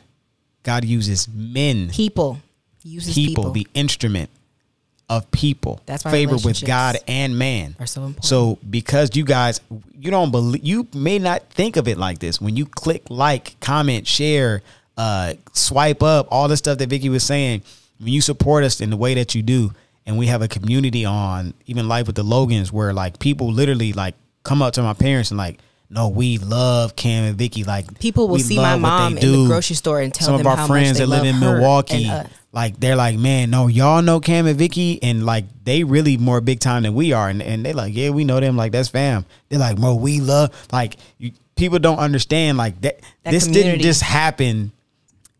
God 0.63 0.83
uses 0.83 1.29
men, 1.29 1.87
people 1.91 2.41
uses 2.83 3.15
people, 3.15 3.43
people, 3.43 3.51
the 3.53 3.67
instrument 3.73 4.29
of 5.09 5.31
people. 5.31 5.79
That's 5.85 6.03
why 6.03 6.11
favor 6.11 6.35
with 6.43 6.65
God 6.65 6.97
and 7.07 7.39
man 7.39 7.77
are 7.79 7.85
so 7.85 8.03
important. 8.03 8.25
So 8.25 8.59
because 8.69 9.15
you 9.15 9.23
guys, 9.23 9.61
you 9.97 10.11
don't 10.11 10.29
believe, 10.29 10.61
you 10.61 10.89
may 10.93 11.19
not 11.19 11.43
think 11.51 11.77
of 11.77 11.87
it 11.87 11.97
like 11.97 12.19
this. 12.19 12.41
When 12.41 12.57
you 12.57 12.65
click 12.65 13.03
like, 13.09 13.57
comment, 13.61 14.05
share, 14.07 14.61
uh, 14.97 15.35
swipe 15.53 16.03
up, 16.03 16.27
all 16.31 16.49
the 16.49 16.57
stuff 16.57 16.79
that 16.79 16.89
Vicky 16.89 17.07
was 17.07 17.23
saying, 17.23 17.61
when 17.97 18.09
you 18.09 18.19
support 18.19 18.65
us 18.65 18.81
in 18.81 18.89
the 18.89 18.97
way 18.97 19.13
that 19.13 19.35
you 19.35 19.41
do, 19.41 19.71
and 20.05 20.17
we 20.17 20.27
have 20.27 20.41
a 20.41 20.49
community 20.49 21.05
on 21.05 21.53
even 21.65 21.87
life 21.87 22.07
with 22.07 22.17
the 22.17 22.23
Logans 22.23 22.73
where 22.73 22.91
like 22.91 23.19
people 23.19 23.53
literally 23.53 23.93
like 23.93 24.15
come 24.43 24.61
up 24.61 24.73
to 24.73 24.81
my 24.81 24.93
parents 24.93 25.31
and 25.31 25.37
like, 25.37 25.59
no, 25.91 26.07
we 26.07 26.37
love 26.37 26.95
Cam 26.95 27.25
and 27.25 27.37
Vicky. 27.37 27.65
Like 27.65 27.99
People 27.99 28.29
will 28.29 28.39
see 28.39 28.55
my 28.55 28.75
love 28.75 28.81
what 28.81 28.89
they 28.89 29.03
mom 29.03 29.17
in 29.17 29.43
the 29.43 29.47
grocery 29.47 29.75
store 29.75 29.99
and 29.99 30.13
tell 30.13 30.25
Some 30.25 30.37
them 30.37 30.47
of 30.47 30.47
our 30.47 30.55
how 30.55 30.67
friends 30.67 30.99
that 30.99 31.07
live 31.07 31.25
in 31.25 31.37
Milwaukee, 31.39 32.09
like 32.53 32.79
they're 32.79 32.95
like, 32.95 33.17
man, 33.19 33.49
no, 33.49 33.67
y'all 33.67 34.01
know 34.01 34.21
Cam 34.21 34.47
and 34.47 34.57
Vicky, 34.57 35.03
and 35.03 35.25
like 35.25 35.45
they 35.65 35.83
really 35.83 36.15
more 36.15 36.39
big 36.39 36.61
time 36.61 36.83
than 36.83 36.93
we 36.93 37.11
are, 37.11 37.27
and 37.27 37.41
and 37.41 37.65
they 37.65 37.73
like, 37.73 37.93
yeah, 37.93 38.09
we 38.09 38.23
know 38.23 38.39
them, 38.39 38.55
like 38.55 38.71
that's 38.71 38.87
fam. 38.87 39.25
They're 39.49 39.59
like, 39.59 39.77
bro, 39.77 39.95
we 39.95 40.21
love 40.21 40.51
like 40.71 40.95
you, 41.17 41.33
people 41.55 41.79
don't 41.79 41.99
understand 41.99 42.57
like 42.57 42.79
that. 42.81 43.01
That 43.23 43.31
this 43.31 43.45
didn't 43.45 43.81
just 43.81 44.01
happen. 44.01 44.71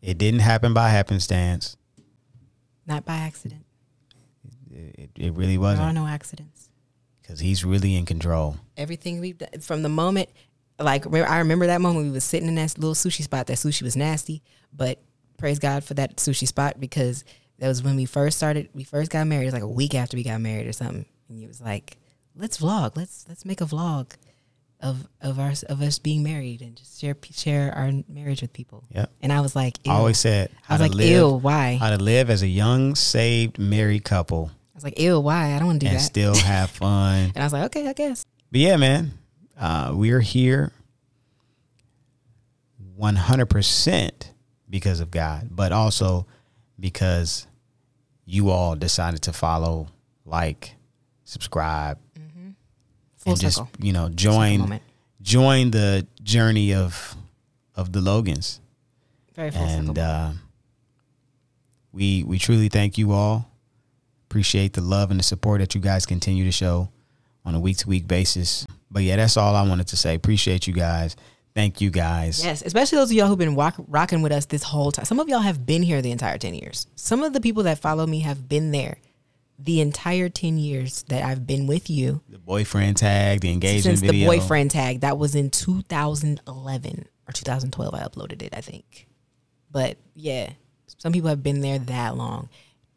It 0.02 0.18
didn't 0.18 0.40
happen 0.40 0.74
by 0.74 0.90
happenstance. 0.90 1.78
Not 2.86 3.06
by 3.06 3.14
accident. 3.16 3.64
It, 4.70 5.10
it 5.16 5.32
really 5.32 5.56
wasn't. 5.56 5.78
There 5.78 5.88
are 5.88 5.92
no 5.92 6.06
accidents. 6.06 6.61
Because 7.32 7.40
he's 7.40 7.64
really 7.64 7.96
in 7.96 8.04
control. 8.04 8.56
Everything 8.76 9.18
we've 9.18 9.38
done 9.38 9.60
from 9.60 9.82
the 9.82 9.88
moment, 9.88 10.28
like 10.78 11.06
I 11.06 11.38
remember 11.38 11.66
that 11.66 11.80
moment 11.80 12.04
we 12.04 12.10
was 12.10 12.24
sitting 12.24 12.46
in 12.46 12.56
that 12.56 12.76
little 12.76 12.94
sushi 12.94 13.22
spot. 13.22 13.46
That 13.46 13.56
sushi 13.56 13.80
was 13.80 13.96
nasty, 13.96 14.42
but 14.70 15.00
praise 15.38 15.58
God 15.58 15.82
for 15.82 15.94
that 15.94 16.16
sushi 16.16 16.46
spot 16.46 16.78
because 16.78 17.24
that 17.58 17.68
was 17.68 17.82
when 17.82 17.96
we 17.96 18.04
first 18.04 18.36
started. 18.36 18.68
We 18.74 18.84
first 18.84 19.10
got 19.10 19.26
married. 19.26 19.44
It 19.44 19.46
was 19.46 19.54
like 19.54 19.62
a 19.62 19.68
week 19.68 19.94
after 19.94 20.14
we 20.16 20.24
got 20.24 20.42
married 20.42 20.66
or 20.66 20.72
something. 20.72 21.06
And 21.30 21.38
he 21.38 21.46
was 21.46 21.58
like, 21.58 21.96
"Let's 22.36 22.58
vlog. 22.58 22.96
Let's 22.96 23.24
let's 23.28 23.46
make 23.46 23.62
a 23.62 23.66
vlog 23.66 24.10
of 24.82 25.08
of 25.22 25.38
our 25.38 25.54
of 25.70 25.80
us 25.80 25.98
being 25.98 26.22
married 26.22 26.60
and 26.60 26.76
just 26.76 27.00
share 27.00 27.16
share 27.30 27.72
our 27.74 27.92
marriage 28.08 28.42
with 28.42 28.52
people." 28.52 28.84
Yeah. 28.90 29.06
And 29.22 29.32
I 29.32 29.40
was 29.40 29.56
like, 29.56 29.78
I 29.86 29.92
always 29.92 30.18
said, 30.18 30.50
I 30.68 30.74
was 30.74 30.82
like, 30.82 30.92
live, 30.92 31.08
ew, 31.08 31.28
why? 31.30 31.76
how 31.80 31.88
to 31.88 32.02
live 32.02 32.28
as 32.28 32.42
a 32.42 32.48
young 32.48 32.94
saved 32.94 33.58
married 33.58 34.04
couple 34.04 34.50
I 34.74 34.76
was 34.76 34.84
like, 34.84 34.98
ew, 34.98 35.20
why? 35.20 35.52
I 35.54 35.58
don't 35.58 35.66
want 35.66 35.80
to 35.80 35.86
do 35.86 35.90
that. 35.90 35.92
and 35.96 36.00
that. 36.00 36.04
still 36.04 36.34
have 36.34 36.70
fun. 36.84 37.30
and 37.34 37.38
I 37.38 37.44
was 37.44 37.52
like, 37.52 37.64
okay, 37.66 37.86
I 37.88 37.92
guess. 37.92 38.24
But 38.50 38.60
yeah, 38.60 38.76
man, 38.76 39.12
uh, 39.58 39.92
we're 39.94 40.20
here 40.20 40.72
100% 42.98 44.10
because 44.68 45.00
of 45.00 45.10
God, 45.10 45.48
but 45.50 45.72
also 45.72 46.26
because 46.78 47.46
you 48.24 48.50
all 48.50 48.74
decided 48.76 49.22
to 49.22 49.32
follow, 49.32 49.88
like, 50.24 50.74
subscribe, 51.24 51.98
Full 53.18 53.34
and 53.34 53.40
just, 53.40 53.58
circle. 53.58 53.70
you 53.80 53.92
know, 53.92 54.08
join 54.08 54.80
join 55.20 55.70
the 55.70 56.04
journey 56.24 56.74
of 56.74 57.14
of 57.76 57.92
the 57.92 58.00
Logans. 58.00 58.60
Very 59.36 59.52
full 59.52 59.62
and 59.62 59.96
uh, 59.96 60.32
we 61.92 62.24
we 62.24 62.40
truly 62.40 62.68
thank 62.68 62.98
you 62.98 63.12
all. 63.12 63.48
Appreciate 64.32 64.72
the 64.72 64.80
love 64.80 65.10
and 65.10 65.20
the 65.20 65.24
support 65.24 65.60
that 65.60 65.74
you 65.74 65.80
guys 65.82 66.06
continue 66.06 66.42
to 66.44 66.50
show 66.50 66.88
on 67.44 67.54
a 67.54 67.60
week 67.60 67.76
to 67.76 67.86
week 67.86 68.08
basis. 68.08 68.66
But 68.90 69.02
yeah, 69.02 69.16
that's 69.16 69.36
all 69.36 69.54
I 69.54 69.68
wanted 69.68 69.88
to 69.88 69.96
say. 69.98 70.14
Appreciate 70.14 70.66
you 70.66 70.72
guys. 70.72 71.16
Thank 71.54 71.82
you 71.82 71.90
guys. 71.90 72.42
Yes, 72.42 72.62
especially 72.62 72.96
those 72.96 73.10
of 73.10 73.12
y'all 73.18 73.26
who've 73.26 73.36
been 73.36 73.56
rock, 73.56 73.74
rocking 73.88 74.22
with 74.22 74.32
us 74.32 74.46
this 74.46 74.62
whole 74.62 74.90
time. 74.90 75.04
Some 75.04 75.20
of 75.20 75.28
y'all 75.28 75.40
have 75.40 75.66
been 75.66 75.82
here 75.82 76.00
the 76.00 76.12
entire 76.12 76.38
10 76.38 76.54
years. 76.54 76.86
Some 76.96 77.22
of 77.22 77.34
the 77.34 77.42
people 77.42 77.64
that 77.64 77.80
follow 77.80 78.06
me 78.06 78.20
have 78.20 78.48
been 78.48 78.70
there 78.70 78.96
the 79.58 79.82
entire 79.82 80.30
10 80.30 80.56
years 80.56 81.02
that 81.10 81.22
I've 81.22 81.46
been 81.46 81.66
with 81.66 81.90
you 81.90 82.22
The 82.30 82.38
boyfriend 82.38 82.96
tag, 82.96 83.42
the 83.42 83.50
engagement 83.52 83.98
since 83.98 84.00
video. 84.00 84.30
the 84.30 84.38
boyfriend 84.38 84.70
tag. 84.70 85.00
That 85.02 85.18
was 85.18 85.34
in 85.34 85.50
2011 85.50 87.06
or 87.28 87.32
2012. 87.32 87.94
I 87.94 87.98
uploaded 87.98 88.40
it, 88.40 88.54
I 88.56 88.62
think. 88.62 89.08
But 89.70 89.98
yeah, 90.14 90.52
some 90.96 91.12
people 91.12 91.28
have 91.28 91.42
been 91.42 91.60
there 91.60 91.78
that 91.80 92.16
long. 92.16 92.48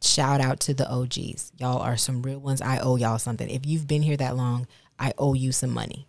Shout 0.06 0.40
out 0.40 0.60
to 0.62 0.74
the 0.74 0.90
OGs. 0.90 1.52
Y'all 1.58 1.82
are 1.82 1.98
some 1.98 2.22
real 2.22 2.40
ones. 2.40 2.62
I 2.62 2.80
owe 2.80 2.96
y'all 2.96 3.18
something. 3.18 3.50
If 3.50 3.66
you've 3.66 3.88
been 3.88 4.04
here 4.04 4.18
that 4.18 4.38
long, 4.38 4.68
I 5.00 5.14
owe 5.18 5.34
you 5.34 5.52
some 5.52 5.72
money. 5.72 6.08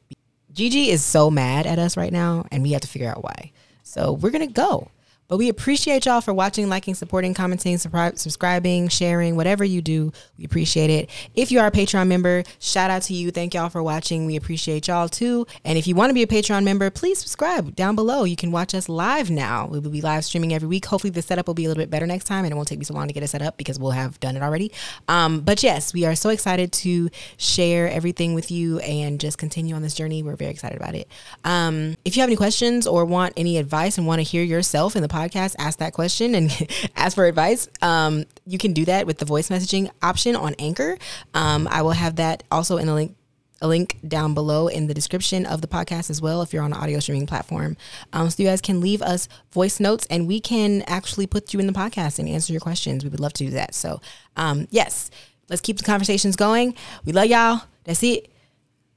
Gigi 0.52 0.90
is 0.90 1.04
so 1.04 1.30
mad 1.30 1.66
at 1.66 1.78
us 1.78 1.96
right 1.96 2.12
now, 2.12 2.46
and 2.50 2.62
we 2.62 2.72
have 2.72 2.82
to 2.82 2.88
figure 2.88 3.08
out 3.08 3.22
why. 3.22 3.52
So 3.82 4.12
we're 4.12 4.30
gonna 4.30 4.46
go. 4.46 4.90
But 5.28 5.38
we 5.38 5.48
appreciate 5.48 6.06
y'all 6.06 6.20
for 6.20 6.32
watching, 6.32 6.68
liking, 6.68 6.94
supporting, 6.94 7.34
commenting, 7.34 7.78
subscribing, 7.78 8.88
sharing, 8.88 9.36
whatever 9.36 9.64
you 9.64 9.82
do. 9.82 10.12
We 10.38 10.44
appreciate 10.44 10.90
it. 10.90 11.10
If 11.34 11.50
you 11.50 11.60
are 11.60 11.66
a 11.66 11.70
Patreon 11.70 12.06
member, 12.06 12.44
shout 12.58 12.90
out 12.90 13.02
to 13.02 13.14
you. 13.14 13.30
Thank 13.30 13.54
y'all 13.54 13.68
for 13.68 13.82
watching. 13.82 14.26
We 14.26 14.36
appreciate 14.36 14.88
y'all 14.88 15.08
too. 15.08 15.46
And 15.64 15.76
if 15.76 15.86
you 15.86 15.94
want 15.94 16.10
to 16.10 16.14
be 16.14 16.22
a 16.22 16.26
Patreon 16.26 16.64
member, 16.64 16.90
please 16.90 17.18
subscribe 17.18 17.74
down 17.74 17.96
below. 17.96 18.24
You 18.24 18.36
can 18.36 18.52
watch 18.52 18.74
us 18.74 18.88
live 18.88 19.30
now. 19.30 19.66
We 19.66 19.78
will 19.78 19.90
be 19.90 20.00
live 20.00 20.24
streaming 20.24 20.54
every 20.54 20.68
week. 20.68 20.86
Hopefully, 20.86 21.10
the 21.10 21.22
setup 21.22 21.46
will 21.46 21.54
be 21.54 21.64
a 21.64 21.68
little 21.68 21.82
bit 21.82 21.90
better 21.90 22.06
next 22.06 22.24
time, 22.24 22.44
and 22.44 22.52
it 22.52 22.54
won't 22.54 22.68
take 22.68 22.78
me 22.78 22.84
so 22.84 22.94
long 22.94 23.08
to 23.08 23.14
get 23.14 23.22
it 23.22 23.28
set 23.28 23.42
up 23.42 23.56
because 23.56 23.78
we'll 23.78 23.90
have 23.90 24.20
done 24.20 24.36
it 24.36 24.42
already. 24.42 24.70
Um, 25.08 25.40
but 25.40 25.62
yes, 25.62 25.92
we 25.92 26.04
are 26.04 26.14
so 26.14 26.30
excited 26.30 26.72
to 26.72 27.10
share 27.36 27.90
everything 27.90 28.34
with 28.34 28.50
you 28.50 28.78
and 28.80 29.20
just 29.20 29.38
continue 29.38 29.74
on 29.74 29.82
this 29.82 29.94
journey. 29.94 30.22
We're 30.22 30.36
very 30.36 30.50
excited 30.50 30.76
about 30.76 30.94
it. 30.94 31.08
Um, 31.44 31.96
if 32.04 32.16
you 32.16 32.20
have 32.20 32.28
any 32.28 32.36
questions 32.36 32.86
or 32.86 33.04
want 33.04 33.34
any 33.36 33.58
advice 33.58 33.98
and 33.98 34.06
want 34.06 34.20
to 34.20 34.22
hear 34.22 34.42
yourself 34.42 34.94
in 34.94 35.02
the 35.02 35.08
podcast, 35.16 35.56
ask 35.58 35.78
that 35.78 35.92
question 35.92 36.34
and 36.34 36.50
ask 36.96 37.14
for 37.14 37.26
advice. 37.26 37.68
Um, 37.80 38.24
you 38.46 38.58
can 38.58 38.72
do 38.72 38.84
that 38.84 39.06
with 39.06 39.18
the 39.18 39.24
voice 39.24 39.48
messaging 39.48 39.90
option 40.02 40.36
on 40.36 40.54
Anchor. 40.58 40.98
Um, 41.34 41.66
I 41.70 41.82
will 41.82 41.92
have 41.92 42.16
that 42.16 42.42
also 42.50 42.76
in 42.76 42.88
a 42.88 42.94
link 42.94 43.16
a 43.62 43.66
link 43.66 43.96
down 44.06 44.34
below 44.34 44.68
in 44.68 44.86
the 44.86 44.92
description 44.92 45.46
of 45.46 45.62
the 45.62 45.66
podcast 45.66 46.10
as 46.10 46.20
well 46.20 46.42
if 46.42 46.52
you're 46.52 46.62
on 46.62 46.74
an 46.74 46.78
audio 46.78 47.00
streaming 47.00 47.26
platform. 47.26 47.74
Um, 48.12 48.28
so 48.28 48.42
you 48.42 48.48
guys 48.48 48.60
can 48.60 48.82
leave 48.82 49.00
us 49.00 49.28
voice 49.50 49.80
notes 49.80 50.06
and 50.10 50.28
we 50.28 50.40
can 50.40 50.82
actually 50.82 51.26
put 51.26 51.54
you 51.54 51.60
in 51.60 51.66
the 51.66 51.72
podcast 51.72 52.18
and 52.18 52.28
answer 52.28 52.52
your 52.52 52.60
questions. 52.60 53.02
We 53.02 53.08
would 53.08 53.18
love 53.18 53.32
to 53.34 53.44
do 53.44 53.50
that. 53.52 53.74
So, 53.74 54.02
um, 54.36 54.68
yes, 54.70 55.10
let's 55.48 55.62
keep 55.62 55.78
the 55.78 55.84
conversations 55.84 56.36
going. 56.36 56.74
We 57.06 57.12
love 57.12 57.26
y'all. 57.26 57.62
That's 57.84 58.02
it. 58.02 58.30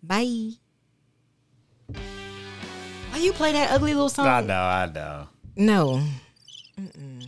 Bye. 0.03 0.51
Why 3.11 3.17
you 3.19 3.31
play 3.31 3.53
that 3.53 3.71
ugly 3.71 3.93
little 3.93 4.09
song? 4.09 4.27
I 4.27 4.41
know, 4.41 4.61
I 4.61 4.91
know. 4.93 5.27
No. 5.55 6.01
Mm-mm. 6.80 7.18